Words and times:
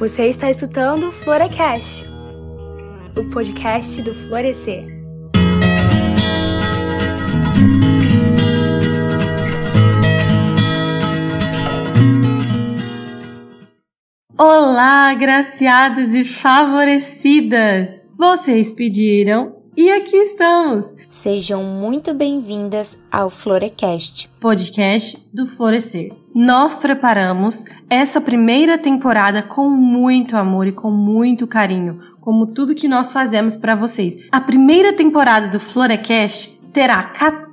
Você 0.00 0.28
está 0.30 0.48
escutando 0.48 1.12
Florecast, 1.12 2.06
o 3.14 3.22
podcast 3.28 4.00
do 4.00 4.14
Florescer. 4.14 4.86
Olá, 14.38 15.12
graciadas 15.12 16.14
e 16.14 16.24
favorecidas! 16.24 18.02
Vocês 18.16 18.72
pediram 18.72 19.59
e 19.80 19.90
aqui 19.90 20.14
estamos! 20.14 20.94
Sejam 21.10 21.64
muito 21.64 22.12
bem-vindas 22.12 22.98
ao 23.10 23.30
Florecast, 23.30 24.28
podcast 24.38 25.26
do 25.32 25.46
Florescer. 25.46 26.12
Nós 26.34 26.76
preparamos 26.76 27.64
essa 27.88 28.20
primeira 28.20 28.76
temporada 28.76 29.42
com 29.42 29.70
muito 29.70 30.36
amor 30.36 30.66
e 30.66 30.72
com 30.72 30.90
muito 30.90 31.46
carinho, 31.46 31.98
como 32.20 32.48
tudo 32.48 32.74
que 32.74 32.86
nós 32.86 33.10
fazemos 33.10 33.56
para 33.56 33.74
vocês. 33.74 34.28
A 34.30 34.38
primeira 34.38 34.92
temporada 34.92 35.48
do 35.48 35.58
Florecast 35.58 36.60
terá 36.74 37.02
14 37.04 37.49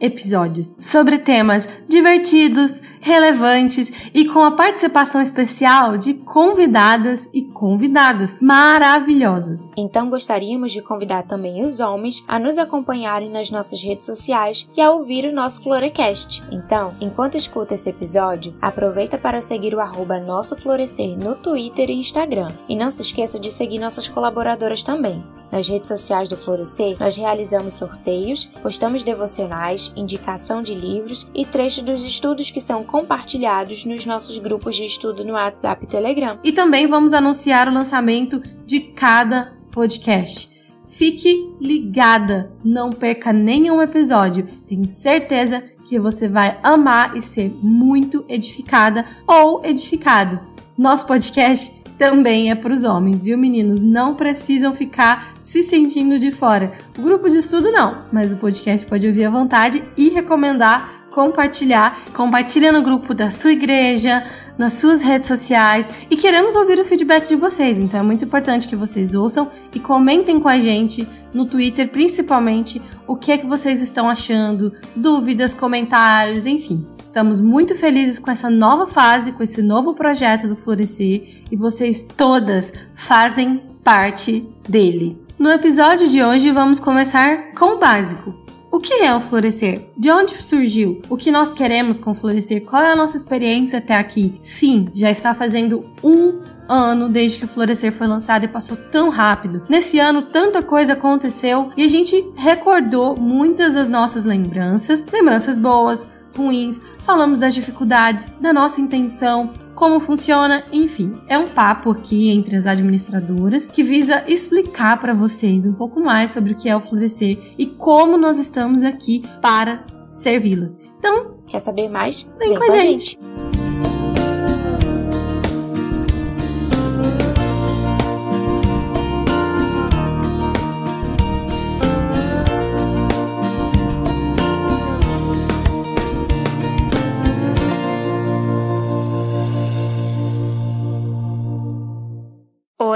episódios 0.00 0.74
sobre 0.78 1.18
temas 1.18 1.68
divertidos, 1.86 2.80
relevantes 3.00 3.92
e 4.14 4.24
com 4.24 4.40
a 4.40 4.52
participação 4.52 5.20
especial 5.20 5.98
de 5.98 6.14
convidadas 6.14 7.28
e 7.34 7.42
convidados 7.42 8.36
maravilhosos. 8.40 9.72
Então 9.76 10.08
gostaríamos 10.08 10.72
de 10.72 10.80
convidar 10.80 11.24
também 11.24 11.62
os 11.62 11.80
homens 11.80 12.24
a 12.26 12.38
nos 12.38 12.56
acompanharem 12.56 13.28
nas 13.28 13.50
nossas 13.50 13.82
redes 13.82 14.06
sociais 14.06 14.66
e 14.74 14.80
a 14.80 14.90
ouvir 14.90 15.26
o 15.26 15.34
nosso 15.34 15.62
Florecast. 15.62 16.42
Então, 16.50 16.94
enquanto 17.00 17.36
escuta 17.36 17.74
esse 17.74 17.90
episódio, 17.90 18.54
aproveita 18.60 19.18
para 19.18 19.42
seguir 19.42 19.74
o 19.74 19.80
arroba 19.80 20.18
Nosso 20.18 20.56
Florescer 20.56 21.18
no 21.18 21.34
Twitter 21.34 21.90
e 21.90 21.98
Instagram. 21.98 22.48
E 22.68 22.74
não 22.74 22.90
se 22.90 23.02
esqueça 23.02 23.38
de 23.38 23.52
seguir 23.52 23.78
nossas 23.78 24.08
colaboradoras 24.08 24.82
também. 24.82 25.22
Nas 25.50 25.66
redes 25.66 25.88
sociais 25.88 26.28
do 26.28 26.36
Florescer, 26.36 26.96
nós 27.00 27.16
realizamos 27.16 27.74
sorteios, 27.74 28.48
postamos 28.62 29.02
devocionais, 29.10 29.92
indicação 29.96 30.62
de 30.62 30.74
livros 30.74 31.28
e 31.34 31.44
trechos 31.44 31.82
dos 31.82 32.04
estudos 32.04 32.50
que 32.50 32.60
são 32.60 32.84
compartilhados 32.84 33.84
nos 33.84 34.06
nossos 34.06 34.38
grupos 34.38 34.76
de 34.76 34.84
estudo 34.84 35.24
no 35.24 35.32
WhatsApp 35.32 35.84
e 35.84 35.88
Telegram. 35.88 36.38
E 36.44 36.52
também 36.52 36.86
vamos 36.86 37.12
anunciar 37.12 37.68
o 37.68 37.74
lançamento 37.74 38.40
de 38.64 38.80
cada 38.80 39.52
podcast. 39.70 40.48
Fique 40.86 41.54
ligada, 41.60 42.52
não 42.64 42.90
perca 42.90 43.32
nenhum 43.32 43.80
episódio. 43.80 44.48
Tenho 44.66 44.86
certeza 44.86 45.62
que 45.88 45.98
você 45.98 46.28
vai 46.28 46.58
amar 46.62 47.16
e 47.16 47.22
ser 47.22 47.52
muito 47.62 48.24
edificada 48.28 49.04
ou 49.26 49.64
edificado. 49.64 50.40
Nosso 50.76 51.06
podcast 51.06 51.79
também 52.00 52.50
é 52.50 52.54
para 52.54 52.72
os 52.72 52.82
homens, 52.82 53.22
viu, 53.22 53.36
meninos? 53.36 53.82
Não 53.82 54.14
precisam 54.14 54.72
ficar 54.72 55.34
se 55.42 55.62
sentindo 55.62 56.18
de 56.18 56.30
fora. 56.30 56.72
O 56.98 57.02
grupo 57.02 57.28
de 57.28 57.36
estudo 57.36 57.70
não, 57.70 58.04
mas 58.10 58.32
o 58.32 58.38
podcast 58.38 58.86
pode 58.86 59.06
ouvir 59.06 59.26
à 59.26 59.30
vontade 59.30 59.82
e 59.98 60.08
recomendar 60.08 60.99
compartilhar. 61.10 61.98
Compartilha 62.12 62.72
no 62.72 62.82
grupo 62.82 63.12
da 63.12 63.30
sua 63.30 63.52
igreja, 63.52 64.24
nas 64.60 64.74
suas 64.74 65.02
redes 65.02 65.26
sociais 65.26 65.90
e 66.10 66.16
queremos 66.16 66.54
ouvir 66.54 66.78
o 66.78 66.84
feedback 66.84 67.26
de 67.26 67.34
vocês. 67.34 67.78
Então 67.78 68.00
é 68.00 68.02
muito 68.02 68.26
importante 68.26 68.68
que 68.68 68.76
vocês 68.76 69.14
ouçam 69.14 69.50
e 69.74 69.80
comentem 69.80 70.38
com 70.38 70.48
a 70.48 70.60
gente 70.60 71.08
no 71.32 71.46
Twitter, 71.46 71.88
principalmente, 71.88 72.82
o 73.06 73.16
que 73.16 73.32
é 73.32 73.38
que 73.38 73.46
vocês 73.46 73.80
estão 73.80 74.08
achando, 74.08 74.72
dúvidas, 74.94 75.54
comentários, 75.54 76.44
enfim. 76.44 76.86
Estamos 77.02 77.40
muito 77.40 77.74
felizes 77.74 78.18
com 78.18 78.30
essa 78.30 78.50
nova 78.50 78.86
fase, 78.86 79.32
com 79.32 79.42
esse 79.42 79.62
novo 79.62 79.94
projeto 79.94 80.46
do 80.46 80.54
Florescer 80.54 81.42
e 81.50 81.56
vocês 81.56 82.02
todas 82.02 82.72
fazem 82.94 83.62
parte 83.82 84.46
dele. 84.68 85.18
No 85.38 85.50
episódio 85.50 86.06
de 86.06 86.22
hoje 86.22 86.50
vamos 86.50 86.78
começar 86.78 87.52
com 87.52 87.76
o 87.76 87.78
básico. 87.78 88.49
O 88.72 88.78
que 88.78 88.94
é 88.94 89.12
o 89.12 89.20
florescer? 89.20 89.90
De 89.96 90.08
onde 90.12 90.40
surgiu? 90.40 91.02
O 91.10 91.16
que 91.16 91.32
nós 91.32 91.52
queremos 91.52 91.98
com 91.98 92.14
florescer? 92.14 92.62
Qual 92.64 92.80
é 92.80 92.92
a 92.92 92.96
nossa 92.96 93.16
experiência 93.16 93.80
até 93.80 93.96
aqui? 93.96 94.38
Sim, 94.40 94.86
já 94.94 95.10
está 95.10 95.34
fazendo 95.34 95.90
um 96.04 96.38
ano 96.68 97.08
desde 97.08 97.40
que 97.40 97.46
o 97.46 97.48
Florescer 97.48 97.90
foi 97.90 98.06
lançado 98.06 98.44
e 98.44 98.48
passou 98.48 98.76
tão 98.76 99.08
rápido. 99.08 99.64
Nesse 99.68 99.98
ano, 99.98 100.22
tanta 100.22 100.62
coisa 100.62 100.92
aconteceu 100.92 101.72
e 101.76 101.82
a 101.82 101.88
gente 101.88 102.24
recordou 102.36 103.16
muitas 103.16 103.74
das 103.74 103.88
nossas 103.88 104.24
lembranças, 104.24 105.04
lembranças 105.12 105.58
boas, 105.58 106.06
ruins, 106.36 106.80
falamos 107.10 107.40
das 107.40 107.52
dificuldades, 107.54 108.24
da 108.40 108.52
nossa 108.52 108.80
intenção, 108.80 109.52
como 109.74 109.98
funciona, 109.98 110.62
enfim. 110.70 111.12
É 111.26 111.36
um 111.36 111.48
papo 111.48 111.90
aqui 111.90 112.30
entre 112.30 112.54
as 112.54 112.66
administradoras 112.66 113.66
que 113.66 113.82
visa 113.82 114.22
explicar 114.28 114.96
para 115.00 115.12
vocês 115.12 115.66
um 115.66 115.72
pouco 115.72 115.98
mais 115.98 116.30
sobre 116.30 116.52
o 116.52 116.54
que 116.54 116.68
é 116.68 116.76
o 116.76 116.80
Florescer 116.80 117.36
e 117.58 117.66
como 117.66 118.16
nós 118.16 118.38
estamos 118.38 118.84
aqui 118.84 119.24
para 119.42 119.84
servi-las. 120.06 120.78
Então, 121.00 121.34
quer 121.48 121.58
saber 121.58 121.88
mais? 121.88 122.24
Vem, 122.38 122.50
Vem 122.50 122.58
com, 122.58 122.72
a 122.72 122.78
gente. 122.78 123.18
gente. 123.18 123.49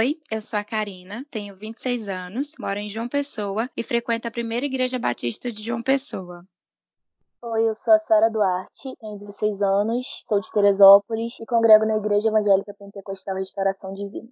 Oi, 0.04 0.20
eu 0.30 0.42
sou 0.42 0.58
a 0.58 0.64
Karina, 0.64 1.24
tenho 1.30 1.56
26 1.56 2.10
anos, 2.10 2.52
moro 2.60 2.78
em 2.78 2.90
João 2.90 3.08
Pessoa 3.08 3.70
e 3.74 3.82
frequento 3.82 4.28
a 4.28 4.30
primeira 4.30 4.66
igreja 4.66 4.98
batista 4.98 5.50
de 5.50 5.62
João 5.62 5.82
Pessoa. 5.82 6.46
Oi, 7.40 7.66
eu 7.66 7.74
sou 7.74 7.94
a 7.94 7.98
Sara 7.98 8.28
Duarte, 8.28 8.94
tenho 9.00 9.16
16 9.16 9.62
anos, 9.62 10.22
sou 10.28 10.38
de 10.38 10.50
Teresópolis 10.52 11.40
e 11.40 11.46
congrego 11.46 11.86
na 11.86 11.96
Igreja 11.96 12.28
Evangélica 12.28 12.74
Pentecostal 12.78 13.36
Restauração 13.36 13.94
Divina. 13.94 14.28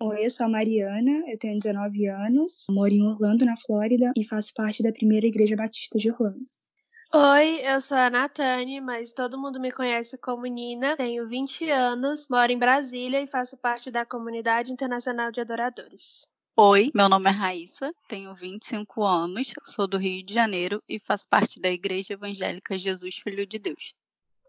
Oi, 0.00 0.26
eu 0.26 0.30
sou 0.30 0.46
a 0.46 0.48
Mariana, 0.48 1.22
eu 1.28 1.38
tenho 1.38 1.60
19 1.60 2.08
anos, 2.08 2.66
moro 2.68 2.92
em 2.92 3.06
Orlando, 3.06 3.46
na 3.46 3.56
Flórida, 3.56 4.10
e 4.16 4.24
faço 4.24 4.52
parte 4.52 4.82
da 4.82 4.90
primeira 4.90 5.28
Igreja 5.28 5.54
Batista 5.54 5.96
de 5.96 6.10
Orlando. 6.10 6.40
Oi, 7.16 7.60
eu 7.62 7.80
sou 7.80 7.96
a 7.96 8.10
Natane, 8.10 8.80
mas 8.80 9.12
todo 9.12 9.38
mundo 9.38 9.60
me 9.60 9.70
conhece 9.70 10.18
como 10.18 10.46
Nina. 10.46 10.96
Tenho 10.96 11.28
20 11.28 11.70
anos, 11.70 12.26
moro 12.28 12.50
em 12.50 12.58
Brasília 12.58 13.22
e 13.22 13.26
faço 13.28 13.56
parte 13.56 13.88
da 13.88 14.04
comunidade 14.04 14.72
internacional 14.72 15.30
de 15.30 15.40
adoradores. 15.40 16.28
Oi, 16.56 16.90
meu 16.92 17.08
nome 17.08 17.30
é 17.30 17.32
Raíssa, 17.32 17.92
tenho 18.08 18.34
25 18.34 19.04
anos, 19.04 19.52
sou 19.64 19.86
do 19.86 19.96
Rio 19.96 20.24
de 20.24 20.34
Janeiro 20.34 20.82
e 20.88 20.98
faço 20.98 21.28
parte 21.28 21.60
da 21.60 21.70
Igreja 21.70 22.14
Evangélica 22.14 22.76
Jesus 22.76 23.18
Filho 23.18 23.46
de 23.46 23.60
Deus. 23.60 23.94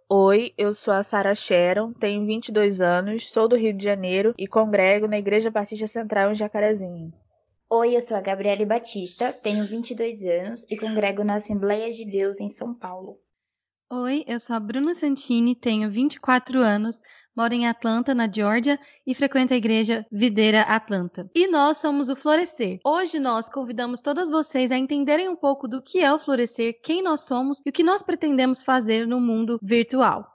Oi, 0.09 0.51
eu 0.57 0.73
sou 0.73 0.95
a 0.95 1.03
Sara 1.03 1.35
Sharon, 1.35 1.93
tenho 1.93 2.25
22 2.25 2.81
anos, 2.81 3.29
sou 3.31 3.47
do 3.47 3.55
Rio 3.55 3.77
de 3.77 3.83
Janeiro 3.83 4.33
e 4.39 4.47
congrego 4.47 5.07
na 5.07 5.19
Igreja 5.19 5.51
Batista 5.51 5.85
Central 5.85 6.31
em 6.31 6.35
Jacarezinho. 6.35 7.13
Oi, 7.67 7.95
eu 7.95 8.01
sou 8.01 8.15
a 8.15 8.21
Gabriele 8.21 8.63
Batista, 8.63 9.33
tenho 9.33 9.65
22 9.65 10.23
anos 10.23 10.69
e 10.69 10.77
congrego 10.77 11.23
na 11.23 11.35
Assembleia 11.35 11.89
de 11.89 12.05
Deus 12.05 12.39
em 12.39 12.47
São 12.47 12.75
Paulo. 12.75 13.19
Oi, 13.91 14.23
eu 14.27 14.39
sou 14.39 14.55
a 14.55 14.59
Bruna 14.59 14.93
Santini, 14.93 15.55
tenho 15.55 15.89
24 15.89 16.59
anos, 16.59 17.01
moro 17.35 17.55
em 17.55 17.67
Atlanta, 17.67 18.13
na 18.13 18.31
Geórgia, 18.31 18.79
e 19.05 19.15
frequento 19.15 19.51
a 19.51 19.57
igreja 19.57 20.05
Videira 20.11 20.61
Atlanta. 20.61 21.27
E 21.33 21.47
nós 21.47 21.77
somos 21.77 22.07
o 22.07 22.15
Florescer. 22.15 22.77
Hoje 22.85 23.17
nós 23.17 23.49
convidamos 23.49 23.99
todas 23.99 24.29
vocês 24.29 24.71
a 24.71 24.77
entenderem 24.77 25.27
um 25.27 25.35
pouco 25.35 25.67
do 25.67 25.81
que 25.81 26.01
é 26.01 26.13
o 26.13 26.19
Florescer, 26.19 26.79
quem 26.83 27.01
nós 27.01 27.21
somos 27.21 27.63
e 27.65 27.69
o 27.71 27.73
que 27.73 27.83
nós 27.83 28.03
pretendemos 28.03 28.61
fazer 28.61 29.07
no 29.07 29.19
mundo 29.19 29.59
virtual. 29.59 30.34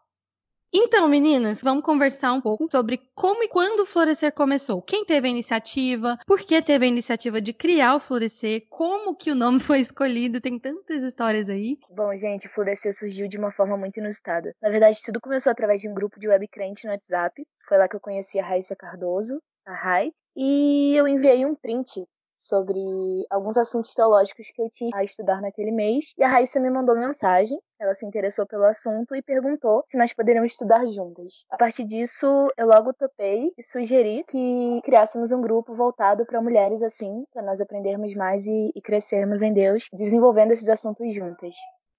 Então, 0.73 1.09
meninas, 1.09 1.61
vamos 1.61 1.83
conversar 1.83 2.33
um 2.33 2.41
pouco 2.41 2.69
sobre 2.71 3.01
como 3.13 3.43
e 3.43 3.49
quando 3.49 3.81
o 3.81 3.87
Florescer 3.87 4.33
começou. 4.33 4.81
Quem 4.81 5.05
teve 5.05 5.27
a 5.27 5.31
iniciativa, 5.31 6.17
por 6.25 6.39
que 6.39 6.63
teve 6.63 6.85
a 6.85 6.89
iniciativa 6.89 7.41
de 7.41 7.53
criar 7.53 7.97
o 7.97 8.01
Florescer, 8.01 8.67
como 8.71 9.17
que 9.17 9.33
o 9.33 9.35
nome 9.35 9.59
foi 9.59 9.81
escolhido, 9.81 10.41
tem 10.41 10.61
tantas 10.61 11.03
histórias 11.03 11.51
aí. 11.51 11.77
Bom, 11.91 12.15
gente, 12.17 12.47
o 12.47 12.51
Florescer 12.51 12.97
surgiu 12.97 13.27
de 13.27 13.37
uma 13.37 13.51
forma 13.51 13.77
muito 13.77 13.99
inusitada. 13.99 14.55
Na 14.63 14.71
verdade, 14.71 15.01
tudo 15.05 15.21
começou 15.21 15.51
através 15.51 15.81
de 15.81 15.89
um 15.89 15.95
grupo 15.95 16.21
de 16.21 16.29
web 16.29 16.47
crente 16.47 16.87
no 16.87 16.93
WhatsApp. 16.93 17.45
Foi 17.67 17.77
lá 17.77 17.89
que 17.89 17.97
eu 17.97 18.01
conheci 18.01 18.39
a 18.39 18.47
Raíssa 18.47 18.77
Cardoso, 18.77 19.43
a 19.67 19.75
Rai, 19.75 20.13
e 20.37 20.95
eu 20.95 21.09
enviei 21.09 21.45
um 21.45 21.55
print 21.55 22.07
sobre 22.41 22.81
alguns 23.29 23.59
assuntos 23.59 23.93
teológicos 23.95 24.51
que 24.51 24.63
eu 24.63 24.71
tinha 24.71 24.91
a 24.95 25.05
estudar 25.05 25.43
naquele 25.43 25.71
mês. 25.71 26.15
E 26.17 26.25
a 26.25 26.29
Raíssa 26.29 26.59
me 26.59 26.71
mandou 26.71 26.97
mensagem, 26.97 27.61
ela 27.79 27.95
se 27.95 28.07
interessou 28.07 28.47
pelo 28.47 28.65
assunto 28.65 29.15
e 29.15 29.23
perguntou 29.23 29.83
se 29.87 29.99
nós 29.99 30.13
poderíamos 30.13 30.53
estudar 30.53 30.87
juntas. 30.87 31.45
A 31.51 31.57
partir 31.57 31.85
disso, 31.85 32.27
eu 32.57 32.67
logo 32.67 32.95
topei 32.95 33.53
e 33.59 33.63
sugeri 33.63 34.25
que 34.27 34.81
criássemos 34.85 35.33
um 35.33 35.41
grupo 35.41 35.75
voltado 35.75 36.25
para 36.25 36.41
mulheres 36.41 36.83
assim, 36.83 37.25
para 37.33 37.43
nós 37.43 37.61
aprendermos 37.61 38.15
mais 38.15 38.47
e, 38.47 38.73
e 38.75 38.81
crescermos 38.81 39.43
em 39.43 39.53
Deus, 39.53 39.89
desenvolvendo 39.93 40.53
esses 40.53 40.69
assuntos 40.69 41.13
juntas. 41.15 41.55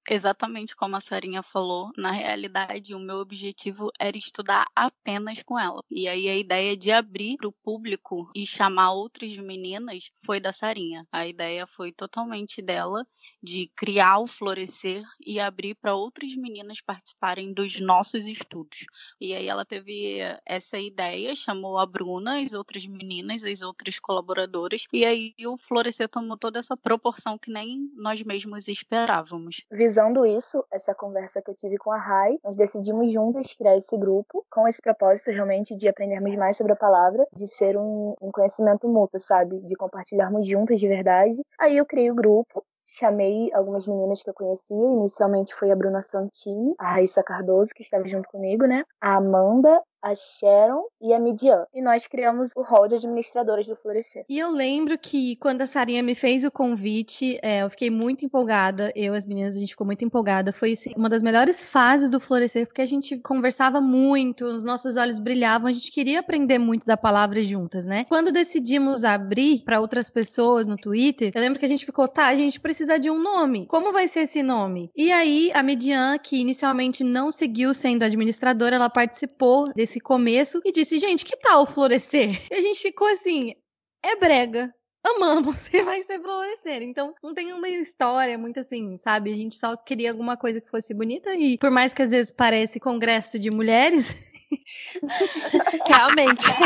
Exatamente 0.10 0.76
como 0.76 0.96
a 0.96 1.00
Sarinha 1.00 1.44
falou, 1.44 1.92
na 1.96 2.12
realidade 2.12 2.96
o 2.96 3.00
meu 3.00 3.18
objetivo 3.18 3.92
era 4.00 4.18
estudar 4.18 4.66
apenas 4.76 5.44
com 5.44 5.60
ela. 5.60 5.84
E 5.90 6.08
aí 6.08 6.28
a 6.28 6.36
ideia 6.36 6.76
de 6.76 6.92
abrir 6.92 7.38
para 7.38 7.48
o 7.48 7.52
público 7.52 8.30
e 8.36 8.46
chamar 8.46 8.92
outras 8.92 9.38
meninas 9.38 10.12
foi 10.18 10.40
da 10.40 10.52
Sarinha. 10.52 11.08
A 11.12 11.28
ideia 11.28 11.68
foi 11.68 11.92
totalmente 11.92 12.62
dela 12.62 13.06
de 13.42 13.72
criar 13.76 14.20
o 14.20 14.28
Florescer 14.28 15.04
e 15.26 15.40
abrir 15.40 15.76
para 15.76 15.96
outras 15.96 16.36
meninas 16.36 16.82
participarem 16.82 17.54
dos 17.54 17.80
nossos 17.80 18.26
estudos. 18.26 18.86
E 19.20 19.34
aí 19.34 19.48
ela 19.48 19.66
teve 19.66 20.20
essa 20.46 20.78
ideia, 20.78 21.36
chamou 21.36 21.78
a 21.78 21.86
Bruna, 21.86 22.40
as 22.40 22.54
outras 22.54 22.86
meninas, 22.86 23.44
as 23.44 23.62
outras 23.62 24.00
colaboradoras, 24.00 24.86
e 24.92 25.06
aí 25.06 25.34
o 25.46 25.58
Florescer 25.58 26.10
tomou 26.10 26.38
toda 26.38 26.60
essa 26.60 26.76
proporção 26.76 27.38
que 27.38 27.52
nem 27.52 27.90
nós 27.96 28.22
mesmos 28.24 28.68
esperávamos. 28.68 29.62
Visando 29.92 30.26
isso, 30.26 30.64
essa 30.72 30.96
conversa 30.96 31.42
que 31.42 31.52
eu 31.52 31.54
tive 31.54 31.78
com 31.78 31.92
a 31.92 31.98
Rai, 31.98 32.40
nós 32.46 32.56
decidimos 32.56 33.12
juntas 33.12 33.54
criar 33.54 33.76
esse 33.76 33.98
grupo, 33.98 34.46
com 34.50 34.66
esse 34.66 34.82
propósito 34.82 35.32
realmente 35.32 35.76
de 35.76 35.90
aprendermos 35.90 36.34
mais 36.38 36.56
sobre 36.56 36.72
a 36.72 36.78
palavra, 36.78 37.28
de 37.36 37.46
ser 37.46 37.76
um, 37.76 38.16
um 38.22 38.32
conhecimento 38.32 38.88
mútuo, 38.88 39.20
sabe? 39.20 39.60
De 39.60 39.76
compartilharmos 39.76 40.48
juntas 40.48 40.80
de 40.80 40.88
verdade. 40.88 41.36
Aí 41.60 41.76
eu 41.76 41.86
criei 41.86 42.10
o 42.10 42.16
grupo, 42.16 42.64
chamei 42.86 43.52
algumas 43.54 43.86
meninas 43.86 44.24
que 44.24 44.30
eu 44.30 44.34
conhecia. 44.34 44.78
Inicialmente 44.78 45.54
foi 45.54 45.72
a 45.72 45.76
Bruna 45.76 46.02
Santini, 46.02 46.74
a 46.80 46.94
Raíssa 46.94 47.22
Cardoso, 47.22 47.74
que 47.76 47.84
estava 47.84 48.08
junto 48.08 48.30
comigo, 48.30 48.66
né? 48.66 48.86
A 49.02 49.18
Amanda, 49.18 49.84
a 50.02 50.14
Sharon 50.16 50.84
e 51.02 51.14
a 51.14 51.20
Midian. 51.20 51.66
E 51.74 51.82
nós 51.82 52.08
criamos 52.08 52.52
o 52.56 52.62
hall 52.62 52.88
de 52.88 52.96
administradoras 52.96 53.68
do 53.68 53.76
Florescer. 53.76 54.26
E 54.28 54.40
eu 54.40 54.50
lembro 54.52 54.98
que 54.98 55.36
quando 55.38 55.62
a 55.62 55.68
Sarinha 55.68 56.04
me 56.04 56.16
fez 56.16 56.44
o 56.44 56.52
convite, 56.52 57.40
é, 57.42 57.62
eu 57.64 57.70
fiquei 57.70 57.90
muito 57.90 58.26
empolgada. 58.26 58.92
Eu 58.96 59.14
as 59.14 59.26
meninas, 59.26 59.56
a 59.56 59.60
gente 59.60 59.70
ficou 59.70 59.86
muito 59.86 60.04
empolgada. 60.04 60.52
Foi 60.52 60.74
assim, 60.74 60.94
uma 60.96 61.10
das 61.10 61.22
melhores 61.22 61.66
fases 61.66 62.10
do 62.10 62.20
Florescer, 62.20 62.66
porque 62.66 62.82
a 62.82 62.86
gente 62.86 63.18
conversava 63.20 63.82
muito, 63.82 64.46
os 64.46 64.64
nossos 64.64 64.96
olhos 64.96 65.20
brilhavam, 65.20 65.68
a 65.68 65.74
gente 65.74 65.92
queria 65.92 66.20
aprender 66.20 66.58
muito 66.58 66.86
da 66.86 66.98
palavra 66.98 67.44
juntas, 67.44 67.86
né? 67.86 68.06
Quando 68.08 68.32
decidimos 68.32 69.04
abrir 69.04 69.64
para 69.64 69.80
outras 69.80 70.10
pessoas 70.10 70.68
no 70.68 70.78
Twitter, 70.78 71.32
eu 71.34 71.42
lembro 71.42 71.60
que 71.60 71.66
a 71.66 71.70
gente 71.70 71.86
ficou, 71.86 72.08
tá, 72.08 72.28
a 72.28 72.36
gente 72.36 72.60
precisa 72.60 72.98
de 72.98 73.10
um 73.10 73.22
nome. 73.22 73.66
Como 73.68 73.92
vai 73.92 74.08
ser 74.08 74.22
esse 74.22 74.42
nome? 74.42 74.90
E 74.96 75.12
aí, 75.12 75.52
a 75.54 75.62
Midian, 75.62 76.18
que 76.18 76.40
inicialmente 76.40 77.04
não 77.04 77.32
seguiu 77.32 77.74
sendo 77.74 78.04
administradora, 78.04 78.76
ela 78.76 78.90
participou 78.90 79.72
desse 79.74 79.91
esse 79.92 80.00
começo 80.00 80.62
e 80.64 80.72
disse: 80.72 80.98
gente, 81.00 81.26
que 81.26 81.38
tal 81.38 81.68
florescer? 81.68 82.42
E 82.50 82.56
a 82.56 82.62
gente 82.62 82.82
ficou 82.82 83.08
assim: 83.08 83.54
é 84.02 84.16
brega. 84.16 84.74
Amamos, 85.04 85.68
e 85.74 85.82
vai 85.82 86.04
ser 86.04 86.22
florescer. 86.22 86.84
Então, 86.84 87.14
não 87.24 87.34
tem 87.34 87.52
uma 87.54 87.68
história 87.68 88.38
muito 88.38 88.60
assim, 88.60 88.98
sabe? 88.98 89.34
A 89.34 89.36
gente 89.36 89.56
só 89.56 89.76
queria 89.76 90.12
alguma 90.12 90.38
coisa 90.38 90.62
que 90.62 90.70
fosse 90.70 90.94
bonita 90.94 91.34
e, 91.34 91.58
por 91.58 91.72
mais 91.72 91.94
que 91.94 92.04
às 92.04 92.12
vezes 92.12 92.32
pareça 92.32 92.80
congresso 92.80 93.40
de 93.40 93.50
mulheres, 93.50 94.16
Realmente. 95.88 96.46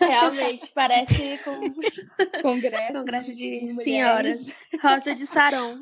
É. 0.00 0.04
Realmente, 0.04 0.70
parece 0.74 1.38
com 1.44 1.60
congresso, 2.42 2.92
congresso 2.92 3.34
de, 3.34 3.66
de 3.66 3.68
senhoras. 3.70 4.58
Rosa 4.82 5.14
de 5.14 5.26
Sarão. 5.26 5.80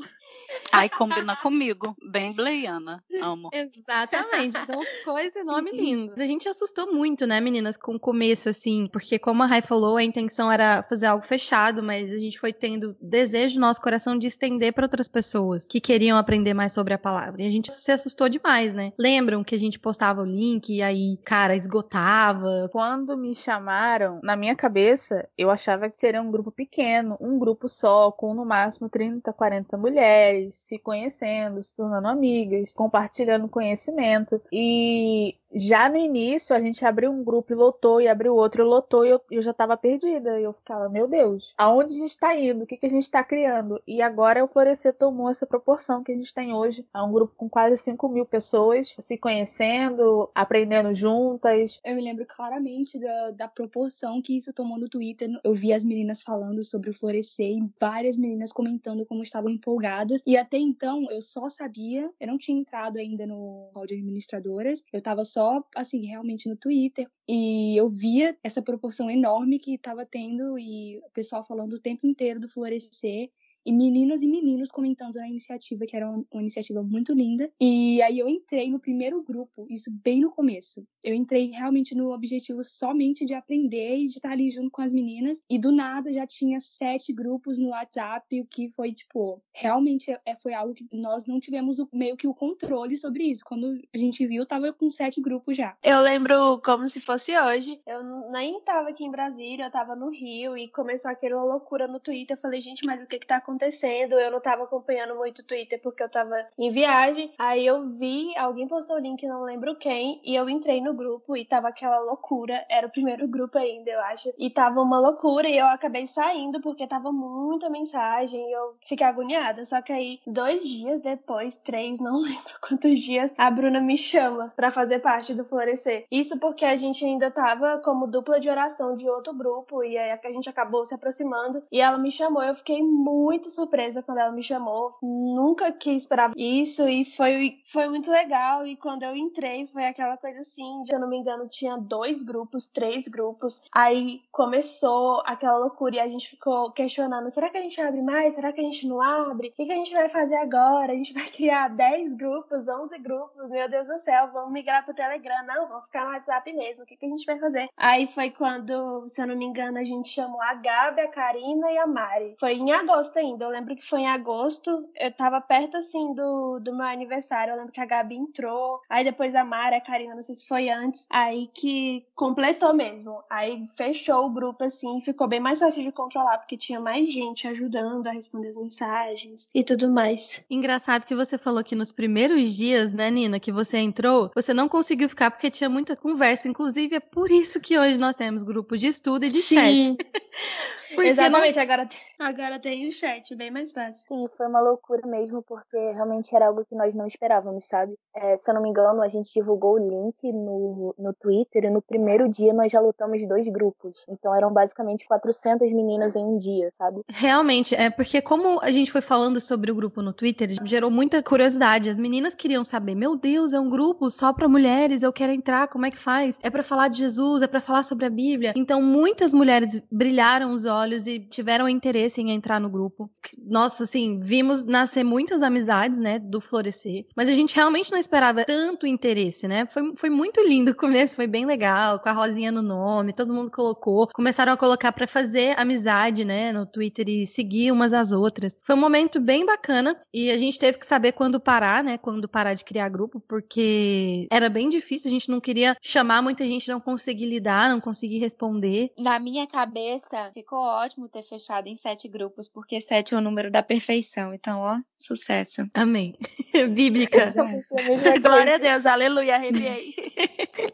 Ai, 0.71 0.89
combina 0.89 1.37
comigo. 1.37 1.97
Bem 2.11 2.33
Bleiana. 2.33 3.03
Amo. 3.21 3.51
Exatamente. 3.53 4.57
Então 4.57 4.83
ficou 4.83 5.19
esse 5.19 5.43
nome 5.43 5.71
lindo. 5.71 6.15
A 6.17 6.27
gente 6.27 6.49
assustou 6.49 6.93
muito, 6.93 7.27
né, 7.27 7.41
meninas, 7.41 7.77
com 7.77 7.95
o 7.95 8.01
começo, 8.01 8.49
assim, 8.49 8.87
porque 8.93 9.19
como 9.19 9.43
a 9.43 9.47
Rai 9.47 9.63
falou, 9.63 9.97
a 9.97 10.03
intenção 10.03 10.51
era 10.51 10.83
fazer 10.83 11.07
algo 11.07 11.25
fechado, 11.25 11.83
mas 11.83 12.13
a 12.13 12.19
gente 12.19 12.39
foi 12.39 12.53
tendo 12.53 12.97
desejo 13.01 13.57
no 13.57 13.67
nosso 13.67 13.81
coração 13.81 14.19
de 14.19 14.27
estender 14.27 14.73
para 14.73 14.85
outras 14.85 15.09
pessoas 15.09 15.67
que 15.67 15.81
queriam 15.81 16.17
aprender 16.17 16.55
mais 16.55 16.73
sobre 16.73 16.95
a 16.95 16.99
palavra. 16.99 17.43
E 17.43 17.47
a 17.47 17.51
gente 17.51 17.71
se 17.71 17.93
assustou 17.93 18.29
demais, 18.29 18.75
né? 18.75 18.93
Lembram 18.99 19.45
que 19.45 19.55
a 19.55 19.59
gente 19.59 19.79
postava 19.79 20.23
o 20.23 20.27
link 20.27 20.75
e 20.75 20.83
aí, 20.83 21.19
cara, 21.25 21.57
esgotava. 21.57 22.69
Quando 22.73 23.17
me 23.17 23.35
chamaram, 23.35 24.21
na 24.23 24.37
minha 24.37 24.57
cabeça, 24.57 25.29
eu 25.37 25.51
achava 25.51 25.89
que 25.91 25.99
seria 25.99 26.23
um 26.23 26.31
grupo 26.31 26.51
pequeno, 26.51 27.17
um 27.21 27.39
grupo 27.39 27.69
só, 27.69 28.11
com 28.11 28.35
no 28.35 28.45
máximo 28.45 28.89
30, 28.89 29.33
40 29.33 29.77
mulheres 29.77 30.42
se 30.51 30.79
conhecendo, 30.79 31.63
se 31.63 31.77
tornando 31.77 32.09
amigas, 32.09 32.73
compartilhando 32.73 33.49
conhecimento. 33.49 34.41
E 34.51 35.37
já 35.55 35.89
no 35.89 35.97
início, 35.97 36.55
a 36.55 36.61
gente 36.61 36.85
abriu 36.85 37.11
um 37.11 37.23
grupo 37.23 37.53
e 37.53 37.57
lotou, 37.57 38.01
e 38.01 38.09
abriu 38.09 38.35
outro 38.35 38.63
e 38.63 38.65
lotou, 38.65 39.05
e 39.05 39.11
eu, 39.11 39.21
eu 39.31 39.43
já 39.43 39.53
tava 39.53 39.77
perdida. 39.77 40.41
E 40.41 40.45
eu 40.45 40.53
ficava, 40.53 40.89
meu 40.89 41.07
Deus, 41.07 41.55
aonde 41.59 41.95
a 41.95 41.97
gente 41.97 42.19
tá 42.19 42.35
indo? 42.35 42.65
O 42.65 42.67
que, 42.67 42.77
que 42.77 42.87
a 42.87 42.91
gente 42.91 43.11
tá 43.11 43.23
criando? 43.23 43.81
E 43.87 44.01
agora 44.01 44.45
o 44.45 44.49
Florescer 44.49 44.95
tomou 44.95 45.31
essa 45.31 45.47
proporção 45.47 46.03
que 46.03 46.13
a 46.13 46.15
gente 46.15 46.33
tem 46.33 46.55
hoje. 46.55 46.87
É 46.95 47.03
um 47.03 47.13
grupo 47.13 47.35
com 47.37 47.49
quase 47.49 47.77
5 47.77 48.09
mil 48.09 48.25
pessoas 48.25 48.95
se 48.99 49.19
conhecendo, 49.19 50.31
aprendendo 50.35 50.95
juntas. 50.95 51.81
Eu 51.85 51.97
me 51.97 52.03
lembro 52.03 52.25
claramente 52.27 52.99
da, 52.99 53.31
da 53.33 53.49
proporção 53.49 54.23
que 54.23 54.37
isso 54.37 54.53
tomou 54.53 54.79
no 54.79 54.89
Twitter. 54.89 55.29
Eu 55.45 55.55
vi 55.55 55.73
as 55.73 55.85
meninas 55.85 56.23
falando 56.23 56.63
sobre 56.63 56.91
o 56.91 56.95
Florescer 56.95 57.51
e 57.51 57.71
várias 57.79 58.17
meninas 58.17 58.53
comentando 58.53 59.05
como 59.05 59.23
estavam 59.23 59.51
empolgadas. 59.51 60.23
E 60.27 60.37
até 60.37 60.57
então, 60.57 61.07
eu 61.11 61.21
só 61.21 61.49
sabia, 61.49 62.11
eu 62.21 62.27
não 62.27 62.39
tinha 62.39 62.59
entrado 62.59 62.97
ainda 62.97 63.27
no 63.27 63.71
hall 63.75 63.87
de 63.87 63.95
administradoras, 63.95 64.83
eu 64.93 65.01
tava 65.01 65.25
só 65.25 65.42
só, 65.43 65.65
assim, 65.75 66.07
realmente 66.07 66.49
no 66.49 66.57
Twitter. 66.57 67.09
E 67.29 67.77
eu 67.77 67.89
via 67.89 68.37
essa 68.45 68.63
proporção 68.63 69.11
enorme 69.11 69.59
que 69.59 69.75
estava 69.75 70.07
tendo 70.07 70.57
e 70.59 70.99
o 70.99 71.11
pessoal 71.11 71.45
falando 71.45 71.75
o 71.75 71.81
tempo 71.81 72.07
inteiro 72.07 72.39
do 72.39 72.49
florescer 72.49 73.29
e 73.65 73.73
meninas 73.73 74.23
e 74.23 74.29
meninos 74.29 74.71
comentando 74.71 75.17
na 75.17 75.29
iniciativa, 75.29 75.87
que 75.87 75.97
era 75.97 76.09
uma, 76.09 76.25
uma, 76.31 76.43
iniciativa 76.43 76.83
muito 76.83 77.13
linda. 77.13 77.51
E 77.61 78.03
aí 78.03 78.19
eu 78.19 78.29
entrei 78.29 78.71
no 78.71 78.79
primeiro 78.79 79.23
grupo, 79.23 79.67
isso 79.69 79.91
bem 80.03 80.21
no 80.21 80.31
começo. 80.31 80.87
Eu 81.03 81.15
entrei 81.15 81.51
realmente 81.51 81.95
no 81.95 82.13
objetivo 82.13 82.65
somente 82.65 83.25
de 83.25 83.35
aprender 83.35 83.99
e 83.99 84.07
de 84.07 84.17
estar 84.17 84.31
ali 84.31 84.51
junto 84.51 84.71
com 84.71 84.83
as 84.83 84.93
meninas. 84.93 85.41
E 85.49 85.59
do 85.59 85.73
nada 85.73 86.13
já 86.13 86.27
tinha 86.27 86.61
sete 86.61 87.13
grupos 87.13 87.59
no 87.59 87.69
WhatsApp, 87.69 88.41
o 88.41 88.47
que 88.47 88.69
foi, 88.71 88.93
tipo, 88.93 89.43
realmente 89.55 90.13
é, 90.25 90.37
foi 90.37 90.55
algo 90.55 90.75
que 90.75 90.87
nós 90.93 91.27
não 91.27 91.41
tivemos 91.41 91.79
o, 91.79 91.89
meio 91.93 92.17
que 92.17 92.27
o 92.27 92.35
controle 92.35 92.97
sobre 92.97 93.25
isso. 93.25 93.43
Quando 93.45 93.81
a 93.95 93.99
gente 93.99 94.27
viu, 94.27 94.45
tava 94.47 94.73
com 94.73 94.91
sete 94.91 95.21
grupos 95.21 95.57
já. 95.57 95.77
Eu 95.83 96.01
lembro 96.01 96.61
como 96.65 96.89
se 96.89 97.01
fosse 97.01 97.37
hoje. 97.37 97.81
Eu 97.87 98.31
nem 98.31 98.61
tava 98.61 98.91
aqui 98.91 99.05
em 99.05 99.11
Brasília, 99.11 99.67
eu 99.67 99.71
tava 99.71 99.95
no 99.95 100.11
Rio 100.11 100.57
e 100.57 100.69
começou 100.69 101.11
aquela 101.11 101.43
loucura 101.45 101.87
no 101.87 102.01
Twitter. 102.01 102.37
Eu 102.37 102.41
falei, 102.41 102.61
gente, 102.61 102.85
mas 102.85 103.03
o 103.03 103.07
que 103.07 103.19
que 103.19 103.27
tá 103.27 103.37
acontecendo? 103.37 103.52
Acontecendo. 103.53 104.19
Eu 104.19 104.31
não 104.31 104.41
tava 104.41 104.65
acompanhando 104.65 105.15
muito 105.15 105.41
o 105.41 105.45
Twitter 105.45 105.81
porque 105.81 106.03
eu 106.03 106.09
tava 106.09 106.35
em 106.59 106.71
viagem. 106.71 107.33
Aí 107.39 107.67
eu 107.67 107.89
vi, 107.91 108.37
alguém 108.37 108.67
postou 108.67 108.97
o 108.97 109.01
link, 109.01 109.27
não 109.27 109.43
lembro 109.43 109.77
quem, 109.77 110.21
e 110.25 110.35
eu 110.35 110.49
entrei 110.49 110.81
no 110.81 110.95
grupo 110.95 111.37
e 111.37 111.45
tava 111.45 111.69
aquela 111.69 112.01
loucura. 112.01 112.65
Era 112.69 112.87
o 112.87 112.91
primeiro 112.91 113.29
grupo 113.29 113.59
ainda, 113.59 113.91
eu 113.91 114.01
acho. 114.01 114.33
E 114.39 114.51
tava 114.51 114.81
uma 114.81 114.99
loucura 114.99 115.49
e 115.49 115.57
eu 115.57 115.67
acabei 115.67 116.07
saindo 116.07 116.61
porque 116.61 116.87
tava 116.87 117.13
muita 117.13 117.69
mensagem 117.69 118.41
e 118.49 118.53
eu 118.53 118.75
fiquei 118.85 119.07
agoniada. 119.07 119.65
Só 119.65 119.81
que 119.83 119.93
aí, 119.93 120.21
dois 120.27 120.63
dias 120.63 121.01
depois, 121.01 121.57
três, 121.57 122.01
não 122.01 122.21
lembro 122.23 122.55
quantos 122.61 123.01
dias, 123.01 123.35
a 123.37 123.51
Bruna 123.51 123.81
me 123.81 123.99
chama 123.99 124.53
para 124.57 124.71
fazer 124.71 125.01
parte 125.01 125.35
do 125.35 125.45
Florescer. 125.45 126.07
Isso 126.11 126.39
porque 126.39 126.65
a 126.65 126.77
gente 126.77 127.05
ainda 127.05 127.31
tava 127.31 127.79
como 127.79 128.07
dupla 128.07 128.41
de 128.41 128.49
oração 128.49 128.97
de 128.97 129.09
outro 129.09 129.35
grupo 129.35 129.83
e 129.85 129.97
aí 129.99 130.11
a 130.11 130.33
gente 130.33 130.49
acabou 130.49 130.85
se 130.85 130.95
aproximando 130.95 131.63
e 131.71 131.81
ela 131.81 131.99
me 131.99 132.11
chamou. 132.11 132.43
Eu 132.43 132.55
fiquei 132.55 132.83
muito 132.83 133.42
muito 133.43 133.51
surpresa 133.51 134.03
quando 134.03 134.19
ela 134.19 134.31
me 134.31 134.43
chamou. 134.43 134.93
Nunca 135.03 135.73
que 135.73 135.91
esperava 135.91 136.33
isso 136.37 136.89
e 136.89 137.05
foi, 137.05 137.61
foi 137.65 137.89
muito 137.89 138.09
legal. 138.09 138.65
E 138.65 138.77
quando 138.77 139.03
eu 139.03 139.17
entrei, 139.17 139.67
foi 139.67 139.85
aquela 139.85 140.17
coisa 140.17 140.41
assim: 140.41 140.85
se 140.85 140.95
eu 140.95 141.01
não 141.01 141.09
me 141.09 141.17
engano, 141.17 141.49
tinha 141.49 141.77
dois 141.77 142.23
grupos, 142.23 142.69
três 142.69 143.09
grupos. 143.09 143.61
Aí 143.73 144.23
começou 144.31 145.23
aquela 145.27 145.59
loucura 145.59 145.97
e 145.97 146.01
a 146.01 146.07
gente 146.07 146.29
ficou 146.29 146.71
questionando: 146.71 147.31
será 147.31 147.51
que 147.51 147.59
a 147.59 147.61
gente 147.61 147.81
abre 147.81 148.01
mais? 148.01 148.37
Será 148.37 148.53
que 148.53 148.61
a 148.61 148.65
gente 148.65 148.87
não 148.87 149.03
abre? 149.03 149.49
O 149.49 149.53
que, 149.53 149.67
que 149.67 149.73
a 149.73 149.77
gente 149.77 149.93
vai 149.93 150.09
fazer 150.09 150.37
agora? 150.37 150.93
A 150.93 150.97
gente 150.97 151.13
vai 151.13 151.27
criar 151.27 151.69
10 151.69 152.15
grupos, 152.15 152.69
11 152.69 152.97
grupos? 152.99 153.51
Meu 153.51 153.69
Deus 153.69 153.89
do 153.89 153.99
céu, 153.99 154.31
vamos 154.33 154.53
migrar 154.53 154.85
pro 154.85 154.95
Telegram? 154.95 155.45
Não, 155.47 155.67
vamos 155.67 155.87
ficar 155.87 156.05
no 156.05 156.13
WhatsApp 156.13 156.53
mesmo. 156.53 156.85
O 156.85 156.87
que, 156.87 156.97
que 156.97 157.07
a 157.07 157.09
gente 157.09 157.27
vai 157.27 157.39
fazer? 157.41 157.69
Aí 157.77 158.07
foi 158.07 158.31
quando, 158.31 159.09
se 159.09 159.21
eu 159.21 159.27
não 159.27 159.37
me 159.37 159.45
engano, 159.45 159.79
a 159.79 159.85
gente 159.85 160.09
chamou 160.09 160.41
a 160.41 160.55
Gabi, 160.55 161.01
a 161.01 161.09
Karina 161.09 161.73
e 161.73 161.79
a 161.79 161.87
Mari. 161.87 162.37
Foi 162.39 162.53
em 162.53 162.71
agosto 162.71 163.19
ainda 163.19 163.32
ainda. 163.33 163.45
Eu 163.45 163.51
lembro 163.51 163.75
que 163.75 163.85
foi 163.85 164.01
em 164.01 164.09
agosto, 164.09 164.89
eu 164.99 165.11
tava 165.13 165.41
perto 165.41 165.77
assim 165.77 166.15
do, 166.15 166.59
do 166.61 166.75
meu 166.75 166.87
aniversário. 166.87 167.53
Eu 167.53 167.57
lembro 167.57 167.73
que 167.73 167.81
a 167.81 167.87
Gabi 167.87 168.17
entrou, 168.17 168.81
aí 168.89 169.05
depois 169.05 169.35
a 169.35 169.45
Mara, 169.45 169.77
a 169.77 169.81
Karina, 169.81 170.15
não 170.15 170.23
sei 170.23 170.37
se 170.37 170.47
foi 170.47 170.69
antes, 170.69 171.07
aí 171.11 171.49
que 171.53 172.05
completou 172.15 172.75
mesmo. 172.75 173.23
Aí 173.29 173.67
fechou 173.77 174.27
o 174.27 174.31
grupo 174.31 174.65
assim, 174.65 175.01
ficou 175.01 175.27
bem 175.27 175.41
mais 175.41 175.59
fácil 175.59 175.83
de 175.83 175.93
controlar, 175.93 176.39
porque 176.39 176.57
tinha 176.57 176.81
mais 176.81 177.13
gente 177.13 177.49
ajudando 177.49 178.07
a 178.07 178.13
responder 178.13 178.49
as 178.49 178.57
mensagens 178.57 179.49
e 179.55 179.63
tudo 179.65 179.91
mais. 179.91 180.45
Engraçado 180.51 181.07
que 181.07 181.15
você 181.15 181.39
falou 181.39 181.65
que 181.65 181.75
nos 181.75 181.93
primeiros 181.93 182.55
dias, 182.55 182.93
né, 182.93 183.11
Nina, 183.11 183.41
que 183.41 183.53
você 183.53 183.79
entrou, 183.79 184.31
você 184.35 184.53
não 184.55 184.69
conseguiu 184.69 185.09
ficar 185.09 185.31
porque 185.31 185.51
tinha 185.51 185.69
muita 185.69 185.97
conversa. 185.97 186.49
Inclusive, 186.49 186.97
é 186.97 187.01
por 187.01 187.31
isso 187.31 187.61
que 187.61 187.79
hoje 187.79 187.99
nós 187.99 188.17
temos 188.17 188.43
grupos 188.43 188.81
de 188.81 188.87
estudo 188.87 189.25
e 189.25 189.33
de 189.33 189.39
Sim. 189.39 189.97
chat. 189.97 189.97
Exatamente, 190.99 191.57
não... 191.57 191.63
agora, 191.63 191.89
agora 192.19 192.59
tem 192.59 192.87
o 192.87 192.93
chat 192.93 193.22
chat, 193.23 193.35
bem 193.37 193.51
mais 193.51 193.73
fácil. 193.73 194.07
Sim, 194.09 194.27
foi 194.37 194.47
uma 194.47 194.61
loucura 194.61 195.07
mesmo, 195.07 195.43
porque 195.43 195.77
realmente 195.93 196.35
era 196.35 196.47
algo 196.47 196.65
que 196.65 196.75
nós 196.75 196.95
não 196.95 197.07
esperávamos, 197.07 197.65
sabe? 197.65 197.95
É, 198.15 198.37
se 198.37 198.51
eu 198.51 198.55
não 198.55 198.63
me 198.63 198.69
engano, 198.69 199.03
a 199.03 199.09
gente 199.09 199.33
divulgou 199.33 199.75
o 199.75 199.79
link 199.79 200.33
no, 200.33 200.95
no 200.99 201.15
Twitter 201.15 201.65
e 201.65 201.71
no 201.71 201.81
primeiro 201.81 202.29
dia 202.29 202.53
nós 202.53 202.71
já 202.71 202.81
lutamos 202.81 203.27
dois 203.27 203.47
grupos. 203.49 204.05
Então 204.09 204.35
eram 204.35 204.53
basicamente 204.53 205.07
400 205.07 205.73
meninas 205.73 206.17
em 206.17 206.25
um 206.25 206.37
dia, 206.37 206.71
sabe? 206.77 207.01
Realmente, 207.09 207.75
é 207.75 207.89
porque 207.89 208.21
como 208.21 208.61
a 208.61 208.71
gente 208.73 208.91
foi 208.91 209.01
falando 209.01 209.41
sobre 209.41 209.71
o 209.71 209.75
grupo 209.75 210.03
no 210.03 210.13
Twitter, 210.13 210.51
gerou 210.65 210.91
muita 210.91 211.23
curiosidade. 211.23 211.89
As 211.89 211.99
meninas 211.99 212.35
queriam 212.35 212.65
saber, 212.65 212.95
meu 212.95 213.17
Deus, 213.17 213.53
é 213.53 213.61
um 213.61 213.71
grupo 213.71 214.11
só 214.11 214.33
para 214.33 214.49
mulheres, 214.49 215.03
eu 215.03 215.13
quero 215.13 215.33
entrar, 215.33 215.69
como 215.69 215.87
é 215.87 215.91
que 215.91 215.99
faz? 215.99 216.39
É 216.43 216.51
para 216.51 216.63
falar 216.63 216.89
de 216.89 216.99
Jesus, 216.99 217.43
é 217.43 217.47
para 217.47 217.61
falar 217.61 217.83
sobre 217.83 218.07
a 218.07 218.11
Bíblia. 218.11 218.53
Então 218.57 218.83
muitas 218.83 219.33
mulheres 219.33 219.81
brilharam 219.91 220.53
os 220.53 220.65
olhos 220.65 221.07
e 221.07 221.21
tiveram 221.21 221.69
interesse 221.69 222.21
em 222.21 222.31
entrar 222.31 222.61
no 222.61 222.69
grupo. 222.69 223.12
Nossa, 223.39 223.85
assim, 223.85 224.21
vimos 224.21 224.65
nascer 224.65 225.05
muitas 225.05 225.43
amizades, 225.43 225.99
né, 225.99 226.19
do 226.19 226.41
Florescer, 226.41 227.07
mas 227.17 227.29
a 227.29 227.33
gente 227.33 227.55
realmente 227.55 227.91
não 227.91 227.99
esperava 227.99 228.45
tanto 228.45 228.87
interesse, 228.87 229.47
né? 229.49 229.67
Foi, 229.67 229.93
foi 229.97 230.11
muito 230.11 230.41
lindo 230.41 230.73
o 230.73 230.75
começo, 230.75 231.17
foi 231.17 231.27
bem 231.27 231.47
legal, 231.47 231.99
com 231.99 232.09
a 232.09 232.13
rosinha 232.13 232.53
no 232.53 232.63
nome, 232.63 233.13
todo 233.13 233.33
mundo 233.33 233.51
colocou. 233.51 234.09
Começaram 234.09 234.53
a 234.53 234.57
colocar 234.57 234.93
para 234.93 235.07
fazer 235.07 235.59
amizade, 235.59 236.25
né, 236.25 236.53
no 236.53 236.67
Twitter 236.67 237.09
e 237.09 237.27
seguir 237.27 237.73
umas 237.73 237.93
às 237.93 238.13
outras. 238.13 238.57
Foi 238.61 238.75
um 238.75 238.81
momento 238.81 239.21
bem 239.21 239.45
bacana 239.47 240.01
e 240.13 240.31
a 240.31 240.39
gente 240.39 240.59
teve 240.59 240.79
que 240.79 240.87
saber 240.87 241.13
quando 241.13 241.41
parar, 241.41 241.83
né, 241.83 241.99
quando 241.99 242.29
parar 242.29 242.55
de 242.55 242.65
criar 242.65 242.89
grupo, 242.89 243.21
porque 243.21 244.27
era 244.31 244.49
bem 244.49 244.69
difícil, 244.69 245.09
a 245.09 245.13
gente 245.13 245.29
não 245.29 245.41
queria 245.41 245.77
chamar 245.81 246.23
muita 246.23 246.47
gente, 246.47 246.69
não 246.69 246.81
conseguir 246.81 247.27
lidar, 247.27 247.71
não 247.71 247.81
conseguir 247.81 248.19
responder. 248.19 248.91
Na 248.99 249.19
minha 249.19 249.47
cabeça, 249.47 250.31
ficou 250.33 250.59
ótimo 250.59 251.09
ter 251.09 251.23
fechado 251.23 251.67
em 251.67 251.75
sete 251.75 252.09
grupos, 252.09 252.49
porque 252.49 252.81
sete 252.93 253.15
é 253.15 253.17
o 253.17 253.23
número 253.23 253.51
da 253.51 253.63
perfeição. 253.63 254.35
Então, 254.35 254.59
ó, 254.61 254.79
sucesso. 254.99 255.67
Amém. 255.73 256.15
Bíblica. 256.75 257.33
Glória 258.23 258.57
a 258.57 258.59
Deus, 258.59 258.85
aleluia, 258.85 259.37
arrepiei. 259.37 259.95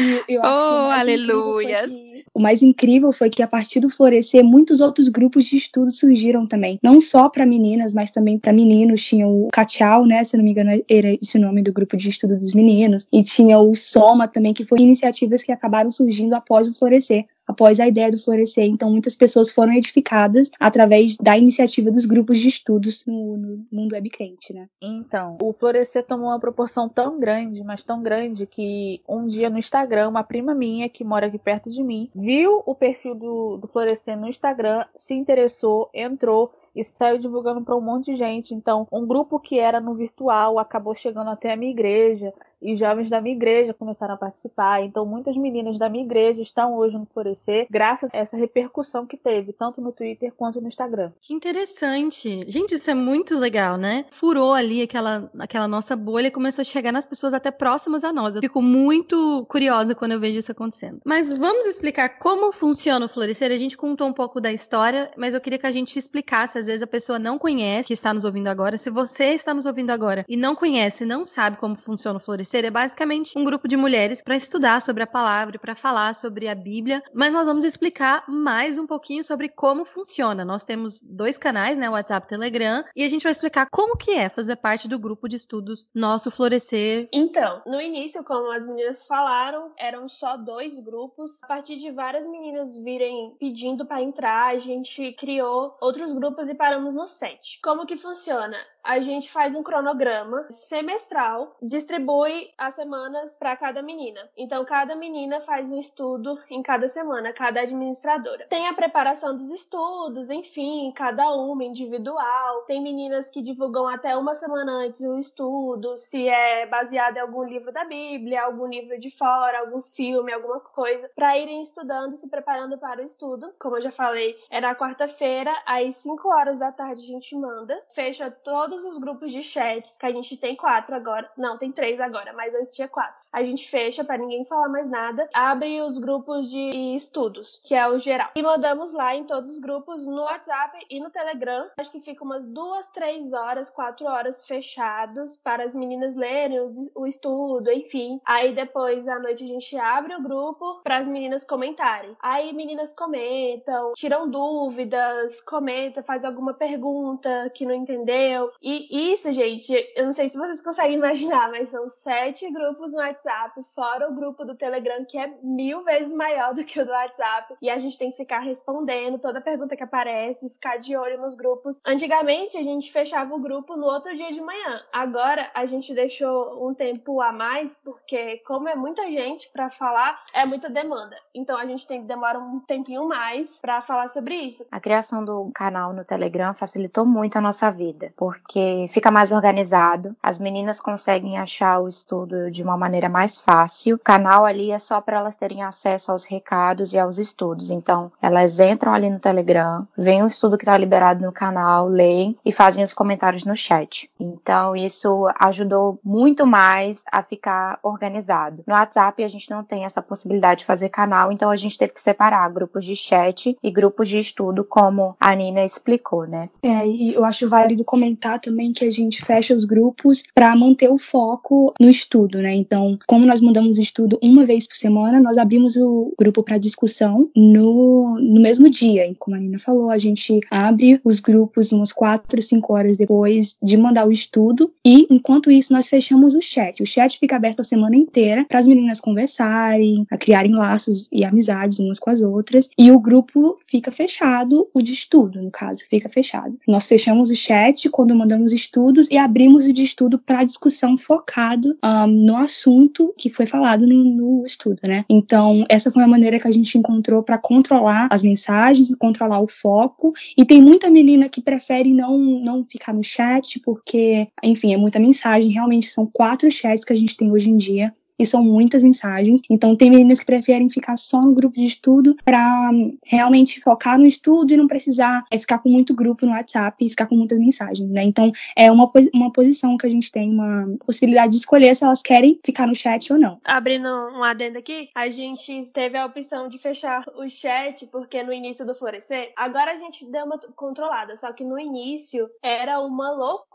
E 0.00 0.34
eu 0.34 0.42
acho 0.42 0.58
que 0.58 0.64
Oh, 0.66 0.90
foi 0.90 1.00
aleluias. 1.00 1.86
que- 1.92 2.22
O 2.34 2.40
mais 2.40 2.62
incrível 2.62 3.12
foi 3.12 3.28
que 3.28 3.42
a 3.42 3.46
partir 3.46 3.78
do 3.80 3.90
florescer, 3.90 4.42
muitos 4.42 4.80
outros 4.80 5.08
grupos 5.08 5.44
de 5.44 5.56
estudo 5.56 5.90
surgiram 5.90 6.46
também. 6.46 6.78
Não 6.82 6.98
só 7.00 7.28
para 7.28 7.44
meninas, 7.44 7.92
mas 7.92 8.10
também 8.10 8.38
para 8.38 8.52
meninos. 8.52 9.04
Tinha 9.04 9.28
o 9.28 9.48
Cachau, 9.52 10.06
né? 10.06 10.24
Se 10.24 10.36
não 10.36 10.42
me 10.44 10.50
engano, 10.52 10.70
era 10.88 11.12
esse 11.20 11.36
o 11.36 11.40
nome 11.40 11.62
do 11.62 11.72
grupo 11.72 11.96
de 11.96 12.08
estudo 12.08 12.36
dos 12.38 12.54
meninos. 12.54 13.06
E 13.12 13.22
tinha 13.22 13.58
o 13.58 13.74
Soma 13.74 14.26
também, 14.26 14.54
que 14.54 14.64
foram 14.64 14.82
iniciativas 14.82 15.42
que 15.42 15.52
acabaram 15.52 15.90
surgindo 15.90 16.34
após 16.34 16.66
o 16.66 16.72
florescer. 16.78 17.26
Após 17.52 17.78
a 17.78 17.86
ideia 17.86 18.10
do 18.10 18.16
florescer. 18.16 18.64
Então, 18.64 18.90
muitas 18.90 19.14
pessoas 19.14 19.50
foram 19.50 19.72
edificadas 19.74 20.50
através 20.58 21.18
da 21.18 21.36
iniciativa 21.36 21.90
dos 21.90 22.06
grupos 22.06 22.38
de 22.38 22.48
estudos 22.48 23.04
no, 23.06 23.36
no 23.36 23.66
mundo 23.70 23.92
web 23.92 24.08
crente, 24.08 24.54
né? 24.54 24.68
Então, 24.80 25.36
o 25.42 25.52
Florescer 25.52 26.02
tomou 26.04 26.28
uma 26.28 26.40
proporção 26.40 26.88
tão 26.88 27.18
grande, 27.18 27.62
mas 27.62 27.82
tão 27.82 28.02
grande, 28.02 28.46
que 28.46 29.02
um 29.06 29.26
dia 29.26 29.50
no 29.50 29.58
Instagram, 29.58 30.08
uma 30.08 30.24
prima 30.24 30.54
minha, 30.54 30.88
que 30.88 31.04
mora 31.04 31.26
aqui 31.26 31.38
perto 31.38 31.68
de 31.68 31.82
mim, 31.82 32.10
viu 32.14 32.62
o 32.64 32.74
perfil 32.74 33.14
do, 33.14 33.58
do 33.58 33.68
Florescer 33.68 34.18
no 34.18 34.28
Instagram, 34.28 34.84
se 34.96 35.14
interessou, 35.14 35.90
entrou 35.92 36.52
e 36.74 36.82
saiu 36.82 37.18
divulgando 37.18 37.62
para 37.62 37.76
um 37.76 37.80
monte 37.80 38.06
de 38.06 38.16
gente. 38.16 38.54
Então, 38.54 38.88
um 38.90 39.06
grupo 39.06 39.38
que 39.38 39.58
era 39.58 39.78
no 39.80 39.94
virtual 39.94 40.58
acabou 40.58 40.94
chegando 40.94 41.28
até 41.28 41.52
a 41.52 41.56
minha 41.56 41.70
igreja 41.70 42.32
e 42.62 42.76
jovens 42.76 43.10
da 43.10 43.20
minha 43.20 43.34
igreja 43.34 43.74
começaram 43.74 44.14
a 44.14 44.16
participar. 44.16 44.82
Então, 44.82 45.04
muitas 45.04 45.36
meninas 45.36 45.78
da 45.78 45.88
minha 45.88 46.04
igreja 46.04 46.40
estão 46.40 46.76
hoje 46.76 46.96
no 46.96 47.06
Florescer, 47.06 47.66
graças 47.70 48.14
a 48.14 48.18
essa 48.18 48.36
repercussão 48.36 49.06
que 49.06 49.16
teve, 49.16 49.52
tanto 49.52 49.80
no 49.80 49.92
Twitter 49.92 50.32
quanto 50.36 50.60
no 50.60 50.68
Instagram. 50.68 51.12
Que 51.20 51.34
interessante. 51.34 52.44
Gente, 52.48 52.74
isso 52.74 52.90
é 52.90 52.94
muito 52.94 53.38
legal, 53.38 53.76
né? 53.76 54.04
Furou 54.10 54.54
ali 54.54 54.82
aquela, 54.82 55.30
aquela 55.38 55.66
nossa 55.66 55.96
bolha 55.96 56.28
e 56.28 56.30
começou 56.30 56.62
a 56.62 56.64
chegar 56.64 56.92
nas 56.92 57.06
pessoas 57.06 57.34
até 57.34 57.50
próximas 57.50 58.04
a 58.04 58.12
nós. 58.12 58.36
Eu 58.36 58.42
fico 58.42 58.62
muito 58.62 59.44
curiosa 59.48 59.94
quando 59.94 60.12
eu 60.12 60.20
vejo 60.20 60.38
isso 60.38 60.52
acontecendo. 60.52 61.00
Mas 61.04 61.32
vamos 61.32 61.66
explicar 61.66 62.18
como 62.18 62.52
funciona 62.52 63.06
o 63.06 63.08
Florescer. 63.08 63.50
A 63.50 63.56
gente 63.56 63.76
contou 63.76 64.06
um 64.06 64.12
pouco 64.12 64.40
da 64.40 64.52
história, 64.52 65.10
mas 65.16 65.34
eu 65.34 65.40
queria 65.40 65.58
que 65.58 65.66
a 65.66 65.72
gente 65.72 65.98
explicasse. 65.98 66.58
Às 66.58 66.66
vezes 66.66 66.82
a 66.82 66.86
pessoa 66.86 67.18
não 67.18 67.38
conhece, 67.38 67.88
que 67.88 67.94
está 67.94 68.14
nos 68.14 68.24
ouvindo 68.24 68.48
agora. 68.48 68.76
Se 68.78 68.90
você 68.90 69.26
está 69.32 69.52
nos 69.52 69.66
ouvindo 69.66 69.90
agora 69.90 70.24
e 70.28 70.36
não 70.36 70.54
conhece, 70.54 71.04
não 71.04 71.26
sabe 71.26 71.56
como 71.56 71.76
funciona 71.76 72.16
o 72.16 72.20
Florescer, 72.20 72.51
é 72.58 72.70
basicamente 72.70 73.38
um 73.38 73.44
grupo 73.44 73.66
de 73.66 73.76
mulheres 73.76 74.22
para 74.22 74.36
estudar 74.36 74.80
sobre 74.82 75.02
a 75.02 75.06
palavra, 75.06 75.58
para 75.58 75.74
falar 75.74 76.14
sobre 76.14 76.48
a 76.48 76.54
Bíblia. 76.54 77.02
Mas 77.14 77.32
nós 77.32 77.46
vamos 77.46 77.64
explicar 77.64 78.24
mais 78.28 78.78
um 78.78 78.86
pouquinho 78.86 79.24
sobre 79.24 79.48
como 79.48 79.84
funciona. 79.84 80.44
Nós 80.44 80.64
temos 80.64 81.00
dois 81.02 81.38
canais, 81.38 81.78
né, 81.78 81.88
WhatsApp 81.88 82.26
e 82.26 82.28
Telegram, 82.28 82.84
e 82.94 83.04
a 83.04 83.08
gente 83.08 83.22
vai 83.22 83.32
explicar 83.32 83.66
como 83.70 83.96
que 83.96 84.12
é 84.12 84.28
fazer 84.28 84.56
parte 84.56 84.88
do 84.88 84.98
grupo 84.98 85.28
de 85.28 85.36
estudos 85.36 85.88
Nosso 85.94 86.30
Florescer. 86.30 87.08
Então, 87.12 87.62
no 87.66 87.80
início, 87.80 88.22
como 88.24 88.50
as 88.52 88.66
meninas 88.66 89.06
falaram, 89.06 89.72
eram 89.78 90.08
só 90.08 90.36
dois 90.36 90.78
grupos. 90.78 91.42
A 91.42 91.46
partir 91.46 91.76
de 91.76 91.90
várias 91.90 92.26
meninas 92.26 92.76
virem 92.78 93.34
pedindo 93.38 93.86
para 93.86 94.02
entrar, 94.02 94.48
a 94.48 94.58
gente 94.58 95.12
criou 95.14 95.76
outros 95.80 96.12
grupos 96.12 96.48
e 96.48 96.54
paramos 96.54 96.94
no 96.94 97.06
sete. 97.06 97.60
Como 97.62 97.86
que 97.86 97.96
funciona? 97.96 98.56
A 98.82 98.98
gente 99.00 99.30
faz 99.30 99.54
um 99.54 99.62
cronograma 99.62 100.44
semestral, 100.50 101.56
distribui 101.62 102.50
as 102.58 102.74
semanas 102.74 103.36
para 103.38 103.56
cada 103.56 103.80
menina. 103.80 104.28
Então, 104.36 104.64
cada 104.64 104.96
menina 104.96 105.40
faz 105.40 105.70
um 105.70 105.78
estudo 105.78 106.36
em 106.50 106.62
cada 106.62 106.88
semana, 106.88 107.32
cada 107.32 107.60
administradora. 107.60 108.46
Tem 108.48 108.66
a 108.66 108.74
preparação 108.74 109.36
dos 109.36 109.50
estudos, 109.50 110.30
enfim, 110.30 110.92
cada 110.96 111.30
uma 111.30 111.62
individual. 111.62 112.62
Tem 112.66 112.82
meninas 112.82 113.30
que 113.30 113.40
divulgam 113.40 113.86
até 113.86 114.16
uma 114.16 114.34
semana 114.34 114.72
antes 114.72 115.00
o 115.02 115.16
estudo, 115.16 115.96
se 115.96 116.28
é 116.28 116.66
baseado 116.66 117.16
em 117.16 117.20
algum 117.20 117.44
livro 117.44 117.72
da 117.72 117.84
Bíblia, 117.84 118.42
algum 118.42 118.66
livro 118.66 118.98
de 118.98 119.10
fora, 119.10 119.60
algum 119.60 119.80
filme, 119.80 120.32
alguma 120.32 120.58
coisa, 120.58 121.08
para 121.14 121.38
irem 121.38 121.62
estudando 121.62 122.14
e 122.14 122.16
se 122.16 122.28
preparando 122.28 122.76
para 122.78 123.00
o 123.00 123.06
estudo. 123.06 123.52
Como 123.60 123.76
eu 123.76 123.82
já 123.82 123.92
falei, 123.92 124.36
é 124.50 124.60
na 124.60 124.74
quarta-feira, 124.74 125.52
às 125.64 125.96
5 125.96 126.28
horas 126.28 126.58
da 126.58 126.72
tarde 126.72 127.02
a 127.02 127.06
gente 127.06 127.36
manda, 127.36 127.80
fecha 127.94 128.28
todos 128.72 128.86
os 128.86 128.98
grupos 128.98 129.30
de 129.30 129.42
chats, 129.42 129.98
que 129.98 130.06
a 130.06 130.10
gente 130.10 130.34
tem 130.34 130.56
quatro 130.56 130.94
agora. 130.94 131.30
Não, 131.36 131.58
tem 131.58 131.70
três 131.70 132.00
agora, 132.00 132.32
mas 132.32 132.54
antes 132.54 132.74
tinha 132.74 132.88
quatro. 132.88 133.22
A 133.30 133.42
gente 133.42 133.68
fecha 133.68 134.02
para 134.02 134.16
ninguém 134.16 134.46
falar 134.46 134.68
mais 134.70 134.88
nada, 134.88 135.28
abre 135.34 135.82
os 135.82 135.98
grupos 135.98 136.50
de 136.50 136.94
estudos, 136.96 137.60
que 137.62 137.74
é 137.74 137.86
o 137.86 137.98
geral. 137.98 138.30
E 138.34 138.42
mandamos 138.42 138.92
lá 138.92 139.14
em 139.14 139.24
todos 139.24 139.50
os 139.50 139.58
grupos, 139.58 140.06
no 140.06 140.22
WhatsApp 140.22 140.86
e 140.88 141.00
no 141.00 141.10
Telegram. 141.10 141.68
Acho 141.76 141.92
que 141.92 142.00
fica 142.00 142.24
umas 142.24 142.46
duas, 142.46 142.86
três 142.88 143.34
horas, 143.34 143.68
quatro 143.68 144.06
horas 144.06 144.46
fechados 144.46 145.36
para 145.36 145.64
as 145.64 145.74
meninas 145.74 146.16
lerem 146.16 146.58
o, 146.94 147.06
estudo, 147.06 147.70
enfim. 147.70 148.20
Aí 148.24 148.54
depois 148.54 149.06
à 149.06 149.18
noite 149.18 149.44
a 149.44 149.48
gente 149.48 149.76
abre 149.76 150.14
o 150.14 150.22
grupo 150.22 150.80
para 150.82 150.96
as 150.96 151.06
meninas 151.06 151.44
comentarem. 151.44 152.16
Aí 152.20 152.54
meninas 152.54 152.94
comentam, 152.94 153.92
tiram 153.94 154.30
dúvidas, 154.30 155.42
comenta, 155.42 156.02
faz 156.02 156.24
alguma 156.24 156.54
pergunta 156.54 157.50
que 157.54 157.66
não 157.66 157.74
entendeu. 157.74 158.50
E 158.62 159.12
isso, 159.12 159.32
gente, 159.34 159.74
eu 159.96 160.06
não 160.06 160.12
sei 160.12 160.28
se 160.28 160.38
vocês 160.38 160.62
conseguem 160.62 160.96
imaginar, 160.96 161.50
mas 161.50 161.70
são 161.70 161.88
sete 161.88 162.48
grupos 162.52 162.92
no 162.92 163.00
WhatsApp, 163.00 163.60
fora 163.74 164.08
o 164.08 164.14
grupo 164.14 164.44
do 164.44 164.54
Telegram, 164.54 165.04
que 165.04 165.18
é 165.18 165.34
mil 165.42 165.82
vezes 165.82 166.12
maior 166.12 166.54
do 166.54 166.64
que 166.64 166.80
o 166.80 166.84
do 166.84 166.92
WhatsApp. 166.92 167.56
E 167.60 167.68
a 167.68 167.78
gente 167.78 167.98
tem 167.98 168.12
que 168.12 168.16
ficar 168.18 168.38
respondendo 168.38 169.18
toda 169.18 169.40
pergunta 169.40 169.76
que 169.76 169.82
aparece, 169.82 170.48
ficar 170.48 170.76
de 170.76 170.96
olho 170.96 171.20
nos 171.20 171.34
grupos. 171.34 171.80
Antigamente, 171.84 172.56
a 172.56 172.62
gente 172.62 172.92
fechava 172.92 173.34
o 173.34 173.40
grupo 173.40 173.76
no 173.76 173.86
outro 173.86 174.16
dia 174.16 174.32
de 174.32 174.40
manhã. 174.40 174.80
Agora, 174.92 175.50
a 175.54 175.66
gente 175.66 175.92
deixou 175.92 176.68
um 176.68 176.72
tempo 176.72 177.20
a 177.20 177.32
mais, 177.32 177.76
porque 177.82 178.38
como 178.46 178.68
é 178.68 178.76
muita 178.76 179.10
gente 179.10 179.50
para 179.52 179.68
falar, 179.68 180.22
é 180.32 180.46
muita 180.46 180.70
demanda. 180.70 181.16
Então, 181.34 181.58
a 181.58 181.66
gente 181.66 181.84
tem 181.84 182.02
que 182.02 182.06
demorar 182.06 182.38
um 182.38 182.60
tempinho 182.60 183.08
mais 183.08 183.58
para 183.58 183.82
falar 183.82 184.06
sobre 184.06 184.36
isso. 184.36 184.64
A 184.70 184.78
criação 184.78 185.24
do 185.24 185.50
canal 185.52 185.92
no 185.92 186.04
Telegram 186.04 186.54
facilitou 186.54 187.04
muito 187.04 187.36
a 187.36 187.40
nossa 187.40 187.68
vida, 187.68 188.12
porque 188.16 188.51
fica 188.88 189.10
mais 189.10 189.32
organizado, 189.32 190.16
as 190.22 190.38
meninas 190.38 190.80
conseguem 190.80 191.38
achar 191.38 191.80
o 191.80 191.88
estudo 191.88 192.50
de 192.50 192.62
uma 192.62 192.76
maneira 192.76 193.08
mais 193.08 193.38
fácil. 193.38 193.96
O 193.96 193.98
canal 193.98 194.44
ali 194.44 194.70
é 194.70 194.78
só 194.78 195.00
para 195.00 195.18
elas 195.18 195.36
terem 195.36 195.62
acesso 195.62 196.12
aos 196.12 196.24
recados 196.24 196.92
e 196.92 196.98
aos 196.98 197.18
estudos. 197.18 197.70
Então, 197.70 198.10
elas 198.20 198.60
entram 198.60 198.92
ali 198.92 199.08
no 199.08 199.18
Telegram, 199.18 199.86
veem 199.96 200.22
o 200.22 200.26
estudo 200.26 200.58
que 200.58 200.64
está 200.64 200.76
liberado 200.76 201.24
no 201.24 201.32
canal, 201.32 201.86
leem 201.86 202.36
e 202.44 202.52
fazem 202.52 202.84
os 202.84 202.94
comentários 202.94 203.44
no 203.44 203.56
chat. 203.56 204.10
Então, 204.18 204.76
isso 204.76 205.28
ajudou 205.38 205.98
muito 206.04 206.46
mais 206.46 207.04
a 207.10 207.22
ficar 207.22 207.78
organizado. 207.82 208.62
No 208.66 208.74
WhatsApp, 208.74 209.22
a 209.24 209.28
gente 209.28 209.50
não 209.50 209.64
tem 209.64 209.84
essa 209.84 210.02
possibilidade 210.02 210.60
de 210.60 210.66
fazer 210.66 210.88
canal, 210.88 211.32
então 211.32 211.50
a 211.50 211.56
gente 211.56 211.78
teve 211.78 211.92
que 211.92 212.00
separar 212.00 212.48
grupos 212.50 212.84
de 212.84 212.94
chat 212.94 213.56
e 213.62 213.70
grupos 213.70 214.08
de 214.08 214.18
estudo, 214.18 214.64
como 214.64 215.16
a 215.18 215.34
Nina 215.34 215.64
explicou, 215.64 216.26
né? 216.26 216.48
É, 216.62 216.86
e 216.86 217.14
eu 217.14 217.24
acho 217.24 217.48
válido 217.48 217.84
comentar 217.84 218.38
também 218.42 218.72
que 218.72 218.84
a 218.84 218.90
gente 218.90 219.24
fecha 219.24 219.54
os 219.54 219.64
grupos 219.64 220.22
para 220.34 220.54
manter 220.56 220.90
o 220.90 220.98
foco 220.98 221.72
no 221.80 221.88
estudo, 221.88 222.40
né? 222.40 222.54
Então, 222.54 222.98
como 223.06 223.24
nós 223.24 223.40
mandamos 223.40 223.78
o 223.78 223.80
estudo 223.80 224.18
uma 224.22 224.44
vez 224.44 224.66
por 224.66 224.76
semana, 224.76 225.20
nós 225.20 225.38
abrimos 225.38 225.76
o 225.76 226.12
grupo 226.18 226.42
para 226.42 226.58
discussão 226.58 227.30
no, 227.36 228.18
no 228.20 228.40
mesmo 228.40 228.68
dia. 228.68 229.08
E 229.08 229.14
como 229.16 229.36
a 229.36 229.38
Nina 229.38 229.58
falou, 229.58 229.90
a 229.90 229.98
gente 229.98 230.40
abre 230.50 231.00
os 231.04 231.20
grupos 231.20 231.72
umas 231.72 231.92
quatro, 231.92 232.40
cinco 232.42 232.74
horas 232.74 232.96
depois 232.96 233.56
de 233.62 233.76
mandar 233.76 234.06
o 234.06 234.12
estudo 234.12 234.72
e, 234.84 235.06
enquanto 235.10 235.50
isso, 235.50 235.72
nós 235.72 235.88
fechamos 235.88 236.34
o 236.34 236.40
chat. 236.40 236.82
O 236.82 236.86
chat 236.86 237.18
fica 237.18 237.36
aberto 237.36 237.60
a 237.60 237.64
semana 237.64 237.96
inteira 237.96 238.44
para 238.48 238.58
as 238.58 238.66
meninas 238.66 239.00
conversarem, 239.00 240.06
a 240.10 240.16
criarem 240.16 240.52
laços 240.52 241.08
e 241.12 241.24
amizades 241.24 241.78
umas 241.78 241.98
com 241.98 242.10
as 242.10 242.20
outras. 242.22 242.68
E 242.78 242.90
o 242.90 242.98
grupo 242.98 243.56
fica 243.66 243.90
fechado, 243.90 244.68
o 244.74 244.82
de 244.82 244.92
estudo, 244.92 245.40
no 245.40 245.50
caso, 245.50 245.84
fica 245.88 246.08
fechado. 246.08 246.56
Nós 246.66 246.86
fechamos 246.86 247.30
o 247.30 247.36
chat 247.36 247.88
quando 247.90 248.14
mandamos 248.14 248.31
estudos 248.52 249.08
e 249.10 249.18
abrimos 249.18 249.66
o 249.66 249.72
de 249.72 249.82
estudo 249.82 250.18
para 250.18 250.44
discussão 250.44 250.96
focado 250.96 251.76
um, 251.84 252.06
no 252.06 252.36
assunto 252.36 253.12
que 253.18 253.28
foi 253.28 253.46
falado 253.46 253.86
no, 253.86 254.04
no 254.04 254.46
estudo, 254.46 254.78
né? 254.84 255.04
Então, 255.08 255.64
essa 255.68 255.90
foi 255.90 256.02
a 256.02 256.08
maneira 256.08 256.38
que 256.38 256.48
a 256.48 256.52
gente 256.52 256.78
encontrou 256.78 257.22
para 257.22 257.38
controlar 257.38 258.08
as 258.10 258.22
mensagens, 258.22 258.94
controlar 258.96 259.40
o 259.40 259.48
foco. 259.48 260.12
E 260.36 260.44
tem 260.44 260.62
muita 260.62 260.90
menina 260.90 261.28
que 261.28 261.40
prefere 261.40 261.92
não, 261.92 262.18
não 262.18 262.64
ficar 262.64 262.94
no 262.94 263.02
chat, 263.02 263.60
porque, 263.60 264.28
enfim, 264.42 264.72
é 264.72 264.76
muita 264.76 264.98
mensagem. 264.98 265.50
Realmente 265.50 265.88
são 265.88 266.06
quatro 266.06 266.50
chats 266.50 266.84
que 266.84 266.92
a 266.92 266.96
gente 266.96 267.16
tem 267.16 267.30
hoje 267.30 267.50
em 267.50 267.56
dia 267.56 267.92
e 268.22 268.26
são 268.26 268.42
muitas 268.42 268.82
mensagens. 268.82 269.40
Então, 269.50 269.76
tem 269.76 269.90
meninas 269.90 270.20
que 270.20 270.26
preferem 270.26 270.68
ficar 270.68 270.96
só 270.96 271.20
no 271.20 271.32
grupo 271.32 271.56
de 271.56 271.64
estudo 271.64 272.16
para 272.24 272.70
realmente 273.04 273.60
focar 273.60 273.98
no 273.98 274.06
estudo 274.06 274.52
e 274.52 274.56
não 274.56 274.66
precisar 274.66 275.24
é, 275.30 275.38
ficar 275.38 275.58
com 275.58 275.68
muito 275.68 275.94
grupo 275.94 276.24
no 276.24 276.32
WhatsApp 276.32 276.84
e 276.84 276.90
ficar 276.90 277.06
com 277.06 277.14
muitas 277.14 277.38
mensagens, 277.38 277.88
né? 277.90 278.02
Então, 278.04 278.32
é 278.56 278.70
uma, 278.70 278.88
uma 279.14 279.32
posição 279.32 279.76
que 279.76 279.86
a 279.86 279.90
gente 279.90 280.10
tem, 280.10 280.30
uma 280.30 280.66
possibilidade 280.84 281.32
de 281.32 281.38
escolher 281.38 281.74
se 281.74 281.84
elas 281.84 282.02
querem 282.02 282.38
ficar 282.44 282.66
no 282.66 282.74
chat 282.74 283.12
ou 283.12 283.18
não. 283.18 283.40
Abrindo 283.44 283.88
um 283.88 284.22
adendo 284.22 284.58
aqui, 284.58 284.88
a 284.94 285.08
gente 285.08 285.72
teve 285.72 285.96
a 285.96 286.06
opção 286.06 286.48
de 286.48 286.58
fechar 286.58 287.04
o 287.16 287.28
chat, 287.28 287.86
porque 287.86 288.22
no 288.22 288.32
início 288.32 288.66
do 288.66 288.74
Florescer, 288.74 289.32
agora 289.36 289.72
a 289.72 289.76
gente 289.76 290.04
deu 290.04 290.24
uma 290.24 290.38
controlada, 290.54 291.16
só 291.16 291.32
que 291.32 291.44
no 291.44 291.58
início 291.58 292.28
era 292.42 292.80
uma 292.80 293.10
loucura 293.10 293.51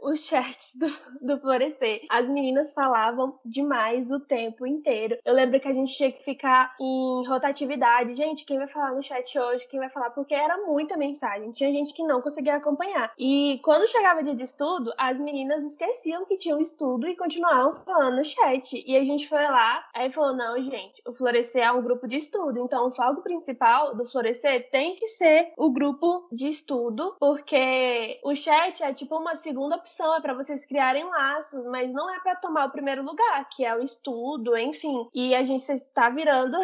os 0.00 0.24
chats 0.24 0.74
do, 0.74 0.88
do 1.20 1.40
Florescer. 1.40 2.02
As 2.10 2.28
meninas 2.28 2.72
falavam 2.72 3.38
demais 3.44 3.90
mais 3.90 4.10
o 4.10 4.20
tempo 4.20 4.66
inteiro. 4.66 5.18
Eu 5.24 5.34
lembro 5.34 5.58
que 5.58 5.68
a 5.68 5.72
gente 5.72 5.94
tinha 5.94 6.12
que 6.12 6.22
ficar 6.22 6.74
em 6.80 7.26
rotatividade. 7.26 8.14
Gente, 8.14 8.44
quem 8.44 8.58
vai 8.58 8.66
falar 8.66 8.92
no 8.92 9.02
chat 9.02 9.38
hoje? 9.38 9.66
Quem 9.68 9.80
vai 9.80 9.88
falar? 9.88 10.10
Porque 10.10 10.34
era 10.34 10.56
muita 10.58 10.96
mensagem. 10.96 11.50
Tinha 11.52 11.72
gente 11.72 11.94
que 11.94 12.02
não 12.02 12.20
conseguia 12.20 12.56
acompanhar. 12.56 13.12
E 13.18 13.60
quando 13.62 13.88
chegava 13.88 14.22
dia 14.22 14.34
de 14.34 14.44
estudo, 14.44 14.92
as 14.96 15.18
meninas 15.18 15.64
esqueciam 15.64 16.24
que 16.24 16.36
tinham 16.36 16.60
estudo 16.60 17.08
e 17.08 17.16
continuavam 17.16 17.80
falando 17.84 18.16
no 18.16 18.24
chat. 18.24 18.82
E 18.86 18.96
a 18.96 19.04
gente 19.04 19.28
foi 19.28 19.42
lá, 19.42 19.84
aí 19.94 20.10
falou: 20.10 20.34
não, 20.34 20.60
gente, 20.60 21.02
o 21.06 21.12
Florescer 21.12 21.62
é 21.62 21.72
um 21.72 21.82
grupo 21.82 22.06
de 22.06 22.16
estudo. 22.16 22.60
Então 22.60 22.86
o 22.86 22.92
foco 22.92 23.22
principal 23.22 23.94
do 23.94 24.06
Florescer 24.06 24.68
tem 24.70 24.94
que 24.94 25.08
ser 25.08 25.52
o 25.56 25.70
grupo 25.70 26.28
de 26.30 26.48
estudo, 26.48 27.16
porque 27.18 28.20
o 28.24 28.34
chat 28.34 28.82
é 28.82 28.92
tipo 28.92 29.19
uma 29.20 29.36
segunda 29.36 29.76
opção, 29.76 30.14
é 30.16 30.20
para 30.20 30.34
vocês 30.34 30.64
criarem 30.64 31.04
laços, 31.04 31.64
mas 31.66 31.92
não 31.92 32.10
é 32.10 32.18
para 32.20 32.36
tomar 32.36 32.66
o 32.66 32.70
primeiro 32.70 33.02
lugar, 33.02 33.48
que 33.50 33.64
é 33.64 33.74
o 33.76 33.82
estudo, 33.82 34.56
enfim. 34.56 35.08
E 35.14 35.34
a 35.34 35.44
gente 35.44 35.70
está 35.70 36.08
virando 36.08 36.58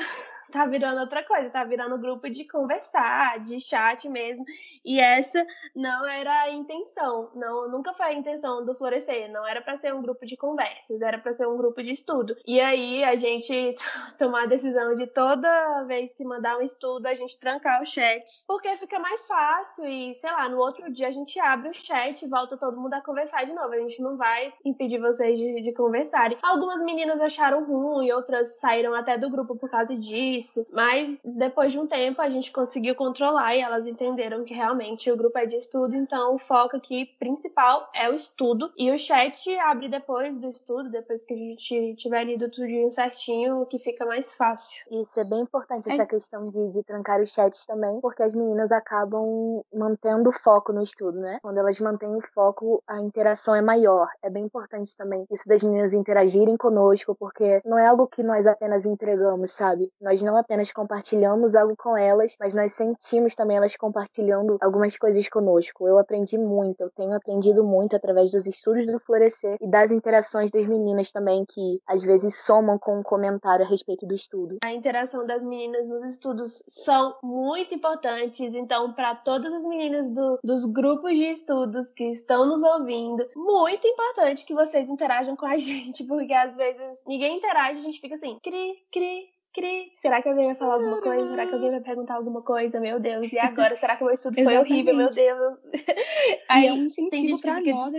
tá 0.50 0.66
virando 0.66 1.00
outra 1.00 1.22
coisa, 1.22 1.50
tá 1.50 1.64
virando 1.64 1.98
grupo 1.98 2.28
de 2.30 2.44
conversar, 2.44 3.40
de 3.40 3.60
chat 3.60 4.08
mesmo. 4.08 4.44
E 4.84 5.00
essa 5.00 5.44
não 5.74 6.06
era 6.06 6.42
a 6.42 6.50
intenção, 6.50 7.30
não 7.34 7.68
nunca 7.70 7.92
foi 7.92 8.06
a 8.06 8.14
intenção 8.14 8.64
do 8.64 8.74
Florescer, 8.74 9.30
não 9.30 9.46
era 9.46 9.60
para 9.60 9.76
ser 9.76 9.94
um 9.94 10.02
grupo 10.02 10.24
de 10.24 10.36
conversas, 10.36 11.00
era 11.00 11.18
para 11.18 11.32
ser 11.32 11.46
um 11.46 11.56
grupo 11.56 11.82
de 11.82 11.90
estudo. 11.90 12.36
E 12.46 12.60
aí 12.60 13.04
a 13.04 13.16
gente 13.16 13.74
tomar 14.18 14.44
a 14.44 14.46
decisão 14.46 14.96
de 14.96 15.06
toda 15.08 15.84
vez 15.84 16.14
que 16.14 16.24
mandar 16.24 16.58
um 16.58 16.62
estudo, 16.62 17.06
a 17.06 17.14
gente 17.14 17.38
trancar 17.38 17.82
os 17.82 17.88
chats, 17.88 18.44
porque 18.46 18.76
fica 18.76 18.98
mais 18.98 19.26
fácil 19.26 19.86
e, 19.86 20.14
sei 20.14 20.30
lá, 20.30 20.48
no 20.48 20.58
outro 20.58 20.90
dia 20.92 21.08
a 21.08 21.12
gente 21.12 21.38
abre 21.40 21.70
o 21.70 21.74
chat 21.74 22.22
e 22.22 22.28
volta 22.28 22.56
todo 22.56 22.80
mundo 22.80 22.94
a 22.94 23.00
conversar 23.00 23.44
de 23.44 23.52
novo. 23.52 23.72
A 23.72 23.78
gente 23.78 24.00
não 24.00 24.16
vai 24.16 24.52
impedir 24.64 24.98
vocês 24.98 25.38
de, 25.38 25.62
de 25.62 25.72
conversarem. 25.72 26.38
Algumas 26.42 26.82
meninas 26.82 27.20
acharam 27.20 27.64
ruim, 27.64 28.10
outras 28.12 28.58
saíram 28.58 28.94
até 28.94 29.18
do 29.18 29.30
grupo 29.30 29.56
por 29.56 29.70
causa 29.70 29.96
disso 29.96 30.35
isso. 30.38 30.66
Mas 30.72 31.20
depois 31.24 31.72
de 31.72 31.78
um 31.78 31.86
tempo 31.86 32.20
a 32.20 32.28
gente 32.28 32.52
conseguiu 32.52 32.94
controlar 32.94 33.54
e 33.54 33.60
elas 33.60 33.86
entenderam 33.86 34.44
que 34.44 34.54
realmente 34.54 35.10
o 35.10 35.16
grupo 35.16 35.38
é 35.38 35.46
de 35.46 35.56
estudo, 35.56 35.94
então 35.94 36.34
o 36.34 36.38
foco 36.38 36.76
aqui 36.76 37.06
principal 37.18 37.88
é 37.94 38.08
o 38.10 38.14
estudo. 38.14 38.72
E 38.76 38.90
o 38.90 38.98
chat 38.98 39.56
abre 39.58 39.88
depois 39.88 40.38
do 40.38 40.48
estudo, 40.48 40.90
depois 40.90 41.24
que 41.24 41.34
a 41.34 41.36
gente 41.36 41.94
tiver 41.96 42.24
lido 42.24 42.50
tudo 42.50 42.66
certinho, 42.92 43.66
que 43.66 43.78
fica 43.78 44.04
mais 44.04 44.34
fácil. 44.34 44.84
Isso 44.90 45.18
é 45.20 45.24
bem 45.24 45.40
importante, 45.40 45.90
essa 45.90 46.02
é. 46.02 46.06
questão 46.06 46.48
de, 46.50 46.68
de 46.70 46.82
trancar 46.82 47.20
os 47.20 47.32
chats 47.32 47.64
também, 47.66 48.00
porque 48.00 48.22
as 48.22 48.34
meninas 48.34 48.72
acabam 48.72 49.62
mantendo 49.74 50.30
o 50.30 50.32
foco 50.32 50.72
no 50.72 50.82
estudo, 50.82 51.18
né? 51.18 51.38
Quando 51.42 51.58
elas 51.58 51.78
mantêm 51.80 52.14
o 52.14 52.20
foco, 52.20 52.82
a 52.86 53.00
interação 53.00 53.54
é 53.54 53.62
maior. 53.62 54.08
É 54.22 54.30
bem 54.30 54.44
importante 54.44 54.96
também 54.96 55.26
isso 55.30 55.48
das 55.48 55.62
meninas 55.62 55.92
interagirem 55.92 56.56
conosco, 56.56 57.14
porque 57.14 57.60
não 57.64 57.78
é 57.78 57.86
algo 57.86 58.06
que 58.06 58.22
nós 58.22 58.46
apenas 58.46 58.86
entregamos, 58.86 59.50
sabe? 59.52 59.92
Nós 60.00 60.22
não 60.26 60.36
apenas 60.36 60.72
compartilhamos 60.72 61.54
algo 61.54 61.74
com 61.76 61.96
elas, 61.96 62.36
mas 62.38 62.52
nós 62.52 62.72
sentimos 62.72 63.34
também 63.34 63.56
elas 63.56 63.76
compartilhando 63.76 64.58
algumas 64.60 64.96
coisas 64.96 65.28
conosco. 65.28 65.86
Eu 65.86 65.98
aprendi 65.98 66.36
muito, 66.36 66.80
eu 66.80 66.90
tenho 66.90 67.14
aprendido 67.14 67.64
muito 67.64 67.94
através 67.94 68.30
dos 68.32 68.46
estudos 68.46 68.86
do 68.86 68.98
Florescer 68.98 69.56
e 69.60 69.68
das 69.68 69.92
interações 69.92 70.50
das 70.50 70.66
meninas 70.66 71.12
também, 71.12 71.44
que 71.46 71.80
às 71.86 72.02
vezes 72.02 72.44
somam 72.44 72.76
com 72.78 72.98
um 72.98 73.02
comentário 73.02 73.64
a 73.64 73.68
respeito 73.68 74.04
do 74.04 74.14
estudo. 74.14 74.58
A 74.64 74.72
interação 74.72 75.24
das 75.24 75.44
meninas 75.44 75.86
nos 75.86 76.04
estudos 76.04 76.64
são 76.66 77.14
muito 77.22 77.74
importantes, 77.74 78.54
então, 78.54 78.92
para 78.92 79.14
todas 79.14 79.52
as 79.52 79.64
meninas 79.64 80.10
do, 80.10 80.40
dos 80.42 80.64
grupos 80.64 81.16
de 81.16 81.30
estudos 81.30 81.90
que 81.92 82.10
estão 82.10 82.44
nos 82.46 82.62
ouvindo, 82.64 83.24
muito 83.36 83.86
importante 83.86 84.44
que 84.44 84.54
vocês 84.54 84.90
interajam 84.90 85.36
com 85.36 85.46
a 85.46 85.56
gente, 85.56 86.02
porque 86.04 86.32
às 86.32 86.56
vezes 86.56 87.04
ninguém 87.06 87.36
interage, 87.36 87.78
a 87.78 87.82
gente 87.82 88.00
fica 88.00 88.14
assim, 88.14 88.38
cri, 88.42 88.74
cri, 88.90 89.35
cri. 89.56 89.92
Será 89.96 90.20
que 90.20 90.28
alguém 90.28 90.46
vai 90.46 90.54
falar 90.54 90.74
alguma 90.74 91.00
coisa? 91.00 91.30
Será 91.30 91.46
que 91.46 91.54
alguém 91.54 91.70
vai 91.70 91.80
perguntar 91.80 92.14
alguma 92.14 92.42
coisa? 92.42 92.78
Meu 92.78 93.00
Deus, 93.00 93.32
e 93.32 93.38
agora? 93.38 93.74
Será 93.74 93.96
que 93.96 94.02
o 94.02 94.06
meu 94.06 94.14
estudo 94.14 94.34
foi 94.34 94.58
horrível? 94.58 94.94
Meu 94.94 95.08
Deus. 95.08 95.58
Aí, 96.48 96.66
é 96.66 96.72
um 96.72 96.82
incentivo 96.82 97.40
para 97.40 97.60
nós 97.62 97.94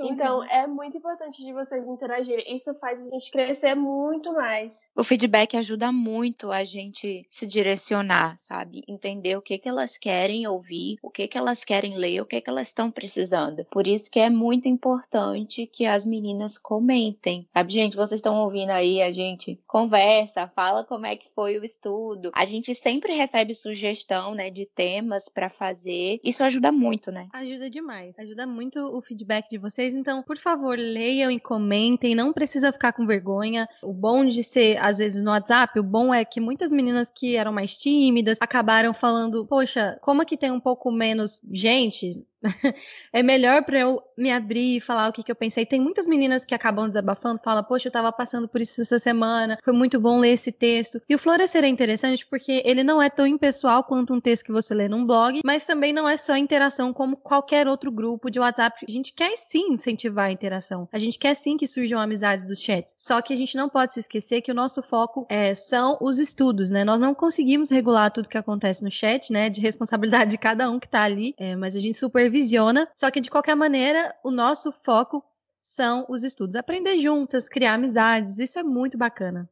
Então, 0.00 0.40
né? 0.40 0.48
é 0.50 0.66
muito 0.66 0.98
importante 0.98 1.42
de 1.42 1.52
vocês 1.52 1.86
interagirem. 1.86 2.54
Isso 2.54 2.74
faz 2.74 3.00
a 3.00 3.08
gente 3.08 3.30
crescer 3.30 3.74
muito 3.74 4.32
mais. 4.34 4.90
O 4.94 5.02
feedback 5.02 5.56
ajuda 5.56 5.90
muito 5.90 6.52
a 6.52 6.64
gente 6.64 7.26
se 7.30 7.46
direcionar, 7.46 8.36
sabe? 8.38 8.84
Entender 8.86 9.36
o 9.36 9.42
que 9.42 9.58
que 9.58 9.68
elas 9.68 9.96
querem 9.96 10.46
ouvir, 10.46 10.98
o 11.02 11.10
que 11.10 11.26
que 11.26 11.38
elas 11.38 11.64
querem 11.64 11.96
ler, 11.96 12.20
o 12.20 12.26
que 12.26 12.40
que 12.40 12.50
elas 12.50 12.68
estão 12.68 12.90
precisando. 12.90 13.64
Por 13.70 13.86
isso 13.86 14.10
que 14.10 14.20
é 14.20 14.28
muito 14.28 14.68
importante 14.68 15.66
que 15.66 15.86
as 15.86 16.04
meninas 16.04 16.58
comentem. 16.58 17.48
Sabe, 17.54 17.72
gente, 17.72 17.96
vocês 17.96 18.18
estão 18.18 18.36
ouvindo 18.36 18.70
aí, 18.70 19.00
a 19.00 19.12
gente 19.12 19.58
conversa, 19.66 20.50
fala 20.54 20.84
como 20.90 21.06
é 21.06 21.14
que 21.14 21.30
foi 21.32 21.56
o 21.56 21.64
estudo. 21.64 22.32
A 22.34 22.44
gente 22.44 22.74
sempre 22.74 23.12
recebe 23.14 23.54
sugestão, 23.54 24.34
né, 24.34 24.50
de 24.50 24.66
temas 24.66 25.28
para 25.28 25.48
fazer. 25.48 26.18
Isso 26.24 26.42
ajuda 26.42 26.72
muito, 26.72 27.12
né? 27.12 27.28
Ajuda 27.32 27.70
demais. 27.70 28.18
Ajuda 28.18 28.44
muito 28.44 28.80
o 28.80 29.00
feedback 29.00 29.48
de 29.48 29.56
vocês. 29.56 29.94
Então, 29.94 30.20
por 30.20 30.36
favor, 30.36 30.76
leiam 30.76 31.30
e 31.30 31.38
comentem. 31.38 32.16
Não 32.16 32.32
precisa 32.32 32.72
ficar 32.72 32.92
com 32.92 33.06
vergonha. 33.06 33.68
O 33.84 33.92
bom 33.92 34.24
de 34.24 34.42
ser, 34.42 34.78
às 34.78 34.98
vezes, 34.98 35.22
no 35.22 35.30
WhatsApp, 35.30 35.78
o 35.78 35.84
bom 35.84 36.12
é 36.12 36.24
que 36.24 36.40
muitas 36.40 36.72
meninas 36.72 37.08
que 37.08 37.36
eram 37.36 37.52
mais 37.52 37.78
tímidas 37.78 38.38
acabaram 38.40 38.92
falando: 38.92 39.46
Poxa, 39.46 39.96
como 40.02 40.22
aqui 40.22 40.36
tem 40.36 40.50
um 40.50 40.58
pouco 40.58 40.90
menos 40.90 41.40
gente, 41.52 42.20
é 43.12 43.22
melhor 43.22 43.64
para 43.64 43.80
eu 43.80 44.02
me 44.16 44.30
abrir 44.30 44.76
e 44.76 44.80
falar 44.80 45.08
o 45.08 45.12
que, 45.12 45.22
que 45.22 45.30
eu 45.30 45.36
pensei. 45.36 45.64
Tem 45.64 45.80
muitas 45.80 46.06
meninas 46.06 46.44
que 46.44 46.54
acabam 46.54 46.86
desabafando, 46.86 47.40
falam, 47.42 47.62
poxa, 47.64 47.88
eu 47.88 47.92
tava 47.92 48.12
passando 48.12 48.48
por 48.48 48.60
isso 48.60 48.80
essa 48.80 48.98
semana, 48.98 49.58
foi 49.64 49.72
muito 49.72 50.00
bom 50.00 50.18
ler 50.18 50.32
esse 50.32 50.52
texto. 50.52 51.00
E 51.08 51.14
o 51.14 51.18
Florescer 51.18 51.64
é 51.64 51.68
interessante 51.68 52.26
porque 52.26 52.62
ele 52.64 52.82
não 52.82 53.00
é 53.00 53.08
tão 53.08 53.26
impessoal 53.26 53.84
quanto 53.84 54.14
um 54.14 54.20
texto 54.20 54.44
que 54.44 54.52
você 54.52 54.74
lê 54.74 54.88
num 54.88 55.06
blog, 55.06 55.40
mas 55.44 55.66
também 55.66 55.92
não 55.92 56.08
é 56.08 56.16
só 56.16 56.36
interação 56.36 56.92
como 56.92 57.16
qualquer 57.16 57.68
outro 57.68 57.90
grupo 57.90 58.30
de 58.30 58.40
WhatsApp. 58.40 58.84
A 58.88 58.90
gente 58.90 59.12
quer 59.12 59.36
sim 59.36 59.72
incentivar 59.72 60.26
a 60.26 60.32
interação. 60.32 60.88
A 60.92 60.98
gente 60.98 61.18
quer 61.18 61.34
sim 61.34 61.56
que 61.56 61.66
surjam 61.66 62.00
amizades 62.00 62.46
dos 62.46 62.60
chats. 62.60 62.94
Só 62.96 63.20
que 63.22 63.32
a 63.32 63.36
gente 63.36 63.56
não 63.56 63.68
pode 63.68 63.94
se 63.94 64.00
esquecer 64.00 64.40
que 64.40 64.50
o 64.50 64.54
nosso 64.54 64.82
foco 64.82 65.26
é, 65.28 65.54
são 65.54 65.98
os 66.00 66.18
estudos, 66.18 66.70
né? 66.70 66.84
Nós 66.84 67.00
não 67.00 67.14
conseguimos 67.14 67.70
regular 67.70 68.10
tudo 68.10 68.28
que 68.28 68.38
acontece 68.38 68.82
no 68.84 68.90
chat, 68.90 69.32
né? 69.32 69.48
De 69.48 69.60
responsabilidade 69.60 70.30
de 70.30 70.38
cada 70.38 70.70
um 70.70 70.78
que 70.78 70.88
tá 70.88 71.02
ali, 71.02 71.34
é, 71.38 71.56
mas 71.56 71.76
a 71.76 71.80
gente 71.80 71.98
super 71.98 72.29
supervisiona, 72.30 72.88
só 72.94 73.10
que 73.10 73.20
de 73.20 73.30
qualquer 73.30 73.56
maneira, 73.56 74.14
o 74.24 74.30
nosso 74.30 74.70
foco 74.70 75.22
são 75.60 76.06
os 76.08 76.22
estudos. 76.22 76.56
Aprender 76.56 76.98
juntas, 76.98 77.48
criar 77.48 77.74
amizades, 77.74 78.38
isso 78.38 78.58
é 78.58 78.62
muito 78.62 78.96
bacana. 78.96 79.48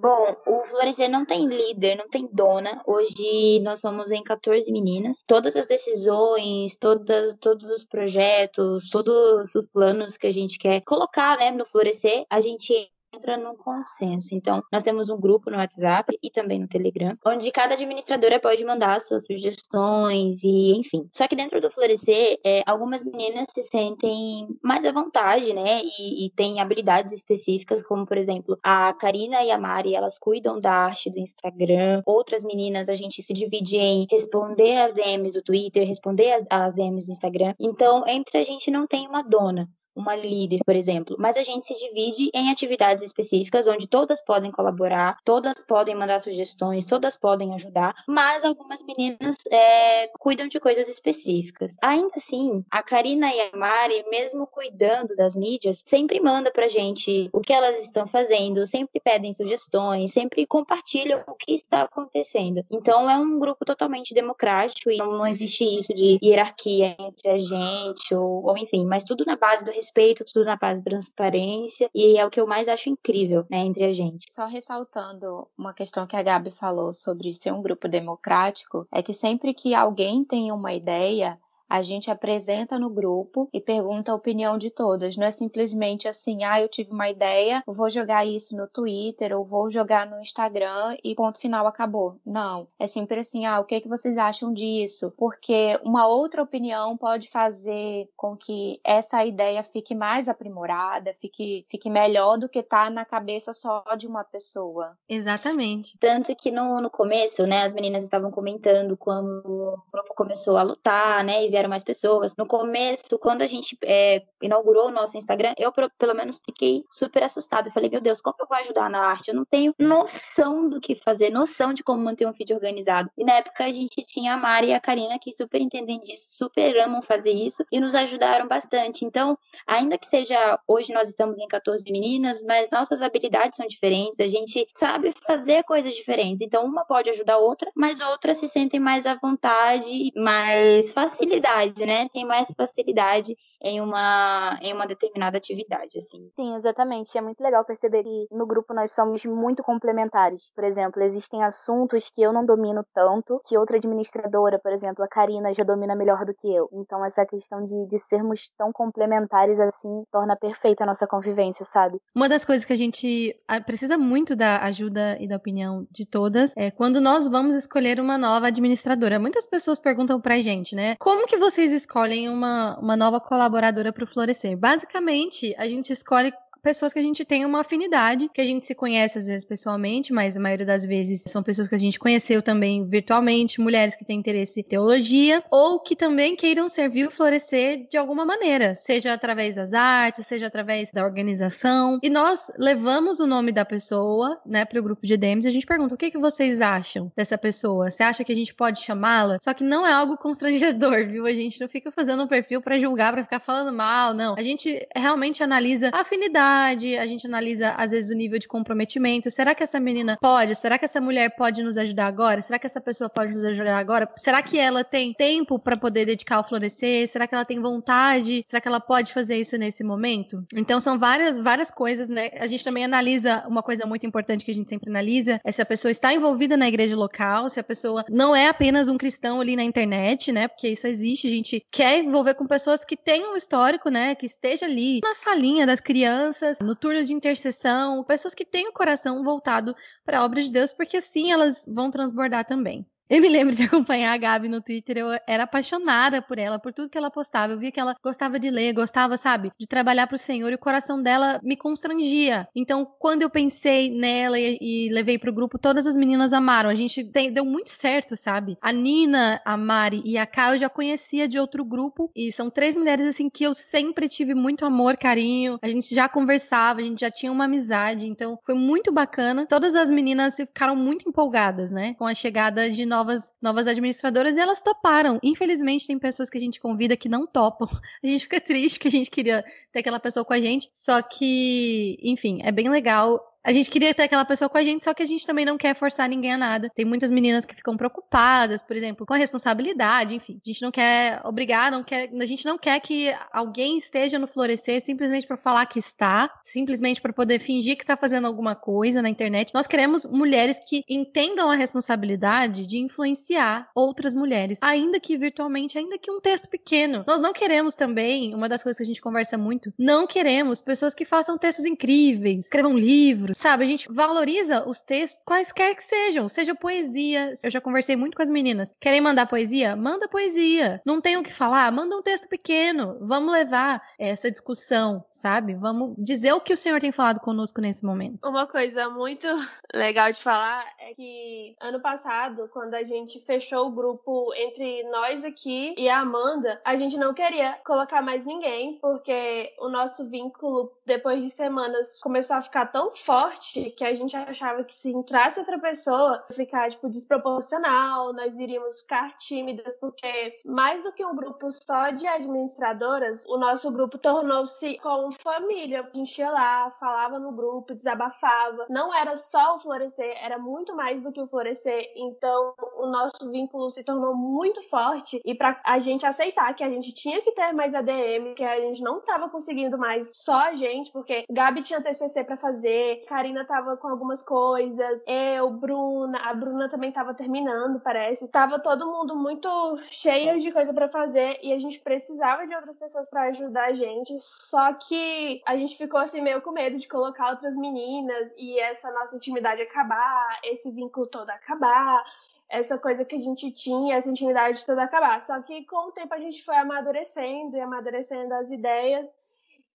Bom, 0.00 0.36
o 0.46 0.64
Florescer 0.64 1.10
não 1.10 1.24
tem 1.24 1.48
líder, 1.48 1.96
não 1.96 2.08
tem 2.08 2.28
dona. 2.32 2.80
Hoje 2.86 3.58
nós 3.60 3.80
somos 3.80 4.12
em 4.12 4.22
14 4.22 4.70
meninas. 4.70 5.24
Todas 5.26 5.56
as 5.56 5.66
decisões, 5.66 6.76
todas, 6.76 7.34
todos 7.40 7.68
os 7.68 7.84
projetos, 7.84 8.88
todos 8.88 9.52
os 9.56 9.66
planos 9.66 10.16
que 10.16 10.28
a 10.28 10.30
gente 10.30 10.56
quer 10.56 10.82
colocar 10.82 11.36
né, 11.38 11.50
no 11.50 11.66
Florescer, 11.66 12.24
a 12.30 12.38
gente 12.38 12.88
entra 13.14 13.36
num 13.36 13.56
consenso. 13.56 14.34
Então, 14.34 14.62
nós 14.72 14.82
temos 14.82 15.08
um 15.08 15.18
grupo 15.18 15.50
no 15.50 15.56
WhatsApp 15.56 16.16
e 16.22 16.30
também 16.30 16.60
no 16.60 16.68
Telegram, 16.68 17.16
onde 17.26 17.50
cada 17.50 17.74
administradora 17.74 18.38
pode 18.38 18.64
mandar 18.64 19.00
suas 19.00 19.24
sugestões 19.24 20.42
e 20.42 20.72
enfim. 20.72 21.08
Só 21.12 21.26
que 21.26 21.36
dentro 21.36 21.60
do 21.60 21.70
Florescer, 21.70 22.38
é, 22.44 22.62
algumas 22.66 23.04
meninas 23.04 23.48
se 23.52 23.62
sentem 23.62 24.48
mais 24.62 24.84
à 24.84 24.92
vontade, 24.92 25.52
né? 25.52 25.80
E, 25.82 26.26
e 26.26 26.30
têm 26.30 26.60
habilidades 26.60 27.12
específicas, 27.12 27.82
como 27.82 28.06
por 28.06 28.16
exemplo, 28.16 28.58
a 28.62 28.92
Karina 28.92 29.42
e 29.42 29.50
a 29.50 29.58
Mari, 29.58 29.94
elas 29.94 30.18
cuidam 30.18 30.60
da 30.60 30.72
arte 30.72 31.10
do 31.10 31.18
Instagram. 31.18 32.02
Outras 32.06 32.44
meninas, 32.44 32.88
a 32.88 32.94
gente 32.94 33.22
se 33.22 33.32
divide 33.32 33.76
em 33.76 34.06
responder 34.10 34.78
as 34.78 34.92
DMs 34.92 35.34
do 35.34 35.42
Twitter, 35.42 35.86
responder 35.86 36.32
as, 36.32 36.44
as 36.50 36.74
DMs 36.74 37.06
do 37.06 37.12
Instagram. 37.12 37.54
Então, 37.58 38.06
entre 38.06 38.38
a 38.38 38.42
gente 38.42 38.70
não 38.70 38.86
tem 38.86 39.06
uma 39.06 39.22
dona 39.22 39.68
uma 39.98 40.14
líder, 40.14 40.60
por 40.64 40.76
exemplo, 40.76 41.16
mas 41.18 41.36
a 41.36 41.42
gente 41.42 41.64
se 41.64 41.74
divide 41.74 42.30
em 42.32 42.50
atividades 42.50 43.02
específicas 43.02 43.66
onde 43.66 43.86
todas 43.86 44.20
podem 44.24 44.50
colaborar, 44.50 45.18
todas 45.24 45.60
podem 45.60 45.94
mandar 45.94 46.20
sugestões, 46.20 46.86
todas 46.86 47.16
podem 47.16 47.54
ajudar, 47.54 47.94
mas 48.06 48.44
algumas 48.44 48.82
meninas 48.82 49.36
é, 49.50 50.08
cuidam 50.18 50.46
de 50.46 50.60
coisas 50.60 50.88
específicas. 50.88 51.76
Ainda 51.82 52.12
assim, 52.16 52.64
a 52.70 52.82
Karina 52.82 53.32
e 53.34 53.40
a 53.40 53.56
Mari, 53.56 54.04
mesmo 54.08 54.46
cuidando 54.46 55.16
das 55.16 55.34
mídias, 55.34 55.82
sempre 55.84 56.20
manda 56.20 56.50
pra 56.50 56.68
gente 56.68 57.28
o 57.32 57.40
que 57.40 57.52
elas 57.52 57.78
estão 57.82 58.06
fazendo, 58.06 58.66
sempre 58.66 59.00
pedem 59.00 59.32
sugestões, 59.32 60.12
sempre 60.12 60.46
compartilham 60.46 61.22
o 61.26 61.34
que 61.34 61.52
está 61.52 61.82
acontecendo. 61.82 62.64
Então 62.70 63.10
é 63.10 63.16
um 63.16 63.38
grupo 63.38 63.64
totalmente 63.64 64.14
democrático 64.14 64.90
e 64.90 64.96
não 64.96 65.26
existe 65.26 65.64
isso 65.64 65.92
de 65.92 66.18
hierarquia 66.22 66.96
entre 66.98 67.28
a 67.28 67.38
gente 67.38 68.14
ou, 68.14 68.46
ou 68.46 68.56
enfim, 68.56 68.86
mas 68.86 69.04
tudo 69.04 69.24
na 69.26 69.36
base 69.36 69.64
do 69.64 69.72
respeito 69.72 69.87
respeito, 69.88 70.24
tudo 70.24 70.44
na 70.44 70.56
paz 70.56 70.78
e 70.78 70.84
transparência, 70.84 71.90
e 71.94 72.18
é 72.18 72.24
o 72.24 72.30
que 72.30 72.40
eu 72.40 72.46
mais 72.46 72.68
acho 72.68 72.90
incrível, 72.90 73.44
né, 73.50 73.58
entre 73.58 73.84
a 73.84 73.92
gente. 73.92 74.26
Só 74.30 74.46
ressaltando 74.46 75.48
uma 75.56 75.72
questão 75.72 76.06
que 76.06 76.16
a 76.16 76.22
Gabi 76.22 76.50
falou 76.50 76.92
sobre 76.92 77.32
ser 77.32 77.52
um 77.52 77.62
grupo 77.62 77.88
democrático, 77.88 78.86
é 78.92 79.02
que 79.02 79.14
sempre 79.14 79.54
que 79.54 79.74
alguém 79.74 80.24
tem 80.24 80.52
uma 80.52 80.72
ideia, 80.72 81.38
a 81.68 81.82
gente 81.82 82.10
apresenta 82.10 82.78
no 82.78 82.88
grupo 82.88 83.48
e 83.52 83.60
pergunta 83.60 84.12
a 84.12 84.14
opinião 84.14 84.56
de 84.56 84.70
todas. 84.70 85.16
Não 85.16 85.26
é 85.26 85.30
simplesmente 85.30 86.08
assim, 86.08 86.44
ah, 86.44 86.60
eu 86.60 86.68
tive 86.68 86.90
uma 86.90 87.10
ideia, 87.10 87.62
vou 87.66 87.90
jogar 87.90 88.26
isso 88.26 88.56
no 88.56 88.66
Twitter 88.66 89.36
ou 89.36 89.44
vou 89.44 89.70
jogar 89.70 90.06
no 90.06 90.20
Instagram 90.20 90.96
e 91.04 91.14
ponto 91.14 91.40
final 91.40 91.66
acabou. 91.66 92.16
Não. 92.24 92.66
É 92.78 92.86
sempre 92.86 93.20
assim, 93.20 93.44
ah, 93.44 93.60
o 93.60 93.64
que, 93.64 93.74
é 93.74 93.80
que 93.80 93.88
vocês 93.88 94.16
acham 94.16 94.52
disso? 94.52 95.12
Porque 95.16 95.78
uma 95.84 96.06
outra 96.06 96.42
opinião 96.42 96.96
pode 96.96 97.28
fazer 97.28 98.08
com 98.16 98.36
que 98.36 98.80
essa 98.82 99.24
ideia 99.24 99.62
fique 99.62 99.94
mais 99.94 100.28
aprimorada, 100.28 101.12
fique, 101.12 101.66
fique 101.68 101.90
melhor 101.90 102.38
do 102.38 102.48
que 102.48 102.62
tá 102.62 102.88
na 102.88 103.04
cabeça 103.04 103.52
só 103.52 103.82
de 103.96 104.06
uma 104.06 104.24
pessoa. 104.24 104.96
Exatamente. 105.08 105.96
Tanto 105.98 106.34
que 106.34 106.50
no, 106.50 106.80
no 106.80 106.90
começo, 106.90 107.46
né, 107.46 107.62
as 107.62 107.74
meninas 107.74 108.04
estavam 108.04 108.30
comentando 108.30 108.96
quando 108.96 109.42
o 109.44 109.78
grupo 109.92 110.14
começou 110.14 110.56
a 110.56 110.62
lutar, 110.62 111.24
né, 111.24 111.44
e 111.44 111.50
vieram 111.58 111.68
mais 111.68 111.84
pessoas. 111.84 112.34
No 112.36 112.46
começo, 112.46 113.18
quando 113.18 113.42
a 113.42 113.46
gente 113.46 113.76
é, 113.84 114.22
inaugurou 114.40 114.88
o 114.88 114.90
nosso 114.90 115.16
Instagram, 115.16 115.54
eu 115.58 115.72
pelo 115.72 116.14
menos 116.14 116.40
fiquei 116.44 116.84
super 116.90 117.22
assustada. 117.22 117.70
Falei, 117.70 117.90
meu 117.90 118.00
Deus, 118.00 118.20
como 118.20 118.36
eu 118.38 118.46
vou 118.46 118.56
ajudar 118.58 118.88
na 118.88 119.00
arte? 119.00 119.28
Eu 119.28 119.34
não 119.34 119.44
tenho 119.44 119.74
noção 119.78 120.68
do 120.68 120.80
que 120.80 120.94
fazer, 120.94 121.30
noção 121.30 121.72
de 121.72 121.82
como 121.82 122.02
manter 122.02 122.26
um 122.26 122.32
vídeo 122.32 122.54
organizado. 122.54 123.10
E 123.16 123.24
na 123.24 123.34
época 123.34 123.64
a 123.64 123.70
gente 123.70 123.96
tinha 124.06 124.34
a 124.34 124.36
Mari 124.36 124.68
e 124.68 124.74
a 124.74 124.80
Karina 124.80 125.18
que 125.18 125.32
super 125.32 125.60
entendem 125.60 126.00
disso, 126.00 126.26
super 126.28 126.76
amam 126.78 127.02
fazer 127.02 127.32
isso 127.32 127.64
e 127.72 127.80
nos 127.80 127.94
ajudaram 127.94 128.46
bastante. 128.46 129.04
Então, 129.04 129.36
ainda 129.66 129.98
que 129.98 130.06
seja 130.06 130.58
hoje 130.66 130.92
nós 130.92 131.08
estamos 131.08 131.38
em 131.38 131.48
14 131.48 131.90
meninas, 131.90 132.40
mas 132.42 132.68
nossas 132.70 133.02
habilidades 133.02 133.56
são 133.56 133.66
diferentes, 133.66 134.20
a 134.20 134.28
gente 134.28 134.66
sabe 134.74 135.12
fazer 135.26 135.64
coisas 135.64 135.94
diferentes. 135.94 136.40
Então, 136.42 136.64
uma 136.64 136.84
pode 136.84 137.10
ajudar 137.10 137.34
a 137.34 137.38
outra, 137.38 137.70
mas 137.74 138.00
outras 138.00 138.36
se 138.36 138.48
sentem 138.48 138.78
mais 138.78 139.06
à 139.06 139.14
vontade, 139.14 140.12
mais 140.14 140.92
facilidade 140.92 141.47
facilidade, 141.48 141.86
né? 141.86 142.08
Tem 142.12 142.24
mais 142.24 142.48
facilidade 142.56 143.36
em 143.60 143.80
uma, 143.80 144.58
em 144.62 144.72
uma 144.72 144.86
determinada 144.86 145.36
atividade, 145.36 145.98
assim. 145.98 146.30
Sim, 146.36 146.54
exatamente. 146.54 147.16
É 147.16 147.20
muito 147.20 147.42
legal 147.42 147.64
perceber 147.64 148.04
que 148.04 148.26
no 148.30 148.46
grupo 148.46 148.74
nós 148.74 148.92
somos 148.92 149.24
muito 149.24 149.62
complementares. 149.62 150.52
Por 150.54 150.64
exemplo, 150.64 151.02
existem 151.02 151.42
assuntos 151.42 152.10
que 152.10 152.22
eu 152.22 152.32
não 152.32 152.44
domino 152.44 152.84
tanto, 152.94 153.40
que 153.46 153.58
outra 153.58 153.76
administradora, 153.76 154.58
por 154.58 154.72
exemplo, 154.72 155.04
a 155.04 155.08
Karina, 155.08 155.52
já 155.52 155.64
domina 155.64 155.96
melhor 155.96 156.24
do 156.24 156.34
que 156.34 156.52
eu. 156.52 156.68
Então, 156.72 157.04
essa 157.04 157.26
questão 157.26 157.64
de, 157.64 157.86
de 157.86 157.98
sermos 157.98 158.50
tão 158.56 158.72
complementares 158.72 159.58
assim 159.58 160.04
torna 160.12 160.36
perfeita 160.36 160.84
a 160.84 160.86
nossa 160.86 161.06
convivência, 161.06 161.64
sabe? 161.64 161.98
Uma 162.14 162.28
das 162.28 162.44
coisas 162.44 162.64
que 162.64 162.72
a 162.72 162.76
gente 162.76 163.34
ah, 163.48 163.60
precisa 163.60 163.98
muito 163.98 164.36
da 164.36 164.58
ajuda 164.62 165.16
e 165.20 165.26
da 165.26 165.36
opinião 165.36 165.86
de 165.90 166.06
todas 166.06 166.54
é 166.56 166.70
quando 166.70 167.00
nós 167.00 167.26
vamos 167.26 167.54
escolher 167.54 168.00
uma 168.00 168.16
nova 168.16 168.46
administradora. 168.48 169.18
Muitas 169.18 169.46
pessoas 169.46 169.80
perguntam 169.80 170.20
pra 170.20 170.40
gente, 170.40 170.76
né? 170.76 170.94
Como 170.98 171.26
que 171.26 171.37
vocês 171.38 171.72
escolhem 171.72 172.28
uma, 172.28 172.78
uma 172.78 172.96
nova 172.96 173.20
colaboradora 173.20 173.92
para 173.92 174.04
o 174.04 174.06
Florescer? 174.06 174.56
Basicamente, 174.56 175.54
a 175.56 175.68
gente 175.68 175.92
escolhe 175.92 176.32
pessoas 176.62 176.92
que 176.92 176.98
a 176.98 177.02
gente 177.02 177.24
tem 177.24 177.44
uma 177.44 177.60
afinidade, 177.60 178.28
que 178.32 178.40
a 178.40 178.44
gente 178.44 178.66
se 178.66 178.74
conhece 178.74 179.18
às 179.18 179.26
vezes 179.26 179.44
pessoalmente, 179.44 180.12
mas 180.12 180.36
a 180.36 180.40
maioria 180.40 180.66
das 180.66 180.84
vezes 180.84 181.24
são 181.26 181.42
pessoas 181.42 181.68
que 181.68 181.74
a 181.74 181.78
gente 181.78 181.98
conheceu 181.98 182.42
também 182.42 182.86
virtualmente, 182.88 183.60
mulheres 183.60 183.96
que 183.96 184.04
têm 184.04 184.18
interesse 184.18 184.60
em 184.60 184.62
teologia, 184.64 185.42
ou 185.50 185.80
que 185.80 185.94
também 185.94 186.36
queiram 186.36 186.68
servir 186.68 187.06
o 187.06 187.10
florescer 187.10 187.86
de 187.88 187.96
alguma 187.96 188.24
maneira, 188.24 188.74
seja 188.74 189.12
através 189.12 189.56
das 189.56 189.72
artes, 189.72 190.26
seja 190.26 190.46
através 190.46 190.90
da 190.90 191.04
organização. 191.04 191.98
E 192.02 192.10
nós 192.10 192.50
levamos 192.58 193.20
o 193.20 193.26
nome 193.26 193.52
da 193.52 193.64
pessoa, 193.64 194.40
né, 194.44 194.64
para 194.64 194.80
o 194.80 194.82
grupo 194.82 195.06
de 195.06 195.16
DMs 195.16 195.46
e 195.46 195.48
a 195.48 195.52
gente 195.52 195.66
pergunta: 195.66 195.94
o 195.94 195.98
que, 195.98 196.10
que 196.10 196.18
vocês 196.18 196.60
acham 196.60 197.12
dessa 197.16 197.38
pessoa? 197.38 197.90
Você 197.90 198.02
acha 198.02 198.24
que 198.24 198.32
a 198.32 198.36
gente 198.36 198.54
pode 198.54 198.80
chamá-la? 198.80 199.38
Só 199.40 199.54
que 199.54 199.64
não 199.64 199.86
é 199.86 199.92
algo 199.92 200.16
constrangedor, 200.16 201.06
viu? 201.06 201.26
A 201.26 201.32
gente 201.32 201.60
não 201.60 201.68
fica 201.68 201.90
fazendo 201.90 202.22
um 202.22 202.26
perfil 202.26 202.60
para 202.60 202.78
julgar, 202.78 203.12
para 203.12 203.22
ficar 203.22 203.40
falando 203.40 203.72
mal, 203.72 204.12
não. 204.14 204.34
A 204.36 204.42
gente 204.42 204.86
realmente 204.94 205.42
analisa 205.42 205.90
a 205.92 206.00
afinidade 206.00 206.47
a 206.48 207.06
gente 207.06 207.26
analisa, 207.26 207.70
às 207.70 207.90
vezes, 207.90 208.10
o 208.10 208.14
nível 208.14 208.38
de 208.38 208.48
comprometimento. 208.48 209.30
Será 209.30 209.54
que 209.54 209.62
essa 209.62 209.78
menina 209.78 210.16
pode? 210.20 210.54
Será 210.54 210.78
que 210.78 210.84
essa 210.84 211.00
mulher 211.00 211.34
pode 211.36 211.62
nos 211.62 211.76
ajudar 211.76 212.06
agora? 212.06 212.42
Será 212.42 212.58
que 212.58 212.66
essa 212.66 212.80
pessoa 212.80 213.08
pode 213.08 213.32
nos 213.32 213.44
ajudar 213.44 213.78
agora? 213.78 214.08
Será 214.16 214.42
que 214.42 214.58
ela 214.58 214.82
tem 214.82 215.12
tempo 215.12 215.58
para 215.58 215.76
poder 215.76 216.06
dedicar 216.06 216.36
ao 216.36 216.44
florescer? 216.44 217.08
Será 217.08 217.26
que 217.26 217.34
ela 217.34 217.44
tem 217.44 217.60
vontade? 217.60 218.42
Será 218.46 218.60
que 218.60 218.68
ela 218.68 218.80
pode 218.80 219.12
fazer 219.12 219.36
isso 219.36 219.56
nesse 219.56 219.84
momento? 219.84 220.44
Então, 220.54 220.80
são 220.80 220.98
várias, 220.98 221.38
várias 221.38 221.70
coisas, 221.70 222.08
né? 222.08 222.30
A 222.38 222.46
gente 222.46 222.64
também 222.64 222.84
analisa 222.84 223.44
uma 223.46 223.62
coisa 223.62 223.86
muito 223.86 224.06
importante 224.06 224.44
que 224.44 224.50
a 224.50 224.54
gente 224.54 224.68
sempre 224.68 224.90
analisa: 224.90 225.40
é 225.44 225.52
se 225.52 225.62
a 225.62 225.66
pessoa 225.66 225.90
está 225.90 226.12
envolvida 226.12 226.56
na 226.56 226.68
igreja 226.68 226.96
local, 226.96 227.50
se 227.50 227.60
a 227.60 227.64
pessoa 227.64 228.04
não 228.08 228.34
é 228.34 228.48
apenas 228.48 228.88
um 228.88 228.96
cristão 228.96 229.40
ali 229.40 229.56
na 229.56 229.64
internet, 229.64 230.32
né? 230.32 230.48
Porque 230.48 230.68
isso 230.68 230.86
existe. 230.86 231.26
A 231.26 231.30
gente 231.30 231.64
quer 231.70 232.02
envolver 232.02 232.34
com 232.34 232.46
pessoas 232.46 232.84
que 232.84 232.96
tenham 232.96 233.32
um 233.32 233.36
histórico, 233.36 233.90
né? 233.90 234.14
Que 234.14 234.26
esteja 234.26 234.66
ali 234.66 235.00
na 235.02 235.14
salinha 235.14 235.66
das 235.66 235.80
crianças 235.80 236.37
crianças, 236.38 236.58
no 236.62 236.74
turno 236.74 237.04
de 237.04 237.12
intercessão, 237.12 238.04
pessoas 238.04 238.34
que 238.34 238.44
têm 238.44 238.68
o 238.68 238.72
coração 238.72 239.22
voltado 239.24 239.74
para 240.04 240.20
a 240.20 240.24
obra 240.24 240.42
de 240.42 240.50
Deus, 240.50 240.72
porque 240.72 240.98
assim 240.98 241.32
elas 241.32 241.66
vão 241.68 241.90
transbordar 241.90 242.44
também. 242.44 242.86
Eu 243.10 243.22
me 243.22 243.28
lembro 243.28 243.54
de 243.54 243.62
acompanhar 243.64 244.12
a 244.12 244.18
Gabi 244.18 244.48
no 244.48 244.60
Twitter, 244.60 244.98
eu 244.98 245.08
era 245.26 245.44
apaixonada 245.44 246.20
por 246.20 246.38
ela, 246.38 246.58
por 246.58 246.74
tudo 246.74 246.90
que 246.90 246.98
ela 246.98 247.10
postava. 247.10 247.54
Eu 247.54 247.58
via 247.58 247.72
que 247.72 247.80
ela 247.80 247.96
gostava 248.02 248.38
de 248.38 248.50
ler, 248.50 248.74
gostava, 248.74 249.16
sabe, 249.16 249.50
de 249.58 249.66
trabalhar 249.66 250.06
para 250.06 250.16
o 250.16 250.18
Senhor 250.18 250.52
e 250.52 250.56
o 250.56 250.58
coração 250.58 251.02
dela 251.02 251.40
me 251.42 251.56
constrangia. 251.56 252.46
Então, 252.54 252.86
quando 252.98 253.22
eu 253.22 253.30
pensei 253.30 253.88
nela 253.88 254.38
e, 254.38 254.58
e 254.60 254.92
levei 254.92 255.18
para 255.18 255.30
o 255.30 255.32
grupo, 255.32 255.58
todas 255.58 255.86
as 255.86 255.96
meninas 255.96 256.34
amaram. 256.34 256.68
A 256.68 256.74
gente 256.74 257.02
tem, 257.04 257.32
deu 257.32 257.46
muito 257.46 257.70
certo, 257.70 258.14
sabe? 258.14 258.58
A 258.60 258.72
Nina, 258.72 259.40
a 259.42 259.56
Mari 259.56 260.02
e 260.04 260.18
a 260.18 260.26
Kai 260.26 260.54
eu 260.54 260.58
já 260.58 260.68
conhecia 260.68 261.26
de 261.26 261.38
outro 261.38 261.64
grupo 261.64 262.10
e 262.14 262.30
são 262.30 262.50
três 262.50 262.76
mulheres 262.76 263.06
assim 263.06 263.30
que 263.30 263.44
eu 263.44 263.54
sempre 263.54 264.08
tive 264.08 264.34
muito 264.34 264.66
amor, 264.66 264.98
carinho. 264.98 265.58
A 265.62 265.68
gente 265.68 265.94
já 265.94 266.08
conversava, 266.08 266.80
a 266.80 266.84
gente 266.84 267.00
já 267.00 267.10
tinha 267.10 267.32
uma 267.32 267.44
amizade, 267.44 268.06
então 268.06 268.38
foi 268.44 268.54
muito 268.54 268.92
bacana. 268.92 269.46
Todas 269.46 269.74
as 269.74 269.90
meninas 269.90 270.36
ficaram 270.36 270.76
muito 270.76 271.08
empolgadas, 271.08 271.70
né, 271.70 271.94
com 271.94 272.06
a 272.06 272.14
chegada 272.14 272.68
de 272.68 272.84
nós 272.84 272.97
novas, 272.98 273.34
novas 273.40 273.66
administradoras 273.66 274.36
e 274.36 274.40
elas 274.40 274.60
toparam. 274.60 275.18
Infelizmente, 275.22 275.86
tem 275.86 275.98
pessoas 275.98 276.28
que 276.28 276.38
a 276.38 276.40
gente 276.40 276.60
convida 276.60 276.96
que 276.96 277.08
não 277.08 277.26
topam. 277.26 277.68
A 278.02 278.06
gente 278.06 278.22
fica 278.22 278.40
triste 278.40 278.78
que 278.78 278.88
a 278.88 278.90
gente 278.90 279.10
queria 279.10 279.44
ter 279.72 279.80
aquela 279.80 280.00
pessoa 280.00 280.24
com 280.24 280.32
a 280.32 280.40
gente. 280.40 280.68
Só 280.72 281.02
que, 281.02 281.98
enfim, 282.02 282.40
é 282.42 282.52
bem 282.52 282.68
legal 282.68 283.20
a 283.44 283.52
gente 283.52 283.70
queria 283.70 283.94
ter 283.94 284.02
aquela 284.02 284.24
pessoa 284.24 284.48
com 284.48 284.58
a 284.58 284.62
gente, 284.62 284.84
só 284.84 284.92
que 284.92 285.02
a 285.02 285.06
gente 285.06 285.26
também 285.26 285.44
não 285.44 285.56
quer 285.56 285.74
forçar 285.74 286.08
ninguém 286.08 286.32
a 286.32 286.36
nada. 286.36 286.70
Tem 286.74 286.84
muitas 286.84 287.10
meninas 287.10 287.46
que 287.46 287.54
ficam 287.54 287.76
preocupadas, 287.76 288.62
por 288.62 288.76
exemplo, 288.76 289.06
com 289.06 289.14
a 289.14 289.16
responsabilidade, 289.16 290.14
enfim. 290.14 290.40
A 290.44 290.48
gente 290.48 290.62
não 290.62 290.70
quer 290.70 291.20
obrigar, 291.24 291.70
não 291.70 291.82
quer, 291.82 292.10
a 292.12 292.26
gente 292.26 292.44
não 292.44 292.58
quer 292.58 292.80
que 292.80 293.14
alguém 293.32 293.78
esteja 293.78 294.18
no 294.18 294.26
florescer 294.26 294.84
simplesmente 294.84 295.26
para 295.26 295.36
falar 295.36 295.66
que 295.66 295.78
está, 295.78 296.30
simplesmente 296.42 297.00
para 297.00 297.12
poder 297.12 297.38
fingir 297.38 297.76
que 297.76 297.84
está 297.84 297.96
fazendo 297.96 298.26
alguma 298.26 298.54
coisa 298.54 299.00
na 299.00 299.08
internet. 299.08 299.54
Nós 299.54 299.66
queremos 299.66 300.04
mulheres 300.04 300.58
que 300.68 300.82
entendam 300.88 301.50
a 301.50 301.54
responsabilidade 301.54 302.66
de 302.66 302.78
influenciar 302.78 303.70
outras 303.74 304.14
mulheres, 304.14 304.58
ainda 304.60 305.00
que 305.00 305.16
virtualmente, 305.16 305.78
ainda 305.78 305.98
que 305.98 306.10
um 306.10 306.20
texto 306.20 306.48
pequeno. 306.48 307.04
Nós 307.06 307.22
não 307.22 307.32
queremos 307.32 307.74
também, 307.74 308.34
uma 308.34 308.48
das 308.48 308.62
coisas 308.62 308.76
que 308.78 308.82
a 308.82 308.86
gente 308.86 309.00
conversa 309.00 309.38
muito, 309.38 309.72
não 309.78 310.06
queremos 310.06 310.60
pessoas 310.60 310.94
que 310.94 311.04
façam 311.04 311.38
textos 311.38 311.64
incríveis, 311.64 312.44
escrevam 312.44 312.76
livros, 312.76 313.27
sabe? 313.34 313.64
A 313.64 313.66
gente 313.66 313.88
valoriza 313.90 314.68
os 314.68 314.80
textos 314.80 315.24
quaisquer 315.24 315.74
que 315.74 315.82
sejam, 315.82 316.28
seja 316.28 316.54
poesia. 316.54 317.34
Eu 317.42 317.50
já 317.50 317.60
conversei 317.60 317.96
muito 317.96 318.16
com 318.16 318.22
as 318.22 318.30
meninas. 318.30 318.74
Querem 318.80 319.00
mandar 319.00 319.26
poesia? 319.26 319.76
Manda 319.76 320.08
poesia. 320.08 320.80
Não 320.84 321.00
tem 321.00 321.16
o 321.16 321.22
que 321.22 321.32
falar? 321.32 321.70
Manda 321.72 321.96
um 321.96 322.02
texto 322.02 322.28
pequeno. 322.28 322.96
Vamos 323.00 323.32
levar 323.32 323.82
essa 323.98 324.30
discussão, 324.30 325.04
sabe? 325.10 325.54
Vamos 325.54 325.94
dizer 325.98 326.32
o 326.32 326.40
que 326.40 326.52
o 326.52 326.56
Senhor 326.56 326.80
tem 326.80 326.92
falado 326.92 327.20
conosco 327.20 327.60
nesse 327.60 327.84
momento. 327.84 328.26
Uma 328.26 328.46
coisa 328.46 328.88
muito 328.88 329.26
legal 329.74 330.10
de 330.10 330.20
falar 330.20 330.64
é 330.78 330.92
que 330.92 331.56
ano 331.60 331.80
passado, 331.80 332.48
quando 332.52 332.74
a 332.74 332.84
gente 332.84 333.20
fechou 333.20 333.66
o 333.66 333.70
grupo 333.70 334.32
entre 334.34 334.82
nós 334.84 335.24
aqui 335.24 335.74
e 335.76 335.88
a 335.88 336.00
Amanda, 336.00 336.60
a 336.64 336.76
gente 336.76 336.96
não 336.96 337.14
queria 337.14 337.58
colocar 337.64 338.02
mais 338.02 338.26
ninguém, 338.26 338.78
porque 338.80 339.52
o 339.58 339.68
nosso 339.68 340.08
vínculo, 340.08 340.72
depois 340.88 341.22
de 341.22 341.30
semanas, 341.30 342.00
começou 342.00 342.36
a 342.36 342.42
ficar 342.42 342.66
tão 342.66 342.90
forte 342.90 343.70
que 343.70 343.84
a 343.84 343.94
gente 343.94 344.16
achava 344.16 344.64
que 344.64 344.74
se 344.74 344.90
entrasse 344.90 345.38
outra 345.38 345.58
pessoa, 345.58 346.24
ia 346.30 346.34
ficar, 346.34 346.70
tipo, 346.70 346.88
desproporcional, 346.88 348.12
nós 348.12 348.36
iríamos 348.36 348.80
ficar 348.80 349.16
tímidas, 349.18 349.76
porque 349.78 350.36
mais 350.46 350.82
do 350.82 350.92
que 350.92 351.04
um 351.04 351.14
grupo 351.14 351.50
só 351.52 351.90
de 351.90 352.06
administradoras, 352.06 353.24
o 353.26 353.36
nosso 353.36 353.70
grupo 353.70 353.98
tornou-se 353.98 354.78
como 354.78 355.12
família. 355.12 355.88
A 355.92 355.96
gente 355.96 356.18
ia 356.18 356.30
lá, 356.30 356.70
falava 356.70 357.18
no 357.18 357.32
grupo, 357.32 357.74
desabafava. 357.74 358.66
Não 358.70 358.94
era 358.94 359.14
só 359.16 359.56
o 359.56 359.58
florescer, 359.60 360.16
era 360.22 360.38
muito 360.38 360.74
mais 360.74 361.02
do 361.02 361.12
que 361.12 361.20
o 361.20 361.26
florescer. 361.26 361.92
Então, 361.94 362.54
o 362.78 362.86
nosso 362.86 363.30
vínculo 363.30 363.70
se 363.70 363.84
tornou 363.84 364.14
muito 364.14 364.62
forte 364.62 365.20
e 365.24 365.34
para 365.34 365.60
a 365.64 365.78
gente 365.78 366.06
aceitar 366.06 366.54
que 366.54 366.64
a 366.64 366.70
gente 366.70 366.94
tinha 366.94 367.20
que 367.20 367.32
ter 367.32 367.52
mais 367.52 367.74
ADM, 367.74 368.34
que 368.34 368.44
a 368.44 368.58
gente 368.60 368.82
não 368.82 368.98
estava 368.98 369.28
conseguindo 369.28 369.76
mais 369.76 370.12
só 370.14 370.38
a 370.38 370.54
gente, 370.54 370.77
porque 370.86 371.24
Gabi 371.30 371.62
tinha 371.62 371.80
TCC 371.80 372.24
para 372.24 372.36
fazer, 372.36 373.04
Karina 373.06 373.44
tava 373.44 373.76
com 373.76 373.88
algumas 373.88 374.22
coisas, 374.22 375.02
eu, 375.06 375.50
Bruna, 375.50 376.18
a 376.18 376.34
Bruna 376.34 376.68
também 376.68 376.92
tava 376.92 377.14
terminando, 377.14 377.80
parece. 377.80 378.28
Tava 378.28 378.58
todo 378.58 378.86
mundo 378.86 379.16
muito 379.16 379.48
cheio 379.90 380.38
de 380.38 380.52
coisa 380.52 380.72
para 380.72 380.88
fazer 380.88 381.38
e 381.42 381.52
a 381.52 381.58
gente 381.58 381.80
precisava 381.80 382.46
de 382.46 382.54
outras 382.54 382.76
pessoas 382.76 383.08
para 383.08 383.22
ajudar 383.28 383.70
a 383.70 383.72
gente. 383.72 384.14
Só 384.20 384.74
que 384.74 385.42
a 385.46 385.56
gente 385.56 385.76
ficou 385.76 386.00
assim 386.00 386.20
meio 386.20 386.42
com 386.42 386.52
medo 386.52 386.78
de 386.78 386.88
colocar 386.88 387.30
outras 387.30 387.56
meninas 387.56 388.32
e 388.36 388.58
essa 388.60 388.92
nossa 388.92 389.16
intimidade 389.16 389.62
acabar, 389.62 390.40
esse 390.44 390.70
vínculo 390.70 391.06
todo 391.06 391.30
acabar 391.30 392.04
essa 392.48 392.78
coisa 392.78 393.04
que 393.04 393.14
a 393.14 393.20
gente 393.20 393.50
tinha, 393.52 393.96
essa 393.96 394.10
intimidade 394.10 394.64
toda 394.64 394.82
acabar. 394.82 395.22
Só 395.22 395.40
que 395.42 395.64
com 395.64 395.88
o 395.88 395.92
tempo 395.92 396.14
a 396.14 396.18
gente 396.18 396.42
foi 396.44 396.56
amadurecendo 396.56 397.56
e 397.56 397.60
amadurecendo 397.60 398.32
as 398.34 398.50
ideias 398.50 399.06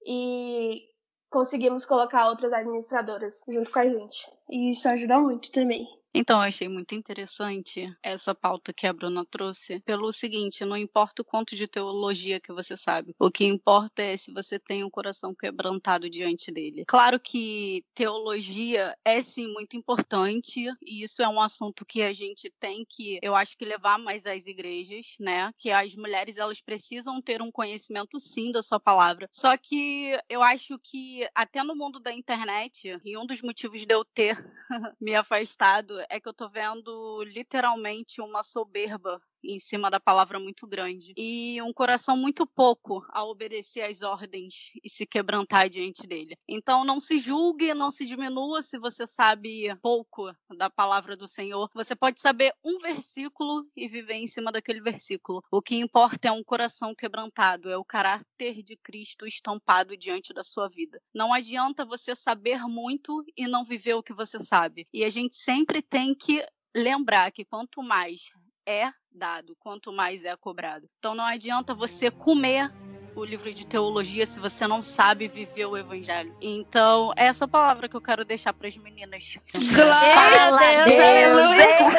e 0.06 0.90
conseguimos 1.34 1.84
colocar 1.84 2.30
outras 2.30 2.54
administradoras 2.54 3.44
junto 3.50 3.72
com 3.72 3.80
a 3.80 3.90
gente. 3.90 4.32
E 4.48 4.70
isso 4.70 4.88
ajuda 4.88 5.18
muito 5.18 5.52
também. 5.52 5.88
Então, 6.16 6.38
eu 6.38 6.48
achei 6.48 6.68
muito 6.68 6.94
interessante 6.94 7.92
essa 8.04 8.36
pauta 8.36 8.72
que 8.72 8.86
a 8.86 8.94
Bruna 8.94 9.26
trouxe, 9.26 9.80
pelo 9.80 10.12
seguinte: 10.12 10.64
não 10.64 10.78
importa 10.78 11.24
o 11.24 11.26
quanto 11.26 11.56
de 11.56 11.68
teologia 11.68 12.40
que 12.40 12.54
você 12.54 12.78
sabe, 12.78 13.16
o 13.20 13.32
que 13.32 13.46
importa 13.46 14.04
é 14.04 14.16
se 14.16 14.32
você 14.32 14.60
tem 14.60 14.84
um 14.84 14.90
coração 14.92 15.34
quebrantado 15.34 16.08
diante 16.08 16.52
dele. 16.52 16.84
Claro 16.88 17.20
que 17.20 17.84
teologia 17.96 18.96
é 19.04 19.22
sim 19.24 19.48
muito 19.48 19.76
importante, 19.76 20.66
e 20.84 21.02
isso 21.02 21.24
é 21.24 21.28
um 21.28 21.42
assunto 21.42 21.84
que 21.84 22.04
a 22.04 22.14
gente 22.14 22.52
tem 22.60 22.86
que, 22.88 23.18
eu 23.24 23.36
acho 23.36 23.58
que 23.58 23.66
levar 23.66 23.98
mais 23.98 24.28
às 24.28 24.46
igrejas, 24.46 25.16
né? 25.20 25.52
Que 25.58 25.72
as 25.72 25.96
mulheres 25.96 26.38
elas 26.38 26.62
precisam 26.62 27.20
ter 27.22 27.42
um 27.42 27.52
conhecimento 27.52 28.20
sim 28.20 28.52
da 28.52 28.62
sua 28.62 28.80
palavra. 28.80 29.28
Só 29.32 29.58
que 29.58 30.12
eu 30.30 30.44
acho 30.44 30.78
que 30.78 31.28
até 31.34 31.64
no 31.64 31.76
mundo 31.76 32.00
da 32.00 32.14
internet, 32.14 33.00
e 33.04 33.18
um 33.18 33.26
dos 33.26 33.42
motivos 33.42 33.84
de 33.84 33.94
eu 33.96 34.06
ter 34.06 34.38
me 35.02 35.16
afastado 35.16 36.03
é 36.10 36.20
que 36.20 36.28
eu 36.28 36.34
tô 36.34 36.50
vendo 36.50 37.24
literalmente 37.26 38.22
uma 38.22 38.44
soberba 38.44 39.20
em 39.44 39.60
cima 39.60 39.90
da 39.90 40.00
palavra 40.00 40.40
muito 40.40 40.66
grande 40.68 41.14
e 41.18 41.62
um 41.62 41.74
coração 41.74 42.16
muito 42.16 42.46
pouco 42.46 43.06
a 43.10 43.24
obedecer 43.24 43.82
às 43.82 44.02
ordens 44.02 44.72
e 44.84 44.90
se 44.90 45.06
quebrantar 45.06 45.70
diante 45.70 46.08
dele. 46.08 46.36
Então 46.48 46.84
não 46.84 47.00
se 47.00 47.20
julgue, 47.20 47.74
não 47.74 47.92
se 47.92 48.06
diminua 48.06 48.62
se 48.62 48.78
você 48.78 49.06
sabe 49.06 49.76
pouco 49.82 50.34
da 50.58 50.70
palavra 50.70 51.16
do 51.16 51.28
Senhor. 51.28 51.70
Você 51.74 51.96
pode 51.96 52.22
saber 52.22 52.54
um 52.64 52.78
versículo 52.80 53.66
e 53.76 53.88
viver 53.88 54.16
em 54.16 54.28
cima 54.28 54.52
daquele 54.52 54.82
versículo. 54.82 55.44
O 55.52 55.62
que 55.62 55.76
importa 55.76 56.28
é 56.28 56.32
um 56.32 56.44
coração 56.44 56.96
quebrantado, 56.96 57.70
é 57.70 57.78
o 57.78 57.86
caráter 57.86 58.64
de 58.64 58.78
Cristo 58.78 59.26
estampado 59.26 59.98
diante 59.98 60.34
da 60.34 60.44
sua 60.44 60.70
vida. 60.70 61.02
Não 61.14 61.34
adianta 61.34 61.86
você 61.86 62.16
saber 62.16 62.62
muito 62.68 63.24
e 63.36 63.48
não 63.48 63.66
viver 63.66 63.94
o 63.96 64.04
que 64.04 64.14
você 64.14 64.40
sabe. 64.40 64.88
E 64.94 65.04
a 65.04 65.10
gente 65.10 65.36
sempre 65.36 65.82
tem 65.82 66.14
que 66.16 66.46
lembrar 66.76 67.32
que 67.32 67.46
quanto 67.46 67.84
mais 67.84 68.32
é 68.66 68.92
dado, 69.12 69.56
quanto 69.60 69.92
mais 69.92 70.26
é 70.26 70.36
cobrado. 70.36 70.90
Então 71.00 71.14
não 71.14 71.26
adianta 71.26 71.74
você 71.74 72.10
comer 72.10 72.72
o 73.16 73.24
livro 73.24 73.54
de 73.54 73.66
teologia 73.66 74.26
se 74.26 74.40
você 74.40 74.68
não 74.68 74.82
sabe 74.82 75.28
viver 75.28 75.66
o 75.66 75.78
evangelho. 75.78 76.36
Então, 76.42 77.14
é 77.16 77.26
essa 77.26 77.48
palavra 77.48 77.88
que 77.88 77.96
eu 77.96 78.02
quero 78.02 78.26
deixar 78.26 78.54
para 78.54 78.68
as 78.68 78.76
meninas. 78.76 79.38
Glória 79.54 80.48
a 80.48 80.86
Deus! 80.86 81.94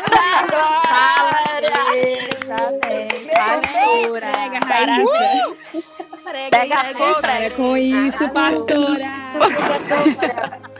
Glória 6.24 6.50
Pega, 6.50 6.84
Pega, 6.84 7.20
Para 7.20 7.50
com 7.50 7.76
isso, 7.76 8.28
pastora! 8.30 9.04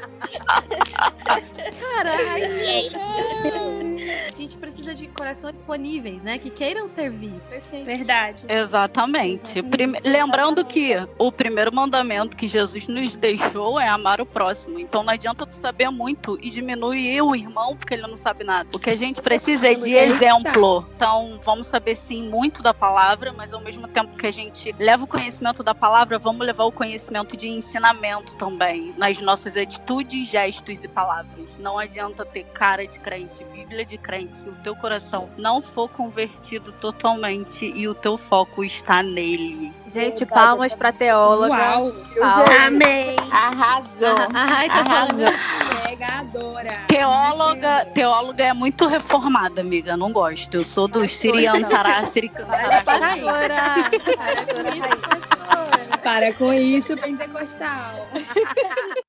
Caralho! 1.81 2.45
A 4.33 4.37
gente 4.37 4.57
precisa 4.57 4.84
de 4.93 5.07
corações 5.07 5.55
disponíveis, 5.55 6.25
né? 6.25 6.39
Que 6.39 6.51
queiram 6.51 6.89
servir. 6.89 7.33
Perfeito. 7.49 7.87
Verdade. 7.87 8.45
Exatamente. 8.49 9.63
Prime... 9.63 9.99
Lembrando 10.05 10.65
que 10.65 10.95
o 11.19 11.31
primeiro 11.31 11.73
mandamento 11.73 12.37
que 12.37 12.49
Jesus 12.49 12.89
nos 12.89 13.15
deixou 13.15 13.79
é 13.79 13.89
amar 13.89 14.21
o 14.21 14.27
próximo. 14.27 14.79
Então 14.79 15.03
não 15.03 15.13
adianta 15.13 15.47
tu 15.47 15.55
saber 15.55 15.91
muito 15.91 16.39
e 16.43 16.51
diminuir 16.51 17.23
o 17.23 17.35
irmão 17.35 17.77
porque 17.77 17.95
ele 17.95 18.03
não 18.03 18.17
sabe 18.17 18.45
nada. 18.45 18.69
O 18.73 18.79
que 18.79 18.91
a 18.91 18.97
gente 18.97 19.23
precisa 19.23 19.71
é 19.71 19.75
de 19.75 19.93
exemplo. 19.95 20.87
Então 20.97 21.39
vamos 21.43 21.67
saber 21.67 21.95
sim 21.95 22.29
muito 22.29 22.63
da 22.63 22.75
palavra, 22.75 23.33
mas 23.33 23.53
ao 23.53 23.61
mesmo 23.61 23.87
tempo 23.87 24.17
que 24.17 24.27
a 24.27 24.33
gente 24.33 24.75
leva 24.79 25.05
o 25.05 25.07
conhecimento 25.07 25.63
da 25.63 25.75
palavra, 25.75 26.19
vamos 26.19 26.45
levar 26.45 26.65
o 26.65 26.73
conhecimento 26.73 27.37
de 27.37 27.49
ensinamento 27.49 28.37
também 28.37 28.95
nas 28.97 29.21
nossas 29.21 29.57
atitudes, 29.57 30.29
gestos 30.29 30.83
e 30.83 30.89
palavras. 30.89 31.59
Não 31.59 31.79
adianta 31.79 32.25
ter 32.25 32.45
cara 32.45 32.87
de 32.87 32.99
crente, 32.99 33.45
Bíblia 33.45 33.85
de 33.85 33.99
crente, 33.99 34.37
se 34.37 34.49
o 34.49 34.55
teu 34.63 34.74
coração 34.75 35.29
não 35.37 35.61
for 35.63 35.89
convertido 35.89 36.73
totalmente 36.73 37.73
e 37.75 37.87
o 37.89 37.95
teu 37.95 38.17
foco 38.17 38.65
está 38.65 39.03
nele. 39.03 39.73
Gente, 39.87 40.25
palmas 40.27 40.75
pra 40.75 40.93
teóloga. 40.93 41.55
Uau! 41.55 41.93
Palmas. 42.19 42.51
Amém! 42.51 43.17
Arrasou. 43.31 44.17
Ai, 44.35 44.69
Arrasou. 44.69 45.33
Pregadora. 45.83 46.85
Teóloga, 46.89 47.87
teóloga 47.95 48.45
é 48.45 48.53
muito 48.53 48.87
reformada, 48.87 49.61
amiga. 49.61 49.97
Não 49.97 50.13
gosto. 50.13 50.55
Eu 50.55 50.65
sou 50.65 50.89
do 50.89 51.07
Siriantará, 51.09 52.05
Siricantará. 52.05 52.83
Pastora! 52.83 53.91
Para 56.03 56.33
com 56.35 56.53
isso, 56.53 56.97
pentecostal. 56.97 58.07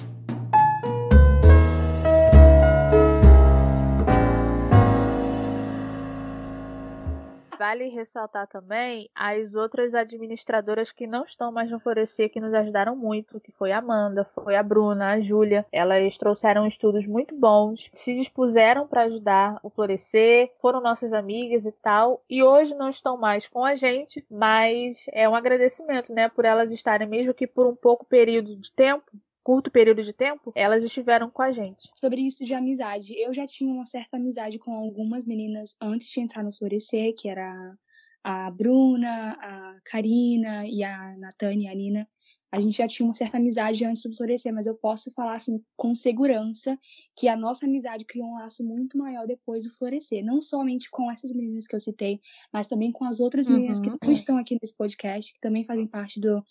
Vale 7.66 7.88
ressaltar 7.88 8.46
também 8.46 9.10
as 9.16 9.56
outras 9.56 9.96
administradoras 9.96 10.92
que 10.92 11.08
não 11.08 11.24
estão 11.24 11.52
mais 11.52 11.72
no 11.72 11.80
Florescer, 11.80 12.30
que 12.30 12.40
nos 12.40 12.54
ajudaram 12.54 12.96
muito, 12.96 13.40
que 13.40 13.52
foi 13.52 13.72
a 13.72 13.80
Amanda, 13.80 14.24
foi 14.24 14.56
a 14.56 14.62
Bruna, 14.62 15.14
a 15.14 15.20
Júlia. 15.20 15.66
Elas 15.72 16.16
trouxeram 16.16 16.68
estudos 16.68 17.08
muito 17.08 17.36
bons, 17.36 17.90
se 17.92 18.14
dispuseram 18.14 18.88
para 18.88 19.06
ajudar 19.06 19.60
o 19.64 19.72
Florescer, 19.72 20.52
foram 20.62 20.80
nossas 20.80 21.12
amigas 21.12 21.66
e 21.66 21.72
tal. 21.72 22.24
E 22.30 22.44
hoje 22.44 22.76
não 22.76 22.90
estão 22.90 23.18
mais 23.18 23.48
com 23.48 23.66
a 23.66 23.74
gente, 23.74 24.24
mas 24.30 25.08
é 25.12 25.28
um 25.28 25.34
agradecimento, 25.34 26.14
né, 26.14 26.30
por 26.30 26.46
elas 26.46 26.72
estarem, 26.72 27.08
mesmo 27.08 27.34
que 27.34 27.48
por 27.48 27.66
um 27.66 27.76
pouco 27.76 28.06
período 28.06 28.56
de 28.56 28.72
tempo, 28.72 29.12
curto 29.46 29.70
período 29.70 30.02
de 30.02 30.12
tempo, 30.12 30.52
elas 30.56 30.84
estiveram 30.84 31.30
com 31.30 31.44
a 31.44 31.52
gente. 31.52 31.88
Sobre 31.94 32.20
isso 32.22 32.44
de 32.44 32.56
amizade, 32.56 33.14
eu 33.16 33.32
já 33.32 33.46
tinha 33.46 33.72
uma 33.72 33.86
certa 33.86 34.18
amizade 34.18 34.58
com 34.58 34.74
algumas 34.74 35.24
meninas 35.24 35.76
antes 35.80 36.10
de 36.10 36.20
entrar 36.20 36.44
no 36.44 36.52
Florescer, 36.52 37.14
que 37.16 37.30
era 37.30 37.78
a 38.24 38.50
Bruna, 38.50 39.38
a 39.40 39.80
Karina 39.86 40.66
e 40.68 40.84
a 40.84 41.16
Natânia 41.18 41.68
e 41.70 41.72
a 41.72 41.76
Nina 41.76 42.08
a 42.56 42.60
gente 42.62 42.78
já 42.78 42.88
tinha 42.88 43.06
uma 43.06 43.14
certa 43.14 43.36
amizade 43.36 43.84
antes 43.84 44.02
do 44.04 44.16
florescer, 44.16 44.54
mas 44.54 44.66
eu 44.66 44.76
posso 44.76 45.12
falar 45.12 45.36
assim 45.36 45.62
com 45.76 45.94
segurança 45.94 46.80
que 47.14 47.28
a 47.28 47.36
nossa 47.36 47.66
amizade 47.66 48.06
criou 48.06 48.30
um 48.30 48.36
laço 48.36 48.64
muito 48.64 48.98
maior 48.98 49.28
depois 49.28 49.66
do 49.66 49.70
florescer, 49.72 50.24
não 50.24 50.40
somente 50.40 50.90
com 50.90 51.12
essas 51.12 51.34
meninas 51.34 51.68
que 51.68 51.76
eu 51.76 51.82
citei, 51.82 52.18
mas 52.54 52.66
também 52.66 52.94
com 52.94 53.04
as 53.04 53.20
outras 53.20 53.50
meninas 53.50 53.80
Uhum. 53.80 53.98
que 53.98 54.08
não 54.08 54.14
estão 54.14 54.38
aqui 54.38 54.58
nesse 54.62 54.74
podcast, 54.74 55.34
que 55.34 55.40
também 55.42 55.66
fazem 55.66 55.86
parte 55.86 56.18
do 56.18 56.42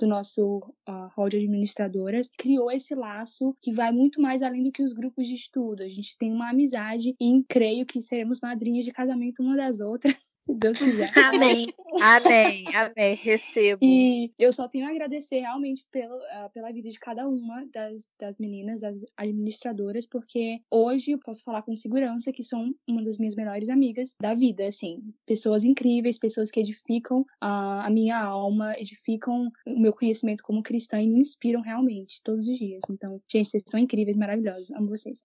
do 0.00 0.06
nosso 0.06 0.58
uh, 0.88 1.08
hall 1.14 1.28
de 1.28 1.36
administradoras, 1.36 2.30
criou 2.36 2.70
esse 2.70 2.94
laço 2.94 3.54
que 3.60 3.72
vai 3.72 3.92
muito 3.92 4.20
mais 4.20 4.42
além 4.42 4.62
do 4.62 4.72
que 4.72 4.82
os 4.82 4.92
grupos 4.92 5.26
de 5.26 5.34
estudo. 5.34 5.82
A 5.82 5.88
gente 5.88 6.16
tem 6.18 6.32
uma 6.32 6.50
amizade 6.50 7.14
e 7.20 7.44
creio 7.48 7.84
que 7.84 8.00
seremos 8.00 8.40
madrinhas 8.40 8.84
de 8.84 8.92
casamento 8.92 9.42
uma 9.42 9.56
das 9.56 9.80
outras, 9.80 10.14
se 10.42 10.54
Deus 10.54 10.78
quiser. 10.78 11.10
Amém. 11.18 11.66
Amém. 12.00 12.64
Amém. 12.74 13.14
Recebo. 13.14 13.78
E 13.82 14.32
eu 14.38 14.52
só 14.52 14.68
tenho 14.68 14.86
a 14.86 14.90
agradecer 14.90 15.40
realmente 15.40 15.84
pelo, 15.90 16.14
ah, 16.32 16.50
pela 16.52 16.72
vida 16.72 16.88
de 16.88 16.98
cada 16.98 17.28
uma 17.28 17.66
das, 17.72 18.08
das 18.18 18.36
meninas, 18.38 18.80
das 18.80 19.02
administradoras, 19.16 20.06
porque 20.06 20.60
hoje 20.70 21.12
eu 21.12 21.18
posso 21.18 21.42
falar 21.42 21.62
com 21.62 21.74
segurança 21.76 22.32
que 22.32 22.42
são 22.42 22.74
uma 22.88 23.02
das 23.02 23.18
minhas 23.18 23.34
melhores 23.34 23.68
amigas 23.68 24.14
da 24.20 24.34
vida, 24.34 24.66
assim. 24.66 25.02
Pessoas 25.26 25.64
incríveis, 25.64 26.18
pessoas 26.18 26.50
que 26.50 26.60
edificam 26.60 27.24
a, 27.40 27.86
a 27.86 27.90
minha 27.90 28.18
alma, 28.18 28.72
edificam 28.78 29.50
o 29.66 29.80
meu 29.80 29.89
conhecimento 29.92 30.42
como 30.42 30.62
cristã 30.62 31.00
e 31.00 31.08
me 31.08 31.20
inspiram 31.20 31.60
realmente 31.60 32.20
todos 32.22 32.46
os 32.48 32.58
dias. 32.58 32.82
Então, 32.90 33.20
gente, 33.28 33.48
vocês 33.48 33.62
são 33.68 33.78
incríveis, 33.78 34.16
maravilhosos. 34.16 34.70
Amo 34.72 34.88
vocês. 34.88 35.22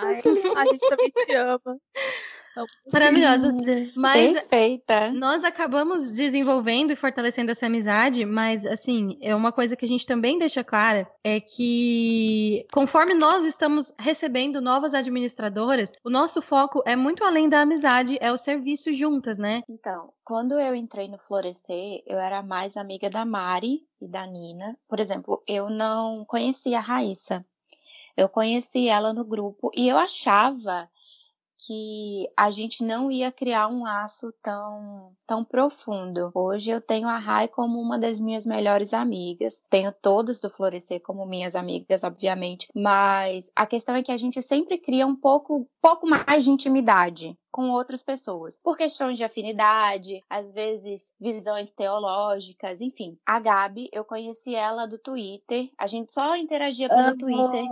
Ai, 0.00 0.20
a 0.56 0.64
gente 0.66 0.88
também 0.88 1.10
te 1.26 1.34
ama. 1.34 1.80
Maravilhosas. 2.92 3.54
Mas 3.96 4.32
Perfeita. 4.32 5.10
nós 5.12 5.44
acabamos 5.44 6.10
desenvolvendo 6.10 6.90
e 6.90 6.96
fortalecendo 6.96 7.50
essa 7.50 7.66
amizade, 7.66 8.24
mas 8.24 8.66
assim, 8.66 9.16
é 9.20 9.34
uma 9.34 9.52
coisa 9.52 9.76
que 9.76 9.84
a 9.84 9.88
gente 9.88 10.06
também 10.06 10.38
deixa 10.38 10.64
clara 10.64 11.10
é 11.22 11.40
que 11.40 12.66
conforme 12.72 13.14
nós 13.14 13.44
estamos 13.44 13.94
recebendo 13.98 14.60
novas 14.60 14.94
administradoras, 14.94 15.92
o 16.04 16.10
nosso 16.10 16.42
foco 16.42 16.82
é 16.86 16.96
muito 16.96 17.24
além 17.24 17.48
da 17.48 17.60
amizade, 17.60 18.18
é 18.20 18.32
o 18.32 18.38
serviço 18.38 18.92
juntas, 18.92 19.38
né? 19.38 19.62
Então, 19.68 20.12
quando 20.24 20.58
eu 20.58 20.74
entrei 20.74 21.08
no 21.08 21.18
Florescer, 21.18 22.02
eu 22.06 22.18
era 22.18 22.42
mais 22.42 22.76
amiga 22.76 23.08
da 23.08 23.24
Mari 23.24 23.84
e 24.00 24.08
da 24.08 24.26
Nina. 24.26 24.76
Por 24.88 24.98
exemplo, 24.98 25.42
eu 25.46 25.68
não 25.70 26.24
conhecia 26.24 26.78
a 26.78 26.82
Raíssa. 26.82 27.44
Eu 28.16 28.28
conheci 28.28 28.88
ela 28.88 29.12
no 29.12 29.24
grupo 29.24 29.70
e 29.74 29.88
eu 29.88 29.96
achava 29.96 30.88
que 31.66 32.28
a 32.36 32.50
gente 32.50 32.84
não 32.84 33.10
ia 33.10 33.30
criar 33.30 33.68
um 33.68 33.82
laço 33.82 34.32
tão, 34.42 35.12
tão 35.26 35.44
profundo. 35.44 36.30
Hoje 36.34 36.70
eu 36.70 36.80
tenho 36.80 37.08
a 37.08 37.18
Rai 37.18 37.48
como 37.48 37.80
uma 37.80 37.98
das 37.98 38.20
minhas 38.20 38.46
melhores 38.46 38.94
amigas. 38.94 39.62
Tenho 39.68 39.92
todas 39.92 40.40
do 40.40 40.50
Florescer 40.50 41.00
como 41.00 41.26
minhas 41.26 41.54
amigas, 41.54 42.04
obviamente. 42.04 42.68
Mas 42.74 43.52
a 43.54 43.66
questão 43.66 43.94
é 43.94 44.02
que 44.02 44.12
a 44.12 44.18
gente 44.18 44.40
sempre 44.42 44.78
cria 44.78 45.06
um 45.06 45.16
pouco, 45.16 45.68
pouco 45.80 46.06
mais 46.06 46.44
de 46.44 46.50
intimidade 46.50 47.36
com 47.50 47.70
outras 47.70 48.02
pessoas, 48.02 48.58
por 48.62 48.76
questões 48.76 49.18
de 49.18 49.24
afinidade, 49.24 50.22
às 50.28 50.52
vezes 50.52 51.12
visões 51.20 51.72
teológicas, 51.72 52.80
enfim. 52.80 53.18
A 53.26 53.38
Gabi, 53.40 53.88
eu 53.92 54.04
conheci 54.04 54.54
ela 54.54 54.86
do 54.86 54.98
Twitter, 54.98 55.70
a 55.76 55.86
gente 55.86 56.12
só 56.12 56.36
interagia 56.36 56.88
pelo 56.88 57.16
Twitter. 57.16 57.64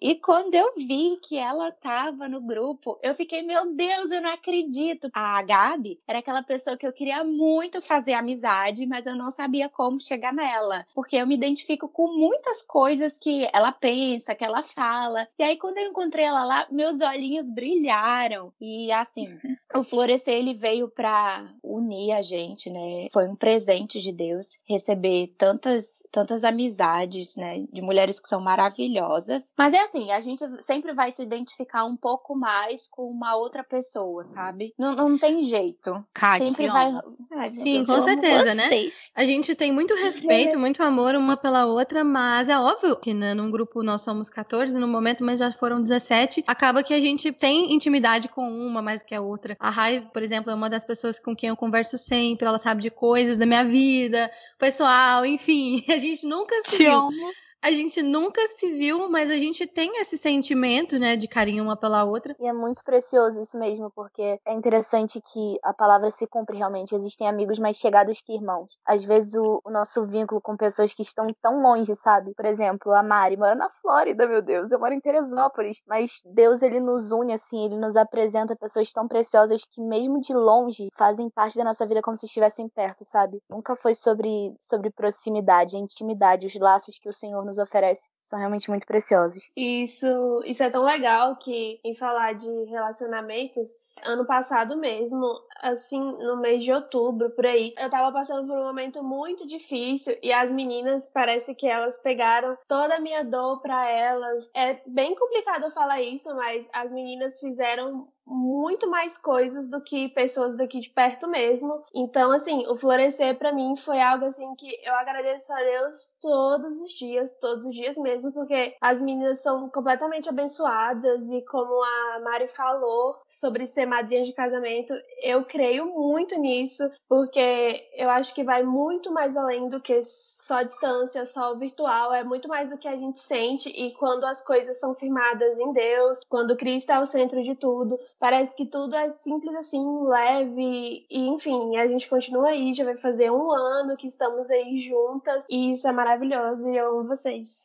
E 0.00 0.14
quando 0.16 0.54
eu 0.54 0.74
vi 0.76 1.18
que 1.22 1.36
ela 1.36 1.70
tava 1.70 2.28
no 2.28 2.40
grupo, 2.40 2.98
eu 3.02 3.14
fiquei, 3.14 3.42
meu 3.42 3.74
Deus, 3.74 4.10
eu 4.10 4.20
não 4.20 4.32
acredito. 4.32 5.08
A 5.12 5.42
Gabi 5.42 6.00
era 6.06 6.18
aquela 6.18 6.42
pessoa 6.42 6.76
que 6.76 6.86
eu 6.86 6.92
queria 6.92 7.24
muito 7.24 7.80
fazer 7.80 8.14
amizade, 8.14 8.86
mas 8.86 9.06
eu 9.06 9.14
não 9.14 9.30
sabia 9.30 9.68
como 9.68 10.00
chegar 10.00 10.32
nela, 10.32 10.86
porque 10.94 11.16
eu 11.16 11.26
me 11.26 11.34
identifico 11.34 11.88
com 11.88 12.08
muitas 12.08 12.62
coisas 12.62 13.18
que 13.18 13.48
ela 13.52 13.72
pensa, 13.72 14.34
que 14.34 14.44
ela 14.44 14.62
fala. 14.62 15.28
E 15.38 15.42
aí 15.42 15.56
quando 15.56 15.78
eu 15.78 15.88
encontrei 15.88 16.24
ela 16.24 16.44
lá, 16.44 16.66
meus 16.70 17.00
olhinhos 17.00 17.48
brilharam. 17.50 18.52
E 18.60 18.90
assim, 19.12 19.38
o 19.74 19.84
florescer 19.84 20.34
ele 20.34 20.54
veio 20.54 20.88
para 20.88 21.48
unir 21.62 22.12
a 22.12 22.22
gente, 22.22 22.70
né? 22.70 23.08
Foi 23.12 23.28
um 23.28 23.36
presente 23.36 24.00
de 24.00 24.10
Deus 24.10 24.58
receber 24.66 25.34
tantas 25.38 26.02
tantas 26.10 26.44
amizades, 26.44 27.36
né, 27.36 27.64
de 27.72 27.82
mulheres 27.82 28.18
que 28.18 28.28
são 28.28 28.40
maravilhosas. 28.40 29.52
Mas 29.56 29.74
é 29.74 29.80
assim, 29.80 30.10
a 30.10 30.20
gente 30.20 30.42
sempre 30.62 30.92
vai 30.92 31.10
se 31.10 31.22
identificar 31.22 31.84
um 31.84 31.96
pouco 31.96 32.34
mais 32.34 32.86
com 32.88 33.04
uma 33.04 33.36
outra 33.36 33.62
pessoa, 33.62 34.26
sabe? 34.34 34.74
Não, 34.78 34.94
não 34.94 35.18
tem 35.18 35.42
jeito. 35.42 36.04
Kátia, 36.12 36.48
sempre 36.48 36.68
vai. 36.68 36.92
Ai, 37.32 37.50
Sim, 37.50 37.84
Deus, 37.84 37.88
com 37.88 38.00
certeza, 38.00 38.54
né? 38.54 38.70
A 39.14 39.24
gente 39.24 39.54
tem 39.54 39.72
muito 39.72 39.94
respeito, 39.94 40.58
muito 40.58 40.82
amor 40.82 41.14
uma 41.14 41.36
pela 41.36 41.66
outra, 41.66 42.04
mas 42.04 42.48
é 42.48 42.58
óbvio 42.58 42.96
que 42.96 43.12
né, 43.12 43.34
num 43.34 43.50
grupo 43.50 43.82
nós 43.82 44.02
somos 44.02 44.30
14 44.30 44.78
no 44.78 44.88
momento, 44.88 45.24
mas 45.24 45.38
já 45.38 45.52
foram 45.52 45.82
17. 45.82 46.44
Acaba 46.46 46.82
que 46.82 46.94
a 46.94 47.00
gente 47.00 47.32
tem 47.32 47.72
intimidade 47.72 48.28
com 48.28 48.48
uma 48.48 48.82
mais 49.02 49.04
que 49.04 49.14
a 49.14 49.20
outra. 49.20 49.56
A 49.58 49.70
Rai, 49.70 50.08
por 50.12 50.22
exemplo, 50.22 50.50
é 50.50 50.54
uma 50.54 50.70
das 50.70 50.84
pessoas 50.84 51.18
com 51.18 51.34
quem 51.34 51.48
eu 51.48 51.56
converso 51.56 51.98
sempre, 51.98 52.46
ela 52.46 52.58
sabe 52.58 52.80
de 52.80 52.90
coisas 52.90 53.38
da 53.38 53.46
minha 53.46 53.64
vida, 53.64 54.30
pessoal, 54.58 55.26
enfim. 55.26 55.84
A 55.90 55.96
gente 55.96 56.26
nunca 56.26 56.54
se 56.62 56.76
Te 56.76 56.84
viu. 56.84 56.92
amo. 56.92 57.32
A 57.64 57.70
gente 57.70 58.02
nunca 58.02 58.44
se 58.48 58.72
viu, 58.72 59.08
mas 59.08 59.30
a 59.30 59.36
gente 59.36 59.68
tem 59.68 60.00
esse 60.00 60.18
sentimento, 60.18 60.98
né, 60.98 61.14
de 61.14 61.28
carinho 61.28 61.62
uma 61.62 61.76
pela 61.76 62.02
outra. 62.02 62.34
E 62.40 62.48
é 62.48 62.52
muito 62.52 62.82
precioso 62.82 63.40
isso 63.40 63.56
mesmo, 63.56 63.88
porque 63.94 64.40
é 64.44 64.52
interessante 64.52 65.20
que 65.32 65.58
a 65.62 65.72
palavra 65.72 66.10
se 66.10 66.26
cumpre 66.26 66.56
realmente. 66.56 66.92
Existem 66.92 67.28
amigos 67.28 67.60
mais 67.60 67.76
chegados 67.76 68.20
que 68.20 68.34
irmãos. 68.34 68.76
Às 68.84 69.04
vezes 69.04 69.34
o, 69.34 69.62
o 69.64 69.70
nosso 69.70 70.04
vínculo 70.06 70.40
com 70.40 70.56
pessoas 70.56 70.92
que 70.92 71.02
estão 71.02 71.24
tão 71.40 71.62
longe, 71.62 71.94
sabe? 71.94 72.34
Por 72.34 72.44
exemplo, 72.44 72.92
a 72.92 73.02
Mari 73.02 73.36
mora 73.36 73.54
na 73.54 73.70
Flórida, 73.70 74.26
meu 74.26 74.42
Deus. 74.42 74.72
Eu 74.72 74.80
moro 74.80 74.92
em 74.92 75.00
Teresópolis. 75.00 75.80
Mas 75.86 76.20
Deus, 76.24 76.62
ele 76.62 76.80
nos 76.80 77.12
une, 77.12 77.32
assim, 77.32 77.64
ele 77.64 77.78
nos 77.78 77.96
apresenta 77.96 78.56
pessoas 78.56 78.92
tão 78.92 79.06
preciosas 79.06 79.62
que, 79.64 79.80
mesmo 79.80 80.18
de 80.18 80.34
longe, 80.34 80.88
fazem 80.94 81.30
parte 81.30 81.58
da 81.58 81.64
nossa 81.64 81.86
vida 81.86 82.02
como 82.02 82.16
se 82.16 82.26
estivessem 82.26 82.68
perto, 82.68 83.04
sabe? 83.04 83.38
Nunca 83.48 83.76
foi 83.76 83.94
sobre, 83.94 84.52
sobre 84.58 84.90
proximidade, 84.90 85.76
é 85.76 85.78
intimidade, 85.78 86.48
os 86.48 86.54
laços 86.56 86.98
que 86.98 87.08
o 87.08 87.12
Senhor 87.12 87.44
nos 87.44 87.51
oferece 87.58 88.10
são 88.22 88.38
realmente 88.38 88.70
muito 88.70 88.86
preciosos. 88.86 89.50
Isso, 89.56 90.42
isso 90.44 90.62
é 90.62 90.70
tão 90.70 90.82
legal 90.82 91.36
que, 91.36 91.80
em 91.84 91.94
falar 91.94 92.34
de 92.34 92.48
relacionamentos, 92.64 93.76
ano 94.04 94.24
passado 94.24 94.76
mesmo, 94.76 95.26
assim, 95.60 96.00
no 96.00 96.36
mês 96.36 96.62
de 96.62 96.72
outubro, 96.72 97.30
por 97.30 97.46
aí, 97.46 97.74
eu 97.78 97.90
tava 97.90 98.12
passando 98.12 98.46
por 98.46 98.56
um 98.56 98.64
momento 98.64 99.02
muito 99.02 99.46
difícil 99.46 100.16
e 100.22 100.32
as 100.32 100.50
meninas, 100.50 101.06
parece 101.06 101.54
que 101.54 101.68
elas 101.68 101.98
pegaram 101.98 102.56
toda 102.66 102.96
a 102.96 103.00
minha 103.00 103.24
dor 103.24 103.60
pra 103.60 103.88
elas. 103.88 104.50
É 104.54 104.80
bem 104.86 105.14
complicado 105.14 105.70
falar 105.72 106.00
isso, 106.00 106.34
mas 106.34 106.68
as 106.72 106.90
meninas 106.90 107.38
fizeram 107.38 108.08
muito 108.24 108.88
mais 108.88 109.18
coisas 109.18 109.68
do 109.68 109.82
que 109.82 110.08
pessoas 110.08 110.56
daqui 110.56 110.80
de 110.80 110.90
perto 110.90 111.28
mesmo. 111.28 111.82
Então, 111.94 112.30
assim, 112.30 112.64
o 112.68 112.76
florescer 112.76 113.36
pra 113.36 113.52
mim 113.52 113.74
foi 113.76 114.00
algo 114.00 114.24
assim 114.24 114.54
que 114.54 114.78
eu 114.84 114.94
agradeço 114.94 115.52
a 115.52 115.56
Deus 115.56 116.14
todos 116.20 116.80
os 116.80 116.92
dias, 116.92 117.32
todos 117.40 117.64
os 117.64 117.74
dias 117.74 117.98
mesmo, 117.98 118.11
porque 118.32 118.74
as 118.80 119.00
meninas 119.00 119.40
são 119.40 119.68
completamente 119.68 120.28
abençoadas 120.28 121.30
e 121.30 121.42
como 121.42 121.82
a 121.82 122.20
Mari 122.20 122.48
falou 122.48 123.16
sobre 123.28 123.66
ser 123.66 123.86
madrinha 123.86 124.24
de 124.24 124.32
casamento, 124.32 124.94
eu 125.22 125.44
creio 125.44 125.86
muito 125.86 126.38
nisso, 126.38 126.90
porque 127.08 127.88
eu 127.94 128.10
acho 128.10 128.34
que 128.34 128.44
vai 128.44 128.62
muito 128.62 129.12
mais 129.12 129.36
além 129.36 129.68
do 129.68 129.80
que 129.80 130.00
só 130.04 130.62
distância, 130.62 131.24
só 131.24 131.54
virtual, 131.54 132.12
é 132.12 132.24
muito 132.24 132.48
mais 132.48 132.70
do 132.70 132.78
que 132.78 132.88
a 132.88 132.96
gente 132.96 133.20
sente 133.20 133.68
e 133.68 133.92
quando 133.92 134.24
as 134.24 134.42
coisas 134.42 134.78
são 134.78 134.94
firmadas 134.94 135.58
em 135.58 135.72
Deus, 135.72 136.20
quando 136.28 136.56
Cristo 136.56 136.90
é 136.90 137.00
o 137.00 137.06
centro 137.06 137.42
de 137.42 137.54
tudo, 137.54 137.98
parece 138.18 138.54
que 138.56 138.66
tudo 138.66 138.96
é 138.96 139.08
simples 139.10 139.54
assim, 139.54 139.82
leve, 140.04 141.06
e 141.08 141.28
enfim, 141.28 141.76
a 141.76 141.86
gente 141.86 142.08
continua 142.08 142.48
aí, 142.48 142.74
já 142.74 142.84
vai 142.84 142.96
fazer 142.96 143.30
um 143.30 143.50
ano 143.52 143.96
que 143.96 144.06
estamos 144.06 144.50
aí 144.50 144.78
juntas, 144.80 145.46
e 145.48 145.70
isso 145.70 145.86
é 145.86 145.92
maravilhoso, 145.92 146.68
e 146.70 146.76
eu 146.76 146.90
amo 146.90 147.08
vocês. 147.08 147.64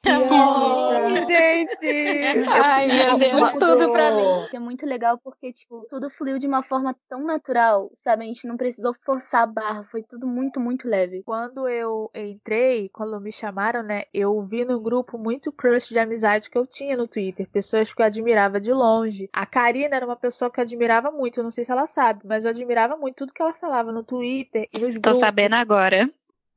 Gente! 1.25 2.47
Ai, 2.63 2.87
meu 2.87 3.17
Deus, 3.17 3.51
tudo 3.53 3.91
pra 3.91 4.11
mim. 4.11 4.47
É 4.53 4.59
muito 4.59 4.85
legal 4.85 5.17
porque, 5.17 5.51
tipo, 5.51 5.85
tudo 5.89 6.09
fluiu 6.09 6.39
de 6.39 6.47
uma 6.47 6.63
forma 6.63 6.95
tão 7.09 7.23
natural, 7.23 7.91
sabe? 7.93 8.23
A 8.23 8.27
gente 8.27 8.47
não 8.47 8.57
precisou 8.57 8.93
forçar 8.93 9.43
a 9.43 9.47
barra, 9.47 9.83
foi 9.83 10.03
tudo 10.03 10.27
muito, 10.27 10.59
muito 10.59 10.87
leve. 10.87 11.23
Quando 11.23 11.67
eu 11.67 12.09
entrei, 12.15 12.89
quando 12.89 13.19
me 13.19 13.31
chamaram, 13.31 13.83
né, 13.83 14.03
eu 14.13 14.41
vi 14.41 14.65
no 14.65 14.79
grupo 14.79 15.17
muito 15.17 15.51
crush 15.51 15.89
de 15.89 15.99
amizade 15.99 16.49
que 16.49 16.57
eu 16.57 16.65
tinha 16.65 16.97
no 16.97 17.07
Twitter. 17.07 17.47
Pessoas 17.51 17.93
que 17.93 18.01
eu 18.01 18.05
admirava 18.05 18.59
de 18.59 18.71
longe. 18.71 19.29
A 19.33 19.45
Karina 19.45 19.95
era 19.95 20.05
uma 20.05 20.15
pessoa 20.15 20.49
que 20.49 20.59
eu 20.59 20.63
admirava 20.63 21.11
muito, 21.11 21.39
eu 21.39 21.43
não 21.43 21.51
sei 21.51 21.63
se 21.65 21.71
ela 21.71 21.87
sabe, 21.87 22.21
mas 22.25 22.45
eu 22.45 22.51
admirava 22.51 22.97
muito 22.97 23.17
tudo 23.17 23.33
que 23.33 23.41
ela 23.41 23.53
falava 23.53 23.91
no 23.91 24.03
Twitter 24.03 24.67
e 24.73 24.79
nos 24.79 24.95
Tô 24.95 25.01
grupos. 25.01 25.19
sabendo 25.19 25.55
agora. 25.55 26.07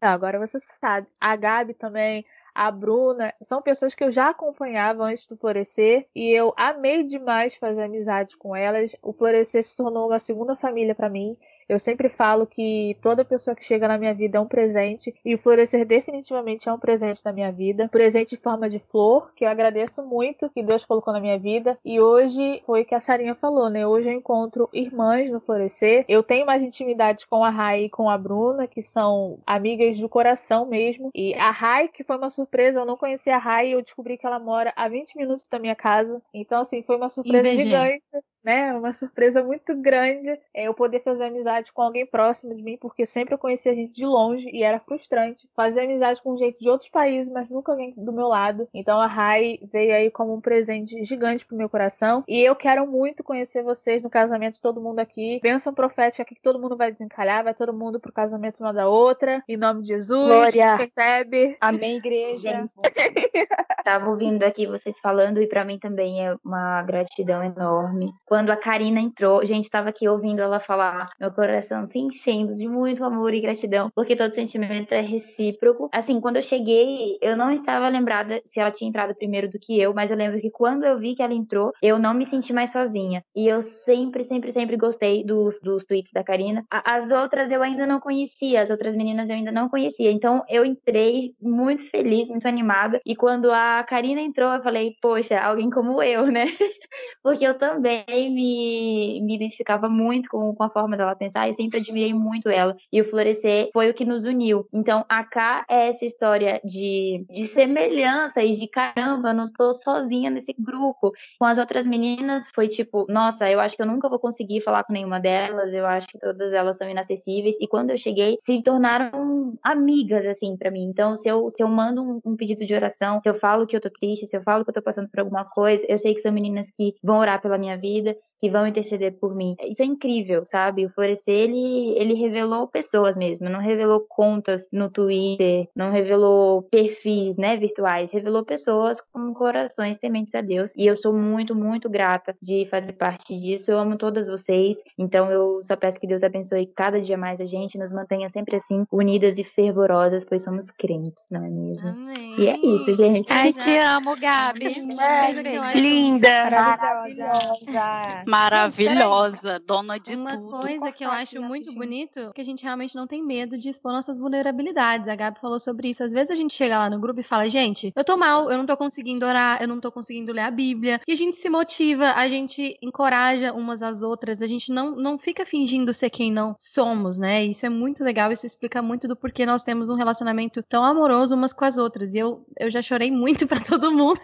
Não, 0.02 0.08
agora 0.08 0.38
você 0.38 0.58
sabe. 0.80 1.06
A 1.20 1.36
Gabi 1.36 1.74
também, 1.74 2.24
a 2.54 2.70
Bruna, 2.70 3.32
são 3.42 3.62
pessoas 3.62 3.94
que 3.94 4.04
eu 4.04 4.10
já 4.10 4.30
acompanhava 4.30 5.04
antes 5.04 5.26
do 5.26 5.36
Florescer 5.36 6.06
e 6.14 6.30
eu 6.30 6.52
amei 6.56 7.02
demais 7.02 7.54
fazer 7.54 7.82
amizade 7.82 8.36
com 8.36 8.54
elas. 8.54 8.94
O 9.02 9.12
Florescer 9.12 9.62
se 9.62 9.76
tornou 9.76 10.08
uma 10.08 10.18
segunda 10.18 10.56
família 10.56 10.94
para 10.94 11.08
mim. 11.08 11.32
Eu 11.70 11.78
sempre 11.78 12.08
falo 12.08 12.48
que 12.48 12.96
toda 13.00 13.24
pessoa 13.24 13.54
que 13.54 13.64
chega 13.64 13.86
na 13.86 13.96
minha 13.96 14.12
vida 14.12 14.38
é 14.38 14.40
um 14.40 14.46
presente 14.46 15.14
e 15.24 15.36
o 15.36 15.38
florescer 15.38 15.86
definitivamente 15.86 16.68
é 16.68 16.72
um 16.72 16.78
presente 16.80 17.24
na 17.24 17.32
minha 17.32 17.52
vida. 17.52 17.88
Presente 17.88 18.34
em 18.34 18.38
forma 18.38 18.68
de 18.68 18.80
flor, 18.80 19.32
que 19.36 19.44
eu 19.44 19.48
agradeço 19.48 20.02
muito 20.02 20.50
que 20.50 20.64
Deus 20.64 20.84
colocou 20.84 21.12
na 21.12 21.20
minha 21.20 21.38
vida. 21.38 21.78
E 21.84 22.00
hoje 22.00 22.60
foi 22.66 22.82
o 22.82 22.84
que 22.84 22.92
a 22.92 22.98
Sarinha 22.98 23.36
falou, 23.36 23.70
né? 23.70 23.86
Hoje 23.86 24.08
eu 24.08 24.12
encontro 24.12 24.68
irmãs 24.72 25.30
no 25.30 25.38
florescer. 25.38 26.04
Eu 26.08 26.24
tenho 26.24 26.44
mais 26.44 26.64
intimidade 26.64 27.24
com 27.28 27.44
a 27.44 27.50
Rai 27.50 27.84
e 27.84 27.88
com 27.88 28.10
a 28.10 28.18
Bruna, 28.18 28.66
que 28.66 28.82
são 28.82 29.38
amigas 29.46 29.96
do 29.96 30.08
coração 30.08 30.66
mesmo. 30.66 31.10
E 31.14 31.34
a 31.34 31.52
Rai, 31.52 31.86
que 31.86 32.02
foi 32.02 32.16
uma 32.16 32.30
surpresa, 32.30 32.80
eu 32.80 32.84
não 32.84 32.96
conhecia 32.96 33.36
a 33.36 33.38
Rai 33.38 33.68
e 33.68 33.72
eu 33.72 33.82
descobri 33.82 34.18
que 34.18 34.26
ela 34.26 34.40
mora 34.40 34.72
a 34.74 34.88
20 34.88 35.16
minutos 35.16 35.46
da 35.46 35.60
minha 35.60 35.76
casa. 35.76 36.20
Então, 36.34 36.62
assim, 36.62 36.82
foi 36.82 36.96
uma 36.96 37.08
surpresa 37.08 37.52
gigante 37.52 38.08
né? 38.42 38.72
Uma 38.72 38.92
surpresa 38.92 39.42
muito 39.42 39.76
grande 39.76 40.30
é 40.54 40.68
eu 40.68 40.74
poder 40.74 41.02
fazer 41.02 41.24
amizade 41.24 41.72
com 41.72 41.82
alguém 41.82 42.06
próximo 42.06 42.54
de 42.54 42.62
mim, 42.62 42.76
porque 42.80 43.04
sempre 43.04 43.34
eu 43.34 43.38
conhecia 43.38 43.74
gente 43.74 43.92
de 43.92 44.06
longe 44.06 44.48
e 44.52 44.62
era 44.62 44.80
frustrante 44.80 45.48
fazer 45.54 45.82
amizade 45.82 46.22
com 46.22 46.36
gente 46.36 46.58
de 46.58 46.68
outros 46.68 46.88
países, 46.88 47.32
mas 47.32 47.48
nunca 47.48 47.72
alguém 47.72 47.94
do 47.96 48.12
meu 48.12 48.28
lado. 48.28 48.68
Então 48.74 49.00
a 49.00 49.06
Rai 49.06 49.58
veio 49.72 49.94
aí 49.94 50.10
como 50.10 50.34
um 50.34 50.40
presente 50.40 51.02
gigante 51.04 51.46
pro 51.46 51.56
meu 51.56 51.68
coração 51.68 52.24
e 52.28 52.40
eu 52.40 52.54
quero 52.56 52.86
muito 52.86 53.22
conhecer 53.22 53.62
vocês 53.62 54.02
no 54.02 54.10
casamento 54.10 54.54
de 54.54 54.62
todo 54.62 54.80
mundo 54.80 54.98
aqui. 54.98 55.40
Bênção 55.42 55.72
profética 55.72 56.22
aqui 56.22 56.34
que 56.34 56.42
todo 56.42 56.60
mundo 56.60 56.76
vai 56.76 56.90
desencalhar, 56.90 57.44
vai 57.44 57.54
todo 57.54 57.72
mundo 57.72 58.00
pro 58.00 58.12
casamento 58.12 58.60
uma 58.60 58.72
da 58.72 58.88
outra. 58.88 59.42
Em 59.48 59.56
nome 59.56 59.82
de 59.82 59.88
Jesus. 59.88 60.26
Glória. 60.26 60.76
Recebe. 60.76 61.56
Amém, 61.60 61.96
igreja. 61.96 62.68
Tava 63.84 64.08
ouvindo 64.08 64.42
aqui 64.42 64.66
vocês 64.66 64.98
falando 65.00 65.40
e 65.40 65.46
pra 65.46 65.64
mim 65.64 65.78
também 65.78 66.26
é 66.26 66.34
uma 66.44 66.82
gratidão 66.82 67.42
enorme. 67.42 68.12
Quando 68.30 68.50
a 68.50 68.56
Karina 68.56 69.00
entrou, 69.00 69.44
gente, 69.44 69.68
tava 69.68 69.88
aqui 69.88 70.06
ouvindo 70.06 70.40
ela 70.40 70.60
falar, 70.60 71.08
meu 71.18 71.32
coração 71.32 71.88
se 71.88 71.98
enchendo 71.98 72.52
de 72.52 72.68
muito 72.68 73.02
amor 73.02 73.34
e 73.34 73.40
gratidão, 73.40 73.90
porque 73.92 74.14
todo 74.14 74.32
sentimento 74.32 74.92
é 74.92 75.00
recíproco. 75.00 75.88
Assim, 75.92 76.20
quando 76.20 76.36
eu 76.36 76.42
cheguei, 76.42 77.18
eu 77.20 77.36
não 77.36 77.50
estava 77.50 77.88
lembrada 77.88 78.40
se 78.44 78.60
ela 78.60 78.70
tinha 78.70 78.88
entrado 78.88 79.16
primeiro 79.16 79.50
do 79.50 79.58
que 79.58 79.80
eu, 79.80 79.92
mas 79.92 80.12
eu 80.12 80.16
lembro 80.16 80.40
que 80.40 80.48
quando 80.48 80.84
eu 80.84 80.96
vi 80.96 81.16
que 81.16 81.24
ela 81.24 81.34
entrou, 81.34 81.72
eu 81.82 81.98
não 81.98 82.14
me 82.14 82.24
senti 82.24 82.52
mais 82.52 82.70
sozinha. 82.70 83.24
E 83.34 83.48
eu 83.48 83.60
sempre, 83.62 84.22
sempre, 84.22 84.52
sempre 84.52 84.76
gostei 84.76 85.24
dos, 85.24 85.58
dos 85.58 85.84
tweets 85.84 86.12
da 86.12 86.22
Karina. 86.22 86.64
As 86.70 87.10
outras 87.10 87.50
eu 87.50 87.64
ainda 87.64 87.84
não 87.84 87.98
conhecia, 87.98 88.62
as 88.62 88.70
outras 88.70 88.94
meninas 88.94 89.28
eu 89.28 89.34
ainda 89.34 89.50
não 89.50 89.68
conhecia. 89.68 90.12
Então 90.12 90.44
eu 90.48 90.64
entrei 90.64 91.34
muito 91.42 91.84
feliz, 91.90 92.28
muito 92.28 92.46
animada. 92.46 93.00
E 93.04 93.16
quando 93.16 93.50
a 93.50 93.82
Karina 93.82 94.20
entrou, 94.20 94.52
eu 94.52 94.62
falei, 94.62 94.94
poxa, 95.02 95.36
alguém 95.40 95.68
como 95.68 96.00
eu, 96.00 96.26
né? 96.26 96.44
Porque 97.24 97.44
eu 97.44 97.58
também 97.58 98.04
me, 98.28 99.20
me 99.22 99.36
identificava 99.36 99.88
muito 99.88 100.28
com, 100.28 100.54
com 100.54 100.62
a 100.62 100.70
forma 100.70 100.96
dela 100.96 101.14
pensar 101.14 101.48
e 101.48 101.52
sempre 101.52 101.78
admirei 101.78 102.12
muito 102.12 102.48
ela. 102.48 102.76
E 102.92 103.00
o 103.00 103.04
Florescer 103.04 103.70
foi 103.72 103.90
o 103.90 103.94
que 103.94 104.04
nos 104.04 104.24
uniu. 104.24 104.66
Então, 104.72 105.04
a 105.08 105.24
K 105.24 105.64
é 105.68 105.88
essa 105.88 106.04
história 106.04 106.60
de, 106.64 107.24
de 107.30 107.46
semelhança 107.46 108.42
e 108.42 108.56
de 108.56 108.68
caramba, 108.68 109.32
não 109.32 109.50
tô 109.52 109.72
sozinha 109.72 110.30
nesse 110.30 110.54
grupo. 110.58 111.12
Com 111.38 111.44
as 111.44 111.58
outras 111.58 111.86
meninas, 111.86 112.50
foi 112.54 112.68
tipo, 112.68 113.06
nossa, 113.08 113.50
eu 113.50 113.60
acho 113.60 113.76
que 113.76 113.82
eu 113.82 113.86
nunca 113.86 114.08
vou 114.08 114.18
conseguir 114.18 114.60
falar 114.60 114.84
com 114.84 114.92
nenhuma 114.92 115.20
delas, 115.20 115.72
eu 115.72 115.86
acho 115.86 116.06
que 116.08 116.18
todas 116.18 116.52
elas 116.52 116.76
são 116.76 116.88
inacessíveis. 116.88 117.56
E 117.60 117.66
quando 117.66 117.90
eu 117.90 117.98
cheguei, 117.98 118.36
se 118.40 118.62
tornaram 118.62 119.58
amigas, 119.62 120.26
assim, 120.26 120.56
pra 120.56 120.70
mim. 120.70 120.84
Então, 120.84 121.16
se 121.16 121.28
eu, 121.28 121.48
se 121.48 121.62
eu 121.62 121.68
mando 121.68 122.02
um, 122.02 122.20
um 122.24 122.36
pedido 122.36 122.64
de 122.64 122.74
oração, 122.74 123.20
se 123.22 123.28
eu 123.28 123.34
falo 123.34 123.66
que 123.66 123.76
eu 123.76 123.80
tô 123.80 123.90
triste, 123.90 124.26
se 124.26 124.36
eu 124.36 124.42
falo 124.42 124.64
que 124.64 124.70
eu 124.70 124.74
tô 124.74 124.82
passando 124.82 125.08
por 125.08 125.20
alguma 125.20 125.44
coisa, 125.44 125.84
eu 125.88 125.98
sei 125.98 126.14
que 126.14 126.20
são 126.20 126.32
meninas 126.32 126.70
que 126.70 126.94
vão 127.02 127.18
orar 127.18 127.40
pela 127.40 127.58
minha 127.58 127.76
vida, 127.76 128.09
and 128.10 128.29
que 128.40 128.50
vão 128.50 128.66
interceder 128.66 129.12
por 129.12 129.34
mim. 129.34 129.54
Isso 129.64 129.82
é 129.82 129.84
incrível, 129.84 130.44
sabe? 130.46 130.86
O 130.86 130.90
Florescer, 130.90 131.34
ele, 131.34 131.94
ele 131.98 132.14
revelou 132.14 132.66
pessoas 132.66 133.16
mesmo, 133.16 133.50
não 133.50 133.60
revelou 133.60 134.00
contas 134.08 134.66
no 134.72 134.88
Twitter, 134.90 135.68
não 135.76 135.92
revelou 135.92 136.62
perfis, 136.62 137.36
né, 137.36 137.56
virtuais, 137.56 138.10
revelou 138.10 138.44
pessoas 138.44 138.98
com 139.12 139.34
corações 139.34 139.98
tementes 139.98 140.34
a 140.34 140.40
Deus. 140.40 140.72
E 140.76 140.86
eu 140.86 140.96
sou 140.96 141.12
muito, 141.12 141.54
muito 141.54 141.90
grata 141.90 142.34
de 142.40 142.64
fazer 142.66 142.94
parte 142.94 143.36
disso. 143.36 143.70
Eu 143.70 143.78
amo 143.78 143.96
todas 143.96 144.28
vocês, 144.28 144.78
então 144.98 145.30
eu 145.30 145.62
só 145.62 145.76
peço 145.76 146.00
que 146.00 146.06
Deus 146.06 146.22
abençoe 146.22 146.66
cada 146.66 147.00
dia 147.00 147.18
mais 147.18 147.40
a 147.40 147.44
gente, 147.44 147.78
nos 147.78 147.92
mantenha 147.92 148.28
sempre 148.30 148.56
assim, 148.56 148.84
unidas 148.90 149.36
e 149.36 149.44
fervorosas, 149.44 150.24
pois 150.24 150.42
somos 150.42 150.70
crentes, 150.70 151.26
não 151.30 151.44
é 151.44 151.50
mesmo? 151.50 151.88
Amém. 151.88 152.34
E 152.38 152.48
é 152.48 152.56
isso, 152.56 152.94
gente. 152.94 153.30
Ai, 153.30 153.52
te 153.52 153.76
amo, 153.76 154.16
Gabi. 154.18 154.66
Acho 154.66 155.78
Linda. 155.78 156.50
Maravilhosa. 156.50 158.22
Maravilhosa, 158.30 159.60
dona 159.66 159.98
de 159.98 160.14
Uma 160.14 160.36
tudo. 160.36 160.50
coisa 160.50 160.92
que 160.92 161.04
eu 161.04 161.10
acho 161.10 161.42
muito 161.42 161.72
bonito 161.74 162.20
é 162.20 162.32
que 162.32 162.40
a 162.40 162.44
gente 162.44 162.62
realmente 162.62 162.94
não 162.94 163.06
tem 163.06 163.22
medo 163.22 163.58
de 163.58 163.68
expor 163.68 163.92
nossas 163.92 164.18
vulnerabilidades. 164.18 165.08
A 165.08 165.16
Gabi 165.16 165.40
falou 165.40 165.58
sobre 165.58 165.90
isso. 165.90 166.04
Às 166.04 166.12
vezes 166.12 166.30
a 166.30 166.34
gente 166.34 166.54
chega 166.54 166.78
lá 166.78 166.88
no 166.88 167.00
grupo 167.00 167.20
e 167.20 167.24
fala, 167.24 167.48
gente, 167.48 167.92
eu 167.94 168.04
tô 168.04 168.16
mal, 168.16 168.50
eu 168.50 168.56
não 168.56 168.66
tô 168.66 168.76
conseguindo 168.76 169.26
orar, 169.26 169.60
eu 169.60 169.68
não 169.68 169.80
tô 169.80 169.90
conseguindo 169.90 170.32
ler 170.32 170.42
a 170.42 170.50
Bíblia. 170.50 171.00
E 171.06 171.12
a 171.12 171.16
gente 171.16 171.36
se 171.36 171.50
motiva, 171.50 172.12
a 172.12 172.28
gente 172.28 172.78
encoraja 172.80 173.52
umas 173.52 173.82
às 173.82 174.02
outras, 174.02 174.42
a 174.42 174.46
gente 174.46 174.72
não, 174.72 174.94
não 174.94 175.18
fica 175.18 175.44
fingindo 175.44 175.92
ser 175.92 176.10
quem 176.10 176.32
não 176.32 176.54
somos, 176.58 177.18
né? 177.18 177.44
Isso 177.44 177.66
é 177.66 177.68
muito 177.68 178.04
legal, 178.04 178.30
isso 178.30 178.46
explica 178.46 178.80
muito 178.80 179.08
do 179.08 179.16
porquê 179.16 179.44
nós 179.44 179.64
temos 179.64 179.88
um 179.88 179.94
relacionamento 179.94 180.62
tão 180.62 180.84
amoroso 180.84 181.34
umas 181.34 181.52
com 181.52 181.64
as 181.64 181.76
outras. 181.76 182.14
E 182.14 182.18
eu, 182.18 182.44
eu 182.58 182.70
já 182.70 182.80
chorei 182.80 183.10
muito 183.10 183.46
pra 183.48 183.60
todo 183.60 183.90
mundo. 183.92 184.20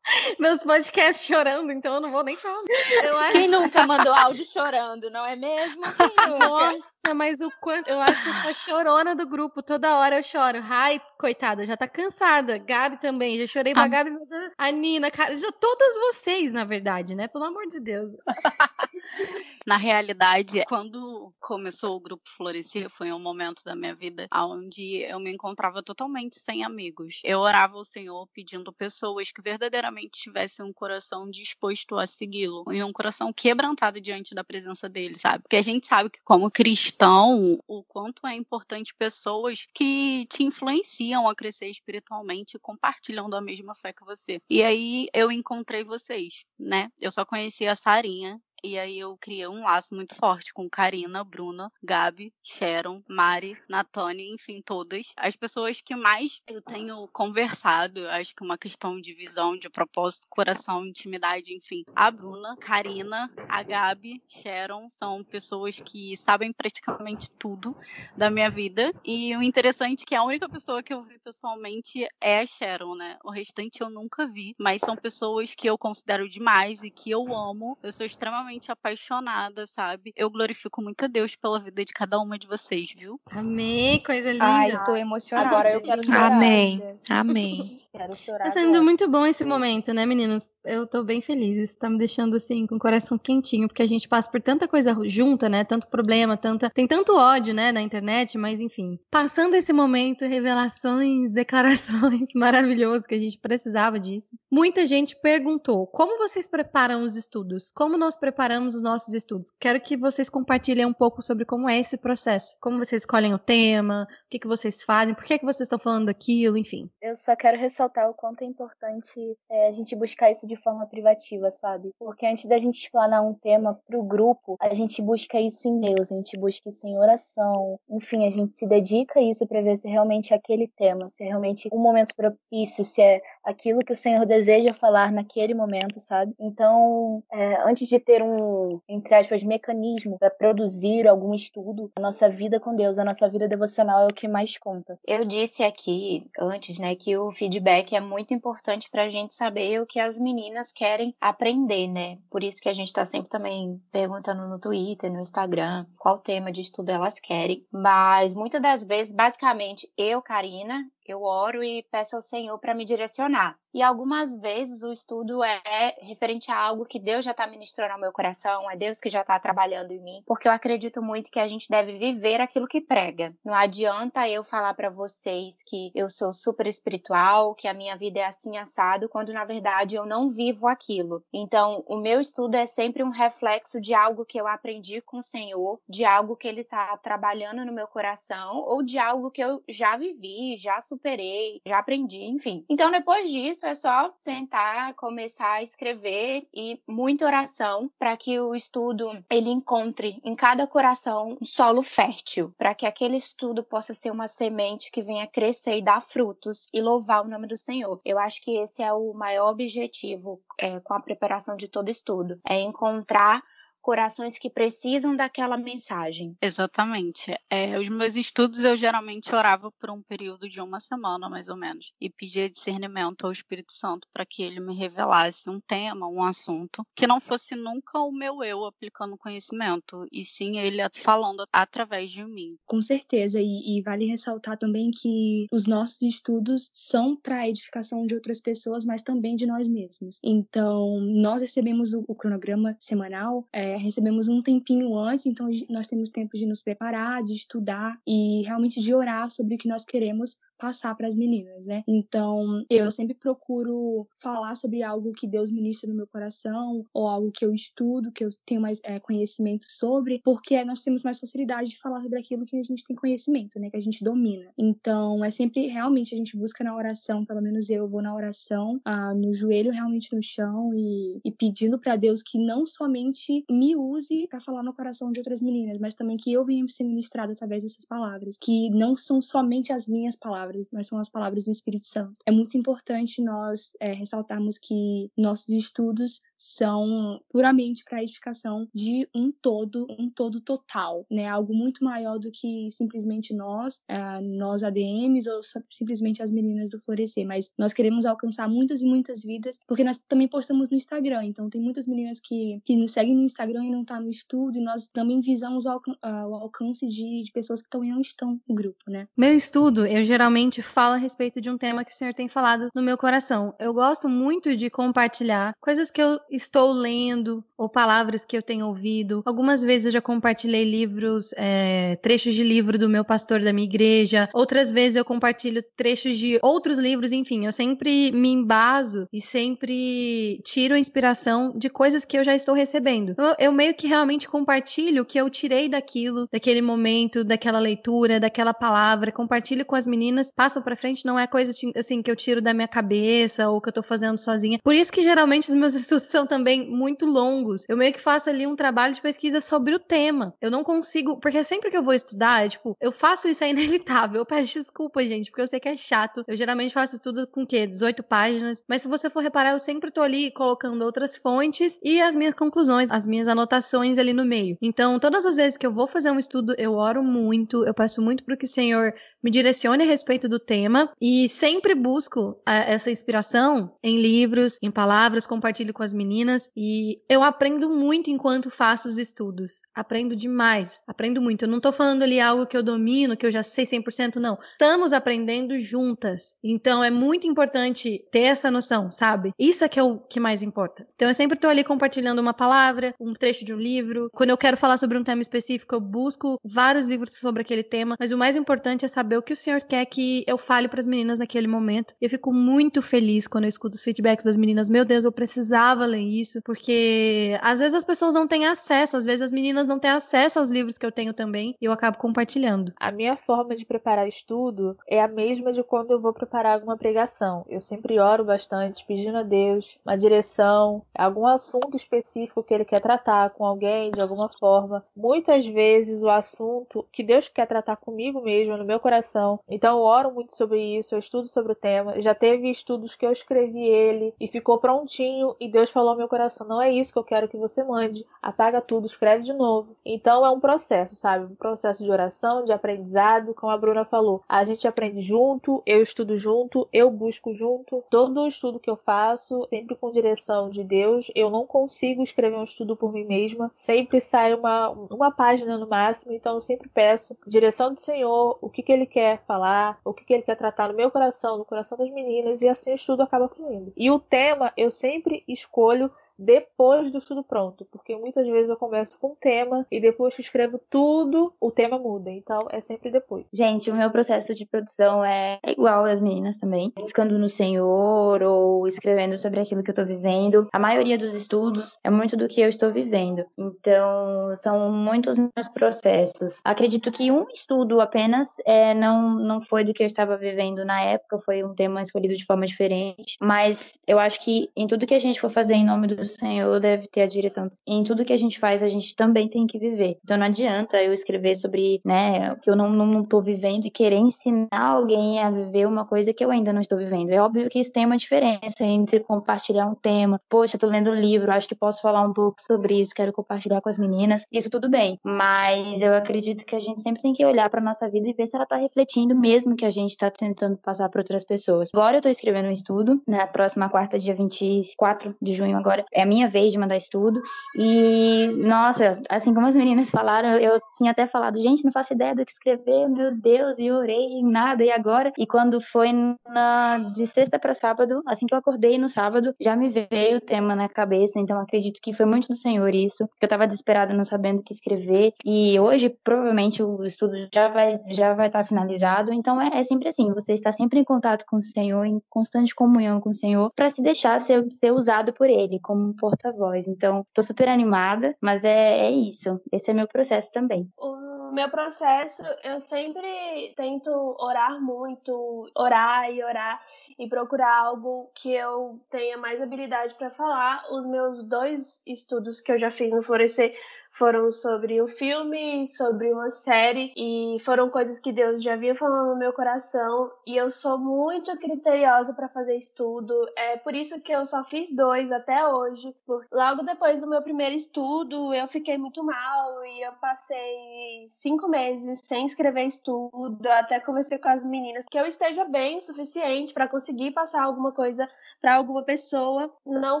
Meus 0.38 0.62
podcasts 0.62 1.26
chorando, 1.26 1.72
então 1.72 1.94
eu 1.94 2.00
não 2.00 2.10
vou 2.12 2.22
nem 2.22 2.36
falar. 2.36 2.62
Eu 3.04 3.16
acho 3.16 3.32
Quem 3.32 3.48
nunca 3.48 3.86
mandou 3.86 4.12
áudio 4.12 4.44
chorando, 4.44 5.10
não 5.10 5.24
é 5.24 5.34
mesmo? 5.34 5.82
Nossa, 6.38 7.14
mas 7.14 7.40
o 7.40 7.50
quanto. 7.60 7.88
Eu 7.88 8.00
acho 8.00 8.22
que 8.22 8.28
eu 8.28 8.34
sou 8.34 8.50
a 8.50 8.54
chorona 8.54 9.14
do 9.14 9.26
grupo. 9.26 9.62
Toda 9.62 9.96
hora 9.96 10.18
eu 10.18 10.22
choro. 10.22 10.58
Ai, 10.62 11.00
coitada, 11.18 11.64
já 11.64 11.76
tá 11.76 11.88
cansada. 11.88 12.58
Gabi 12.58 12.98
também. 12.98 13.38
Já 13.38 13.46
chorei 13.46 13.72
pra 13.72 13.84
A- 13.84 13.88
Gabi, 13.88 14.10
a 14.58 14.70
Nina, 14.70 15.10
cara. 15.10 15.36
Já 15.38 15.50
todas 15.52 15.94
vocês, 15.96 16.52
na 16.52 16.64
verdade, 16.64 17.14
né? 17.14 17.26
Pelo 17.28 17.44
amor 17.44 17.66
de 17.68 17.80
Deus. 17.80 18.12
Na 19.66 19.78
realidade, 19.78 20.62
quando 20.68 21.32
começou 21.40 21.96
o 21.96 22.00
grupo 22.00 22.22
Florescer, 22.28 22.90
foi 22.90 23.10
um 23.12 23.18
momento 23.18 23.64
da 23.64 23.74
minha 23.74 23.94
vida 23.94 24.28
onde 24.34 24.98
eu 24.98 25.18
me 25.18 25.32
encontrava 25.32 25.82
totalmente 25.82 26.38
sem 26.38 26.62
amigos. 26.62 27.20
Eu 27.24 27.40
orava 27.40 27.78
ao 27.78 27.84
Senhor 27.84 28.28
pedindo 28.34 28.70
pessoas 28.70 29.32
que 29.32 29.40
verdadeiramente 29.40 30.20
tivessem 30.20 30.62
um 30.64 30.72
coração 30.72 31.30
disposto 31.30 31.96
a 31.96 32.06
segui-lo 32.06 32.64
e 32.70 32.82
um 32.82 32.92
coração 32.92 33.32
quebrantado 33.32 34.00
diante 34.02 34.34
da 34.34 34.44
presença 34.44 34.86
dele, 34.86 35.14
sabe? 35.18 35.42
Porque 35.44 35.56
a 35.56 35.62
gente 35.62 35.86
sabe 35.86 36.10
que, 36.10 36.22
como 36.22 36.50
cristão, 36.50 37.58
o 37.66 37.82
quanto 37.84 38.26
é 38.26 38.34
importante 38.34 38.94
pessoas 38.94 39.66
que 39.72 40.26
te 40.26 40.42
influenciam 40.42 41.26
a 41.26 41.34
crescer 41.34 41.70
espiritualmente 41.70 42.58
compartilham 42.58 43.30
da 43.30 43.40
mesma 43.40 43.74
fé 43.74 43.94
que 43.94 44.04
você. 44.04 44.40
E 44.50 44.62
aí 44.62 45.08
eu 45.14 45.32
encontrei 45.32 45.84
vocês, 45.84 46.44
né? 46.58 46.90
Eu 47.00 47.10
só 47.10 47.24
conhecia 47.24 47.72
a 47.72 47.76
Sarinha 47.76 48.38
e 48.64 48.78
aí 48.78 48.98
eu 48.98 49.14
criei 49.18 49.46
um 49.46 49.62
laço 49.62 49.94
muito 49.94 50.14
forte 50.14 50.52
com 50.54 50.70
Karina, 50.70 51.22
Bruna, 51.22 51.70
Gabi, 51.82 52.32
Sharon, 52.42 53.02
Mari, 53.06 53.58
Natane, 53.68 54.32
enfim, 54.32 54.62
todas. 54.64 55.12
As 55.18 55.36
pessoas 55.36 55.82
que 55.82 55.94
mais 55.94 56.40
eu 56.48 56.62
tenho 56.62 57.06
conversado, 57.12 58.08
acho 58.08 58.34
que 58.34 58.42
uma 58.42 58.56
questão 58.56 58.98
de 58.98 59.12
visão, 59.12 59.58
de 59.58 59.68
propósito, 59.68 60.26
coração, 60.30 60.86
intimidade, 60.86 61.54
enfim. 61.54 61.84
A 61.94 62.10
Bruna, 62.10 62.56
Karina, 62.56 63.30
a 63.50 63.62
Gabi, 63.62 64.22
Sharon 64.26 64.88
são 64.88 65.22
pessoas 65.24 65.78
que 65.78 66.16
sabem 66.16 66.50
praticamente 66.50 67.30
tudo 67.38 67.76
da 68.16 68.30
minha 68.30 68.48
vida. 68.50 68.94
E 69.04 69.36
o 69.36 69.42
interessante 69.42 70.04
é 70.04 70.06
que 70.06 70.14
a 70.14 70.24
única 70.24 70.48
pessoa 70.48 70.82
que 70.82 70.94
eu 70.94 71.02
vi 71.02 71.18
pessoalmente 71.18 72.06
é 72.18 72.40
a 72.40 72.46
Sharon, 72.46 72.94
né? 72.94 73.18
O 73.22 73.30
restante 73.30 73.82
eu 73.82 73.90
nunca 73.90 74.26
vi, 74.26 74.54
mas 74.58 74.80
são 74.80 74.96
pessoas 74.96 75.54
que 75.54 75.68
eu 75.68 75.76
considero 75.76 76.26
demais 76.26 76.82
e 76.82 76.90
que 76.90 77.10
eu 77.10 77.20
amo. 77.34 77.76
Eu 77.82 77.92
sou 77.92 78.06
extremamente 78.06 78.53
apaixonada, 78.70 79.66
sabe? 79.66 80.12
Eu 80.16 80.30
glorifico 80.30 80.82
muito 80.82 81.04
a 81.04 81.08
Deus 81.08 81.36
pela 81.36 81.60
vida 81.60 81.84
de 81.84 81.92
cada 81.92 82.18
uma 82.18 82.38
de 82.38 82.46
vocês, 82.46 82.92
viu? 82.94 83.20
Amém, 83.30 84.02
coisa 84.02 84.32
linda. 84.32 84.44
Ai, 84.44 84.70
eu 84.72 84.84
tô 84.84 84.96
emocionada. 84.96 85.48
Agora 85.48 85.72
eu 85.72 85.80
quero 85.80 86.02
chorar. 86.04 86.36
Amém. 86.36 86.98
Amém. 87.10 87.80
Quero 87.96 88.16
chorar. 88.16 88.44
Tá 88.46 88.50
sendo 88.50 88.70
agora. 88.70 88.82
muito 88.82 89.08
bom 89.08 89.24
esse 89.24 89.44
momento, 89.44 89.94
né, 89.94 90.04
meninos? 90.04 90.50
Eu 90.64 90.84
tô 90.84 91.04
bem 91.04 91.20
feliz. 91.20 91.56
Isso 91.56 91.78
tá 91.78 91.88
me 91.88 91.96
deixando 91.96 92.34
assim 92.36 92.66
com 92.66 92.74
o 92.74 92.78
coração 92.78 93.16
quentinho, 93.16 93.68
porque 93.68 93.84
a 93.84 93.86
gente 93.86 94.08
passa 94.08 94.28
por 94.28 94.42
tanta 94.42 94.66
coisa 94.66 94.96
junta, 95.04 95.48
né? 95.48 95.62
Tanto 95.62 95.86
problema, 95.86 96.36
tanta. 96.36 96.68
Tem 96.70 96.88
tanto 96.88 97.16
ódio, 97.16 97.54
né, 97.54 97.70
na 97.70 97.80
internet, 97.80 98.36
mas 98.36 98.60
enfim. 98.60 98.98
Passando 99.12 99.54
esse 99.54 99.72
momento, 99.72 100.24
revelações, 100.24 101.30
declarações 101.32 102.30
maravilhoso 102.34 103.06
que 103.06 103.14
a 103.14 103.18
gente 103.18 103.38
precisava 103.38 104.00
disso. 104.00 104.36
Muita 104.50 104.84
gente 104.86 105.14
perguntou: 105.22 105.86
como 105.86 106.18
vocês 106.18 106.48
preparam 106.48 107.04
os 107.04 107.14
estudos? 107.14 107.70
Como 107.72 107.96
nós 107.96 108.16
preparamos 108.16 108.74
os 108.74 108.82
nossos 108.82 109.14
estudos? 109.14 109.52
Quero 109.60 109.80
que 109.80 109.96
vocês 109.96 110.28
compartilhem 110.28 110.84
um 110.84 110.92
pouco 110.92 111.22
sobre 111.22 111.44
como 111.44 111.68
é 111.68 111.78
esse 111.78 111.96
processo. 111.96 112.56
Como 112.60 112.78
vocês 112.78 113.02
escolhem 113.02 113.34
o 113.34 113.38
tema, 113.38 114.02
o 114.10 114.28
que, 114.28 114.40
que 114.40 114.48
vocês 114.48 114.82
fazem, 114.82 115.14
por 115.14 115.22
que, 115.22 115.38
que 115.38 115.44
vocês 115.44 115.66
estão 115.66 115.78
falando 115.78 116.06
daquilo, 116.06 116.58
enfim. 116.58 116.90
Eu 117.00 117.14
só 117.14 117.36
quero 117.36 117.56
ressaltar 117.56 117.83
o 117.86 118.14
quanto 118.14 118.42
é 118.42 118.46
importante 118.46 119.36
é, 119.50 119.68
a 119.68 119.70
gente 119.70 119.94
buscar 119.96 120.30
isso 120.30 120.46
de 120.46 120.56
forma 120.56 120.86
privativa, 120.86 121.50
sabe? 121.50 121.90
Porque 121.98 122.26
antes 122.26 122.46
da 122.46 122.58
gente 122.58 122.78
explanar 122.78 123.22
um 123.22 123.34
tema 123.34 123.78
pro 123.86 124.02
grupo, 124.02 124.56
a 124.60 124.72
gente 124.74 125.00
busca 125.02 125.40
isso 125.40 125.68
em 125.68 125.80
Deus, 125.80 126.10
a 126.10 126.16
gente 126.16 126.36
busca 126.38 126.68
isso 126.68 126.86
em 126.86 126.98
oração. 126.98 127.78
Enfim, 127.90 128.26
a 128.26 128.30
gente 128.30 128.56
se 128.56 128.66
dedica 128.66 129.18
a 129.18 129.22
isso 129.22 129.46
para 129.46 129.62
ver 129.62 129.76
se 129.76 129.88
realmente 129.88 130.32
é 130.32 130.36
aquele 130.36 130.68
tema, 130.68 131.08
se 131.08 131.24
é 131.24 131.26
realmente 131.26 131.68
um 131.72 131.78
momento 131.78 132.14
propício, 132.14 132.84
se 132.84 133.02
é 133.02 133.20
aquilo 133.42 133.84
que 133.84 133.92
o 133.92 133.96
Senhor 133.96 134.24
deseja 134.26 134.72
falar 134.72 135.12
naquele 135.12 135.54
momento, 135.54 136.00
sabe? 136.00 136.34
Então, 136.38 137.22
é, 137.32 137.62
antes 137.68 137.88
de 137.88 137.98
ter 137.98 138.22
um, 138.22 138.80
entre 138.88 139.14
aspas, 139.14 139.42
mecanismo 139.42 140.18
para 140.18 140.30
produzir 140.30 141.06
algum 141.08 141.34
estudo, 141.34 141.90
a 141.96 142.00
nossa 142.00 142.28
vida 142.28 142.58
com 142.58 142.74
Deus, 142.74 142.98
a 142.98 143.04
nossa 143.04 143.28
vida 143.28 143.48
devocional 143.48 144.04
é 144.04 144.06
o 144.06 144.14
que 144.14 144.28
mais 144.28 144.56
conta. 144.56 144.98
Eu 145.06 145.24
disse 145.24 145.62
aqui 145.62 146.26
antes, 146.38 146.78
né, 146.78 146.94
que 146.94 147.16
o 147.16 147.30
feedback 147.32 147.73
é 147.96 148.00
muito 148.00 148.34
importante 148.34 148.88
para 148.90 149.04
a 149.04 149.08
gente 149.08 149.34
saber 149.34 149.80
o 149.80 149.86
que 149.86 149.98
as 149.98 150.18
meninas 150.18 150.72
querem 150.72 151.14
aprender, 151.20 151.88
né? 151.88 152.18
Por 152.30 152.44
isso 152.44 152.58
que 152.60 152.68
a 152.68 152.72
gente 152.72 152.88
está 152.88 153.04
sempre 153.06 153.28
também 153.28 153.80
perguntando 153.90 154.46
no 154.46 154.58
Twitter, 154.58 155.10
no 155.10 155.20
Instagram, 155.20 155.86
qual 155.98 156.18
tema 156.18 156.52
de 156.52 156.60
estudo 156.60 156.90
elas 156.90 157.18
querem. 157.18 157.66
Mas 157.72 158.34
muitas 158.34 158.60
das 158.60 158.84
vezes, 158.84 159.14
basicamente, 159.14 159.90
eu, 159.96 160.22
Karina, 160.22 160.84
eu 161.12 161.22
oro 161.22 161.62
e 161.62 161.82
peço 161.90 162.16
ao 162.16 162.22
Senhor 162.22 162.58
para 162.58 162.74
me 162.74 162.84
direcionar. 162.84 163.58
E 163.74 163.82
algumas 163.82 164.36
vezes 164.36 164.84
o 164.84 164.92
estudo 164.92 165.42
é 165.42 165.60
referente 166.00 166.48
a 166.48 166.56
algo 166.56 166.86
que 166.86 167.00
Deus 167.00 167.24
já 167.24 167.32
está 167.32 167.44
ministrando 167.44 167.92
ao 167.92 168.00
meu 168.00 168.12
coração, 168.12 168.70
é 168.70 168.76
Deus 168.76 169.00
que 169.00 169.10
já 169.10 169.22
está 169.22 169.36
trabalhando 169.40 169.90
em 169.90 170.00
mim, 170.00 170.22
porque 170.26 170.46
eu 170.46 170.52
acredito 170.52 171.02
muito 171.02 171.28
que 171.28 171.40
a 171.40 171.48
gente 171.48 171.68
deve 171.68 171.98
viver 171.98 172.40
aquilo 172.40 172.68
que 172.68 172.80
prega. 172.80 173.34
Não 173.44 173.52
adianta 173.52 174.28
eu 174.28 174.44
falar 174.44 174.74
para 174.74 174.90
vocês 174.90 175.64
que 175.66 175.90
eu 175.92 176.08
sou 176.08 176.32
super 176.32 176.68
espiritual, 176.68 177.52
que 177.52 177.66
a 177.66 177.74
minha 177.74 177.96
vida 177.96 178.20
é 178.20 178.26
assim 178.26 178.56
assado, 178.56 179.08
quando 179.08 179.32
na 179.32 179.44
verdade 179.44 179.96
eu 179.96 180.06
não 180.06 180.30
vivo 180.30 180.68
aquilo. 180.68 181.24
Então, 181.32 181.82
o 181.88 181.96
meu 181.96 182.20
estudo 182.20 182.54
é 182.54 182.66
sempre 182.66 183.02
um 183.02 183.10
reflexo 183.10 183.80
de 183.80 183.92
algo 183.92 184.24
que 184.24 184.40
eu 184.40 184.46
aprendi 184.46 185.00
com 185.00 185.16
o 185.16 185.22
Senhor, 185.22 185.80
de 185.88 186.04
algo 186.04 186.36
que 186.36 186.46
Ele 186.46 186.60
está 186.60 186.96
trabalhando 186.98 187.64
no 187.64 187.72
meu 187.72 187.88
coração, 187.88 188.62
ou 188.66 188.84
de 188.84 188.98
algo 188.98 189.32
que 189.32 189.42
eu 189.42 189.60
já 189.68 189.96
vivi, 189.96 190.56
já 190.56 190.80
superei, 190.94 191.60
já 191.66 191.78
aprendi, 191.78 192.22
enfim. 192.22 192.64
Então, 192.68 192.90
depois 192.90 193.30
disso, 193.30 193.66
é 193.66 193.74
só 193.74 194.14
sentar, 194.20 194.94
começar 194.94 195.54
a 195.54 195.62
escrever 195.62 196.46
e 196.54 196.80
muita 196.86 197.26
oração 197.26 197.90
para 197.98 198.16
que 198.16 198.38
o 198.38 198.54
estudo 198.54 199.10
ele 199.30 199.50
encontre 199.50 200.20
em 200.24 200.34
cada 200.36 200.66
coração 200.66 201.36
um 201.40 201.44
solo 201.44 201.82
fértil, 201.82 202.54
para 202.56 202.74
que 202.74 202.86
aquele 202.86 203.16
estudo 203.16 203.62
possa 203.62 203.94
ser 203.94 204.10
uma 204.10 204.28
semente 204.28 204.90
que 204.90 205.02
venha 205.02 205.26
crescer 205.26 205.78
e 205.78 205.82
dar 205.82 206.00
frutos 206.00 206.68
e 206.72 206.80
louvar 206.80 207.24
o 207.24 207.28
nome 207.28 207.46
do 207.48 207.56
Senhor. 207.56 208.00
Eu 208.04 208.18
acho 208.18 208.40
que 208.40 208.56
esse 208.56 208.82
é 208.82 208.92
o 208.92 209.12
maior 209.12 209.50
objetivo 209.50 210.40
é, 210.58 210.78
com 210.80 210.94
a 210.94 211.00
preparação 211.00 211.56
de 211.56 211.68
todo 211.68 211.88
estudo, 211.88 212.40
é 212.48 212.60
encontrar 212.60 213.42
corações 213.84 214.38
que 214.38 214.48
precisam 214.48 215.14
daquela 215.14 215.58
mensagem. 215.58 216.34
Exatamente. 216.40 217.38
É, 217.50 217.78
os 217.78 217.86
meus 217.90 218.16
estudos 218.16 218.64
eu 218.64 218.74
geralmente 218.78 219.34
orava 219.34 219.70
por 219.72 219.90
um 219.90 220.02
período 220.02 220.48
de 220.48 220.58
uma 220.58 220.80
semana, 220.80 221.28
mais 221.28 221.50
ou 221.50 221.56
menos, 221.56 221.92
e 222.00 222.08
pedia 222.08 222.48
discernimento 222.48 223.26
ao 223.26 223.32
Espírito 223.32 223.74
Santo 223.74 224.08
para 224.10 224.24
que 224.24 224.42
ele 224.42 224.58
me 224.58 224.74
revelasse 224.74 225.50
um 225.50 225.60
tema, 225.60 226.08
um 226.08 226.24
assunto, 226.24 226.82
que 226.96 227.06
não 227.06 227.20
fosse 227.20 227.54
nunca 227.54 227.98
o 227.98 228.10
meu 228.10 228.42
eu 228.42 228.64
aplicando 228.64 229.18
conhecimento, 229.18 230.06
e 230.10 230.24
sim 230.24 230.58
ele 230.58 230.80
falando 230.94 231.44
através 231.52 232.10
de 232.10 232.24
mim. 232.24 232.56
Com 232.64 232.80
certeza, 232.80 233.38
e, 233.38 233.76
e 233.76 233.82
vale 233.82 234.06
ressaltar 234.06 234.56
também 234.56 234.90
que 234.90 235.46
os 235.52 235.66
nossos 235.66 236.00
estudos 236.00 236.70
são 236.72 237.14
para 237.16 237.40
a 237.40 237.48
edificação 237.48 238.06
de 238.06 238.14
outras 238.14 238.40
pessoas, 238.40 238.86
mas 238.86 239.02
também 239.02 239.36
de 239.36 239.44
nós 239.44 239.68
mesmos. 239.68 240.20
Então, 240.24 240.98
nós 241.00 241.42
recebemos 241.42 241.92
o, 241.92 242.02
o 242.08 242.14
cronograma 242.14 242.74
semanal. 242.80 243.46
É, 243.52 243.73
recebemos 243.76 244.28
um 244.28 244.42
tempinho 244.42 244.96
antes, 244.96 245.26
então 245.26 245.48
nós 245.68 245.86
temos 245.86 246.10
tempo 246.10 246.36
de 246.36 246.46
nos 246.46 246.62
preparar, 246.62 247.22
de 247.22 247.32
estudar 247.32 247.98
e 248.06 248.42
realmente 248.42 248.80
de 248.80 248.94
orar 248.94 249.30
sobre 249.30 249.54
o 249.54 249.58
que 249.58 249.68
nós 249.68 249.84
queremos 249.84 250.36
passar 250.58 250.94
para 250.94 251.06
as 251.06 251.14
meninas, 251.14 251.66
né? 251.66 251.82
Então, 251.86 252.64
eu 252.70 252.90
sempre 252.90 253.14
procuro 253.14 254.06
falar 254.18 254.54
sobre 254.54 254.82
algo 254.82 255.12
que 255.12 255.26
Deus 255.26 255.50
ministra 255.50 255.88
no 255.88 255.96
meu 255.96 256.06
coração, 256.06 256.84
ou 256.92 257.08
algo 257.08 257.30
que 257.32 257.44
eu 257.44 257.52
estudo, 257.52 258.12
que 258.12 258.24
eu 258.24 258.28
tenho 258.44 258.60
mais 258.60 258.80
é, 258.84 258.98
conhecimento 258.98 259.66
sobre, 259.68 260.20
porque 260.24 260.64
nós 260.64 260.82
temos 260.82 261.02
mais 261.02 261.18
facilidade 261.18 261.70
de 261.70 261.80
falar 261.80 262.00
sobre 262.00 262.18
aquilo 262.18 262.46
que 262.46 262.56
a 262.56 262.62
gente 262.62 262.84
tem 262.84 262.96
conhecimento, 262.96 263.58
né? 263.58 263.70
Que 263.70 263.76
a 263.76 263.80
gente 263.80 264.04
domina. 264.04 264.46
Então, 264.58 265.24
é 265.24 265.30
sempre 265.30 265.66
realmente 265.66 266.14
a 266.14 266.18
gente 266.18 266.36
busca 266.36 266.64
na 266.64 266.74
oração, 266.74 267.24
pelo 267.24 267.42
menos 267.42 267.70
eu 267.70 267.88
vou 267.88 268.02
na 268.02 268.14
oração, 268.14 268.80
ah, 268.84 269.14
no 269.14 269.32
joelho 269.32 269.70
realmente 269.70 270.14
no 270.14 270.22
chão 270.22 270.70
e, 270.74 271.20
e 271.24 271.30
pedindo 271.30 271.78
para 271.78 271.96
Deus 271.96 272.22
que 272.22 272.38
não 272.38 272.64
somente 272.66 273.44
me 273.50 273.76
use 273.76 274.26
para 274.28 274.40
falar 274.40 274.62
no 274.62 274.74
coração 274.74 275.12
de 275.12 275.20
outras 275.20 275.40
meninas, 275.40 275.78
mas 275.78 275.94
também 275.94 276.16
que 276.16 276.32
eu 276.32 276.44
venha 276.44 276.66
ser 276.68 276.84
ministrada 276.84 277.32
através 277.32 277.62
dessas 277.62 277.84
palavras, 277.84 278.36
que 278.36 278.70
não 278.70 278.94
são 278.94 279.20
somente 279.20 279.72
as 279.72 279.86
minhas 279.86 280.16
palavras, 280.16 280.43
mas 280.72 280.86
são 280.86 280.98
as 280.98 281.08
palavras 281.08 281.44
do 281.44 281.50
Espírito 281.50 281.86
Santo. 281.86 282.14
É 282.26 282.32
muito 282.32 282.56
importante 282.56 283.22
nós 283.22 283.72
é, 283.80 283.92
ressaltarmos 283.92 284.58
que 284.58 285.10
nossos 285.16 285.48
estudos 285.48 286.20
são 286.36 287.20
puramente 287.30 287.84
para 287.84 287.98
a 287.98 288.02
edificação 288.02 288.68
de 288.74 289.08
um 289.14 289.32
todo, 289.32 289.86
um 289.98 290.10
todo 290.10 290.40
total, 290.40 291.06
né? 291.10 291.26
Algo 291.28 291.54
muito 291.54 291.82
maior 291.82 292.18
do 292.18 292.30
que 292.30 292.70
simplesmente 292.70 293.34
nós, 293.34 293.80
uh, 293.90 294.20
nós 294.22 294.62
ADMs 294.62 295.28
ou 295.28 295.40
simplesmente 295.70 296.22
as 296.22 296.30
meninas 296.30 296.70
do 296.70 296.80
Florescer, 296.80 297.26
mas 297.26 297.50
nós 297.58 297.72
queremos 297.72 298.04
alcançar 298.04 298.48
muitas 298.48 298.82
e 298.82 298.86
muitas 298.86 299.22
vidas, 299.22 299.58
porque 299.66 299.84
nós 299.84 299.98
também 300.08 300.28
postamos 300.28 300.70
no 300.70 300.76
Instagram, 300.76 301.24
então 301.24 301.48
tem 301.48 301.60
muitas 301.60 301.86
meninas 301.86 302.20
que, 302.20 302.60
que 302.64 302.76
nos 302.76 302.92
seguem 302.92 303.14
no 303.14 303.22
Instagram 303.22 303.64
e 303.64 303.70
não 303.70 303.84
tá 303.84 304.00
no 304.00 304.10
estudo, 304.10 304.58
e 304.58 304.62
nós 304.62 304.88
também 304.88 305.20
visamos 305.20 305.64
o, 305.64 305.70
alcan 305.70 305.92
uh, 305.92 306.28
o 306.28 306.34
alcance 306.34 306.86
de, 306.86 307.22
de 307.22 307.32
pessoas 307.32 307.62
que 307.62 307.70
também 307.70 307.90
não 307.90 308.00
estão 308.00 308.40
no 308.48 308.54
grupo, 308.54 308.90
né? 308.90 309.08
Meu 309.16 309.34
estudo, 309.34 309.86
eu 309.86 310.04
geralmente 310.04 310.33
falo 310.62 310.94
a 310.94 310.98
respeito 310.98 311.40
de 311.40 311.48
um 311.48 311.56
tema 311.56 311.84
que 311.84 311.92
o 311.92 311.94
senhor 311.94 312.12
tem 312.14 312.28
falado 312.28 312.68
no 312.74 312.82
meu 312.82 312.96
coração. 312.96 313.54
Eu 313.58 313.72
gosto 313.72 314.08
muito 314.08 314.56
de 314.56 314.68
compartilhar 314.70 315.54
coisas 315.60 315.90
que 315.90 316.02
eu 316.02 316.18
estou 316.30 316.72
lendo 316.72 317.44
ou 317.56 317.68
palavras 317.68 318.24
que 318.24 318.36
eu 318.36 318.42
tenho 318.42 318.66
ouvido. 318.66 319.22
Algumas 319.24 319.62
vezes 319.62 319.86
eu 319.86 319.92
já 319.92 320.00
compartilhei 320.00 320.64
livros, 320.64 321.30
é, 321.36 321.96
trechos 321.96 322.34
de 322.34 322.42
livro 322.42 322.78
do 322.78 322.88
meu 322.88 323.04
pastor 323.04 323.40
da 323.40 323.52
minha 323.52 323.66
igreja. 323.66 324.28
Outras 324.34 324.72
vezes 324.72 324.96
eu 324.96 325.04
compartilho 325.04 325.62
trechos 325.76 326.18
de 326.18 326.38
outros 326.42 326.78
livros. 326.78 327.12
Enfim, 327.12 327.46
eu 327.46 327.52
sempre 327.52 328.10
me 328.12 328.30
embaso 328.30 329.08
e 329.12 329.20
sempre 329.20 330.40
tiro 330.44 330.74
a 330.74 330.78
inspiração 330.78 331.52
de 331.56 331.70
coisas 331.70 332.04
que 332.04 332.18
eu 332.18 332.24
já 332.24 332.34
estou 332.34 332.54
recebendo. 332.54 333.14
Eu, 333.16 333.34
eu 333.38 333.52
meio 333.52 333.74
que 333.74 333.86
realmente 333.86 334.28
compartilho 334.28 335.02
o 335.02 335.06
que 335.06 335.18
eu 335.18 335.30
tirei 335.30 335.68
daquilo, 335.68 336.28
daquele 336.32 336.60
momento, 336.60 337.24
daquela 337.24 337.58
leitura, 337.58 338.20
daquela 338.20 338.52
palavra. 338.52 339.12
Compartilho 339.12 339.64
com 339.64 339.76
as 339.76 339.86
meninas, 339.86 340.23
passo 340.30 340.62
para 340.62 340.76
frente. 340.76 341.04
Não 341.04 341.18
é 341.18 341.26
coisa 341.26 341.52
assim 341.76 342.02
que 342.02 342.10
eu 342.10 342.16
tiro 342.16 342.40
da 342.40 342.54
minha 342.54 342.68
cabeça 342.68 343.48
ou 343.48 343.60
que 343.60 343.68
eu 343.68 343.72
tô 343.72 343.82
fazendo 343.82 344.18
sozinha. 344.18 344.58
Por 344.62 344.74
isso 344.74 344.92
que 344.92 345.02
geralmente 345.02 345.48
os 345.48 345.54
meus 345.54 345.74
estudos 345.74 346.08
são 346.08 346.26
também 346.26 346.68
muito 346.68 347.06
longos. 347.06 347.64
Eu 347.68 347.76
meio 347.76 347.92
que 347.92 348.00
faço 348.00 348.30
ali 348.30 348.46
um 348.46 348.56
trabalho 348.56 348.94
de 348.94 349.00
pesquisa 349.00 349.40
sobre 349.40 349.74
o 349.74 349.78
tema. 349.78 350.34
Eu 350.40 350.50
não 350.50 350.64
consigo, 350.64 351.18
porque 351.18 351.42
sempre 351.44 351.70
que 351.70 351.76
eu 351.76 351.82
vou 351.82 351.94
estudar, 351.94 352.44
é, 352.44 352.48
tipo, 352.48 352.76
eu 352.80 352.92
faço 352.92 353.28
isso 353.28 353.44
é 353.44 353.50
inevitável. 353.50 354.20
Eu 354.20 354.26
peço 354.26 354.54
desculpa, 354.54 355.04
gente, 355.04 355.30
porque 355.30 355.42
eu 355.42 355.46
sei 355.46 355.60
que 355.60 355.68
é 355.68 355.76
chato. 355.76 356.24
Eu 356.26 356.36
geralmente 356.36 356.72
faço 356.72 356.94
estudo 356.94 357.26
com 357.26 357.42
o 357.42 357.46
quê? 357.46 357.66
18 357.66 358.02
páginas. 358.02 358.62
Mas 358.68 358.82
se 358.82 358.88
você 358.88 359.10
for 359.10 359.22
reparar, 359.22 359.52
eu 359.52 359.58
sempre 359.58 359.90
tô 359.90 360.00
ali 360.00 360.30
colocando 360.30 360.82
outras 360.82 361.16
fontes 361.16 361.78
e 361.82 362.00
as 362.00 362.14
minhas 362.14 362.34
conclusões, 362.34 362.90
as 362.90 363.06
minhas 363.06 363.28
anotações 363.28 363.98
ali 363.98 364.12
no 364.12 364.24
meio. 364.24 364.56
Então, 364.60 364.98
todas 364.98 365.26
as 365.26 365.36
vezes 365.36 365.56
que 365.56 365.66
eu 365.66 365.72
vou 365.72 365.86
fazer 365.86 366.10
um 366.10 366.18
estudo, 366.18 366.54
eu 366.58 366.74
oro 366.74 367.02
muito, 367.02 367.64
eu 367.66 367.74
peço 367.74 368.00
muito 368.00 368.24
para 368.24 368.36
que 368.36 368.44
o 368.44 368.48
Senhor 368.48 368.92
me 369.22 369.30
direcione 369.30 369.82
a 369.82 369.86
respeito 369.86 370.13
respeito 370.14 370.28
do 370.28 370.38
tema 370.38 370.90
e 371.00 371.28
sempre 371.28 371.74
busco 371.74 372.40
a, 372.46 372.54
essa 372.54 372.90
inspiração 372.90 373.72
em 373.82 374.00
livros, 374.00 374.58
em 374.62 374.70
palavras, 374.70 375.26
compartilho 375.26 375.74
com 375.74 375.82
as 375.82 375.92
meninas 375.92 376.48
e 376.56 376.96
eu 377.08 377.22
aprendo 377.22 377.68
muito 377.68 378.10
enquanto 378.10 378.50
faço 378.50 378.88
os 378.88 378.96
estudos. 378.96 379.60
Aprendo 379.74 380.14
demais, 380.14 380.82
aprendo 380.86 381.20
muito. 381.20 381.44
Eu 381.44 381.48
não 381.48 381.60
tô 381.60 381.72
falando 381.72 382.02
ali 382.02 382.20
algo 382.20 382.46
que 382.46 382.56
eu 382.56 382.62
domino, 382.62 383.16
que 383.16 383.26
eu 383.26 383.30
já 383.30 383.42
sei 383.42 383.64
100%, 383.64 384.16
não. 384.16 384.38
Estamos 384.52 384.92
aprendendo 384.92 385.58
juntas. 385.58 386.36
Então 386.42 386.82
é 386.82 386.90
muito 386.90 387.26
importante 387.26 388.04
ter 388.10 388.20
essa 388.20 388.50
noção, 388.50 388.90
sabe? 388.90 389.32
Isso 389.38 389.64
é 389.64 389.68
que 389.68 389.80
é 389.80 389.82
o 389.82 389.98
que 389.98 390.20
mais 390.20 390.42
importa. 390.42 390.86
Então 390.94 391.08
eu 391.08 391.14
sempre 391.14 391.38
tô 391.38 391.48
ali 391.48 391.64
compartilhando 391.64 392.20
uma 392.20 392.34
palavra, 392.34 392.94
um 393.00 393.12
trecho 393.12 393.44
de 393.44 393.52
um 393.52 393.58
livro. 393.58 394.08
Quando 394.12 394.30
eu 394.30 394.38
quero 394.38 394.56
falar 394.56 394.76
sobre 394.76 394.96
um 394.96 395.04
tema 395.04 395.22
específico, 395.22 395.74
eu 395.74 395.80
busco 395.80 396.38
vários 396.44 396.86
livros 396.86 397.14
sobre 397.14 397.42
aquele 397.42 397.64
tema, 397.64 397.96
mas 397.98 398.12
o 398.12 398.18
mais 398.18 398.36
importante 398.36 398.84
é 398.84 398.88
saber 398.88 399.16
o 399.16 399.22
que 399.22 399.32
o 399.32 399.36
senhor 399.36 399.60
quer 399.62 399.84
que 399.86 400.03
eu 400.26 400.36
fale 400.38 400.68
para 400.68 400.80
as 400.80 400.86
meninas 400.86 401.18
naquele 401.18 401.46
momento. 401.46 401.94
Eu 402.00 402.10
fico 402.10 402.32
muito 402.32 402.82
feliz 402.82 403.26
quando 403.26 403.44
eu 403.44 403.48
escuto 403.48 403.76
os 403.76 403.82
feedbacks 403.82 404.24
das 404.24 404.36
meninas. 404.36 404.70
Meu 404.70 404.84
Deus, 404.84 405.04
eu 405.04 405.12
precisava 405.12 405.84
ler 405.86 406.00
isso, 406.00 406.40
porque 406.42 407.38
às 407.42 407.58
vezes 407.58 407.74
as 407.74 407.84
pessoas 407.84 408.14
não 408.14 408.26
têm 408.26 408.46
acesso, 408.46 408.96
às 408.96 409.04
vezes 409.04 409.22
as 409.22 409.32
meninas 409.32 409.68
não 409.68 409.78
têm 409.78 409.90
acesso 409.90 410.38
aos 410.38 410.50
livros 410.50 410.78
que 410.78 410.86
eu 410.86 410.92
tenho 410.92 411.12
também, 411.12 411.54
e 411.60 411.64
eu 411.64 411.72
acabo 411.72 411.98
compartilhando. 411.98 412.72
A 412.78 412.92
minha 412.92 413.16
forma 413.16 413.56
de 413.56 413.64
preparar 413.64 414.08
estudo 414.08 414.76
é 414.86 415.00
a 415.00 415.08
mesma 415.08 415.52
de 415.52 415.62
quando 415.62 415.92
eu 415.92 416.00
vou 416.00 416.12
preparar 416.12 416.54
alguma 416.54 416.76
pregação. 416.76 417.44
Eu 417.48 417.60
sempre 417.60 417.98
oro 417.98 418.24
bastante, 418.24 418.84
pedindo 418.86 419.18
a 419.18 419.22
Deus 419.22 419.78
uma 419.84 419.96
direção, 419.96 420.82
algum 420.94 421.26
assunto 421.26 421.76
específico 421.76 422.42
que 422.42 422.54
ele 422.54 422.64
quer 422.64 422.80
tratar 422.80 423.30
com 423.30 423.44
alguém 423.44 423.90
de 423.90 424.00
alguma 424.00 424.28
forma. 424.28 424.84
Muitas 424.96 425.46
vezes 425.46 426.02
o 426.02 426.10
assunto 426.10 426.86
que 426.92 427.02
Deus 427.02 427.28
quer 427.28 427.46
tratar 427.46 427.76
comigo 427.76 428.20
mesmo, 428.20 428.56
no 428.56 428.64
meu 428.64 428.80
coração. 428.80 429.40
Então 429.48 429.78
eu 429.78 429.84
oro 429.94 430.12
muito 430.12 430.34
sobre 430.34 430.60
isso, 430.78 430.94
eu 430.94 430.98
estudo 430.98 431.28
sobre 431.28 431.52
o 431.52 431.56
tema. 431.56 432.00
Já 432.00 432.14
teve 432.14 432.50
estudos 432.50 432.94
que 432.94 433.06
eu 433.06 433.12
escrevi 433.12 433.64
ele 433.64 434.14
e 434.20 434.28
ficou 434.28 434.58
prontinho 434.58 435.36
e 435.40 435.48
Deus 435.48 435.70
falou 435.70 435.90
ao 435.90 435.96
meu 435.96 436.08
coração: 436.08 436.46
não 436.46 436.60
é 436.60 436.70
isso 436.70 436.92
que 436.92 436.98
eu 436.98 437.04
quero 437.04 437.28
que 437.28 437.36
você 437.36 437.62
mande. 437.62 438.06
Apaga 438.22 438.60
tudo, 438.60 438.86
escreve 438.86 439.22
de 439.22 439.32
novo. 439.32 439.76
Então 439.84 440.24
é 440.24 440.30
um 440.30 440.40
processo, 440.40 440.96
sabe? 440.96 441.32
Um 441.32 441.36
processo 441.36 441.84
de 441.84 441.90
oração, 441.90 442.44
de 442.44 442.52
aprendizado, 442.52 443.34
como 443.34 443.52
a 443.52 443.58
Bruna 443.58 443.84
falou. 443.84 444.22
A 444.28 444.44
gente 444.44 444.66
aprende 444.66 445.00
junto, 445.00 445.62
eu 445.66 445.82
estudo 445.82 446.18
junto, 446.18 446.68
eu 446.72 446.90
busco 446.90 447.34
junto. 447.34 447.84
Todo 447.90 448.22
o 448.22 448.28
estudo 448.28 448.60
que 448.60 448.70
eu 448.70 448.76
faço, 448.76 449.46
sempre 449.50 449.76
com 449.76 449.92
direção 449.92 450.50
de 450.50 450.64
Deus. 450.64 451.10
Eu 451.14 451.30
não 451.30 451.46
consigo 451.46 452.02
escrever 452.02 452.36
um 452.36 452.44
estudo 452.44 452.76
por 452.76 452.92
mim 452.92 453.04
mesma. 453.04 453.50
Sempre 453.54 454.00
sai 454.00 454.34
uma, 454.34 454.70
uma 454.70 455.10
página 455.10 455.58
no 455.58 455.68
máximo, 455.68 456.12
então 456.12 456.34
eu 456.34 456.40
sempre 456.40 456.68
peço 456.68 457.16
direção 457.26 457.72
do 457.72 457.80
Senhor, 457.80 458.38
o 458.40 458.48
que, 458.48 458.62
que 458.62 458.72
Ele 458.72 458.86
quer 458.86 459.22
falar, 459.26 459.78
o 459.84 459.92
que, 459.92 460.04
que 460.04 460.14
Ele 460.14 460.22
quer 460.22 460.36
tratar 460.36 460.68
no 460.68 460.74
meu 460.74 460.90
coração, 460.90 461.38
no 461.38 461.44
coração 461.44 461.76
das 461.76 461.90
meninas, 461.90 462.42
e 462.42 462.48
assim 462.48 462.72
o 462.72 462.74
estudo 462.74 463.02
acaba 463.02 463.28
fluindo. 463.28 463.72
E 463.76 463.90
o 463.90 463.98
tema 463.98 464.52
eu 464.56 464.70
sempre 464.70 465.22
escolho 465.28 465.90
depois 466.18 466.90
do 466.90 466.98
estudo 466.98 467.22
pronto, 467.22 467.66
porque 467.70 467.96
muitas 467.96 468.26
vezes 468.26 468.50
eu 468.50 468.56
começo 468.56 468.98
com 468.98 469.08
um 469.08 469.16
tema 469.16 469.66
e 469.70 469.80
depois 469.80 470.14
que 470.14 470.22
escrevo 470.22 470.60
tudo, 470.70 471.34
o 471.40 471.50
tema 471.50 471.78
muda. 471.78 472.10
Então 472.10 472.46
é 472.50 472.60
sempre 472.60 472.90
depois. 472.90 473.26
Gente, 473.32 473.70
o 473.70 473.74
meu 473.74 473.90
processo 473.90 474.34
de 474.34 474.46
produção 474.46 475.04
é 475.04 475.38
igual 475.46 475.84
às 475.84 476.00
meninas 476.00 476.36
também, 476.36 476.72
buscando 476.76 477.18
no 477.18 477.28
Senhor 477.28 478.22
ou 478.22 478.66
escrevendo 478.66 479.16
sobre 479.18 479.40
aquilo 479.40 479.62
que 479.62 479.70
eu 479.70 479.74
tô 479.74 479.84
vivendo. 479.84 480.48
A 480.52 480.58
maioria 480.58 480.98
dos 480.98 481.14
estudos 481.14 481.78
é 481.82 481.90
muito 481.90 482.16
do 482.16 482.28
que 482.28 482.40
eu 482.40 482.48
estou 482.48 482.72
vivendo. 482.72 483.24
Então, 483.38 484.34
são 484.36 484.70
muitos 484.70 485.16
meus 485.16 485.48
processos. 485.52 486.40
Acredito 486.44 486.90
que 486.90 487.10
um 487.10 487.26
estudo 487.32 487.80
apenas 487.80 488.36
é, 488.46 488.74
não, 488.74 489.14
não 489.14 489.40
foi 489.40 489.64
do 489.64 489.72
que 489.72 489.82
eu 489.82 489.86
estava 489.86 490.16
vivendo 490.16 490.64
na 490.64 490.80
época, 490.82 491.20
foi 491.24 491.44
um 491.44 491.54
tema 491.54 491.82
escolhido 491.82 492.14
de 492.14 492.24
forma 492.24 492.46
diferente, 492.46 493.16
mas 493.20 493.78
eu 493.86 493.98
acho 493.98 494.22
que 494.22 494.50
em 494.56 494.66
tudo 494.66 494.86
que 494.86 494.94
a 494.94 494.98
gente 494.98 495.20
for 495.20 495.30
fazer 495.30 495.54
em 495.54 495.64
nome 495.64 495.86
do 495.86 496.03
o 496.06 496.18
Senhor 496.18 496.60
deve 496.60 496.86
ter 496.88 497.02
a 497.02 497.06
direção. 497.06 497.50
Em 497.66 497.84
tudo 497.84 498.04
que 498.04 498.12
a 498.12 498.16
gente 498.16 498.38
faz, 498.38 498.62
a 498.62 498.66
gente 498.66 498.94
também 498.94 499.28
tem 499.28 499.46
que 499.46 499.58
viver. 499.58 499.98
Então 500.02 500.16
não 500.16 500.26
adianta 500.26 500.82
eu 500.82 500.92
escrever 500.92 501.34
sobre, 501.34 501.80
né, 501.84 502.32
o 502.32 502.40
que 502.40 502.50
eu 502.50 502.56
não, 502.56 502.70
não, 502.70 502.86
não 502.86 503.04
tô 503.04 503.20
vivendo 503.20 503.66
e 503.66 503.70
querer 503.70 503.96
ensinar 503.96 504.48
alguém 504.52 505.20
a 505.20 505.30
viver 505.30 505.66
uma 505.66 505.84
coisa 505.84 506.12
que 506.12 506.24
eu 506.24 506.30
ainda 506.30 506.52
não 506.52 506.60
estou 506.60 506.78
vivendo. 506.78 507.10
É 507.10 507.20
óbvio 507.20 507.48
que 507.48 507.60
isso 507.60 507.72
tem 507.72 507.86
uma 507.86 507.96
diferença 507.96 508.64
entre 508.64 509.00
compartilhar 509.00 509.66
um 509.66 509.74
tema. 509.74 510.20
Poxa, 510.28 510.58
tô 510.58 510.66
lendo 510.66 510.90
um 510.90 510.94
livro, 510.94 511.32
acho 511.32 511.48
que 511.48 511.54
posso 511.54 511.80
falar 511.82 512.02
um 512.02 512.12
pouco 512.12 512.40
sobre 512.40 512.80
isso, 512.80 512.94
quero 512.94 513.12
compartilhar 513.12 513.60
com 513.60 513.68
as 513.68 513.78
meninas. 513.78 514.24
Isso 514.32 514.50
tudo 514.50 514.68
bem. 514.68 514.98
Mas 515.04 515.80
eu 515.80 515.94
acredito 515.94 516.44
que 516.44 516.56
a 516.56 516.58
gente 516.58 516.80
sempre 516.80 517.02
tem 517.02 517.12
que 517.12 517.24
olhar 517.24 517.48
para 517.50 517.60
nossa 517.60 517.88
vida 517.88 518.08
e 518.08 518.12
ver 518.12 518.26
se 518.26 518.36
ela 518.36 518.46
tá 518.46 518.56
refletindo 518.56 519.14
mesmo 519.14 519.56
que 519.56 519.64
a 519.64 519.70
gente 519.70 519.96
tá 519.96 520.10
tentando 520.10 520.56
passar 520.56 520.88
para 520.88 521.00
outras 521.00 521.24
pessoas. 521.24 521.70
Agora 521.72 521.98
eu 521.98 522.02
tô 522.02 522.08
escrevendo 522.08 522.48
um 522.48 522.52
estudo, 522.52 523.00
na 523.06 523.26
próxima 523.26 523.68
quarta, 523.68 523.98
dia 523.98 524.14
24 524.14 525.14
de 525.20 525.34
junho 525.34 525.56
agora, 525.56 525.84
é 525.94 526.02
a 526.02 526.06
minha 526.06 526.28
vez 526.28 526.52
de 526.52 526.58
mandar 526.58 526.76
estudo. 526.76 527.22
E, 527.56 528.28
nossa, 528.36 529.00
assim 529.08 529.32
como 529.32 529.46
as 529.46 529.54
meninas 529.54 529.90
falaram, 529.90 530.30
eu, 530.38 530.60
tinha 530.76 530.90
até 530.90 531.06
falado, 531.06 531.38
gente, 531.38 531.64
não 531.64 531.72
faço 531.72 531.94
ideia 531.94 532.14
do 532.14 532.24
que 532.24 532.32
escrever, 532.32 532.88
meu 532.88 533.14
Deus, 533.14 533.58
e 533.58 533.70
orei, 533.70 534.22
nada, 534.22 534.64
e 534.64 534.70
agora? 534.70 535.12
E 535.18 535.26
quando 535.26 535.60
foi 535.60 535.90
na, 536.28 536.78
de 536.92 537.06
sexta 537.06 537.38
para 537.38 537.54
sábado, 537.54 538.02
assim 538.06 538.26
que 538.26 538.34
eu 538.34 538.38
acordei 538.38 538.78
no 538.78 538.88
sábado, 538.88 539.34
já 539.40 539.54
me 539.56 539.68
veio 539.68 540.18
o 540.18 540.20
tema 540.20 540.56
na 540.56 540.68
cabeça, 540.68 541.20
então 541.20 541.38
acredito 541.38 541.80
que 541.82 541.92
foi 541.92 542.06
muito 542.06 542.28
do 542.28 542.36
Senhor 542.36 542.74
isso, 542.74 543.08
que 543.18 543.24
eu 543.24 543.28
tava 543.28 543.46
desesperada 543.46 543.94
não 543.94 544.04
sabendo 544.04 544.40
o 544.40 544.42
que 544.42 544.52
escrever, 544.52 545.12
e 545.24 545.58
hoje 545.60 545.94
provavelmente 546.02 546.62
o 546.62 546.84
estudo 546.84 547.14
já 547.32 547.48
vai 547.48 547.78
já 547.88 548.14
vai 548.14 548.26
estar 548.26 548.40
tá 548.40 548.44
finalizado, 548.44 549.12
então 549.12 549.40
é, 549.40 549.58
é 549.58 549.62
sempre 549.62 549.88
assim, 549.88 550.12
você 550.12 550.32
está 550.32 550.50
sempre 550.50 550.80
em 550.80 550.84
contato 550.84 551.24
com 551.28 551.36
o 551.36 551.42
Senhor, 551.42 551.84
em 551.84 552.00
constante 552.08 552.54
comunhão 552.54 553.00
com 553.00 553.10
o 553.10 553.14
Senhor, 553.14 553.50
para 553.54 553.70
se 553.70 553.82
deixar 553.82 554.20
ser, 554.20 554.44
ser 554.52 554.72
usado 554.72 555.12
por 555.12 555.28
Ele, 555.28 555.58
como 555.60 555.83
como 555.84 555.94
porta-voz. 555.94 556.66
Então, 556.66 557.06
tô 557.12 557.22
super 557.22 557.48
animada, 557.48 558.16
mas 558.20 558.42
é, 558.44 558.86
é 558.86 558.90
isso. 558.90 559.40
Esse 559.52 559.70
é 559.70 559.74
meu 559.74 559.86
processo 559.86 560.30
também. 560.32 560.68
O 560.78 561.32
meu 561.32 561.50
processo, 561.50 562.22
eu 562.42 562.60
sempre 562.60 563.52
tento 563.56 563.90
orar 564.18 564.60
muito, 564.60 565.50
orar 565.54 566.10
e 566.10 566.22
orar 566.22 566.62
e 566.98 567.08
procurar 567.08 567.54
algo 567.56 568.10
que 568.14 568.32
eu 568.32 568.80
tenha 568.90 569.18
mais 569.18 569.42
habilidade 569.42 569.94
para 569.96 570.10
falar. 570.10 570.64
Os 570.70 570.86
meus 570.86 571.24
dois 571.24 571.82
estudos 571.86 572.40
que 572.40 572.52
eu 572.52 572.58
já 572.58 572.70
fiz 572.70 572.92
no 572.92 573.02
Florescer 573.02 573.54
foram 573.94 574.32
sobre 574.32 574.82
o 574.82 574.88
filme, 574.88 575.66
sobre 575.68 576.12
uma 576.12 576.28
série 576.28 576.92
e 576.96 577.38
foram 577.40 577.70
coisas 577.70 578.00
que 578.00 578.12
Deus 578.12 578.42
já 578.42 578.56
vinha 578.56 578.74
falando 578.74 579.10
no 579.10 579.16
meu 579.16 579.32
coração 579.32 580.10
e 580.26 580.36
eu 580.36 580.50
sou 580.50 580.76
muito 580.76 581.36
criteriosa 581.38 582.12
para 582.12 582.28
fazer 582.28 582.56
estudo. 582.56 583.14
É 583.36 583.56
por 583.56 583.72
isso 583.72 584.00
que 584.02 584.12
eu 584.12 584.26
só 584.26 584.42
fiz 584.42 584.74
dois 584.74 585.12
até 585.12 585.46
hoje. 585.46 585.94
Logo 586.32 586.64
depois 586.64 587.00
do 587.00 587.06
meu 587.06 587.22
primeiro 587.22 587.54
estudo, 587.54 588.34
eu 588.34 588.48
fiquei 588.48 588.76
muito 588.76 589.04
mal 589.04 589.64
e 589.64 589.86
eu 589.86 589.92
passei 590.00 591.04
cinco 591.06 591.46
meses 591.46 592.00
sem 592.02 592.26
escrever 592.26 592.64
estudo. 592.64 593.46
Até 593.48 593.78
conversei 593.78 594.18
com 594.18 594.28
as 594.28 594.44
meninas 594.44 594.86
que 594.86 594.98
eu 594.98 595.06
esteja 595.06 595.44
bem 595.44 595.78
o 595.78 595.82
suficiente 595.82 596.52
para 596.52 596.66
conseguir 596.66 597.12
passar 597.12 597.44
alguma 597.44 597.70
coisa 597.70 598.10
para 598.40 598.56
alguma 598.56 598.82
pessoa. 598.82 599.52
Não 599.64 600.00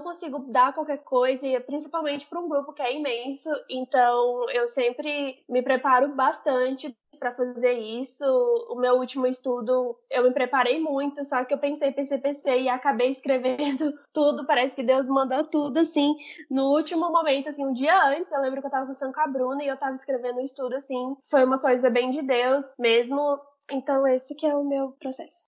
consigo 0.00 0.40
dar 0.50 0.72
qualquer 0.72 0.98
coisa, 0.98 1.46
e 1.46 1.58
principalmente 1.60 2.26
para 2.26 2.40
um 2.40 2.48
grupo 2.48 2.72
que 2.72 2.82
é 2.82 2.92
imenso. 2.92 3.50
Então, 3.84 4.46
eu 4.50 4.66
sempre 4.66 5.44
me 5.46 5.62
preparo 5.62 6.08
bastante 6.14 6.96
para 7.18 7.32
fazer 7.32 7.72
isso. 7.72 8.24
O 8.70 8.76
meu 8.76 8.94
último 8.94 9.26
estudo, 9.26 9.96
eu 10.10 10.24
me 10.24 10.32
preparei 10.32 10.80
muito, 10.80 11.24
só 11.24 11.44
que 11.44 11.52
eu 11.52 11.58
pensei, 11.58 11.92
pensei, 11.92 12.18
pensei 12.18 12.62
e 12.62 12.68
acabei 12.68 13.08
escrevendo 13.12 13.92
tudo. 14.12 14.46
Parece 14.46 14.74
que 14.74 14.82
Deus 14.82 15.08
mandou 15.08 15.44
tudo, 15.44 15.78
assim, 15.78 16.16
no 16.50 16.74
último 16.74 17.10
momento, 17.12 17.50
assim, 17.50 17.64
um 17.64 17.74
dia 17.74 17.96
antes. 18.08 18.32
Eu 18.32 18.40
lembro 18.40 18.60
que 18.60 18.66
eu 18.66 18.70
tava 18.70 18.84
conversando 18.84 19.12
com 19.12 19.20
a 19.20 19.26
Bruna 19.26 19.62
e 19.62 19.68
eu 19.68 19.76
tava 19.76 19.94
escrevendo 19.94 20.38
um 20.38 20.44
estudo, 20.44 20.74
assim. 20.74 21.14
Foi 21.30 21.44
uma 21.44 21.58
coisa 21.58 21.90
bem 21.90 22.08
de 22.10 22.22
Deus 22.22 22.74
mesmo. 22.78 23.38
Então, 23.70 24.06
esse 24.06 24.34
que 24.34 24.46
é 24.46 24.56
o 24.56 24.64
meu 24.64 24.92
processo. 24.92 25.46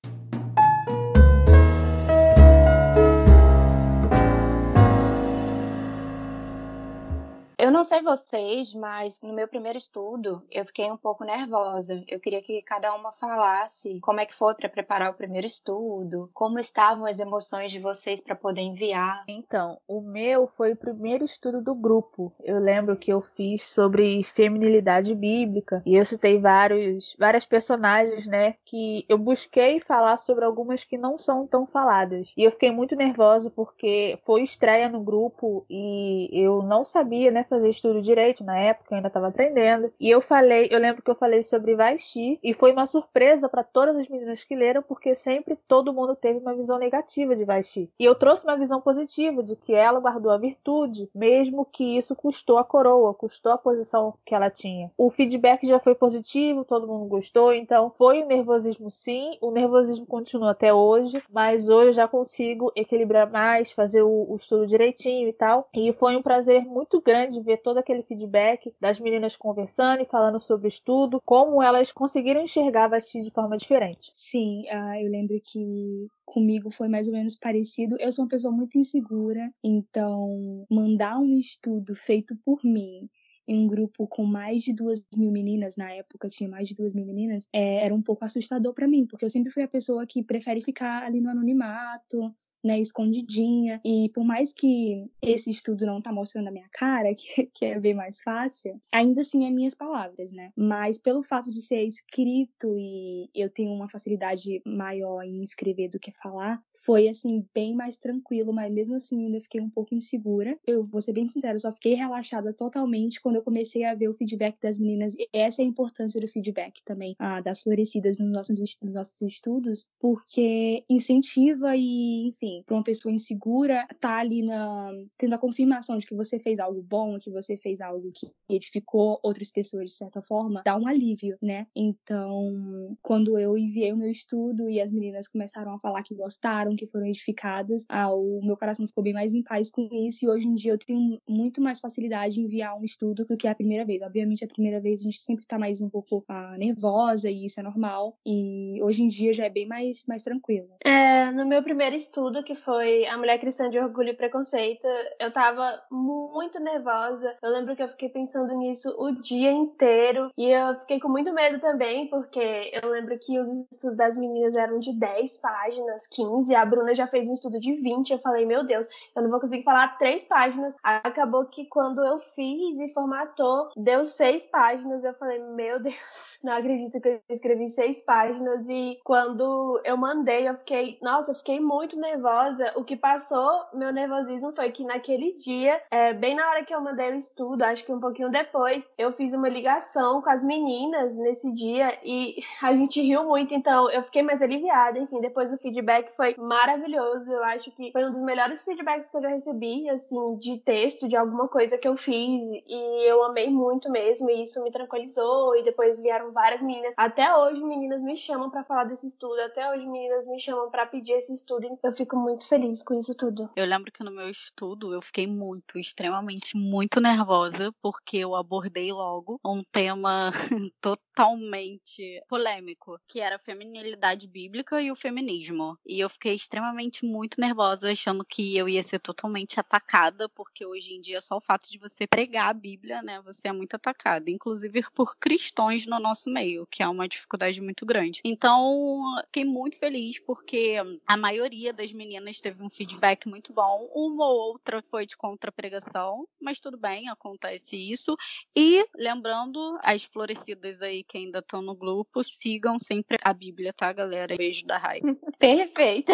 Eu 7.66 7.72
não 7.72 7.82
sei 7.82 8.00
vocês, 8.00 8.72
mas 8.74 9.20
no 9.20 9.34
meu 9.34 9.48
primeiro 9.48 9.76
estudo 9.76 10.40
eu 10.52 10.64
fiquei 10.64 10.88
um 10.88 10.96
pouco 10.96 11.24
nervosa. 11.24 12.00
Eu 12.06 12.20
queria 12.20 12.40
que 12.40 12.62
cada 12.62 12.94
uma 12.94 13.12
falasse 13.12 13.98
como 14.02 14.20
é 14.20 14.24
que 14.24 14.36
foi 14.36 14.54
para 14.54 14.68
preparar 14.68 15.10
o 15.10 15.14
primeiro 15.14 15.48
estudo, 15.48 16.30
como 16.32 16.60
estavam 16.60 17.06
as 17.06 17.18
emoções 17.18 17.72
de 17.72 17.80
vocês 17.80 18.20
para 18.20 18.36
poder 18.36 18.60
enviar. 18.60 19.24
Então, 19.26 19.80
o 19.88 20.00
meu 20.00 20.46
foi 20.46 20.74
o 20.74 20.76
primeiro 20.76 21.24
estudo 21.24 21.60
do 21.60 21.74
grupo. 21.74 22.32
Eu 22.44 22.60
lembro 22.60 22.96
que 22.96 23.12
eu 23.12 23.20
fiz 23.20 23.64
sobre 23.64 24.22
feminilidade 24.22 25.12
bíblica 25.12 25.82
e 25.84 25.96
eu 25.96 26.04
citei 26.04 26.38
vários, 26.38 27.16
várias 27.18 27.44
personagens, 27.44 28.28
né, 28.28 28.54
que 28.64 29.04
eu 29.08 29.18
busquei 29.18 29.80
falar 29.80 30.18
sobre 30.18 30.44
algumas 30.44 30.84
que 30.84 30.96
não 30.96 31.18
são 31.18 31.48
tão 31.48 31.66
faladas. 31.66 32.32
E 32.36 32.44
eu 32.44 32.52
fiquei 32.52 32.70
muito 32.70 32.94
nervosa 32.94 33.50
porque 33.50 34.20
foi 34.22 34.42
estreia 34.42 34.88
no 34.88 35.00
grupo 35.00 35.66
e 35.68 36.28
eu 36.32 36.62
não 36.62 36.84
sabia, 36.84 37.32
né, 37.32 37.42
fazer 37.56 37.70
estudo 37.70 38.02
direito 38.02 38.44
na 38.44 38.58
época, 38.58 38.88
eu 38.90 38.96
ainda 38.96 39.08
estava 39.08 39.28
aprendendo. 39.28 39.92
E 39.98 40.10
eu 40.10 40.20
falei, 40.20 40.68
eu 40.70 40.78
lembro 40.78 41.02
que 41.02 41.10
eu 41.10 41.14
falei 41.14 41.42
sobre 41.42 41.74
Vaishi 41.74 42.38
e 42.42 42.52
foi 42.52 42.72
uma 42.72 42.86
surpresa 42.86 43.48
para 43.48 43.64
todas 43.64 43.96
as 43.96 44.08
meninas 44.08 44.44
que 44.44 44.54
leram, 44.54 44.82
porque 44.82 45.14
sempre 45.14 45.56
todo 45.66 45.92
mundo 45.92 46.14
teve 46.14 46.38
uma 46.38 46.54
visão 46.54 46.78
negativa 46.78 47.34
de 47.34 47.44
Vaishi. 47.44 47.90
E 47.98 48.04
eu 48.04 48.14
trouxe 48.14 48.44
uma 48.44 48.56
visão 48.56 48.80
positiva 48.80 49.42
de 49.42 49.56
que 49.56 49.74
ela 49.74 50.00
guardou 50.00 50.30
a 50.30 50.38
virtude, 50.38 51.08
mesmo 51.14 51.64
que 51.64 51.96
isso 51.96 52.14
custou 52.14 52.58
a 52.58 52.64
coroa, 52.64 53.14
custou 53.14 53.52
a 53.52 53.58
posição 53.58 54.14
que 54.24 54.34
ela 54.34 54.50
tinha. 54.50 54.90
O 54.96 55.10
feedback 55.10 55.66
já 55.66 55.78
foi 55.78 55.94
positivo, 55.94 56.64
todo 56.64 56.86
mundo 56.86 57.06
gostou, 57.06 57.52
então 57.52 57.90
foi 57.96 58.22
o 58.22 58.26
nervosismo 58.26 58.90
sim, 58.90 59.38
o 59.40 59.50
nervosismo 59.50 60.04
continua 60.04 60.50
até 60.50 60.72
hoje, 60.74 61.22
mas 61.30 61.68
hoje 61.68 61.88
eu 61.88 61.92
já 61.92 62.08
consigo 62.08 62.70
equilibrar 62.76 63.30
mais, 63.30 63.72
fazer 63.72 64.02
o, 64.02 64.26
o 64.30 64.36
estudo 64.36 64.66
direitinho 64.66 65.28
e 65.28 65.32
tal. 65.32 65.68
E 65.72 65.92
foi 65.92 66.16
um 66.16 66.22
prazer 66.22 66.64
muito 66.64 67.00
grande 67.00 67.40
ver 67.46 67.58
todo 67.62 67.78
aquele 67.78 68.02
feedback 68.02 68.74
das 68.80 69.00
meninas 69.00 69.36
conversando 69.36 70.02
e 70.02 70.06
falando 70.06 70.38
sobre 70.40 70.66
o 70.66 70.68
estudo, 70.68 71.22
como 71.24 71.62
elas 71.62 71.92
conseguiram 71.92 72.42
enxergar 72.42 72.88
Vasti 72.88 73.22
de 73.22 73.30
forma 73.30 73.56
diferente. 73.56 74.10
Sim, 74.12 74.64
uh, 74.64 74.96
eu 75.00 75.10
lembro 75.10 75.40
que 75.42 76.08
comigo 76.24 76.70
foi 76.70 76.88
mais 76.88 77.06
ou 77.06 77.14
menos 77.14 77.36
parecido. 77.36 77.96
Eu 78.00 78.10
sou 78.12 78.24
uma 78.24 78.28
pessoa 78.28 78.52
muito 78.52 78.76
insegura, 78.76 79.50
então 79.64 80.66
mandar 80.70 81.18
um 81.18 81.38
estudo 81.38 81.94
feito 81.94 82.36
por 82.44 82.58
mim 82.64 83.08
em 83.48 83.60
um 83.60 83.66
grupo 83.66 84.06
com 84.08 84.24
mais 84.24 84.62
de 84.62 84.72
duas 84.72 85.06
mil 85.16 85.30
meninas, 85.30 85.76
na 85.76 85.92
época 85.92 86.28
tinha 86.28 86.48
mais 86.48 86.66
de 86.66 86.74
duas 86.74 86.92
mil 86.92 87.06
meninas, 87.06 87.48
é, 87.52 87.84
era 87.84 87.94
um 87.94 88.02
pouco 88.02 88.24
assustador 88.24 88.74
para 88.74 88.88
mim, 88.88 89.06
porque 89.06 89.24
eu 89.24 89.30
sempre 89.30 89.52
fui 89.52 89.62
a 89.62 89.68
pessoa 89.68 90.06
que 90.06 90.22
prefere 90.22 90.60
ficar 90.60 91.04
ali 91.04 91.20
no 91.20 91.30
anonimato, 91.30 92.34
né, 92.66 92.78
escondidinha. 92.80 93.80
E 93.84 94.10
por 94.14 94.24
mais 94.24 94.52
que 94.52 95.06
esse 95.22 95.50
estudo 95.50 95.86
não 95.86 96.02
tá 96.02 96.12
mostrando 96.12 96.48
a 96.48 96.52
minha 96.52 96.68
cara, 96.70 97.12
que, 97.14 97.46
que 97.46 97.64
é 97.64 97.80
bem 97.80 97.94
mais 97.94 98.20
fácil, 98.20 98.78
ainda 98.92 99.20
assim 99.20 99.46
é 99.46 99.50
minhas 99.50 99.74
palavras, 99.74 100.32
né? 100.32 100.50
Mas 100.56 100.98
pelo 100.98 101.22
fato 101.22 101.50
de 101.50 101.62
ser 101.62 101.82
escrito 101.84 102.76
e 102.78 103.30
eu 103.34 103.48
tenho 103.48 103.72
uma 103.72 103.88
facilidade 103.88 104.60
maior 104.66 105.22
em 105.22 105.42
escrever 105.42 105.88
do 105.88 105.98
que 105.98 106.10
falar, 106.10 106.60
foi 106.84 107.08
assim 107.08 107.46
bem 107.54 107.74
mais 107.74 107.96
tranquilo, 107.96 108.52
mas 108.52 108.72
mesmo 108.72 108.96
assim 108.96 109.26
ainda 109.26 109.40
fiquei 109.40 109.60
um 109.60 109.70
pouco 109.70 109.94
insegura. 109.94 110.58
Eu 110.66 110.82
vou 110.82 111.00
ser 111.00 111.12
bem 111.12 111.26
sincera, 111.26 111.54
eu 111.54 111.60
só 111.60 111.72
fiquei 111.72 111.94
relaxada 111.94 112.52
totalmente 112.52 113.20
quando 113.20 113.36
eu 113.36 113.42
comecei 113.42 113.84
a 113.84 113.94
ver 113.94 114.08
o 114.08 114.14
feedback 114.14 114.58
das 114.60 114.78
meninas. 114.78 115.14
E 115.14 115.28
essa 115.32 115.62
é 115.62 115.64
a 115.64 115.68
importância 115.68 116.20
do 116.20 116.28
feedback 116.28 116.82
também, 116.84 117.14
ah, 117.18 117.40
das 117.40 117.62
florescidas 117.62 118.18
nos 118.18 118.32
nossos, 118.32 118.58
nos 118.82 118.94
nossos 118.94 119.22
estudos, 119.22 119.88
porque 120.00 120.84
incentiva 120.88 121.76
e, 121.76 122.28
enfim, 122.28 122.55
para 122.64 122.76
uma 122.76 122.82
pessoa 122.82 123.12
insegura, 123.12 123.86
tá 124.00 124.16
ali 124.16 124.42
na, 124.42 124.90
tendo 125.16 125.34
a 125.34 125.38
confirmação 125.38 125.98
de 125.98 126.06
que 126.06 126.14
você 126.14 126.38
fez 126.38 126.58
algo 126.58 126.82
bom, 126.82 127.18
que 127.18 127.30
você 127.30 127.56
fez 127.56 127.80
algo 127.80 128.10
que 128.12 128.30
edificou 128.48 129.18
outras 129.22 129.50
pessoas 129.50 129.90
de 129.90 129.96
certa 129.96 130.22
forma, 130.22 130.62
dá 130.64 130.76
um 130.76 130.86
alívio, 130.86 131.36
né? 131.42 131.66
Então, 131.74 132.96
quando 133.02 133.38
eu 133.38 133.56
enviei 133.56 133.92
o 133.92 133.96
meu 133.96 134.10
estudo 134.10 134.68
e 134.70 134.80
as 134.80 134.92
meninas 134.92 135.28
começaram 135.28 135.74
a 135.74 135.80
falar 135.80 136.02
que 136.02 136.14
gostaram, 136.14 136.76
que 136.76 136.86
foram 136.86 137.06
edificadas, 137.06 137.84
ah, 137.88 138.12
o 138.12 138.40
meu 138.44 138.56
coração 138.56 138.86
ficou 138.86 139.02
bem 139.02 139.12
mais 139.12 139.34
em 139.34 139.42
paz 139.42 139.70
com 139.70 139.88
isso 139.92 140.24
e 140.24 140.28
hoje 140.28 140.48
em 140.48 140.54
dia 140.54 140.72
eu 140.72 140.78
tenho 140.78 141.20
muito 141.28 141.60
mais 141.60 141.80
facilidade 141.80 142.40
em 142.40 142.44
enviar 142.44 142.78
um 142.78 142.84
estudo 142.84 143.24
do 143.24 143.36
que 143.36 143.48
a 143.48 143.54
primeira 143.54 143.84
vez. 143.84 144.02
Obviamente, 144.02 144.44
a 144.44 144.48
primeira 144.48 144.80
vez 144.80 145.00
a 145.00 145.04
gente 145.04 145.20
sempre 145.20 145.46
tá 145.46 145.58
mais 145.58 145.80
um 145.80 145.88
pouco 145.88 146.24
ah, 146.28 146.56
nervosa 146.58 147.30
e 147.30 147.44
isso 147.44 147.60
é 147.60 147.62
normal. 147.62 148.16
E 148.24 148.78
hoje 148.82 149.02
em 149.02 149.08
dia 149.08 149.32
já 149.32 149.46
é 149.46 149.50
bem 149.50 149.66
mais, 149.66 150.04
mais 150.06 150.22
tranquilo. 150.22 150.68
É, 150.84 151.30
no 151.32 151.46
meu 151.46 151.62
primeiro 151.62 151.96
estudo, 151.96 152.35
que 152.42 152.54
foi 152.54 153.06
a 153.06 153.16
Mulher 153.16 153.38
Cristã 153.38 153.68
de 153.68 153.78
Orgulho 153.78 154.10
e 154.10 154.16
Preconceito, 154.16 154.86
eu 155.18 155.32
tava 155.32 155.82
muito 155.90 156.60
nervosa. 156.60 157.36
Eu 157.42 157.50
lembro 157.50 157.74
que 157.74 157.82
eu 157.82 157.88
fiquei 157.88 158.08
pensando 158.08 158.54
nisso 158.56 158.94
o 158.98 159.12
dia 159.12 159.50
inteiro 159.50 160.30
e 160.36 160.50
eu 160.50 160.78
fiquei 160.80 161.00
com 161.00 161.08
muito 161.08 161.32
medo 161.32 161.58
também, 161.60 162.08
porque 162.08 162.70
eu 162.72 162.90
lembro 162.90 163.18
que 163.18 163.38
os 163.38 163.48
estudos 163.70 163.96
das 163.96 164.18
meninas 164.18 164.56
eram 164.56 164.78
de 164.78 164.92
10 164.92 165.38
páginas, 165.38 166.06
15, 166.08 166.54
a 166.54 166.64
Bruna 166.64 166.94
já 166.94 167.06
fez 167.06 167.28
um 167.28 167.34
estudo 167.34 167.58
de 167.58 167.74
20. 167.74 168.10
Eu 168.10 168.18
falei, 168.18 168.44
meu 168.44 168.64
Deus, 168.64 168.88
eu 169.14 169.22
não 169.22 169.30
vou 169.30 169.40
conseguir 169.40 169.64
falar 169.64 169.98
três 169.98 170.26
páginas. 170.26 170.74
Acabou 170.82 171.44
que 171.46 171.66
quando 171.66 172.04
eu 172.04 172.18
fiz 172.18 172.78
e 172.78 172.92
formatou, 172.92 173.70
deu 173.76 174.04
seis 174.04 174.46
páginas. 174.46 175.04
Eu 175.04 175.14
falei, 175.14 175.38
meu 175.38 175.80
Deus, 175.80 175.96
não 176.42 176.52
acredito 176.52 177.00
que 177.00 177.08
eu 177.08 177.20
escrevi 177.30 177.68
seis 177.70 178.02
páginas. 178.02 178.66
E 178.68 178.98
quando 179.04 179.80
eu 179.84 179.96
mandei, 179.96 180.48
eu 180.48 180.56
fiquei, 180.58 180.98
nossa, 181.00 181.32
eu 181.32 181.36
fiquei 181.36 181.60
muito 181.60 181.98
nervosa 181.98 182.25
nervosa, 182.26 182.72
o 182.74 182.82
que 182.82 182.96
passou 182.96 183.64
meu 183.72 183.92
nervosismo 183.92 184.52
foi 184.52 184.70
que 184.72 184.84
naquele 184.84 185.32
dia, 185.32 185.80
é, 185.90 186.12
bem 186.12 186.34
na 186.34 186.48
hora 186.50 186.64
que 186.64 186.74
eu 186.74 186.80
mandei 186.80 187.12
o 187.12 187.14
estudo, 187.14 187.62
acho 187.62 187.84
que 187.84 187.92
um 187.92 188.00
pouquinho 188.00 188.30
depois, 188.30 188.90
eu 188.98 189.12
fiz 189.12 189.32
uma 189.32 189.48
ligação 189.48 190.20
com 190.20 190.28
as 190.28 190.42
meninas 190.42 191.16
nesse 191.16 191.52
dia 191.52 191.96
e 192.02 192.36
a 192.62 192.72
gente 192.74 193.00
riu 193.00 193.24
muito, 193.24 193.54
então 193.54 193.88
eu 193.90 194.02
fiquei 194.02 194.22
mais 194.22 194.42
aliviada. 194.42 194.98
Enfim, 194.98 195.20
depois 195.20 195.52
o 195.52 195.58
feedback 195.58 196.10
foi 196.16 196.34
maravilhoso. 196.36 197.30
Eu 197.30 197.44
acho 197.44 197.70
que 197.70 197.92
foi 197.92 198.04
um 198.04 198.10
dos 198.10 198.20
melhores 198.20 198.64
feedbacks 198.64 199.10
que 199.10 199.16
eu 199.16 199.22
já 199.22 199.28
recebi, 199.28 199.88
assim, 199.88 200.36
de 200.36 200.58
texto, 200.58 201.08
de 201.08 201.16
alguma 201.16 201.46
coisa 201.48 201.78
que 201.78 201.86
eu 201.86 201.96
fiz 201.96 202.42
e 202.66 203.08
eu 203.08 203.22
amei 203.22 203.48
muito 203.48 203.90
mesmo 203.90 204.28
e 204.30 204.42
isso 204.42 204.62
me 204.62 204.70
tranquilizou. 204.70 205.56
E 205.56 205.62
depois 205.62 206.00
vieram 206.00 206.32
várias 206.32 206.62
meninas. 206.62 206.94
Até 206.96 207.34
hoje, 207.36 207.62
meninas 207.62 208.02
me 208.02 208.16
chamam 208.16 208.50
para 208.50 208.64
falar 208.64 208.84
desse 208.84 209.06
estudo, 209.06 209.38
até 209.40 209.70
hoje, 209.70 209.86
meninas 209.86 210.26
me 210.26 210.40
chamam 210.40 210.70
para 210.70 210.86
pedir 210.86 211.12
esse 211.12 211.32
estudo. 211.32 211.78
Eu 211.82 211.92
fico 211.92 212.15
muito 212.16 212.46
feliz 212.48 212.82
com 212.82 212.98
isso 212.98 213.14
tudo. 213.14 213.50
Eu 213.56 213.66
lembro 213.66 213.92
que 213.92 214.02
no 214.02 214.10
meu 214.10 214.28
estudo 214.30 214.92
eu 214.92 215.00
fiquei 215.00 215.26
muito, 215.26 215.78
extremamente, 215.78 216.56
muito 216.56 217.00
nervosa, 217.00 217.72
porque 217.82 218.18
eu 218.18 218.34
abordei 218.34 218.92
logo 218.92 219.38
um 219.44 219.62
tema 219.72 220.30
totalmente 221.16 222.22
polêmico, 222.28 223.00
que 223.08 223.20
era 223.20 223.36
a 223.36 223.38
feminilidade 223.38 224.28
bíblica 224.28 224.82
e 224.82 224.90
o 224.90 224.96
feminismo. 224.96 225.78
E 225.86 225.98
eu 225.98 226.10
fiquei 226.10 226.34
extremamente 226.34 227.06
muito 227.06 227.40
nervosa, 227.40 227.90
achando 227.90 228.22
que 228.22 228.54
eu 228.54 228.68
ia 228.68 228.82
ser 228.82 228.98
totalmente 228.98 229.58
atacada, 229.58 230.28
porque 230.28 230.66
hoje 230.66 230.92
em 230.92 231.00
dia 231.00 231.22
só 231.22 231.38
o 231.38 231.40
fato 231.40 231.70
de 231.70 231.78
você 231.78 232.06
pregar 232.06 232.50
a 232.50 232.52
Bíblia, 232.52 233.02
né, 233.02 233.22
você 233.22 233.48
é 233.48 233.52
muito 233.52 233.74
atacada, 233.74 234.30
inclusive 234.30 234.84
por 234.94 235.16
cristãos 235.16 235.86
no 235.86 235.98
nosso 235.98 236.28
meio, 236.28 236.66
que 236.66 236.82
é 236.82 236.88
uma 236.88 237.08
dificuldade 237.08 237.62
muito 237.62 237.86
grande. 237.86 238.20
Então, 238.22 239.02
fiquei 239.24 239.44
muito 239.44 239.78
feliz 239.78 240.18
porque 240.18 240.76
a 241.06 241.16
maioria 241.16 241.72
das 241.72 241.92
meninas 241.92 242.42
teve 242.42 242.62
um 242.62 242.68
feedback 242.68 243.26
muito 243.26 243.54
bom. 243.54 243.88
Uma 243.94 244.26
ou 244.26 244.52
outra 244.52 244.82
foi 244.82 245.06
de 245.06 245.16
contra-pregação, 245.16 246.28
mas 246.38 246.60
tudo 246.60 246.76
bem, 246.76 247.08
acontece 247.08 247.76
isso. 247.76 248.14
E 248.54 248.86
lembrando, 248.94 249.78
as 249.82 250.04
florescidas 250.04 250.82
aí 250.82 251.05
que 251.06 251.18
ainda 251.18 251.38
estão 251.38 251.62
no 251.62 251.74
grupo, 251.74 252.22
sigam 252.22 252.78
sempre 252.78 253.16
a 253.22 253.32
Bíblia, 253.32 253.72
tá, 253.72 253.92
galera? 253.92 254.36
Beijo 254.36 254.66
da 254.66 254.78
Rai. 254.78 254.98
Perfeito. 255.38 256.12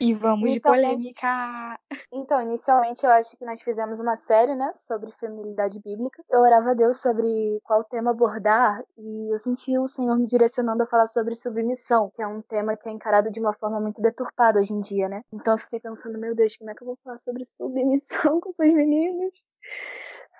e 0.00 0.12
vamos 0.14 0.54
então, 0.54 0.72
de 0.72 0.80
polêmica. 0.80 1.78
Então, 2.12 2.42
inicialmente 2.42 3.04
eu 3.04 3.10
acho 3.10 3.36
que 3.36 3.44
nós 3.44 3.62
fizemos 3.62 4.00
uma 4.00 4.16
série, 4.16 4.54
né, 4.54 4.72
sobre 4.74 5.10
feminilidade 5.12 5.80
bíblica. 5.80 6.22
Eu 6.30 6.40
orava 6.40 6.70
a 6.70 6.74
Deus 6.74 7.00
sobre 7.00 7.60
qual 7.62 7.84
tema 7.84 8.10
abordar 8.10 8.82
e 8.98 9.32
eu 9.32 9.38
senti 9.38 9.78
o 9.78 9.88
Senhor 9.88 10.16
me 10.16 10.26
direcionando 10.26 10.82
a 10.82 10.86
falar 10.86 11.06
sobre 11.06 11.34
submissão, 11.34 12.10
que 12.10 12.22
é 12.22 12.26
um 12.26 12.42
tema 12.42 12.76
que 12.76 12.88
é 12.88 12.92
encarado 12.92 13.30
de 13.30 13.40
uma 13.40 13.52
forma 13.52 13.80
muito 13.80 14.02
deturpada 14.02 14.60
hoje 14.60 14.72
em 14.72 14.80
dia, 14.80 15.08
né? 15.08 15.22
Então 15.32 15.54
eu 15.54 15.58
fiquei 15.58 15.80
pensando, 15.80 16.18
meu 16.18 16.34
Deus, 16.34 16.56
como 16.56 16.70
é 16.70 16.74
que 16.74 16.82
eu 16.82 16.86
vou 16.86 16.98
falar 17.02 17.18
sobre 17.18 17.44
submissão 17.44 18.40
com 18.40 18.50
essas 18.50 18.72
meninas? 18.72 19.46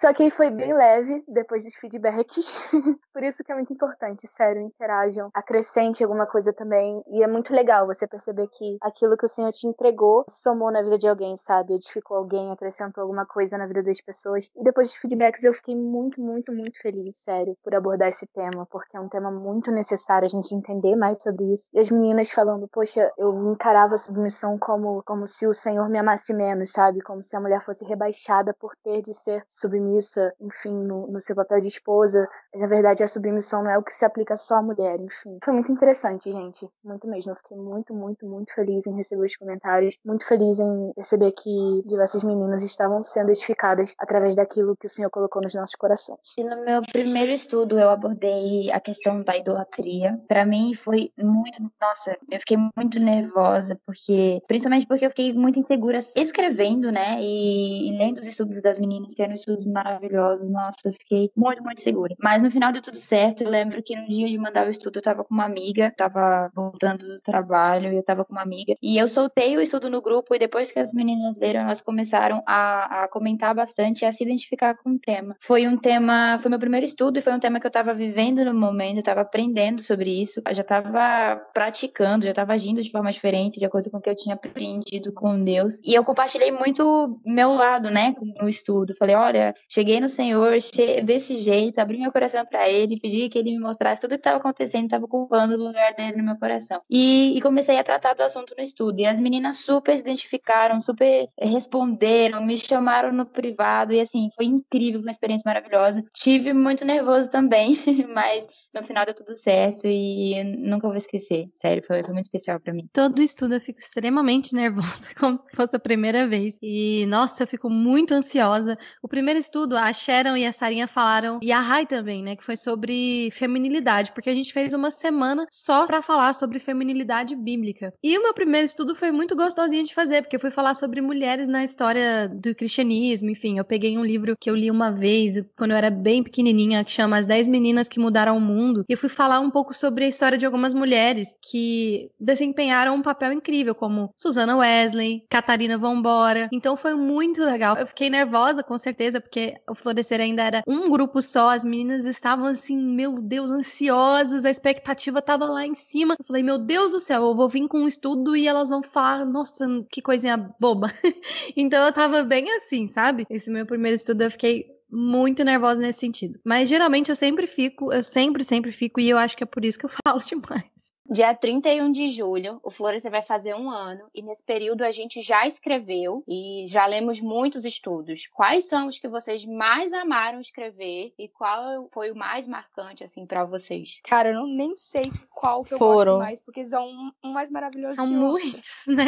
Só 0.00 0.14
que 0.14 0.30
foi 0.30 0.48
bem 0.48 0.72
leve 0.72 1.22
depois 1.28 1.62
dos 1.62 1.74
feedbacks. 1.74 2.50
Por 3.12 3.22
isso 3.22 3.44
que 3.44 3.52
é 3.52 3.54
muito 3.54 3.70
importante, 3.70 4.26
sério, 4.26 4.62
interajam, 4.62 5.28
acrescente 5.34 6.02
alguma 6.02 6.26
coisa 6.26 6.54
também. 6.54 7.04
E 7.08 7.22
é 7.22 7.26
muito 7.26 7.52
legal 7.52 7.86
você 7.86 8.08
perceber 8.08 8.48
que 8.48 8.78
aquilo 8.80 9.14
que 9.14 9.26
o 9.26 9.28
Senhor 9.28 9.52
te 9.52 9.66
entregou 9.66 10.24
somou 10.26 10.72
na 10.72 10.80
vida 10.80 10.96
de 10.96 11.06
alguém, 11.06 11.36
sabe? 11.36 11.74
Edificou 11.74 12.16
alguém, 12.16 12.50
acrescentou 12.50 13.02
alguma 13.02 13.26
coisa 13.26 13.58
na 13.58 13.66
vida 13.66 13.82
das 13.82 14.00
pessoas. 14.00 14.48
E 14.56 14.64
depois 14.64 14.88
dos 14.88 14.96
feedbacks 14.96 15.44
eu 15.44 15.52
fiquei 15.52 15.76
muito, 15.76 16.18
muito, 16.18 16.50
muito 16.50 16.80
feliz, 16.80 17.18
sério, 17.18 17.54
por 17.62 17.74
abordar 17.74 18.08
esse 18.08 18.26
tema, 18.28 18.66
porque 18.70 18.96
é 18.96 19.00
um 19.00 19.08
tema 19.10 19.30
muito 19.30 19.70
necessário 19.70 20.24
a 20.24 20.30
gente 20.30 20.54
entender 20.54 20.96
mais 20.96 21.22
sobre 21.22 21.52
isso. 21.52 21.68
E 21.74 21.78
as 21.78 21.90
meninas 21.90 22.30
falando, 22.30 22.66
poxa, 22.68 23.12
eu 23.18 23.52
encarava 23.52 23.96
a 23.96 23.98
submissão 23.98 24.58
como, 24.58 25.02
como 25.02 25.26
se 25.26 25.46
o 25.46 25.52
Senhor 25.52 25.90
me 25.90 25.98
amasse 25.98 26.32
menos, 26.32 26.70
sabe? 26.72 27.02
Como 27.02 27.22
se 27.22 27.36
a 27.36 27.40
mulher 27.40 27.60
fosse 27.60 27.84
rebaixada 27.84 28.54
por 28.58 28.74
ter 28.82 29.02
de 29.02 29.12
ser 29.12 29.44
submissa 29.46 29.89
submissa, 29.90 30.32
enfim, 30.40 30.72
no, 30.72 31.06
no 31.08 31.20
seu 31.20 31.34
papel 31.34 31.60
de 31.60 31.68
esposa, 31.68 32.28
mas 32.52 32.62
na 32.62 32.68
verdade 32.68 33.02
a 33.02 33.08
submissão 33.08 33.62
não 33.62 33.70
é 33.70 33.78
o 33.78 33.82
que 33.82 33.92
se 33.92 34.04
aplica 34.04 34.36
só 34.36 34.56
à 34.56 34.62
mulher, 34.62 35.00
enfim. 35.00 35.38
Foi 35.44 35.52
muito 35.52 35.72
interessante, 35.72 36.30
gente, 36.30 36.68
muito 36.84 37.08
mesmo. 37.08 37.32
Eu 37.32 37.36
fiquei 37.36 37.56
muito, 37.56 37.94
muito, 37.94 38.26
muito 38.26 38.52
feliz 38.52 38.86
em 38.86 38.94
receber 38.94 39.26
os 39.26 39.36
comentários, 39.36 39.96
muito 40.04 40.26
feliz 40.26 40.58
em 40.58 40.92
perceber 40.94 41.32
que 41.32 41.82
diversas 41.86 42.22
meninas 42.22 42.62
estavam 42.62 43.02
sendo 43.02 43.30
edificadas 43.30 43.94
através 43.98 44.34
daquilo 44.34 44.76
que 44.76 44.86
o 44.86 44.90
Senhor 44.90 45.10
colocou 45.10 45.42
nos 45.42 45.54
nossos 45.54 45.74
corações. 45.76 46.34
E 46.38 46.44
no 46.44 46.64
meu 46.64 46.82
primeiro 46.92 47.32
estudo 47.32 47.78
eu 47.78 47.90
abordei 47.90 48.70
a 48.70 48.80
questão 48.80 49.22
da 49.22 49.36
idolatria. 49.36 50.20
Para 50.28 50.44
mim 50.44 50.74
foi 50.74 51.12
muito, 51.18 51.62
nossa, 51.80 52.16
eu 52.30 52.38
fiquei 52.40 52.56
muito 52.76 52.98
nervosa 52.98 53.78
porque, 53.86 54.42
principalmente 54.46 54.86
porque 54.86 55.06
eu 55.06 55.10
fiquei 55.10 55.32
muito 55.32 55.58
insegura 55.58 55.98
escrevendo, 56.16 56.90
né, 56.90 57.20
e, 57.20 57.88
e 57.88 57.98
lendo 57.98 58.18
os 58.18 58.26
estudos 58.26 58.60
das 58.62 58.78
meninas, 58.78 59.14
que 59.14 59.22
eram 59.22 59.34
estudos 59.34 59.66
maravilhosos. 59.70 60.50
Nossa, 60.50 60.78
eu 60.84 60.92
fiquei 60.92 61.30
muito, 61.36 61.62
muito 61.62 61.80
segura. 61.80 62.14
Mas 62.22 62.42
no 62.42 62.50
final 62.50 62.72
deu 62.72 62.82
tudo 62.82 63.00
certo. 63.00 63.42
Eu 63.42 63.50
lembro 63.50 63.82
que 63.82 63.96
no 63.96 64.08
dia 64.08 64.28
de 64.28 64.38
mandar 64.38 64.66
o 64.66 64.70
estudo 64.70 64.98
eu 64.98 65.02
tava 65.02 65.24
com 65.24 65.34
uma 65.34 65.44
amiga, 65.44 65.92
tava 65.96 66.50
voltando 66.54 67.06
do 67.06 67.20
trabalho 67.20 67.92
e 67.92 67.96
eu 67.96 68.02
tava 68.02 68.24
com 68.24 68.32
uma 68.32 68.42
amiga. 68.42 68.74
E 68.82 68.98
eu 68.98 69.08
soltei 69.08 69.56
o 69.56 69.60
estudo 69.60 69.90
no 69.90 70.02
grupo 70.02 70.34
e 70.34 70.38
depois 70.38 70.70
que 70.70 70.78
as 70.78 70.92
meninas 70.92 71.36
leram, 71.36 71.60
elas 71.60 71.80
começaram 71.80 72.42
a, 72.46 73.04
a 73.04 73.08
comentar 73.08 73.54
bastante 73.54 74.02
e 74.02 74.06
a 74.06 74.12
se 74.12 74.24
identificar 74.24 74.74
com 74.74 74.90
o 74.90 74.98
tema. 74.98 75.36
Foi 75.40 75.66
um 75.66 75.76
tema, 75.76 76.38
foi 76.40 76.50
meu 76.50 76.58
primeiro 76.58 76.84
estudo 76.84 77.18
e 77.18 77.22
foi 77.22 77.32
um 77.32 77.40
tema 77.40 77.60
que 77.60 77.66
eu 77.66 77.70
tava 77.70 77.94
vivendo 77.94 78.44
no 78.44 78.54
momento, 78.54 78.98
eu 78.98 79.02
tava 79.02 79.20
aprendendo 79.20 79.80
sobre 79.80 80.10
isso, 80.10 80.42
eu 80.46 80.54
já 80.54 80.64
tava 80.64 81.36
praticando, 81.52 82.26
já 82.26 82.32
tava 82.32 82.52
agindo 82.52 82.82
de 82.82 82.90
forma 82.90 83.10
diferente, 83.10 83.58
de 83.58 83.64
acordo 83.64 83.90
com 83.90 83.98
o 83.98 84.00
que 84.00 84.10
eu 84.10 84.16
tinha 84.16 84.34
aprendido 84.34 85.12
com 85.12 85.42
Deus. 85.42 85.80
E 85.84 85.94
eu 85.94 86.04
compartilhei 86.04 86.50
muito 86.50 87.20
meu 87.24 87.52
lado, 87.52 87.90
né, 87.90 88.14
no 88.40 88.48
estudo. 88.48 88.94
Falei, 88.94 89.14
olha, 89.14 89.54
cheguei 89.68 90.00
no 90.00 90.08
Senhor 90.08 90.56
desse 91.04 91.34
jeito, 91.34 91.78
abri 91.78 91.98
meu 91.98 92.12
coração 92.12 92.44
para 92.46 92.68
Ele, 92.68 92.98
pedi 92.98 93.28
que 93.28 93.38
Ele 93.38 93.52
me 93.52 93.58
mostrasse 93.58 94.00
tudo 94.00 94.10
que 94.10 94.16
estava 94.16 94.38
acontecendo, 94.38 94.84
estava 94.84 95.04
ocupando 95.04 95.54
o 95.54 95.66
lugar 95.66 95.94
dele 95.94 96.16
no 96.16 96.24
meu 96.24 96.36
coração. 96.36 96.80
E, 96.88 97.36
e, 97.36 97.40
comecei 97.40 97.78
a 97.78 97.84
tratar 97.84 98.14
do 98.14 98.22
assunto 98.22 98.54
no 98.56 98.62
estudo. 98.62 99.00
E 99.00 99.06
as 99.06 99.20
meninas 99.20 99.58
super 99.58 99.96
se 99.96 100.02
identificaram, 100.02 100.80
super 100.80 101.28
responderam, 101.38 102.44
me 102.44 102.56
chamaram 102.56 103.12
no 103.12 103.26
privado. 103.26 103.92
E 103.92 104.00
assim, 104.00 104.30
foi 104.34 104.46
incrível, 104.46 105.00
uma 105.00 105.10
experiência 105.10 105.44
maravilhosa. 105.46 106.04
Tive 106.14 106.52
muito 106.52 106.84
nervoso 106.84 107.30
também, 107.30 107.76
mas 108.14 108.46
no 108.74 108.84
final 108.84 109.04
deu 109.04 109.14
tudo 109.14 109.34
certo 109.34 109.86
e 109.86 110.42
nunca 110.44 110.86
vou 110.86 110.96
esquecer. 110.96 111.48
Sério, 111.54 111.82
foi, 111.86 112.02
foi 112.02 112.12
muito 112.12 112.26
especial 112.26 112.60
para 112.60 112.72
mim. 112.72 112.88
Todo 112.92 113.22
estudo 113.22 113.54
eu 113.54 113.60
fico 113.60 113.80
extremamente 113.80 114.54
nervosa, 114.54 115.08
como 115.18 115.36
se 115.36 115.50
fosse 115.54 115.76
a 115.76 115.80
primeira 115.80 116.26
vez. 116.26 116.58
E, 116.62 117.06
nossa, 117.06 117.42
eu 117.42 117.46
fico 117.46 117.68
muito 117.68 118.14
ansiosa. 118.14 118.78
O 119.02 119.08
primeiro 119.08 119.38
estudo, 119.40 119.76
a 119.76 119.92
Sharon 119.92 120.36
e 120.36 120.46
a 120.46 120.52
Sarinha 120.52 120.86
falaram, 120.86 121.40
e 121.42 121.52
a 121.52 121.60
Rai 121.60 121.86
também, 121.86 122.22
né, 122.22 122.36
que 122.36 122.44
foi 122.44 122.56
sobre 122.56 123.30
feminilidade, 123.32 124.12
porque 124.12 124.30
a 124.30 124.34
gente 124.34 124.52
fez 124.52 124.72
uma 124.72 124.90
semana 124.90 125.46
só 125.50 125.86
para 125.86 126.02
falar 126.02 126.32
sobre 126.32 126.58
feminilidade 126.58 127.34
bíblica. 127.34 127.92
E 128.02 128.16
o 128.16 128.22
meu 128.22 128.34
primeiro 128.34 128.66
estudo 128.66 128.94
foi 128.94 129.10
muito 129.10 129.36
gostosinho 129.36 129.84
de 129.84 129.94
fazer, 129.94 130.22
porque 130.22 130.36
eu 130.36 130.40
fui 130.40 130.50
falar 130.50 130.74
sobre 130.74 131.00
mulheres 131.00 131.48
na 131.48 131.64
história 131.64 132.28
do 132.28 132.54
cristianismo, 132.54 133.30
enfim, 133.30 133.58
eu 133.58 133.64
peguei 133.64 133.96
um 133.96 134.04
livro 134.04 134.36
que 134.38 134.50
eu 134.50 134.54
li 134.54 134.70
uma 134.70 134.90
vez, 134.90 135.42
quando 135.56 135.72
eu 135.72 135.76
era 135.76 135.90
bem 135.90 136.22
pequenininha, 136.22 136.84
que 136.84 136.92
chama 136.92 137.18
As 137.18 137.26
10 137.26 137.48
Meninas 137.48 137.88
que 137.88 138.00
Mudaram 138.00 138.36
o 138.36 138.40
Mundo, 138.40 138.59
mundo. 138.60 138.84
E 138.88 138.92
eu 138.92 138.98
fui 138.98 139.08
falar 139.08 139.40
um 139.40 139.50
pouco 139.50 139.72
sobre 139.72 140.04
a 140.04 140.08
história 140.08 140.36
de 140.36 140.46
algumas 140.46 140.74
mulheres 140.74 141.36
que 141.42 142.10
desempenharam 142.18 142.94
um 142.94 143.02
papel 143.02 143.32
incrível, 143.32 143.74
como 143.74 144.12
Susana 144.16 144.56
Wesley, 144.56 145.24
Catarina 145.28 145.78
Vambora. 145.78 146.48
Então 146.52 146.76
foi 146.76 146.94
muito 146.94 147.42
legal. 147.42 147.76
Eu 147.76 147.86
fiquei 147.86 148.10
nervosa, 148.10 148.62
com 148.62 148.76
certeza, 148.76 149.20
porque 149.20 149.54
o 149.68 149.74
Florescer 149.74 150.20
ainda 150.20 150.42
era 150.42 150.62
um 150.66 150.90
grupo 150.90 151.22
só. 151.22 151.50
As 151.50 151.64
meninas 151.64 152.04
estavam 152.04 152.46
assim, 152.46 152.76
meu 152.76 153.20
Deus, 153.20 153.50
ansiosas, 153.50 154.44
a 154.44 154.50
expectativa 154.50 155.22
tava 155.22 155.46
lá 155.46 155.66
em 155.66 155.74
cima. 155.74 156.14
Eu 156.18 156.24
falei, 156.24 156.42
meu 156.42 156.58
Deus 156.58 156.92
do 156.92 157.00
céu, 157.00 157.22
eu 157.24 157.34
vou 157.34 157.48
vir 157.48 157.66
com 157.68 157.80
um 157.80 157.88
estudo 157.88 158.36
e 158.36 158.46
elas 158.46 158.68
vão 158.68 158.82
falar, 158.82 159.24
nossa, 159.24 159.66
que 159.90 160.02
coisinha 160.02 160.36
boba. 160.58 160.92
então 161.56 161.84
eu 161.84 161.92
tava 161.92 162.22
bem 162.22 162.50
assim, 162.56 162.86
sabe? 162.86 163.26
Esse 163.30 163.50
meu 163.50 163.66
primeiro 163.66 163.96
estudo 163.96 164.22
eu 164.22 164.30
fiquei 164.30 164.79
muito 164.90 165.44
nervosa 165.44 165.80
nesse 165.80 166.00
sentido. 166.00 166.38
Mas 166.44 166.68
geralmente 166.68 167.10
eu 167.10 167.16
sempre 167.16 167.46
fico, 167.46 167.92
eu 167.92 168.02
sempre, 168.02 168.44
sempre 168.44 168.72
fico, 168.72 169.00
e 169.00 169.08
eu 169.08 169.16
acho 169.16 169.36
que 169.36 169.44
é 169.44 169.46
por 169.46 169.64
isso 169.64 169.78
que 169.78 169.86
eu 169.86 169.90
falo 170.06 170.20
demais. 170.20 170.64
Dia 171.12 171.34
31 171.34 171.90
de 171.90 172.08
julho, 172.08 172.60
o 172.62 172.70
Florescer 172.70 173.10
vai 173.10 173.20
fazer 173.20 173.52
um 173.52 173.68
ano 173.68 174.08
e 174.14 174.22
nesse 174.22 174.44
período 174.44 174.82
a 174.82 174.92
gente 174.92 175.20
já 175.22 175.44
escreveu 175.44 176.22
e 176.28 176.66
já 176.68 176.86
lemos 176.86 177.20
muitos 177.20 177.64
estudos. 177.64 178.28
Quais 178.28 178.66
são 178.66 178.86
os 178.86 178.96
que 178.96 179.08
vocês 179.08 179.44
mais 179.44 179.92
amaram 179.92 180.40
escrever 180.40 181.12
e 181.18 181.26
qual 181.26 181.88
foi 181.90 182.12
o 182.12 182.16
mais 182.16 182.46
marcante 182.46 183.02
assim 183.02 183.26
para 183.26 183.44
vocês? 183.44 184.00
Cara, 184.04 184.28
eu 184.28 184.34
não, 184.34 184.46
nem 184.46 184.76
sei 184.76 185.10
qual 185.34 185.64
que 185.64 185.74
eu 185.74 185.78
Foram. 185.78 186.12
gosto 186.12 186.26
mais, 186.26 186.40
porque 186.40 186.64
são 186.64 186.88
um, 186.88 187.10
um 187.24 187.32
mais 187.32 187.50
maravilhoso 187.50 187.96
são 187.96 188.06
que 188.06 188.14
o 188.14 188.22
outro. 188.26 188.46
muitos, 188.46 188.84
né? 188.86 189.06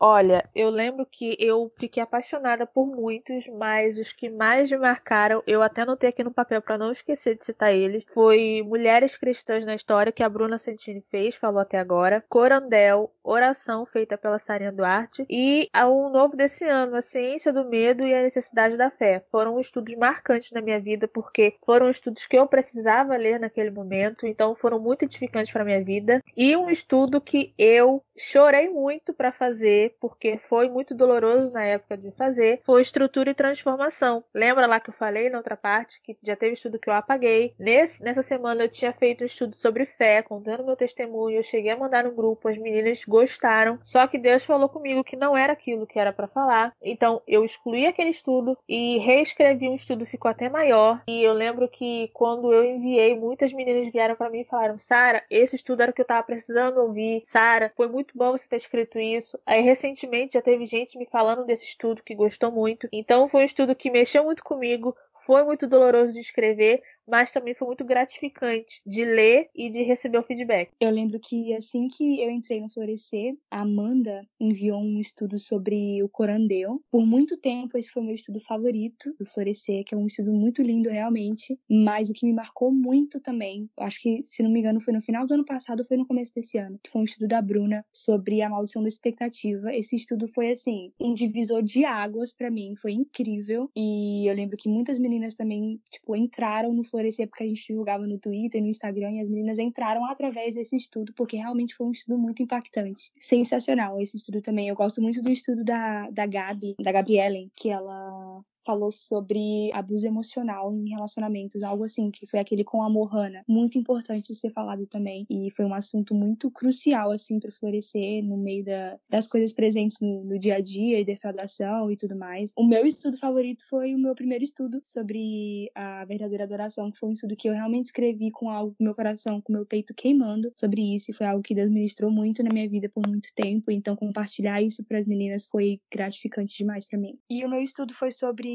Olha, 0.00 0.48
eu 0.54 0.70
lembro 0.70 1.04
que 1.04 1.36
eu 1.38 1.70
fiquei 1.76 2.02
apaixonada 2.02 2.66
por 2.66 2.86
muitos, 2.86 3.46
mas 3.48 3.98
os 3.98 4.14
que 4.14 4.30
mais 4.30 4.70
me 4.70 4.78
marcaram, 4.78 5.42
eu 5.46 5.62
até 5.62 5.82
anotei 5.82 6.08
aqui 6.08 6.24
no 6.24 6.32
papel 6.32 6.62
para 6.62 6.78
não 6.78 6.90
esquecer 6.90 7.36
de 7.36 7.44
citar 7.44 7.70
eles, 7.70 8.02
foi 8.14 8.62
Mulheres 8.64 9.14
Cristãs 9.14 9.62
na 9.62 9.74
História, 9.74 10.10
que 10.10 10.22
a 10.22 10.28
Bruna 10.28 10.56
Santini 10.56 11.01
fez, 11.10 11.34
falou 11.34 11.60
até 11.60 11.78
agora. 11.78 12.24
Corandel, 12.28 13.12
oração 13.22 13.84
feita 13.86 14.16
pela 14.16 14.38
Sarinha 14.38 14.72
Duarte. 14.72 15.26
E 15.28 15.68
um 15.84 16.08
novo 16.08 16.36
desse 16.36 16.64
ano, 16.64 16.96
a 16.96 17.02
ciência 17.02 17.52
do 17.52 17.64
medo 17.64 18.06
e 18.06 18.14
a 18.14 18.22
necessidade 18.22 18.76
da 18.76 18.90
fé. 18.90 19.24
Foram 19.30 19.58
estudos 19.58 19.94
marcantes 19.94 20.52
na 20.52 20.60
minha 20.60 20.80
vida, 20.80 21.06
porque 21.06 21.54
foram 21.64 21.88
estudos 21.88 22.26
que 22.26 22.36
eu 22.36 22.46
precisava 22.46 23.16
ler 23.16 23.38
naquele 23.38 23.70
momento, 23.70 24.26
então 24.26 24.54
foram 24.54 24.78
muito 24.78 25.04
edificantes 25.04 25.52
para 25.52 25.64
minha 25.64 25.82
vida. 25.82 26.22
E 26.36 26.56
um 26.56 26.68
estudo 26.68 27.20
que 27.20 27.52
eu 27.58 28.02
chorei 28.16 28.68
muito 28.68 29.12
para 29.12 29.32
fazer, 29.32 29.96
porque 30.00 30.36
foi 30.36 30.68
muito 30.68 30.94
doloroso 30.94 31.52
na 31.52 31.64
época 31.64 31.96
de 31.96 32.10
fazer, 32.12 32.60
foi 32.64 32.82
estrutura 32.82 33.30
e 33.30 33.34
transformação. 33.34 34.24
Lembra 34.34 34.66
lá 34.66 34.80
que 34.80 34.90
eu 34.90 34.94
falei 34.94 35.30
na 35.30 35.38
outra 35.38 35.56
parte 35.56 36.00
que 36.02 36.16
já 36.22 36.36
teve 36.36 36.54
estudo 36.54 36.78
que 36.78 36.88
eu 36.88 36.94
apaguei? 36.94 37.54
Nesse, 37.58 38.02
nessa 38.02 38.22
semana 38.22 38.64
eu 38.64 38.68
tinha 38.68 38.92
feito 38.92 39.22
um 39.22 39.26
estudo 39.26 39.54
sobre 39.56 39.86
fé, 39.86 40.22
contando 40.22 40.64
meu 40.64 40.76
testemunho, 40.76 40.91
eu 40.98 41.42
cheguei 41.42 41.70
a 41.70 41.76
mandar 41.76 42.04
no 42.04 42.12
grupo, 42.12 42.48
as 42.48 42.58
meninas 42.58 43.04
gostaram, 43.04 43.78
só 43.82 44.06
que 44.06 44.18
Deus 44.18 44.44
falou 44.44 44.68
comigo 44.68 45.04
que 45.04 45.16
não 45.16 45.36
era 45.36 45.52
aquilo 45.52 45.86
que 45.86 45.98
era 45.98 46.12
para 46.12 46.28
falar. 46.28 46.74
Então 46.82 47.22
eu 47.26 47.44
excluí 47.44 47.86
aquele 47.86 48.10
estudo 48.10 48.56
e 48.68 48.98
reescrevi 48.98 49.68
um 49.68 49.74
estudo, 49.74 50.06
ficou 50.06 50.30
até 50.30 50.48
maior. 50.48 51.02
E 51.08 51.22
eu 51.22 51.32
lembro 51.32 51.68
que 51.68 52.10
quando 52.12 52.52
eu 52.52 52.64
enviei, 52.64 53.14
muitas 53.18 53.52
meninas 53.52 53.90
vieram 53.92 54.16
para 54.16 54.30
mim 54.30 54.40
e 54.40 54.44
falaram: 54.44 54.78
"Sara, 54.78 55.24
esse 55.30 55.56
estudo 55.56 55.82
era 55.82 55.90
o 55.90 55.94
que 55.94 56.00
eu 56.00 56.06
tava 56.06 56.22
precisando 56.22 56.78
ouvir. 56.78 57.22
Sara, 57.24 57.72
foi 57.76 57.88
muito 57.88 58.16
bom 58.16 58.32
você 58.32 58.48
ter 58.48 58.56
escrito 58.56 58.98
isso". 58.98 59.38
Aí 59.46 59.62
recentemente 59.62 60.34
já 60.34 60.42
teve 60.42 60.66
gente 60.66 60.98
me 60.98 61.06
falando 61.06 61.44
desse 61.44 61.64
estudo 61.66 62.02
que 62.02 62.14
gostou 62.14 62.50
muito. 62.50 62.88
Então 62.92 63.28
foi 63.28 63.42
um 63.42 63.44
estudo 63.44 63.74
que 63.74 63.90
mexeu 63.90 64.24
muito 64.24 64.42
comigo, 64.42 64.96
foi 65.26 65.44
muito 65.44 65.66
doloroso 65.66 66.12
de 66.12 66.20
escrever, 66.20 66.82
mas 67.06 67.32
também 67.32 67.54
foi 67.54 67.66
muito 67.66 67.84
gratificante 67.84 68.80
de 68.86 69.04
ler 69.04 69.48
e 69.54 69.70
de 69.70 69.82
receber 69.82 70.18
o 70.18 70.22
feedback. 70.22 70.70
Eu 70.80 70.90
lembro 70.90 71.18
que 71.20 71.54
assim 71.54 71.88
que 71.88 72.20
eu 72.20 72.30
entrei 72.30 72.60
no 72.60 72.68
Florescer, 72.68 73.34
a 73.50 73.60
Amanda 73.62 74.26
enviou 74.40 74.80
um 74.80 74.98
estudo 74.98 75.38
sobre 75.38 76.02
o 76.02 76.08
corandeu. 76.08 76.82
Por 76.90 77.06
muito 77.06 77.36
tempo 77.36 77.76
esse 77.76 77.90
foi 77.90 78.02
meu 78.02 78.14
estudo 78.14 78.40
favorito 78.40 79.14
do 79.18 79.26
Florescer, 79.26 79.84
que 79.84 79.94
é 79.94 79.98
um 79.98 80.06
estudo 80.06 80.32
muito 80.32 80.62
lindo 80.62 80.88
realmente, 80.88 81.58
mas 81.68 82.10
o 82.10 82.12
que 82.12 82.26
me 82.26 82.32
marcou 82.32 82.72
muito 82.72 83.20
também, 83.20 83.68
acho 83.80 84.00
que 84.00 84.22
se 84.22 84.42
não 84.42 84.50
me 84.50 84.60
engano 84.60 84.80
foi 84.80 84.92
no 84.92 85.00
final 85.00 85.26
do 85.26 85.34
ano 85.34 85.44
passado 85.44 85.80
ou 85.80 85.86
foi 85.86 85.96
no 85.96 86.06
começo 86.06 86.32
desse 86.34 86.58
ano, 86.58 86.78
que 86.82 86.90
foi 86.90 87.02
um 87.02 87.04
estudo 87.04 87.28
da 87.28 87.40
Bruna 87.40 87.84
sobre 87.92 88.42
a 88.42 88.48
maldição 88.48 88.82
da 88.82 88.88
expectativa. 88.88 89.74
Esse 89.74 89.96
estudo 89.96 90.26
foi 90.28 90.50
assim, 90.50 90.92
um 91.00 91.14
divisor 91.14 91.62
de 91.62 91.84
águas 91.84 92.32
para 92.32 92.50
mim, 92.50 92.74
foi 92.76 92.92
incrível. 92.92 93.70
E 93.76 94.28
eu 94.28 94.34
lembro 94.34 94.56
que 94.56 94.68
muitas 94.68 94.98
meninas 94.98 95.34
também, 95.34 95.80
tipo, 95.90 96.16
entraram 96.16 96.72
no 96.72 96.84
Florescer 96.92 97.26
porque 97.26 97.44
a 97.44 97.46
gente 97.48 97.66
divulgava 97.66 98.06
no 98.06 98.18
Twitter, 98.18 98.60
no 98.60 98.68
Instagram, 98.68 99.12
e 99.12 99.20
as 99.20 99.28
meninas 99.28 99.58
entraram 99.58 100.04
através 100.04 100.54
desse 100.54 100.76
estudo, 100.76 101.12
porque 101.14 101.36
realmente 101.36 101.74
foi 101.74 101.86
um 101.86 101.90
estudo 101.90 102.18
muito 102.18 102.42
impactante. 102.42 103.10
Sensacional 103.18 104.00
esse 104.00 104.18
estudo 104.18 104.42
também. 104.42 104.68
Eu 104.68 104.76
gosto 104.76 105.00
muito 105.00 105.22
do 105.22 105.30
estudo 105.30 105.64
da, 105.64 106.10
da 106.10 106.26
Gabi, 106.26 106.76
da 106.78 106.92
Gabi 106.92 107.18
Ellen, 107.18 107.50
que 107.56 107.70
ela 107.70 108.44
falou 108.64 108.90
sobre 108.90 109.70
abuso 109.72 110.06
emocional 110.06 110.72
em 110.74 110.90
relacionamentos, 110.90 111.62
algo 111.62 111.84
assim, 111.84 112.10
que 112.10 112.26
foi 112.26 112.40
aquele 112.40 112.64
com 112.64 112.82
a 112.82 112.90
Mohana. 112.90 113.44
Muito 113.48 113.78
importante 113.78 114.34
ser 114.34 114.50
falado 114.50 114.86
também. 114.86 115.26
E 115.28 115.50
foi 115.50 115.64
um 115.64 115.74
assunto 115.74 116.14
muito 116.14 116.50
crucial, 116.50 117.10
assim, 117.10 117.38
para 117.38 117.50
florescer 117.50 118.22
no 118.24 118.36
meio 118.36 118.64
da, 118.64 118.98
das 119.08 119.26
coisas 119.26 119.52
presentes 119.52 120.00
no, 120.00 120.24
no, 120.24 120.38
dia 120.38 120.56
a 120.56 120.60
dia 120.60 121.00
e 121.00 121.04
defraudação 121.04 121.90
e 121.90 121.96
tudo 121.96 122.16
mais. 122.16 122.52
O 122.56 122.66
meu 122.66 122.86
estudo 122.86 123.16
favorito 123.16 123.66
foi 123.68 123.94
o 123.94 123.98
meu 123.98 124.14
primeiro 124.14 124.44
estudo 124.44 124.80
sobre 124.84 125.70
a 125.74 126.04
verdadeira 126.04 126.44
adoração, 126.44 126.90
que 126.90 126.98
foi 126.98 127.08
um 127.08 127.12
estudo 127.12 127.36
que 127.36 127.48
eu 127.48 127.52
realmente 127.52 127.86
escrevi 127.86 128.30
com 128.30 128.50
algo 128.50 128.74
com 128.74 128.84
meu 128.84 128.94
coração, 128.94 129.40
com 129.40 129.52
meu 129.52 129.66
peito 129.66 129.94
queimando 129.94 130.52
sobre 130.58 130.94
isso. 130.94 131.10
E 131.10 131.14
foi 131.14 131.26
algo 131.26 131.42
que 131.42 131.54
Deus 131.54 131.70
ministrou 131.70 132.10
muito 132.10 132.42
na 132.42 132.52
minha 132.52 132.68
vida 132.68 132.88
por 132.88 133.06
muito 133.06 133.28
tempo. 133.34 133.70
Então, 133.70 133.96
compartilhar 133.96 134.62
isso 134.62 134.84
para 134.84 134.98
as 134.98 135.06
meninas 135.06 135.46
foi 135.46 135.80
gratificante 135.92 136.56
demais 136.56 136.86
para 136.86 136.98
mim. 136.98 137.18
E 137.30 137.44
o 137.44 137.48
meu 137.48 137.62
estudo 137.62 137.94
foi 137.94 138.10
sobre 138.10 138.51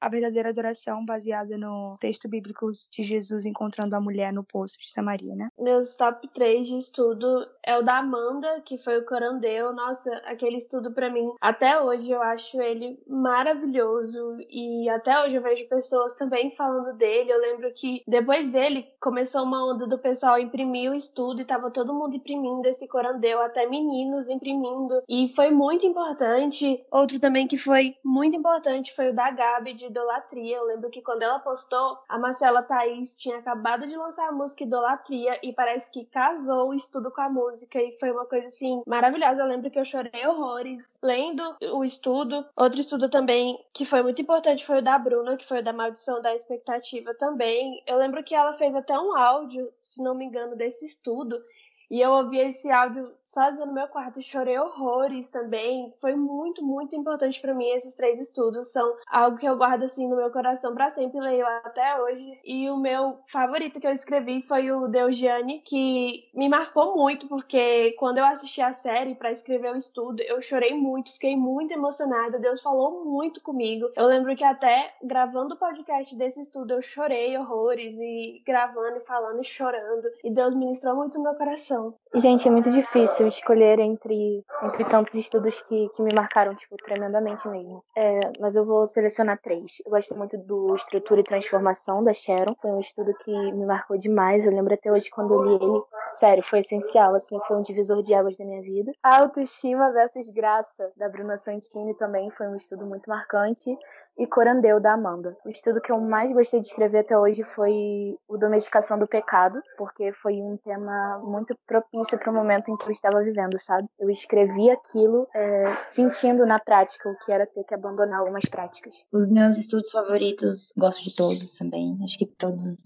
a 0.00 0.08
verdadeira 0.08 0.50
adoração 0.50 1.04
baseada 1.04 1.56
no 1.56 1.96
texto 2.00 2.28
bíblico 2.28 2.70
de 2.70 3.02
Jesus 3.02 3.46
encontrando 3.46 3.94
a 3.94 4.00
mulher 4.00 4.32
no 4.32 4.44
poço 4.44 4.78
de 4.78 4.92
Samaria, 4.92 5.34
né? 5.34 5.48
Meus 5.58 5.96
top 5.96 6.28
3 6.28 6.66
de 6.66 6.76
estudo 6.76 7.46
é 7.64 7.76
o 7.76 7.82
da 7.82 7.98
Amanda, 7.98 8.60
que 8.64 8.78
foi 8.78 8.98
o 8.98 9.04
Corandeu. 9.04 9.72
Nossa, 9.72 10.10
aquele 10.24 10.56
estudo 10.56 10.92
para 10.92 11.10
mim, 11.10 11.32
até 11.40 11.80
hoje 11.80 12.10
eu 12.10 12.22
acho 12.22 12.60
ele 12.60 12.98
maravilhoso 13.06 14.38
e 14.48 14.88
até 14.88 15.22
hoje 15.22 15.34
eu 15.34 15.42
vejo 15.42 15.68
pessoas 15.68 16.14
também 16.14 16.50
falando 16.50 16.96
dele. 16.96 17.32
Eu 17.32 17.40
lembro 17.40 17.72
que 17.74 18.02
depois 18.06 18.48
dele 18.48 18.86
começou 19.00 19.42
uma 19.42 19.72
onda 19.72 19.86
do 19.86 19.98
pessoal 19.98 20.38
imprimir 20.38 20.90
o 20.90 20.94
estudo 20.94 21.40
e 21.40 21.44
tava 21.44 21.70
todo 21.70 21.94
mundo 21.94 22.16
imprimindo 22.16 22.66
esse 22.66 22.86
Corandeu, 22.88 23.40
até 23.40 23.66
meninos 23.66 24.28
imprimindo. 24.28 25.02
E 25.08 25.28
foi 25.28 25.50
muito 25.50 25.86
importante. 25.86 26.84
Outro 26.90 27.18
também 27.18 27.46
que 27.46 27.56
foi 27.56 27.96
muito 28.04 28.36
importante 28.36 28.94
foi 28.94 29.10
o 29.10 29.14
da 29.20 29.30
Gabi 29.30 29.74
de 29.74 29.84
idolatria. 29.84 30.56
Eu 30.56 30.64
lembro 30.64 30.88
que 30.88 31.02
quando 31.02 31.22
ela 31.22 31.38
postou, 31.38 31.98
a 32.08 32.18
Marcela 32.18 32.62
Thaís 32.62 33.14
tinha 33.14 33.36
acabado 33.36 33.86
de 33.86 33.94
lançar 33.94 34.26
a 34.26 34.32
música 34.32 34.64
Idolatria 34.64 35.38
e 35.42 35.52
parece 35.52 35.92
que 35.92 36.06
casou 36.06 36.70
o 36.70 36.74
estudo 36.74 37.10
com 37.10 37.20
a 37.20 37.28
música 37.28 37.78
e 37.82 37.92
foi 38.00 38.10
uma 38.10 38.24
coisa 38.24 38.46
assim 38.46 38.82
maravilhosa. 38.86 39.42
Eu 39.42 39.46
lembro 39.46 39.70
que 39.70 39.78
eu 39.78 39.84
chorei 39.84 40.26
horrores 40.26 40.98
lendo 41.02 41.54
o 41.74 41.84
estudo. 41.84 42.46
Outro 42.56 42.80
estudo 42.80 43.10
também 43.10 43.62
que 43.74 43.84
foi 43.84 44.02
muito 44.02 44.22
importante 44.22 44.64
foi 44.64 44.78
o 44.78 44.82
da 44.82 44.98
Bruna, 44.98 45.36
que 45.36 45.46
foi 45.46 45.58
o 45.58 45.62
da 45.62 45.72
maldição 45.72 46.22
da 46.22 46.34
expectativa 46.34 47.12
também. 47.12 47.82
Eu 47.86 47.98
lembro 47.98 48.24
que 48.24 48.34
ela 48.34 48.54
fez 48.54 48.74
até 48.74 48.98
um 48.98 49.14
áudio, 49.14 49.70
se 49.82 50.02
não 50.02 50.14
me 50.14 50.24
engano, 50.24 50.56
desse 50.56 50.86
estudo. 50.86 51.44
E 51.90 52.00
eu 52.00 52.10
ouvi 52.12 52.38
esse 52.38 52.70
áudio 52.70 53.12
sozinha 53.32 53.66
no 53.66 53.72
meu 53.72 53.88
quarto 53.88 54.20
chorei 54.20 54.58
horrores 54.58 55.28
também. 55.30 55.94
Foi 56.00 56.14
muito, 56.14 56.64
muito 56.64 56.96
importante 56.96 57.40
para 57.40 57.54
mim 57.54 57.68
esses 57.70 57.94
três 57.94 58.18
estudos. 58.20 58.72
São 58.72 58.96
algo 59.08 59.38
que 59.38 59.46
eu 59.46 59.56
guardo 59.56 59.84
assim 59.84 60.08
no 60.08 60.16
meu 60.16 60.30
coração 60.30 60.74
para 60.74 60.90
sempre, 60.90 61.20
leio 61.20 61.46
até 61.64 62.00
hoje. 62.00 62.38
E 62.44 62.68
o 62.68 62.76
meu 62.76 63.18
favorito 63.26 63.80
que 63.80 63.86
eu 63.86 63.92
escrevi 63.92 64.42
foi 64.42 64.70
o 64.72 64.88
Deugiane, 64.88 65.60
que 65.60 66.28
me 66.34 66.48
marcou 66.48 66.96
muito 66.96 67.28
porque 67.28 67.92
quando 67.98 68.18
eu 68.18 68.24
assisti 68.24 68.60
a 68.60 68.72
série 68.72 69.14
para 69.14 69.30
escrever 69.30 69.72
o 69.72 69.76
estudo, 69.76 70.22
eu 70.22 70.40
chorei 70.42 70.74
muito, 70.74 71.12
fiquei 71.12 71.36
muito 71.36 71.72
emocionada. 71.72 72.38
Deus 72.38 72.60
falou 72.60 73.04
muito 73.04 73.40
comigo. 73.42 73.90
Eu 73.96 74.06
lembro 74.06 74.34
que 74.34 74.44
até 74.44 74.94
gravando 75.02 75.54
o 75.54 75.58
podcast 75.58 76.16
desse 76.16 76.40
estudo 76.40 76.74
eu 76.74 76.82
chorei 76.82 77.36
horrores 77.36 77.94
e 77.98 78.42
gravando 78.44 78.96
e 78.96 79.06
falando 79.06 79.40
e 79.40 79.44
chorando. 79.44 80.08
E 80.24 80.30
Deus 80.30 80.54
ministrou 80.54 80.96
muito 80.96 81.18
no 81.18 81.24
meu 81.24 81.34
coração. 81.34 81.94
Gente, 82.12 82.48
é 82.48 82.50
muito 82.50 82.70
difícil 82.72 83.28
escolher 83.28 83.78
entre, 83.78 84.44
entre 84.64 84.84
tantos 84.84 85.14
estudos 85.14 85.62
que, 85.62 85.88
que 85.90 86.02
me 86.02 86.12
marcaram, 86.12 86.52
tipo, 86.54 86.76
tremendamente 86.76 87.48
mesmo. 87.48 87.84
É, 87.96 88.32
mas 88.40 88.56
eu 88.56 88.64
vou 88.64 88.84
selecionar 88.84 89.38
três. 89.40 89.80
Eu 89.84 89.92
gosto 89.92 90.16
muito 90.16 90.36
do 90.36 90.74
Estrutura 90.74 91.20
e 91.20 91.24
Transformação, 91.24 92.02
da 92.02 92.12
Sharon. 92.12 92.56
Foi 92.60 92.72
um 92.72 92.80
estudo 92.80 93.14
que 93.14 93.30
me 93.30 93.64
marcou 93.64 93.96
demais. 93.96 94.44
Eu 94.44 94.52
lembro 94.52 94.74
até 94.74 94.90
hoje 94.90 95.08
quando 95.08 95.34
eu 95.34 95.42
li 95.44 95.54
ele. 95.54 95.82
Sério, 96.06 96.42
foi 96.42 96.60
essencial, 96.60 97.14
assim, 97.14 97.38
foi 97.46 97.56
um 97.56 97.62
divisor 97.62 98.02
de 98.02 98.12
águas 98.12 98.36
da 98.36 98.44
minha 98.44 98.62
vida. 98.62 98.92
Autoestima 99.02 99.92
versus 99.92 100.30
Graça, 100.30 100.90
da 100.96 101.08
Bruna 101.08 101.36
Santini, 101.36 101.94
também 101.94 102.28
foi 102.30 102.48
um 102.48 102.56
estudo 102.56 102.84
muito 102.84 103.08
marcante. 103.08 103.76
E 104.20 104.26
Corandeu, 104.26 104.78
da 104.78 104.92
Amanda. 104.92 105.34
O 105.46 105.48
estudo 105.48 105.80
que 105.80 105.90
eu 105.90 105.98
mais 105.98 106.30
gostei 106.30 106.60
de 106.60 106.66
escrever 106.66 106.98
até 106.98 107.18
hoje 107.18 107.42
foi 107.42 108.18
o 108.28 108.36
Domesticação 108.36 108.98
do 108.98 109.08
Pecado, 109.08 109.58
porque 109.78 110.12
foi 110.12 110.34
um 110.42 110.58
tema 110.58 111.18
muito 111.24 111.56
propício 111.66 112.18
para 112.18 112.30
o 112.30 112.34
momento 112.34 112.70
em 112.70 112.76
que 112.76 112.84
eu 112.84 112.90
estava 112.90 113.22
vivendo, 113.22 113.58
sabe? 113.58 113.88
Eu 113.98 114.10
escrevi 114.10 114.70
aquilo 114.70 115.26
é, 115.34 115.74
sentindo 115.76 116.44
na 116.44 116.58
prática 116.58 117.08
o 117.08 117.16
que 117.24 117.32
era 117.32 117.46
ter 117.46 117.64
que 117.64 117.72
abandonar 117.72 118.20
algumas 118.20 118.44
práticas. 118.44 119.06
Os 119.10 119.26
meus 119.30 119.56
estudos 119.56 119.90
favoritos, 119.90 120.70
gosto 120.76 121.02
de 121.02 121.16
todos 121.16 121.54
também. 121.54 121.96
Acho 122.04 122.18
que 122.18 122.26
todos 122.26 122.76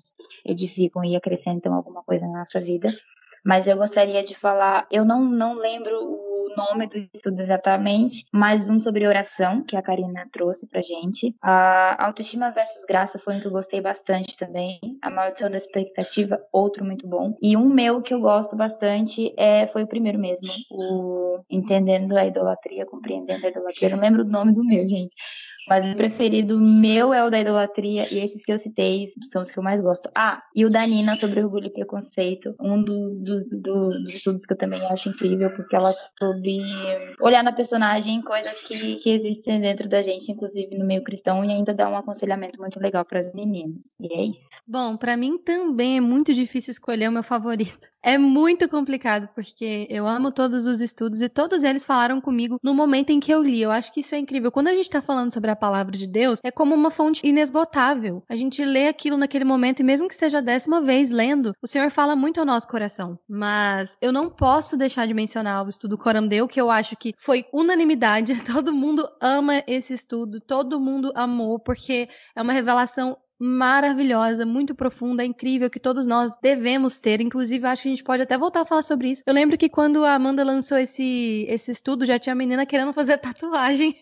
edificam 0.46 1.04
e 1.04 1.16
acrescentam 1.16 1.74
alguma 1.74 2.04
coisa 2.04 2.28
na 2.28 2.38
nossa 2.38 2.60
vida. 2.60 2.94
Mas 3.44 3.66
eu 3.66 3.76
gostaria 3.76 4.22
de 4.22 4.34
falar, 4.34 4.86
eu 4.90 5.04
não, 5.04 5.24
não 5.24 5.54
lembro 5.54 5.96
o 6.00 6.34
nome 6.56 6.86
do 6.86 6.98
estudo 7.12 7.40
exatamente, 7.40 8.24
mas 8.32 8.70
um 8.70 8.78
sobre 8.80 9.06
oração, 9.06 9.62
que 9.62 9.76
a 9.76 9.82
Karina 9.82 10.26
trouxe 10.32 10.66
pra 10.66 10.80
gente. 10.80 11.34
A 11.42 12.06
autoestima 12.06 12.50
versus 12.50 12.84
graça 12.86 13.18
foi 13.18 13.34
um 13.34 13.40
que 13.40 13.46
eu 13.46 13.52
gostei 13.52 13.80
bastante 13.80 14.36
também. 14.36 14.78
A 15.02 15.10
maldição 15.10 15.50
da 15.50 15.56
expectativa, 15.56 16.40
outro 16.52 16.84
muito 16.84 17.06
bom. 17.06 17.36
E 17.42 17.56
um 17.56 17.68
meu 17.68 18.00
que 18.00 18.14
eu 18.14 18.20
gosto 18.20 18.56
bastante 18.56 19.34
é, 19.36 19.66
foi 19.66 19.82
o 19.82 19.88
primeiro 19.88 20.18
mesmo, 20.18 20.48
o 20.70 21.40
Entendendo 21.50 22.16
a 22.16 22.26
Idolatria, 22.26 22.86
Compreendendo 22.86 23.44
a 23.46 23.50
Idolatria. 23.50 23.88
Eu 23.88 23.96
não 23.96 24.02
lembro 24.02 24.22
o 24.22 24.28
nome 24.28 24.52
do 24.52 24.64
meu, 24.64 24.86
gente. 24.86 25.14
Mas 25.68 25.86
o 25.86 25.96
preferido 25.96 26.58
meu 26.60 27.12
é 27.14 27.24
o 27.24 27.30
da 27.30 27.40
idolatria 27.40 28.06
e 28.12 28.18
esses 28.18 28.44
que 28.44 28.52
eu 28.52 28.58
citei 28.58 29.08
são 29.30 29.42
os 29.42 29.50
que 29.50 29.58
eu 29.58 29.62
mais 29.62 29.80
gosto. 29.80 30.10
Ah, 30.14 30.42
e 30.54 30.64
o 30.64 30.70
da 30.70 30.86
Nina 30.86 31.16
sobre 31.16 31.42
orgulho 31.42 31.66
e 31.66 31.72
preconceito, 31.72 32.54
um 32.60 32.82
do, 32.82 33.10
do, 33.14 33.38
do, 33.60 33.88
dos 33.88 34.14
estudos 34.14 34.44
que 34.44 34.52
eu 34.52 34.58
também 34.58 34.84
acho 34.86 35.08
incrível, 35.08 35.50
porque 35.50 35.74
ela 35.74 35.92
soube 36.18 36.60
olhar 37.20 37.42
na 37.42 37.52
personagem 37.52 38.20
coisas 38.22 38.56
que, 38.62 38.96
que 38.96 39.10
existem 39.10 39.60
dentro 39.60 39.88
da 39.88 40.02
gente, 40.02 40.30
inclusive 40.30 40.76
no 40.76 40.86
meio 40.86 41.02
cristão, 41.02 41.44
e 41.44 41.50
ainda 41.50 41.72
dá 41.72 41.88
um 41.88 41.96
aconselhamento 41.96 42.60
muito 42.60 42.78
legal 42.78 43.04
para 43.04 43.18
as 43.18 43.32
meninas. 43.34 43.94
E 44.00 44.12
é 44.12 44.24
isso. 44.26 44.48
Bom, 44.66 44.96
para 44.96 45.16
mim 45.16 45.38
também 45.38 45.96
é 45.96 46.00
muito 46.00 46.34
difícil 46.34 46.72
escolher 46.72 47.08
o 47.08 47.12
meu 47.12 47.22
favorito. 47.22 47.93
É 48.06 48.18
muito 48.18 48.68
complicado, 48.68 49.30
porque 49.34 49.86
eu 49.88 50.06
amo 50.06 50.30
todos 50.30 50.66
os 50.66 50.82
estudos 50.82 51.22
e 51.22 51.28
todos 51.30 51.64
eles 51.64 51.86
falaram 51.86 52.20
comigo 52.20 52.58
no 52.62 52.74
momento 52.74 53.08
em 53.08 53.18
que 53.18 53.32
eu 53.32 53.42
li. 53.42 53.62
Eu 53.62 53.70
acho 53.70 53.90
que 53.94 54.00
isso 54.00 54.14
é 54.14 54.18
incrível. 54.18 54.52
Quando 54.52 54.68
a 54.68 54.74
gente 54.74 54.90
tá 54.90 55.00
falando 55.00 55.32
sobre 55.32 55.50
a 55.50 55.56
palavra 55.56 55.96
de 55.96 56.06
Deus, 56.06 56.38
é 56.44 56.50
como 56.50 56.74
uma 56.74 56.90
fonte 56.90 57.26
inesgotável. 57.26 58.22
A 58.28 58.36
gente 58.36 58.62
lê 58.62 58.88
aquilo 58.88 59.16
naquele 59.16 59.46
momento, 59.46 59.80
e 59.80 59.82
mesmo 59.82 60.06
que 60.06 60.14
seja 60.14 60.36
a 60.36 60.42
décima 60.42 60.82
vez 60.82 61.10
lendo, 61.10 61.54
o 61.62 61.66
Senhor 61.66 61.90
fala 61.90 62.14
muito 62.14 62.38
ao 62.38 62.44
nosso 62.44 62.68
coração. 62.68 63.18
Mas 63.26 63.96
eu 64.02 64.12
não 64.12 64.28
posso 64.28 64.76
deixar 64.76 65.06
de 65.06 65.14
mencionar 65.14 65.64
o 65.64 65.70
estudo 65.70 65.96
Corandeu, 65.96 66.46
que 66.46 66.60
eu 66.60 66.70
acho 66.70 66.98
que 66.98 67.14
foi 67.16 67.46
unanimidade. 67.54 68.34
Todo 68.44 68.70
mundo 68.70 69.08
ama 69.18 69.64
esse 69.66 69.94
estudo, 69.94 70.40
todo 70.40 70.78
mundo 70.78 71.10
amou, 71.14 71.58
porque 71.58 72.06
é 72.36 72.42
uma 72.42 72.52
revelação 72.52 73.16
maravilhosa, 73.38 74.46
muito 74.46 74.74
profunda, 74.74 75.22
é 75.22 75.26
incrível, 75.26 75.68
que 75.70 75.80
todos 75.80 76.06
nós 76.06 76.36
devemos 76.40 77.00
ter. 77.00 77.20
Inclusive, 77.20 77.66
acho 77.66 77.82
que 77.82 77.88
a 77.88 77.90
gente 77.90 78.04
pode 78.04 78.22
até 78.22 78.38
voltar 78.38 78.60
a 78.62 78.64
falar 78.64 78.82
sobre 78.82 79.10
isso. 79.10 79.22
Eu 79.26 79.34
lembro 79.34 79.58
que 79.58 79.68
quando 79.68 80.04
a 80.04 80.14
Amanda 80.14 80.44
lançou 80.44 80.78
esse, 80.78 81.46
esse 81.48 81.70
estudo, 81.70 82.06
já 82.06 82.18
tinha 82.18 82.34
menina 82.34 82.64
querendo 82.66 82.92
fazer 82.92 83.18
tatuagem. 83.18 83.96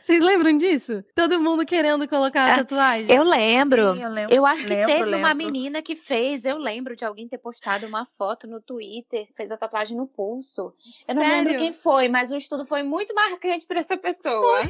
Vocês 0.00 0.20
lembram 0.20 0.56
disso? 0.58 1.04
Todo 1.14 1.38
mundo 1.38 1.64
querendo 1.64 2.08
colocar 2.08 2.52
a 2.52 2.56
tatuagem? 2.58 3.14
Eu 3.14 3.22
lembro. 3.22 3.94
Sim, 3.94 4.02
eu 4.02 4.10
lembro. 4.10 4.34
Eu 4.34 4.44
acho 4.44 4.62
que 4.62 4.74
Lembro, 4.74 4.86
teve 4.86 5.14
uma 5.14 5.28
lembro. 5.28 5.36
menina 5.36 5.80
que 5.80 5.94
fez. 5.94 6.44
Eu 6.44 6.58
lembro 6.58 6.96
de 6.96 7.04
alguém 7.04 7.28
ter 7.28 7.38
postado 7.38 7.86
uma 7.86 8.04
foto 8.04 8.48
no 8.48 8.60
Twitter, 8.60 9.28
fez 9.36 9.52
a 9.52 9.56
tatuagem 9.56 9.96
no 9.96 10.08
pulso. 10.08 10.74
Eu 11.08 11.14
não 11.14 11.22
lembro 11.22 11.52
Sério? 11.52 11.58
quem 11.60 11.72
foi, 11.72 12.08
mas 12.08 12.32
o 12.32 12.36
estudo 12.36 12.66
foi 12.66 12.82
muito 12.82 13.14
marcante 13.14 13.64
para 13.64 13.78
essa 13.78 13.96
pessoa. 13.96 14.62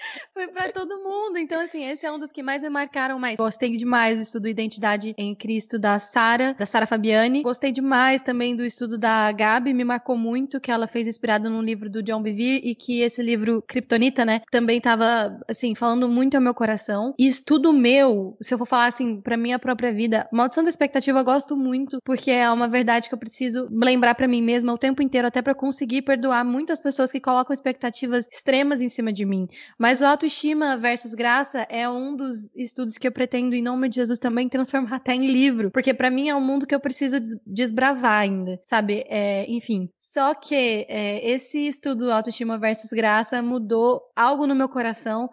Foi 0.34 0.48
pra 0.48 0.70
todo 0.70 0.98
mundo. 1.02 1.38
Então, 1.38 1.60
assim, 1.60 1.84
esse 1.84 2.06
é 2.06 2.12
um 2.12 2.18
dos 2.18 2.32
que 2.32 2.42
mais 2.42 2.62
me 2.62 2.70
marcaram 2.70 3.18
mais. 3.18 3.36
Gostei 3.36 3.76
demais 3.76 4.16
do 4.16 4.22
estudo 4.22 4.48
Identidade 4.48 5.14
em 5.16 5.34
Cristo 5.34 5.78
da 5.78 5.98
Sara, 5.98 6.54
da 6.54 6.66
Sara 6.66 6.86
Fabiani. 6.86 7.42
Gostei 7.42 7.72
demais 7.72 8.22
também 8.22 8.54
do 8.54 8.64
estudo 8.64 8.98
da 8.98 9.30
Gabi, 9.32 9.72
me 9.74 9.84
marcou 9.84 10.16
muito 10.16 10.60
que 10.60 10.70
ela 10.70 10.86
fez 10.86 11.06
inspirado 11.06 11.48
num 11.48 11.62
livro 11.62 11.88
do 11.88 12.02
John 12.02 12.22
Bevere 12.22 12.60
e 12.64 12.74
que 12.74 13.00
esse 13.00 13.22
livro 13.22 13.62
Kryptonita, 13.66 14.24
né, 14.24 14.42
também 14.50 14.80
tava 14.80 15.38
assim 15.48 15.74
falando 15.74 16.08
muito 16.08 16.36
ao 16.36 16.40
meu 16.40 16.54
coração. 16.54 17.14
E 17.18 17.26
estudo 17.26 17.72
meu, 17.72 18.36
se 18.40 18.54
eu 18.54 18.58
for 18.58 18.66
falar 18.66 18.86
assim, 18.86 19.20
pra 19.20 19.36
minha 19.36 19.58
própria 19.58 19.92
vida, 19.92 20.28
Maldição 20.32 20.64
da 20.64 20.70
Expectativa 20.70 21.18
eu 21.18 21.24
gosto 21.24 21.56
muito, 21.56 21.98
porque 22.04 22.30
é 22.30 22.50
uma 22.50 22.68
verdade 22.68 23.08
que 23.08 23.14
eu 23.14 23.18
preciso 23.18 23.68
lembrar 23.70 24.14
pra 24.14 24.28
mim 24.28 24.42
mesma 24.42 24.72
o 24.72 24.78
tempo 24.78 25.02
inteiro 25.02 25.26
até 25.26 25.42
pra 25.42 25.54
conseguir 25.54 26.02
perdoar 26.02 26.44
muitas 26.44 26.80
pessoas 26.80 27.12
que 27.12 27.20
colocam 27.20 27.52
expectativas 27.52 28.28
extremas 28.32 28.80
em 28.80 28.88
cima 28.88 29.12
de 29.12 29.24
mim. 29.24 29.46
Mas 29.78 29.89
o 30.00 30.06
autoestima 30.06 30.76
versus 30.76 31.12
graça 31.12 31.66
é 31.68 31.88
um 31.88 32.14
dos 32.14 32.54
estudos 32.54 32.96
que 32.96 33.08
eu 33.08 33.12
pretendo, 33.12 33.54
em 33.56 33.62
nome 33.62 33.88
de 33.88 33.96
Jesus, 33.96 34.18
também 34.20 34.48
transformar 34.48 34.96
até 34.96 35.12
em 35.14 35.26
livro. 35.26 35.70
Porque 35.72 35.92
pra 35.92 36.08
mim 36.10 36.28
é 36.28 36.36
um 36.36 36.40
mundo 36.40 36.66
que 36.68 36.74
eu 36.74 36.78
preciso 36.78 37.18
des- 37.18 37.36
desbravar 37.44 38.20
ainda, 38.20 38.60
sabe? 38.62 39.04
É, 39.08 39.44
enfim. 39.50 39.88
Só 39.98 40.34
que 40.34 40.86
é, 40.88 41.28
esse 41.28 41.66
estudo 41.66 42.12
autoestima 42.12 42.58
versus 42.58 42.90
graça 42.90 43.42
mudou 43.42 44.00
algo 44.14 44.46
no 44.46 44.54
meu 44.54 44.68
coração. 44.68 45.28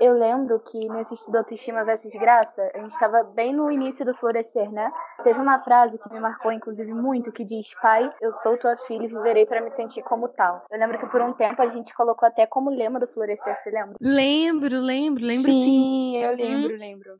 Eu 0.00 0.16
lembro 0.16 0.60
que 0.60 0.88
nesse 0.88 1.14
estudo 1.14 1.38
Autoestima 1.38 1.84
versus 1.84 2.12
Graça, 2.14 2.70
a 2.72 2.78
gente 2.78 2.90
estava 2.90 3.24
bem 3.24 3.52
no 3.52 3.70
início 3.70 4.04
do 4.04 4.14
florescer, 4.14 4.70
né? 4.70 4.92
Teve 5.24 5.40
uma 5.40 5.58
frase 5.58 5.98
que 5.98 6.12
me 6.12 6.20
marcou, 6.20 6.52
inclusive, 6.52 6.92
muito, 6.92 7.32
que 7.32 7.44
diz: 7.44 7.74
Pai, 7.82 8.08
eu 8.20 8.30
sou 8.30 8.56
tua 8.56 8.76
filha 8.76 9.04
e 9.04 9.08
viverei 9.08 9.44
para 9.44 9.60
me 9.60 9.70
sentir 9.70 10.02
como 10.02 10.28
tal. 10.28 10.64
Eu 10.70 10.78
lembro 10.78 10.98
que 10.98 11.06
por 11.06 11.20
um 11.20 11.32
tempo 11.32 11.60
a 11.60 11.68
gente 11.68 11.92
colocou 11.94 12.28
até 12.28 12.46
como 12.46 12.70
lema 12.70 13.00
do 13.00 13.06
florescer, 13.08 13.54
você 13.56 13.70
lembra? 13.70 13.96
Lembro, 14.00 14.78
lembro, 14.78 15.24
lembro 15.24 15.52
sim. 15.52 15.64
sim. 15.64 16.16
eu 16.22 16.36
lembro, 16.36 16.76
lembro. 16.76 17.18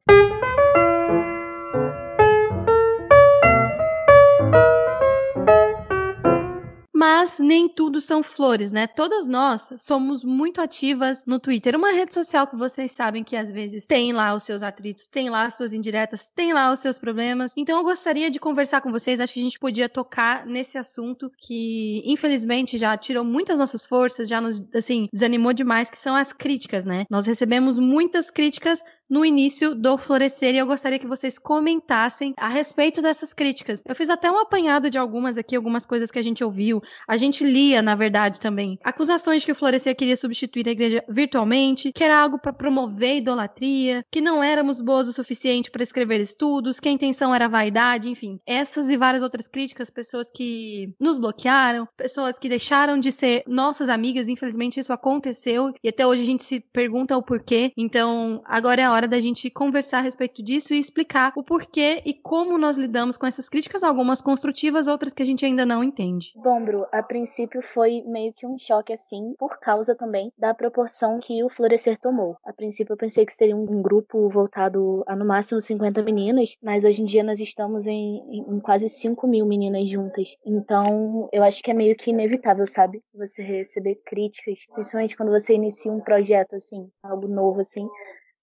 Mas 6.99 7.39
nem 7.39 7.69
tudo 7.69 8.01
são 8.01 8.25
flores, 8.25 8.73
né? 8.73 8.89
Todas 8.89 9.25
nós 9.25 9.73
somos 9.79 10.25
muito 10.25 10.61
ativas 10.61 11.25
no 11.25 11.39
Twitter, 11.39 11.77
uma 11.77 11.93
rede 11.93 12.13
social 12.13 12.45
que 12.45 12.57
vocês 12.57 12.91
sabem 12.91 13.23
que 13.23 13.37
às 13.37 13.53
vezes 13.53 13.87
tem 13.87 14.13
lá 14.13 14.35
os 14.35 14.43
seus 14.43 14.65
atritos, 14.65 15.07
tem 15.07 15.31
lá 15.31 15.45
as 15.45 15.55
suas 15.55 15.73
indiretas, 15.73 16.29
tem 16.35 16.53
lá 16.53 16.73
os 16.73 16.81
seus 16.81 16.99
problemas. 16.99 17.53
Então 17.57 17.79
eu 17.79 17.85
gostaria 17.85 18.29
de 18.29 18.41
conversar 18.41 18.81
com 18.81 18.91
vocês, 18.91 19.21
acho 19.21 19.33
que 19.33 19.39
a 19.39 19.45
gente 19.45 19.61
podia 19.61 19.89
tocar 19.89 20.45
nesse 20.45 20.77
assunto 20.77 21.31
que 21.39 22.03
infelizmente 22.05 22.77
já 22.77 22.97
tirou 22.97 23.25
muitas 23.25 23.61
nossas 23.61 23.87
forças, 23.87 24.29
já 24.29 24.41
nos 24.41 24.61
assim, 24.75 25.07
desanimou 25.13 25.53
demais, 25.53 25.89
que 25.89 25.99
são 25.99 26.17
as 26.17 26.33
críticas, 26.33 26.85
né? 26.85 27.05
Nós 27.09 27.27
recebemos 27.27 27.79
muitas 27.79 28.29
críticas 28.29 28.83
no 29.09 29.25
início 29.25 29.75
do 29.75 29.97
Florescer 29.97 30.55
e 30.55 30.59
eu 30.59 30.67
gostaria 30.67 30.99
que 30.99 31.07
vocês 31.07 31.39
comentassem 31.39 32.35
a 32.37 32.49
respeito 32.49 33.01
dessas 33.01 33.33
críticas. 33.33 33.83
Eu 33.87 33.95
fiz 33.95 34.09
até 34.11 34.31
um 34.31 34.39
apanhado 34.39 34.91
de 34.91 34.99
algumas 34.99 35.39
aqui, 35.39 35.57
algumas 35.57 35.87
coisas 35.87 36.11
que 36.11 36.19
a 36.19 36.23
gente 36.23 36.45
ouviu. 36.45 36.83
A 37.07 37.17
gente 37.17 37.45
lia, 37.45 37.81
na 37.81 37.95
verdade, 37.95 38.41
também. 38.41 38.79
Acusações 38.85 39.41
de 39.41 39.47
que 39.47 39.53
o 39.53 39.55
Florescer 39.55 39.97
queria 39.97 40.17
substituir 40.17 40.69
a 40.69 40.73
igreja 40.73 41.05
virtualmente, 41.09 41.93
que 41.93 42.05
era 42.05 42.19
algo 42.19 42.39
para 42.39 42.53
promover 42.53 43.17
idolatria, 43.17 44.05
que 44.11 44.21
não 44.21 44.43
éramos 44.43 44.81
boas 44.81 45.09
o 45.09 45.13
suficiente 45.13 45.71
para 45.71 45.83
escrever 45.83 46.21
estudos, 46.21 46.81
que 46.81 46.89
a 46.89 46.93
intenção 46.93 47.35
era 47.35 47.49
vaidade, 47.49 48.11
enfim. 48.11 48.39
Essas 48.47 48.89
e 48.89 48.97
várias 48.97 49.23
outras 49.23 49.49
críticas, 49.49 49.91
pessoas 49.91 50.31
que 50.31 50.93
nos 51.01 51.19
bloquearam, 51.19 51.89
pessoas 51.97 52.39
que 52.39 52.49
deixaram 52.49 52.99
de 52.99 53.11
ser 53.13 53.43
nossas 53.47 53.89
amigas, 53.89 54.29
infelizmente 54.29 54.81
isso 54.81 54.93
aconteceu 54.93 55.73
e 55.83 55.89
até 55.89 56.07
hoje 56.07 56.23
a 56.23 56.27
gente 56.27 56.45
se 56.45 56.61
pergunta 56.61 57.17
o 57.17 57.23
porquê. 57.23 57.73
Então, 57.77 58.43
agora 58.45 58.83
é 58.83 58.85
a 58.85 58.93
hora 58.93 58.98
da 59.07 59.21
gente 59.21 59.51
conversar 59.51 59.99
a 59.99 60.03
respeito 60.03 60.43
disso 60.43 60.75
e 60.75 60.79
explicar 60.79 61.33
o 61.37 61.43
porquê 61.43 62.03
e 62.05 62.15
como 62.15 62.59
nós 62.59 62.77
lidamos 62.77 63.17
com 63.17 63.27
essas 63.27 63.49
críticas, 63.49 63.83
algumas 63.83 64.21
construtivas, 64.21 64.89
outras 64.89 65.13
que 65.13 65.23
a 65.23 65.27
gente 65.27 65.45
ainda 65.45 65.65
não 65.65 65.85
entende. 65.85 66.33
Bom, 66.37 66.65
Bru, 66.65 66.87
a 66.91 67.03
princípio 67.03 67.61
foi 67.61 68.03
meio 68.07 68.33
que 68.33 68.47
um 68.47 68.59
choque 68.59 68.93
assim, 68.93 69.35
por 69.39 69.59
causa 69.59 69.95
também 69.95 70.33
da 70.39 70.55
proporção 70.55 71.19
que 71.21 71.43
o 71.45 71.49
Florescer 71.49 71.99
tomou. 71.99 72.37
A 72.45 72.53
princípio 72.53 72.93
eu 72.93 72.97
pensei 72.97 73.25
que 73.27 73.33
seria 73.33 73.57
um 73.57 73.83
grupo 73.83 74.29
voltado 74.29 75.05
a 75.07 75.15
no 75.15 75.25
máximo 75.25 75.61
50 75.61 76.03
meninas, 76.03 76.57
mas 76.63 76.85
hoje 76.85 77.03
em 77.03 77.05
dia 77.05 77.23
nós 77.23 77.41
estamos 77.41 77.87
em, 77.87 78.23
em 78.31 78.61
quase 78.61 78.89
5 78.89 79.27
mil 79.27 79.47
meninas 79.47 79.89
juntas. 79.89 80.37
Então 80.45 81.29
eu 81.33 81.43
acho 81.43 81.63
que 81.63 81.71
é 81.71 81.75
meio 81.75 81.97
que 81.97 82.11
inevitável, 82.11 82.67
sabe? 82.67 83.03
Você 83.15 83.43
receber 83.43 83.97
críticas, 84.05 84.67
principalmente 84.73 85.17
quando 85.17 85.31
você 85.31 85.55
inicia 85.55 85.93
um 85.93 86.01
projeto 86.01 86.57
assim, 86.57 86.89
algo 87.03 87.29
novo 87.29 87.61
assim 87.61 87.89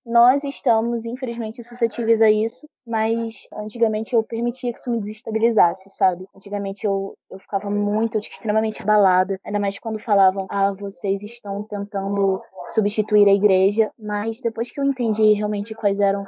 nós 0.05 0.43
estamos, 0.43 1.03
infelizmente, 1.05 1.63
suscetíveis 1.63 2.21
a 2.21 2.29
isso, 2.29 2.67
mas 2.85 3.47
antigamente 3.53 4.13
eu 4.13 4.21
permitia 4.21 4.71
que 4.71 4.77
isso 4.77 4.91
me 4.91 4.99
desestabilizasse, 4.99 5.89
sabe? 5.89 6.27
Antigamente 6.35 6.85
eu, 6.85 7.17
eu 7.29 7.39
ficava 7.39 7.69
muito, 7.69 8.19
extremamente 8.19 8.81
abalada, 8.81 9.39
ainda 9.43 9.59
mais 9.59 9.79
quando 9.79 9.97
falavam, 9.97 10.45
ah, 10.49 10.71
vocês 10.73 11.23
estão 11.23 11.63
tentando 11.63 12.41
substituir 12.67 13.27
a 13.27 13.33
igreja, 13.33 13.91
mas 13.97 14.39
depois 14.41 14.71
que 14.71 14.79
eu 14.79 14.83
entendi 14.83 15.33
realmente 15.33 15.73
quais 15.73 15.99
eram 15.99 16.27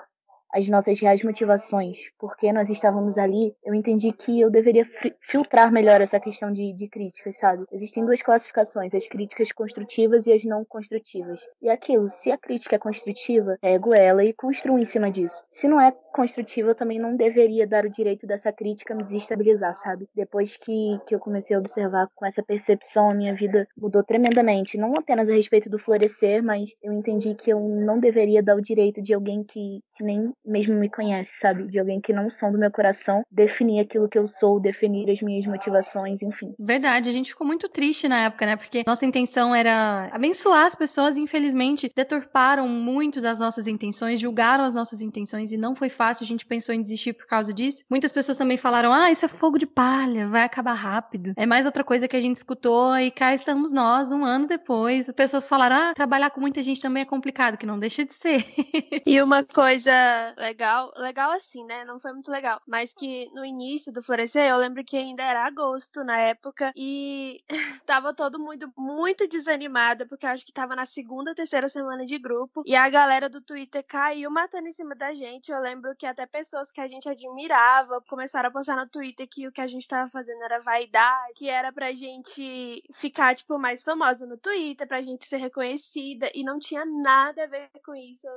as 0.57 0.67
nossas 0.67 0.99
reais 0.99 1.23
motivações, 1.23 1.97
porque 2.17 2.51
nós 2.51 2.67
estávamos 2.69 3.17
ali, 3.17 3.55
eu 3.63 3.75
entendi 3.75 4.11
que 4.11 4.41
eu 4.41 4.49
deveria 4.49 4.83
filtrar 5.21 5.71
melhor 5.71 6.01
essa 6.01 6.19
questão 6.19 6.51
de, 6.51 6.73
de 6.73 6.89
críticas, 6.89 7.37
sabe? 7.37 7.63
Existem 7.71 8.03
duas 8.03 8.23
classificações, 8.23 8.95
as 8.95 9.07
críticas 9.07 9.51
construtivas 9.51 10.25
e 10.25 10.33
as 10.33 10.43
não 10.43 10.65
construtivas. 10.65 11.41
E 11.61 11.69
aquilo, 11.69 12.09
se 12.09 12.31
a 12.31 12.37
crítica 12.37 12.75
é 12.75 12.79
construtiva, 12.79 13.57
pego 13.61 13.93
ela 13.93 14.23
e 14.23 14.33
construo 14.33 14.79
em 14.79 14.85
cima 14.85 15.11
disso. 15.11 15.43
Se 15.47 15.67
não 15.67 15.79
é 15.79 15.91
construtiva, 16.11 16.71
eu 16.71 16.75
também 16.75 16.97
não 16.97 17.15
deveria 17.15 17.67
dar 17.67 17.85
o 17.85 17.91
direito 17.91 18.25
dessa 18.25 18.51
crítica 18.51 18.95
me 18.95 19.03
desestabilizar, 19.03 19.75
sabe? 19.75 20.09
Depois 20.15 20.57
que, 20.57 20.99
que 21.05 21.13
eu 21.13 21.19
comecei 21.19 21.55
a 21.55 21.59
observar 21.59 22.07
com 22.15 22.25
essa 22.25 22.41
percepção, 22.41 23.11
a 23.11 23.13
minha 23.13 23.35
vida 23.35 23.67
mudou 23.77 24.03
tremendamente. 24.03 24.77
Não 24.77 24.95
apenas 24.95 25.29
a 25.29 25.33
respeito 25.33 25.69
do 25.69 25.77
florescer, 25.77 26.43
mas 26.43 26.75
eu 26.81 26.91
entendi 26.91 27.35
que 27.35 27.51
eu 27.51 27.59
não 27.59 27.99
deveria 27.99 28.41
dar 28.41 28.55
o 28.55 28.61
direito 28.61 29.01
de 29.01 29.13
alguém 29.13 29.43
que, 29.43 29.81
que 29.95 30.03
nem 30.03 30.33
mesmo 30.47 30.75
me 30.75 30.89
conhece, 30.89 31.39
sabe? 31.39 31.67
De 31.67 31.79
alguém 31.79 31.99
que 31.99 32.13
não 32.13 32.29
são 32.29 32.51
do 32.51 32.57
meu 32.57 32.71
coração, 32.71 33.23
definir 33.31 33.81
aquilo 33.81 34.07
que 34.07 34.17
eu 34.17 34.27
sou, 34.27 34.59
definir 34.59 35.09
as 35.09 35.21
minhas 35.21 35.45
motivações, 35.45 36.21
enfim. 36.21 36.53
Verdade, 36.59 37.09
a 37.09 37.11
gente 37.13 37.29
ficou 37.31 37.45
muito 37.45 37.67
triste 37.69 38.07
na 38.07 38.25
época, 38.25 38.45
né? 38.45 38.55
Porque 38.55 38.83
nossa 38.85 39.05
intenção 39.05 39.53
era 39.53 40.09
abençoar 40.11 40.65
as 40.65 40.75
pessoas 40.75 41.17
e 41.17 41.21
infelizmente 41.21 41.91
deturparam 41.95 42.67
muito 42.67 43.21
das 43.21 43.39
nossas 43.39 43.67
intenções, 43.67 44.19
julgaram 44.19 44.63
as 44.63 44.75
nossas 44.75 45.01
intenções 45.01 45.51
e 45.51 45.57
não 45.57 45.75
foi 45.75 45.89
fácil, 45.89 46.23
a 46.23 46.27
gente 46.27 46.45
pensou 46.45 46.73
em 46.73 46.81
desistir 46.81 47.13
por 47.13 47.27
causa 47.27 47.53
disso. 47.53 47.83
Muitas 47.89 48.13
pessoas 48.13 48.37
também 48.37 48.57
falaram: 48.57 48.91
"Ah, 48.91 49.11
isso 49.11 49.25
é 49.25 49.27
fogo 49.27 49.57
de 49.57 49.65
palha, 49.67 50.27
vai 50.27 50.43
acabar 50.43 50.73
rápido". 50.73 51.33
É 51.35 51.45
mais 51.45 51.65
outra 51.65 51.83
coisa 51.83 52.07
que 52.07 52.15
a 52.15 52.21
gente 52.21 52.37
escutou 52.37 52.97
e 52.97 53.11
cá 53.11 53.33
estamos 53.33 53.71
nós 53.71 54.11
um 54.11 54.23
ano 54.25 54.47
depois. 54.47 55.09
As 55.09 55.15
pessoas 55.15 55.47
falaram: 55.47 55.75
"Ah, 55.75 55.93
trabalhar 55.93 56.29
com 56.29 56.39
muita 56.41 56.61
gente 56.63 56.81
também 56.81 57.03
é 57.03 57.05
complicado", 57.05 57.57
que 57.57 57.65
não 57.65 57.79
deixa 57.79 58.05
de 58.05 58.13
ser. 58.13 58.45
e 59.05 59.21
uma 59.21 59.43
coisa 59.43 59.91
legal, 60.37 60.93
legal 60.95 61.31
assim, 61.31 61.63
né? 61.65 61.83
Não 61.83 61.99
foi 61.99 62.13
muito 62.13 62.31
legal. 62.31 62.61
Mas 62.67 62.93
que 62.93 63.29
no 63.33 63.43
início 63.43 63.91
do 63.91 64.03
Florescer, 64.03 64.49
eu 64.49 64.57
lembro 64.57 64.83
que 64.83 64.95
ainda 64.95 65.23
era 65.23 65.45
agosto 65.45 66.03
na 66.03 66.17
época 66.17 66.71
e 66.75 67.37
tava 67.85 68.13
todo 68.13 68.39
mundo 68.39 68.71
muito 68.77 69.27
desanimada, 69.27 70.05
porque 70.05 70.25
acho 70.25 70.45
que 70.45 70.53
tava 70.53 70.75
na 70.75 70.85
segunda, 70.85 71.33
terceira 71.33 71.67
semana 71.67 72.05
de 72.05 72.17
grupo. 72.17 72.63
E 72.65 72.75
a 72.75 72.87
galera 72.89 73.27
do 73.27 73.41
Twitter 73.41 73.83
caiu 73.85 74.29
matando 74.29 74.67
em 74.67 74.71
cima 74.71 74.95
da 74.95 75.13
gente. 75.13 75.51
Eu 75.51 75.59
lembro 75.59 75.95
que 75.95 76.05
até 76.05 76.25
pessoas 76.25 76.71
que 76.71 76.81
a 76.81 76.87
gente 76.87 77.09
admirava 77.09 78.01
começaram 78.07 78.49
a 78.49 78.51
postar 78.51 78.77
no 78.77 78.87
Twitter 78.87 79.27
que 79.27 79.47
o 79.47 79.51
que 79.51 79.61
a 79.61 79.67
gente 79.67 79.87
tava 79.87 80.09
fazendo 80.09 80.43
era 80.43 80.59
vaidade, 80.59 81.33
que 81.35 81.49
era 81.49 81.71
pra 81.71 81.93
gente 81.93 82.83
ficar, 82.93 83.35
tipo, 83.35 83.57
mais 83.57 83.83
famosa 83.83 84.25
no 84.27 84.37
Twitter, 84.37 84.87
pra 84.87 85.01
gente 85.01 85.25
ser 85.25 85.37
reconhecida. 85.37 86.29
E 86.33 86.43
não 86.43 86.59
tinha 86.59 86.85
nada 86.85 87.43
a 87.43 87.47
ver 87.47 87.69
com 87.83 87.95
isso. 87.95 88.27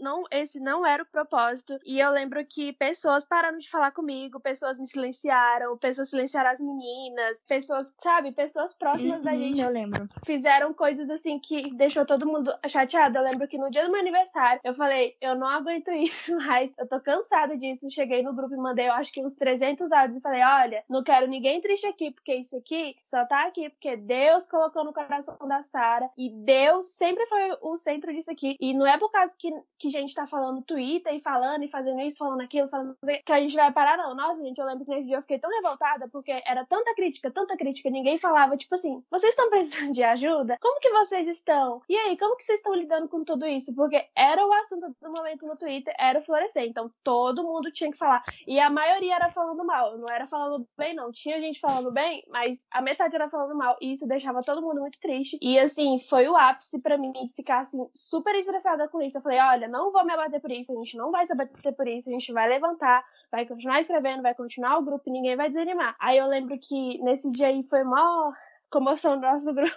Não, 0.00 0.24
esse 0.30 0.60
não 0.60 0.86
era 0.86 1.02
o 1.02 1.06
propósito 1.06 1.47
propósito. 1.48 1.78
E 1.84 1.98
eu 1.98 2.10
lembro 2.10 2.44
que 2.44 2.72
pessoas 2.74 3.24
pararam 3.24 3.58
de 3.58 3.68
falar 3.68 3.90
comigo, 3.92 4.40
pessoas 4.40 4.78
me 4.78 4.86
silenciaram, 4.86 5.76
pessoas 5.78 6.10
silenciaram 6.10 6.50
as 6.50 6.60
meninas, 6.60 7.42
pessoas, 7.46 7.94
sabe, 7.98 8.32
pessoas 8.32 8.74
próximas 8.74 9.18
uhum, 9.18 9.24
da 9.24 9.32
gente. 9.32 9.60
Eu 9.60 9.70
lembro. 9.70 10.08
Fizeram 10.24 10.72
coisas 10.72 11.08
assim 11.10 11.38
que 11.38 11.72
deixou 11.74 12.04
todo 12.04 12.26
mundo 12.26 12.52
chateado. 12.68 13.18
Eu 13.18 13.24
lembro 13.24 13.48
que 13.48 13.58
no 13.58 13.70
dia 13.70 13.84
do 13.84 13.90
meu 13.90 14.00
aniversário, 14.00 14.60
eu 14.64 14.74
falei, 14.74 15.16
eu 15.20 15.34
não 15.34 15.48
aguento 15.48 15.90
isso 15.92 16.36
mais, 16.36 16.72
eu 16.78 16.86
tô 16.86 17.00
cansada 17.00 17.56
disso. 17.56 17.90
Cheguei 17.90 18.22
no 18.22 18.34
grupo 18.34 18.54
e 18.54 18.58
mandei, 18.58 18.88
eu 18.88 18.92
acho 18.92 19.12
que 19.12 19.24
uns 19.24 19.34
300 19.34 19.90
áudios 19.92 20.18
e 20.18 20.20
falei, 20.20 20.42
olha, 20.42 20.84
não 20.88 21.02
quero 21.02 21.26
ninguém 21.26 21.60
triste 21.60 21.86
aqui, 21.86 22.10
porque 22.10 22.34
isso 22.34 22.56
aqui 22.56 22.96
só 23.02 23.24
tá 23.24 23.46
aqui 23.46 23.70
porque 23.70 23.96
Deus 23.96 24.46
colocou 24.46 24.84
no 24.84 24.92
coração 24.92 25.36
da 25.46 25.62
Sara 25.62 26.10
e 26.16 26.30
Deus 26.30 26.86
sempre 26.86 27.26
foi 27.26 27.56
o 27.62 27.76
centro 27.76 28.12
disso 28.12 28.30
aqui. 28.30 28.56
E 28.60 28.74
não 28.74 28.86
é 28.86 28.98
por 28.98 29.10
causa 29.10 29.34
que, 29.38 29.50
que 29.78 29.88
a 29.88 29.90
gente 29.90 30.14
tá 30.14 30.26
falando 30.26 30.62
Twitter 30.62 31.14
e 31.14 31.20
fala 31.20 31.37
falando 31.38 31.62
e 31.62 31.68
fazendo 31.68 32.00
isso, 32.00 32.18
falando 32.18 32.40
aquilo, 32.40 32.68
falando 32.68 32.96
que 33.24 33.32
a 33.32 33.40
gente 33.40 33.54
vai 33.54 33.72
parar, 33.72 33.96
não. 33.96 34.14
Nossa, 34.14 34.42
gente, 34.42 34.58
eu 34.58 34.66
lembro 34.66 34.84
que 34.84 34.90
nesse 34.90 35.06
dia 35.06 35.16
eu 35.16 35.22
fiquei 35.22 35.38
tão 35.38 35.50
revoltada 35.50 36.08
porque 36.08 36.42
era 36.44 36.66
tanta 36.66 36.92
crítica, 36.94 37.30
tanta 37.30 37.56
crítica, 37.56 37.88
ninguém 37.90 38.18
falava, 38.18 38.56
tipo 38.56 38.74
assim, 38.74 39.02
vocês 39.10 39.30
estão 39.30 39.48
precisando 39.48 39.92
de 39.92 40.02
ajuda? 40.02 40.58
Como 40.60 40.80
que 40.80 40.90
vocês 40.90 41.28
estão? 41.28 41.80
E 41.88 41.96
aí, 41.96 42.18
como 42.18 42.36
que 42.36 42.44
vocês 42.44 42.58
estão 42.58 42.74
lidando 42.74 43.08
com 43.08 43.22
tudo 43.24 43.46
isso? 43.46 43.72
Porque 43.74 44.04
era 44.16 44.44
o 44.44 44.52
assunto 44.52 44.94
do 45.00 45.12
momento 45.12 45.46
no 45.46 45.56
Twitter, 45.56 45.94
era 45.98 46.18
o 46.18 46.22
florescer. 46.22 46.64
Então 46.64 46.90
todo 47.04 47.44
mundo 47.44 47.70
tinha 47.70 47.90
que 47.90 47.98
falar. 47.98 48.24
E 48.46 48.58
a 48.58 48.68
maioria 48.68 49.14
era 49.14 49.30
falando 49.30 49.64
mal, 49.64 49.96
não 49.96 50.10
era 50.10 50.26
falando 50.26 50.66
bem, 50.76 50.94
não. 50.94 51.12
Tinha 51.12 51.40
gente 51.40 51.60
falando 51.60 51.92
bem, 51.92 52.24
mas 52.28 52.66
a 52.70 52.82
metade 52.82 53.14
era 53.14 53.30
falando 53.30 53.56
mal. 53.56 53.76
E 53.80 53.92
isso 53.92 54.08
deixava 54.08 54.42
todo 54.42 54.62
mundo 54.62 54.80
muito 54.80 54.98
triste. 54.98 55.38
E 55.40 55.58
assim, 55.58 55.98
foi 55.98 56.28
o 56.28 56.36
ápice 56.36 56.80
para 56.80 56.98
mim 56.98 57.12
ficar 57.34 57.60
assim, 57.60 57.78
super 57.94 58.34
estressada 58.34 58.88
com 58.88 59.00
isso. 59.00 59.18
Eu 59.18 59.22
falei, 59.22 59.38
olha, 59.38 59.68
não 59.68 59.92
vou 59.92 60.04
me 60.04 60.12
abater 60.12 60.40
por 60.40 60.50
isso, 60.50 60.72
a 60.72 60.76
gente 60.76 60.96
não 60.96 61.10
vai 61.10 61.17
se 61.26 61.32
abater 61.32 61.74
por 61.74 61.86
isso, 61.86 62.08
a 62.08 62.12
gente 62.12 62.32
vai 62.32 62.48
levantar, 62.48 63.04
vai 63.30 63.46
continuar 63.46 63.80
escrevendo, 63.80 64.22
vai 64.22 64.34
continuar 64.34 64.78
o 64.78 64.84
grupo 64.84 65.04
e 65.06 65.12
ninguém 65.12 65.36
vai 65.36 65.48
desanimar. 65.48 65.96
Aí 65.98 66.18
eu 66.18 66.26
lembro 66.26 66.58
que 66.58 66.98
nesse 67.02 67.30
dia 67.30 67.48
aí 67.48 67.62
foi 67.68 67.84
mó 67.84 68.32
comoção 68.70 69.16
do 69.16 69.22
nosso 69.22 69.52
grupo. 69.54 69.74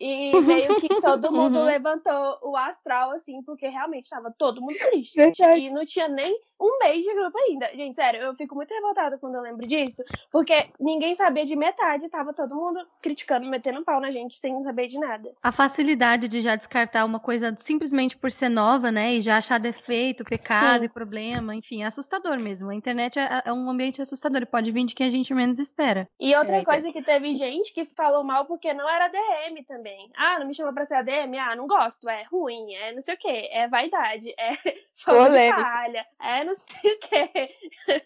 E 0.00 0.32
meio 0.40 0.80
que 0.80 1.00
todo 1.00 1.32
mundo 1.32 1.58
uhum. 1.58 1.64
levantou 1.64 2.38
o 2.42 2.56
astral, 2.56 3.12
assim, 3.12 3.42
porque 3.42 3.68
realmente 3.68 4.04
estava 4.04 4.32
todo 4.36 4.60
mundo 4.60 4.74
triste. 4.90 5.16
Verdade. 5.16 5.60
E 5.60 5.70
não 5.72 5.84
tinha 5.84 6.08
nem 6.08 6.38
um 6.62 6.78
mês 6.78 7.04
de 7.04 7.12
grupo 7.12 7.36
ainda. 7.38 7.66
Gente, 7.74 7.96
sério, 7.96 8.20
eu 8.20 8.36
fico 8.36 8.54
muito 8.54 8.72
revoltada 8.72 9.18
quando 9.18 9.34
eu 9.34 9.42
lembro 9.42 9.66
disso, 9.66 10.02
porque 10.30 10.68
ninguém 10.78 11.14
sabia 11.14 11.44
de 11.44 11.56
metade, 11.56 12.08
tava 12.08 12.32
todo 12.32 12.54
mundo 12.54 12.78
criticando, 13.00 13.48
metendo 13.48 13.84
pau 13.84 14.00
na 14.00 14.12
gente 14.12 14.36
sem 14.36 14.62
saber 14.62 14.86
de 14.86 14.98
nada. 14.98 15.32
A 15.42 15.50
facilidade 15.50 16.28
de 16.28 16.40
já 16.40 16.54
descartar 16.54 17.04
uma 17.04 17.18
coisa 17.18 17.52
simplesmente 17.56 18.16
por 18.16 18.30
ser 18.30 18.48
nova, 18.48 18.92
né, 18.92 19.14
e 19.14 19.20
já 19.20 19.38
achar 19.38 19.58
defeito, 19.58 20.24
pecado 20.24 20.80
Sim. 20.80 20.84
e 20.84 20.88
problema, 20.88 21.54
enfim, 21.54 21.82
é 21.82 21.86
assustador 21.86 22.38
mesmo. 22.38 22.70
A 22.70 22.74
internet 22.74 23.18
é, 23.18 23.42
é 23.44 23.52
um 23.52 23.68
ambiente 23.68 24.00
assustador 24.00 24.42
e 24.42 24.46
pode 24.46 24.70
vir 24.70 24.84
de 24.84 24.94
quem 24.94 25.06
a 25.06 25.10
gente 25.10 25.34
menos 25.34 25.58
espera. 25.58 26.08
E 26.20 26.34
outra 26.36 26.58
é, 26.58 26.64
coisa 26.64 26.92
que 26.92 27.02
teve 27.02 27.34
gente 27.34 27.74
que 27.74 27.84
falou 27.84 28.22
mal 28.22 28.46
porque 28.46 28.72
não 28.72 28.88
era 28.88 29.08
DM 29.08 29.64
também. 29.64 30.10
Ah, 30.16 30.38
não 30.38 30.46
me 30.46 30.54
chamou 30.54 30.72
pra 30.72 30.86
ser 30.86 30.94
ADM? 30.94 31.38
Ah, 31.38 31.56
não 31.56 31.66
gosto, 31.66 32.08
é 32.08 32.22
ruim, 32.30 32.74
é 32.74 32.92
não 32.92 33.00
sei 33.00 33.14
o 33.14 33.18
que, 33.18 33.48
é 33.50 33.66
vaidade, 33.68 34.32
é 34.38 34.50
falha, 34.96 36.06
é 36.20 36.44
não 36.44 36.51
sei 36.54 36.92
o 36.92 36.98
que. 36.98 38.02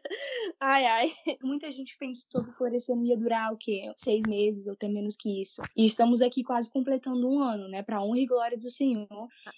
ai, 0.61 0.87
ai. 0.87 1.13
Muita 1.43 1.71
gente 1.71 1.97
pensou 1.99 2.43
que 2.43 2.51
o 2.51 2.53
florescer 2.53 2.97
não 2.97 3.05
ia 3.05 3.17
durar 3.17 3.53
o 3.53 3.57
quê? 3.57 3.93
Seis 3.97 4.23
meses 4.27 4.67
ou 4.67 4.73
até 4.73 4.89
menos 4.89 5.17
que 5.17 5.41
isso. 5.41 5.63
E 5.77 5.87
estamos 5.87 6.21
aqui 6.21 6.43
quase 6.43 6.71
completando 6.71 7.29
um 7.29 7.41
ano, 7.41 7.69
né? 7.69 7.83
Pra 7.83 8.03
honra 8.03 8.21
e 8.21 8.27
glória 8.27 8.59
do 8.59 8.71
Senhor. 8.71 9.07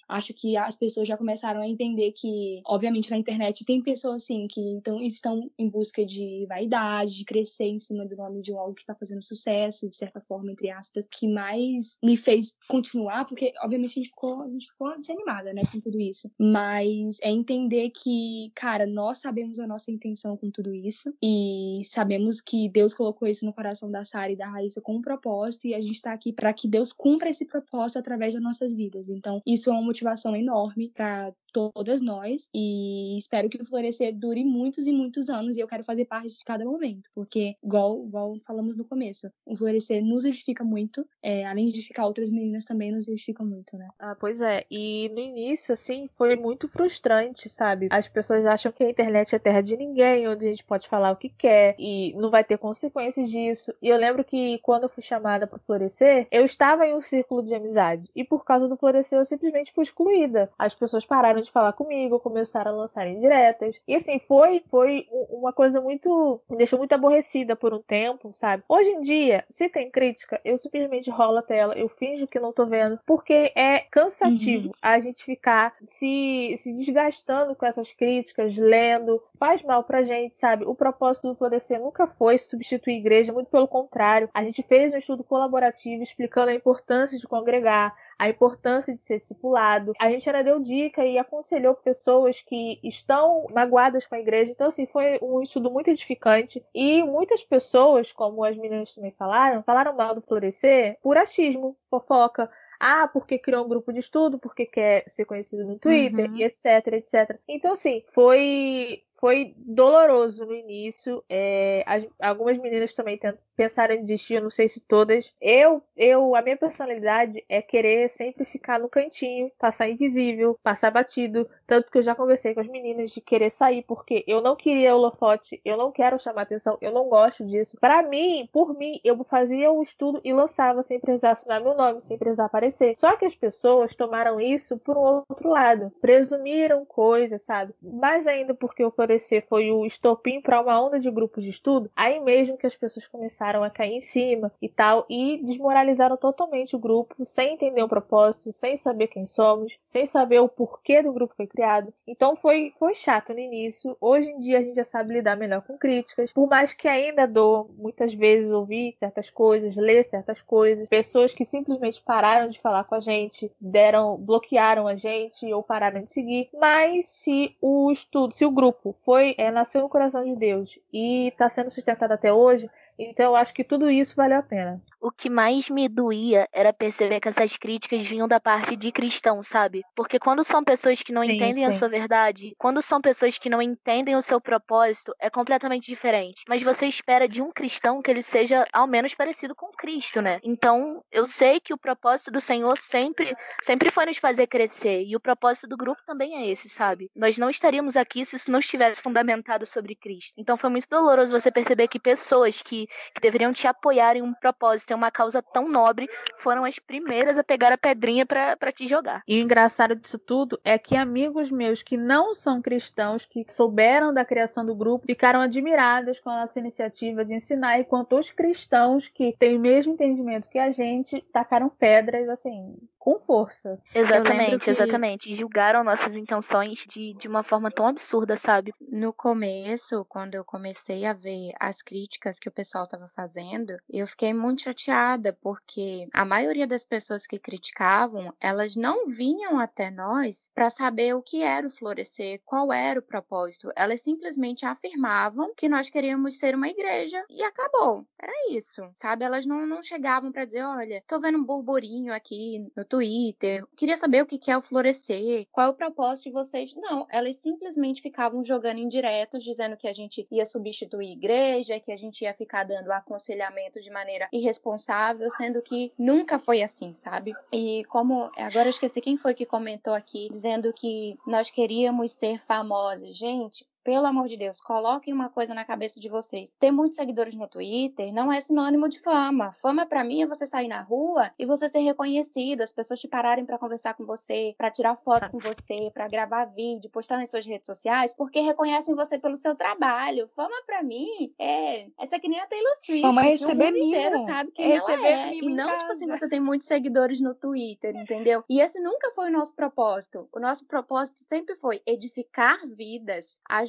Acho 0.07 0.33
que 0.33 0.55
as 0.57 0.75
pessoas 0.75 1.07
já 1.07 1.17
começaram 1.17 1.61
a 1.61 1.67
entender 1.67 2.11
que, 2.11 2.61
obviamente, 2.65 3.11
na 3.11 3.17
internet 3.17 3.65
tem 3.65 3.81
pessoas 3.81 4.23
assim 4.23 4.47
que 4.47 4.61
então, 4.61 5.01
estão 5.01 5.49
em 5.57 5.69
busca 5.69 6.05
de 6.05 6.45
vaidade, 6.47 7.17
de 7.17 7.25
crescer 7.25 7.65
em 7.65 7.79
cima 7.79 8.05
do 8.05 8.15
nome 8.15 8.41
de 8.41 8.53
algo 8.53 8.73
que 8.73 8.81
está 8.81 8.95
fazendo 8.95 9.23
sucesso, 9.23 9.89
de 9.89 9.95
certa 9.95 10.19
forma, 10.21 10.51
entre 10.51 10.69
aspas, 10.69 11.07
que 11.09 11.27
mais 11.27 11.97
me 12.03 12.17
fez 12.17 12.55
continuar, 12.67 13.25
porque 13.25 13.53
obviamente 13.61 13.91
a 13.91 14.03
gente 14.03 14.09
ficou, 14.09 14.41
a 14.41 14.49
gente 14.49 14.67
ficou 14.67 14.97
desanimada, 14.99 15.53
né, 15.53 15.61
com 15.71 15.79
tudo 15.79 15.99
isso. 15.99 16.29
Mas 16.37 17.19
é 17.21 17.29
entender 17.29 17.89
que, 17.89 18.51
cara, 18.55 18.78
nós 18.85 19.19
sabemos 19.19 19.59
a 19.59 19.67
nossa 19.67 19.91
intenção 19.91 20.35
com 20.37 20.49
tudo 20.49 20.73
isso 20.73 21.13
e 21.21 21.81
sabemos 21.83 22.41
que 22.41 22.69
Deus 22.69 22.93
colocou 22.93 23.27
isso 23.27 23.45
no 23.45 23.53
coração 23.53 23.89
da 23.89 24.03
Sara 24.03 24.31
e 24.31 24.35
da 24.35 24.47
Raíssa 24.47 24.81
com 24.81 24.95
um 24.95 25.01
propósito 25.01 25.67
e 25.67 25.73
a 25.73 25.81
gente 25.81 25.95
está 25.95 26.13
aqui 26.13 26.33
para 26.33 26.53
que 26.53 26.67
Deus 26.67 26.91
cumpra 26.93 27.29
esse 27.29 27.45
propósito 27.45 27.99
através 27.99 28.33
das 28.33 28.41
nossas 28.43 28.75
vidas. 28.75 29.09
Então, 29.09 29.41
isso 29.45 29.69
é 29.69 29.73
uma 29.73 29.81
motivação 29.81 30.35
enorme 30.35 30.89
para 30.89 31.33
todas 31.51 32.01
nós 32.01 32.49
e 32.53 33.17
espero 33.17 33.49
que 33.49 33.61
o 33.61 33.65
Florescer 33.65 34.15
dure 34.15 34.43
muitos 34.43 34.87
e 34.87 34.91
muitos 34.91 35.29
anos 35.29 35.57
e 35.57 35.59
eu 35.59 35.67
quero 35.67 35.83
fazer 35.83 36.05
parte 36.05 36.37
de 36.37 36.43
cada 36.43 36.65
momento, 36.65 37.09
porque 37.13 37.55
igual, 37.63 38.05
igual 38.05 38.37
falamos 38.45 38.75
no 38.75 38.85
começo, 38.85 39.31
o 39.45 39.55
Florescer 39.55 40.03
nos 40.03 40.25
edifica 40.25 40.63
muito, 40.63 41.05
é, 41.21 41.45
além 41.45 41.65
de 41.65 41.71
edificar 41.71 42.05
outras 42.05 42.31
meninas 42.31 42.65
também 42.65 42.91
nos 42.91 43.07
edifica 43.07 43.43
muito, 43.43 43.77
né? 43.77 43.87
Ah, 43.99 44.15
pois 44.19 44.41
é, 44.41 44.65
e 44.69 45.09
no 45.09 45.19
início, 45.19 45.73
assim, 45.73 46.07
foi 46.15 46.35
muito 46.35 46.67
frustrante, 46.67 47.49
sabe? 47.49 47.87
As 47.91 48.07
pessoas 48.07 48.45
acham 48.45 48.71
que 48.71 48.83
a 48.83 48.89
internet 48.89 49.35
é 49.35 49.39
terra 49.39 49.61
de 49.61 49.75
ninguém, 49.75 50.27
onde 50.27 50.45
a 50.45 50.49
gente 50.49 50.63
pode 50.63 50.87
falar 50.87 51.11
o 51.11 51.17
que 51.17 51.29
quer 51.29 51.75
e 51.77 52.13
não 52.15 52.29
vai 52.29 52.43
ter 52.43 52.57
consequências 52.57 53.29
disso. 53.29 53.73
E 53.81 53.89
eu 53.89 53.97
lembro 53.97 54.23
que 54.23 54.59
quando 54.59 54.83
eu 54.83 54.89
fui 54.89 55.03
chamada 55.03 55.47
para 55.47 55.59
Florescer, 55.59 56.27
eu 56.31 56.43
estava 56.43 56.85
em 56.85 56.93
um 56.93 57.01
círculo 57.01 57.43
de 57.43 57.53
amizade 57.53 58.09
e 58.15 58.23
por 58.23 58.43
causa 58.43 58.67
do 58.67 58.77
Florescer 58.77 59.19
eu 59.19 59.25
simplesmente 59.25 59.73
fui 59.73 59.83
excluída. 59.83 60.49
As 60.57 60.75
pessoas 60.75 61.05
pararam 61.05 61.38
de 61.41 61.51
falar 61.51 61.73
comigo, 61.73 62.19
começaram 62.19 62.71
a 62.71 62.75
lançar 62.75 63.07
indiretas. 63.07 63.75
E 63.87 63.95
assim, 63.95 64.19
foi, 64.27 64.63
foi 64.69 65.07
uma 65.29 65.53
coisa 65.53 65.81
muito. 65.81 66.41
me 66.49 66.57
deixou 66.57 66.79
muito 66.79 66.93
aborrecida 66.93 67.55
por 67.55 67.73
um 67.73 67.81
tempo, 67.81 68.31
sabe? 68.33 68.63
Hoje 68.67 68.89
em 68.89 69.01
dia, 69.01 69.45
se 69.49 69.69
tem 69.69 69.89
crítica, 69.89 70.39
eu 70.43 70.57
simplesmente 70.57 71.09
rolo 71.09 71.37
a 71.37 71.41
tela, 71.41 71.77
eu 71.77 71.89
finjo 71.89 72.27
que 72.27 72.39
não 72.39 72.53
tô 72.53 72.65
vendo, 72.65 72.99
porque 73.05 73.51
é 73.55 73.79
cansativo 73.79 74.67
uhum. 74.67 74.73
a 74.81 74.99
gente 74.99 75.23
ficar 75.23 75.75
se, 75.85 76.55
se 76.57 76.71
desgastando 76.73 77.55
com 77.55 77.65
essas 77.65 77.91
críticas, 77.91 78.57
lendo, 78.57 79.21
faz 79.37 79.63
mal 79.63 79.83
pra 79.83 80.03
gente, 80.03 80.37
sabe? 80.37 80.65
O 80.65 80.75
propósito 80.75 81.29
do 81.29 81.35
Florescer 81.35 81.79
nunca 81.79 82.07
foi 82.07 82.37
substituir 82.37 82.95
a 82.95 82.97
igreja, 82.97 83.33
muito 83.33 83.49
pelo 83.49 83.67
contrário. 83.67 84.29
A 84.33 84.43
gente 84.43 84.63
fez 84.63 84.93
um 84.93 84.97
estudo 84.97 85.23
colaborativo 85.23 86.03
explicando 86.03 86.51
a 86.51 86.53
importância 86.55 87.17
de 87.17 87.27
congregar, 87.27 87.95
a 88.19 88.27
importância 88.27 88.93
de 88.93 89.01
ser 89.01 89.19
discipulado. 89.19 89.93
A 89.97 90.11
gente 90.11 90.29
ainda 90.29 90.43
deu 90.43 90.59
dica 90.59 91.05
e 91.05 91.17
aconselhou 91.17 91.73
pessoas 91.73 92.41
que 92.41 92.77
estão 92.83 93.47
magoadas 93.55 94.05
com 94.05 94.15
a 94.15 94.19
igreja. 94.19 94.51
Então, 94.51 94.67
assim, 94.67 94.85
foi 94.85 95.17
um 95.21 95.41
estudo 95.41 95.71
muito 95.71 95.89
edificante. 95.89 96.61
E 96.75 97.01
muitas 97.01 97.45
pessoas, 97.45 98.11
como 98.11 98.43
as 98.43 98.57
meninas 98.57 98.93
também 98.93 99.13
falaram, 99.17 99.63
falaram 99.63 99.95
mal 99.95 100.13
do 100.13 100.21
Florescer 100.21 100.97
por 101.01 101.17
achismo, 101.17 101.77
fofoca. 101.89 102.51
Ah, 102.77 103.07
porque 103.07 103.37
criou 103.37 103.65
um 103.65 103.69
grupo 103.69 103.91
de 103.91 103.99
estudo, 103.99 104.37
porque 104.37 104.65
quer 104.65 105.03
ser 105.07 105.25
conhecido 105.25 105.65
no 105.65 105.77
Twitter, 105.77 106.29
uhum. 106.29 106.35
e 106.37 106.43
etc, 106.43 106.87
etc. 106.93 107.37
Então, 107.47 107.73
assim, 107.73 108.03
foi 108.07 109.03
foi 109.15 109.53
doloroso 109.57 110.45
no 110.45 110.55
início. 110.55 111.23
É, 111.29 111.83
as, 111.85 112.07
algumas 112.21 112.57
meninas 112.57 112.93
também 112.93 113.17
pensaram 113.59 113.93
em 113.93 113.99
desistir, 113.99 114.35
eu 114.35 114.43
não 114.43 114.49
sei 114.49 114.69
se 114.69 114.79
todas. 114.79 115.35
Eu, 115.41 115.83
eu, 115.97 116.33
a 116.33 116.41
minha 116.41 116.55
personalidade 116.55 117.43
é 117.49 117.61
querer 117.61 118.07
sempre 118.07 118.45
ficar 118.45 118.79
no 118.79 118.87
cantinho, 118.87 119.51
passar 119.59 119.89
invisível, 119.89 120.57
passar 120.63 120.89
batido. 120.89 121.45
Tanto 121.67 121.91
que 121.91 121.97
eu 121.97 122.01
já 122.01 122.15
conversei 122.15 122.53
com 122.53 122.61
as 122.61 122.67
meninas 122.67 123.11
de 123.11 123.19
querer 123.19 123.49
sair, 123.49 123.83
porque 123.83 124.23
eu 124.25 124.39
não 124.39 124.55
queria 124.55 124.95
holofote, 124.95 125.59
eu 125.65 125.75
não 125.75 125.91
quero 125.91 126.17
chamar 126.17 126.43
atenção, 126.43 126.77
eu 126.79 126.93
não 126.93 127.09
gosto 127.09 127.45
disso. 127.45 127.77
Para 127.81 128.01
mim, 128.01 128.47
por 128.49 128.73
mim, 128.77 128.97
eu 129.03 129.21
fazia 129.25 129.69
o 129.69 129.83
estudo 129.83 130.21
e 130.23 130.31
lançava 130.31 130.81
sem 130.81 130.97
precisar 130.97 131.31
assinar 131.31 131.61
meu 131.61 131.75
nome, 131.75 131.99
sem 131.99 132.17
precisar 132.17 132.45
aparecer. 132.45 132.95
Só 132.95 133.17
que 133.17 133.25
as 133.25 133.35
pessoas 133.35 133.93
tomaram 133.93 134.39
isso 134.39 134.77
por 134.77 134.97
um 134.97 135.01
outro 135.29 135.49
lado, 135.49 135.91
presumiram 135.99 136.85
coisas, 136.85 137.41
sabe? 137.41 137.73
Mais 137.81 138.25
ainda 138.25 138.53
porque 138.53 138.81
eu 138.81 138.89
florescer 138.89 139.45
foi 139.49 139.69
o 139.69 139.85
estopim 139.85 140.39
para 140.41 140.61
uma 140.61 140.81
onda 140.81 140.97
de 140.97 141.11
grupos 141.11 141.43
de 141.43 141.49
estudo, 141.49 141.91
aí 141.93 142.21
mesmo 142.21 142.57
que 142.57 142.65
as 142.65 142.75
pessoas 142.75 143.05
começaram 143.05 143.48
a 143.57 143.69
cair 143.69 143.95
em 143.95 144.01
cima 144.01 144.51
e 144.61 144.69
tal, 144.69 145.05
e 145.09 145.37
desmoralizaram 145.43 146.17
totalmente 146.17 146.75
o 146.75 146.79
grupo, 146.79 147.25
sem 147.25 147.53
entender 147.53 147.81
o 147.81 147.89
propósito, 147.89 148.51
sem 148.51 148.77
saber 148.77 149.07
quem 149.07 149.25
somos, 149.25 149.77
sem 149.83 150.05
saber 150.05 150.39
o 150.39 150.49
porquê 150.49 151.01
do 151.01 151.13
grupo 151.13 151.33
foi 151.35 151.47
criado. 151.47 151.93
Então 152.07 152.35
foi, 152.35 152.73
foi 152.77 152.93
chato 152.95 153.33
no 153.33 153.39
início. 153.39 153.97
Hoje 153.99 154.29
em 154.29 154.39
dia 154.39 154.59
a 154.59 154.61
gente 154.61 154.75
já 154.75 154.83
sabe 154.83 155.13
lidar 155.13 155.35
melhor 155.35 155.61
com 155.61 155.77
críticas, 155.77 156.31
por 156.31 156.47
mais 156.47 156.73
que 156.73 156.87
ainda 156.87 157.25
dou 157.25 157.69
muitas 157.77 158.13
vezes 158.13 158.51
ouvir 158.51 158.95
certas 158.97 159.29
coisas, 159.29 159.75
ler 159.75 160.03
certas 160.03 160.41
coisas, 160.41 160.87
pessoas 160.87 161.33
que 161.33 161.45
simplesmente 161.45 162.01
pararam 162.01 162.49
de 162.49 162.59
falar 162.59 162.83
com 162.83 162.95
a 162.95 162.99
gente, 162.99 163.51
deram, 163.59 164.17
bloquearam 164.17 164.87
a 164.87 164.95
gente 164.95 165.51
ou 165.53 165.63
pararam 165.63 166.03
de 166.03 166.11
seguir. 166.11 166.49
Mas 166.53 167.07
se 167.07 167.55
o 167.61 167.91
estudo, 167.91 168.33
se 168.33 168.45
o 168.45 168.51
grupo 168.51 168.95
foi 169.03 169.35
é, 169.37 169.51
nasceu 169.51 169.81
no 169.81 169.89
coração 169.89 170.23
de 170.23 170.35
Deus 170.35 170.79
e 170.91 171.27
está 171.27 171.49
sendo 171.49 171.71
sustentado 171.71 172.11
até 172.11 172.31
hoje, 172.31 172.69
então 172.99 173.27
eu 173.27 173.35
acho 173.35 173.53
que 173.53 173.63
tudo 173.63 173.89
isso 173.89 174.15
vale 174.15 174.33
a 174.33 174.41
pena. 174.41 174.81
O 174.99 175.09
que 175.09 175.29
mais 175.29 175.69
me 175.69 175.87
doía 175.87 176.47
era 176.51 176.73
perceber 176.73 177.21
que 177.21 177.29
essas 177.29 177.55
críticas 177.55 178.05
vinham 178.05 178.27
da 178.27 178.39
parte 178.39 178.75
de 178.75 178.91
cristãos, 178.91 179.47
sabe? 179.47 179.81
Porque 179.95 180.19
quando 180.19 180.43
são 180.43 180.61
pessoas 180.61 181.01
que 181.01 181.13
não 181.13 181.23
sim, 181.23 181.31
entendem 181.31 181.63
sim. 181.63 181.65
a 181.65 181.71
sua 181.71 181.87
verdade, 181.87 182.53
quando 182.57 182.81
são 182.81 182.99
pessoas 182.99 183.37
que 183.37 183.49
não 183.49 183.61
entendem 183.61 184.17
o 184.17 184.21
seu 184.21 184.41
propósito, 184.41 185.15
é 185.17 185.29
completamente 185.29 185.85
diferente. 185.85 186.43
Mas 186.49 186.61
você 186.61 186.85
espera 186.87 187.29
de 187.29 187.41
um 187.41 187.51
cristão 187.51 188.01
que 188.01 188.11
ele 188.11 188.21
seja 188.21 188.65
ao 188.73 188.85
menos 188.85 189.15
parecido 189.15 189.55
com 189.55 189.71
Cristo, 189.71 190.21
né? 190.21 190.39
Então, 190.43 191.01
eu 191.09 191.25
sei 191.25 191.61
que 191.61 191.73
o 191.73 191.77
propósito 191.77 192.31
do 192.31 192.41
Senhor 192.41 192.77
sempre, 192.77 193.33
sempre 193.61 193.89
foi 193.89 194.05
nos 194.05 194.17
fazer 194.17 194.47
crescer. 194.47 195.05
E 195.05 195.15
o 195.15 195.19
propósito 195.21 195.67
do 195.67 195.77
grupo 195.77 196.01
também 196.05 196.35
é 196.35 196.49
esse, 196.49 196.67
sabe? 196.67 197.09
Nós 197.15 197.37
não 197.37 197.49
estaríamos 197.49 197.95
aqui 197.95 198.25
se 198.25 198.35
isso 198.35 198.51
não 198.51 198.59
estivesse 198.59 199.01
fundamentado 199.01 199.65
sobre 199.65 199.95
Cristo. 199.95 200.33
Então, 200.37 200.57
foi 200.57 200.69
muito 200.69 200.87
doloroso 200.89 201.31
você 201.31 201.49
perceber 201.49 201.87
que 201.87 201.99
pessoas 201.99 202.61
que 202.61 202.88
que 203.13 203.21
deveriam 203.21 203.53
te 203.53 203.67
apoiar 203.67 204.15
em 204.15 204.21
um 204.21 204.33
propósito, 204.33 204.91
em 204.91 204.95
uma 204.95 205.11
causa 205.11 205.41
tão 205.41 205.67
nobre, 205.67 206.07
foram 206.37 206.65
as 206.65 206.79
primeiras 206.79 207.37
a 207.37 207.43
pegar 207.43 207.71
a 207.71 207.77
pedrinha 207.77 208.25
para 208.25 208.71
te 208.71 208.87
jogar. 208.87 209.23
E 209.27 209.39
o 209.39 209.41
engraçado 209.41 209.95
disso 209.95 210.17
tudo 210.17 210.59
é 210.63 210.77
que 210.77 210.95
amigos 210.95 211.51
meus 211.51 211.81
que 211.81 211.97
não 211.97 212.33
são 212.33 212.61
cristãos, 212.61 213.25
que 213.25 213.45
souberam 213.47 214.13
da 214.13 214.25
criação 214.25 214.65
do 214.65 214.75
grupo, 214.75 215.05
ficaram 215.05 215.41
admiradas 215.41 216.19
com 216.19 216.29
a 216.29 216.41
nossa 216.41 216.59
iniciativa 216.59 217.25
de 217.25 217.33
ensinar, 217.33 217.79
enquanto 217.79 218.17
os 218.17 218.29
cristãos 218.31 219.07
que 219.07 219.35
têm 219.37 219.57
o 219.57 219.59
mesmo 219.59 219.93
entendimento 219.93 220.49
que 220.49 220.59
a 220.59 220.71
gente 220.71 221.21
tacaram 221.31 221.69
pedras, 221.69 222.27
assim, 222.29 222.75
com 222.99 223.17
força. 223.19 223.81
Exatamente, 223.95 224.65
que... 224.65 224.69
exatamente. 224.69 225.33
Julgaram 225.33 225.83
nossas 225.83 226.15
intenções 226.15 226.85
de, 226.87 227.13
de 227.13 227.27
uma 227.27 227.41
forma 227.41 227.71
tão 227.71 227.87
absurda, 227.87 228.35
sabe? 228.35 228.73
No 228.81 229.13
começo, 229.13 230.05
quando 230.05 230.35
eu 230.35 230.43
comecei 230.43 231.05
a 231.05 231.13
ver 231.13 231.53
as 231.59 231.81
críticas 231.81 232.37
que 232.37 232.49
o 232.49 232.51
pessoal 232.51 232.83
estava 232.83 233.07
fazendo, 233.07 233.77
eu 233.89 234.05
fiquei 234.05 234.33
muito 234.33 234.63
chateada, 234.63 235.37
porque 235.41 236.07
a 236.13 236.25
maioria 236.25 236.67
das 236.67 236.83
pessoas 236.83 237.25
que 237.25 237.39
criticavam, 237.39 238.33
elas 238.39 238.75
não 238.75 239.07
vinham 239.07 239.57
até 239.57 239.89
nós 239.89 240.49
para 240.53 240.69
saber 240.69 241.15
o 241.15 241.21
que 241.21 241.41
era 241.41 241.65
o 241.65 241.71
florescer, 241.71 242.41
qual 242.45 242.73
era 242.73 242.99
o 242.99 243.03
propósito. 243.03 243.71
Elas 243.75 244.01
simplesmente 244.01 244.65
afirmavam 244.65 245.53
que 245.55 245.69
nós 245.69 245.89
queríamos 245.89 246.37
ser 246.37 246.53
uma 246.53 246.67
igreja 246.67 247.23
e 247.29 247.41
acabou. 247.43 248.05
Era 248.21 248.33
isso, 248.51 248.81
sabe? 248.93 249.23
Elas 249.23 249.45
não, 249.45 249.65
não 249.65 249.81
chegavam 249.81 250.31
para 250.31 250.45
dizer: 250.45 250.63
olha, 250.63 251.01
tô 251.07 251.19
vendo 251.19 251.37
um 251.37 251.43
burburinho 251.43 252.13
aqui 252.13 252.69
no 252.75 252.85
Twitter, 252.89 253.63
queria 253.77 253.95
saber 253.95 254.23
o 254.23 254.25
que 254.25 254.49
é 254.49 254.57
o 254.57 254.61
florescer, 254.61 255.47
qual 255.51 255.67
é 255.67 255.69
o 255.69 255.75
propósito 255.75 256.25
de 256.25 256.31
vocês. 256.31 256.73
Não, 256.75 257.05
elas 257.09 257.35
simplesmente 257.35 258.01
ficavam 258.01 258.43
jogando 258.43 258.79
indiretas, 258.79 259.43
dizendo 259.43 259.77
que 259.77 259.87
a 259.87 259.93
gente 259.93 260.27
ia 260.31 260.45
substituir 260.45 261.11
igreja, 261.11 261.79
que 261.79 261.91
a 261.91 261.97
gente 261.97 262.23
ia 262.23 262.33
ficar 262.33 262.63
dando 262.63 262.91
aconselhamento 262.91 263.79
de 263.79 263.91
maneira 263.91 264.27
irresponsável, 264.33 265.29
sendo 265.29 265.61
que 265.61 265.93
nunca 265.97 266.39
foi 266.39 266.63
assim, 266.63 266.93
sabe? 266.93 267.33
E 267.53 267.83
como 267.85 268.31
agora 268.35 268.65
eu 268.65 268.71
esqueci 268.71 268.99
quem 268.99 269.17
foi 269.17 269.35
que 269.35 269.45
comentou 269.45 269.93
aqui 269.93 270.27
dizendo 270.31 270.73
que 270.73 271.15
nós 271.27 271.51
queríamos 271.51 272.11
ser 272.11 272.39
famosas. 272.39 273.15
Gente, 273.15 273.65
pelo 273.83 274.05
amor 274.05 274.27
de 274.27 274.37
Deus, 274.37 274.61
coloquem 274.61 275.13
uma 275.13 275.29
coisa 275.29 275.53
na 275.53 275.65
cabeça 275.65 275.99
de 275.99 276.09
vocês. 276.09 276.53
Ter 276.59 276.71
muitos 276.71 276.95
seguidores 276.97 277.35
no 277.35 277.47
Twitter 277.47 278.13
não 278.13 278.31
é 278.31 278.39
sinônimo 278.39 278.87
de 278.89 278.99
fama. 278.99 279.51
Fama 279.51 279.85
para 279.85 280.03
mim 280.03 280.21
é 280.21 280.27
você 280.27 280.45
sair 280.45 280.67
na 280.67 280.81
rua 280.81 281.31
e 281.39 281.45
você 281.45 281.69
ser 281.69 281.79
reconhecido, 281.79 282.61
as 282.61 282.73
pessoas 282.73 282.99
te 282.99 283.07
pararem 283.07 283.45
para 283.45 283.57
conversar 283.57 283.93
com 283.93 284.05
você, 284.05 284.53
para 284.57 284.69
tirar 284.69 284.95
foto 284.95 285.29
com 285.29 285.39
você, 285.39 285.89
para 285.93 286.07
gravar 286.07 286.45
vídeo, 286.45 286.89
postar 286.89 287.17
nas 287.17 287.29
suas 287.29 287.45
redes 287.45 287.65
sociais, 287.65 288.13
porque 288.13 288.39
reconhecem 288.41 288.93
você 288.95 289.17
pelo 289.17 289.35
seu 289.37 289.55
trabalho. 289.55 290.27
Fama 290.29 290.55
para 290.65 290.83
mim 290.83 291.33
é 291.39 291.87
essa 291.99 292.17
é 292.17 292.19
que 292.19 292.27
nem 292.27 292.39
a 292.39 292.47
Taylor 292.47 292.75
Swift. 292.75 293.01
Fama 293.01 293.21
é 293.21 293.23
que 293.25 293.29
receber 293.31 293.63
o 293.63 293.67
mundo 293.67 293.73
mimo. 293.79 293.87
inteiro 293.87 294.25
sabe 294.25 294.51
quem 294.51 294.65
É 294.65 294.75
ela 294.75 294.75
receber 294.75 295.07
é. 295.07 295.29
mimo 295.31 295.49
E 295.49 295.53
não 295.55 295.77
tipo 295.77 295.91
assim, 295.91 296.07
casa. 296.07 296.19
você 296.19 296.29
tem 296.29 296.39
muitos 296.39 296.67
seguidores 296.67 297.19
no 297.21 297.33
Twitter, 297.33 297.95
entendeu? 297.95 298.43
E 298.49 298.59
esse 298.61 298.79
nunca 298.79 299.09
foi 299.11 299.29
o 299.29 299.33
nosso 299.33 299.55
propósito. 299.55 300.27
O 300.33 300.39
nosso 300.39 300.65
propósito 300.67 301.23
sempre 301.27 301.55
foi 301.55 301.81
edificar 301.85 302.57
vidas, 302.67 303.39
ajudar 303.49 303.68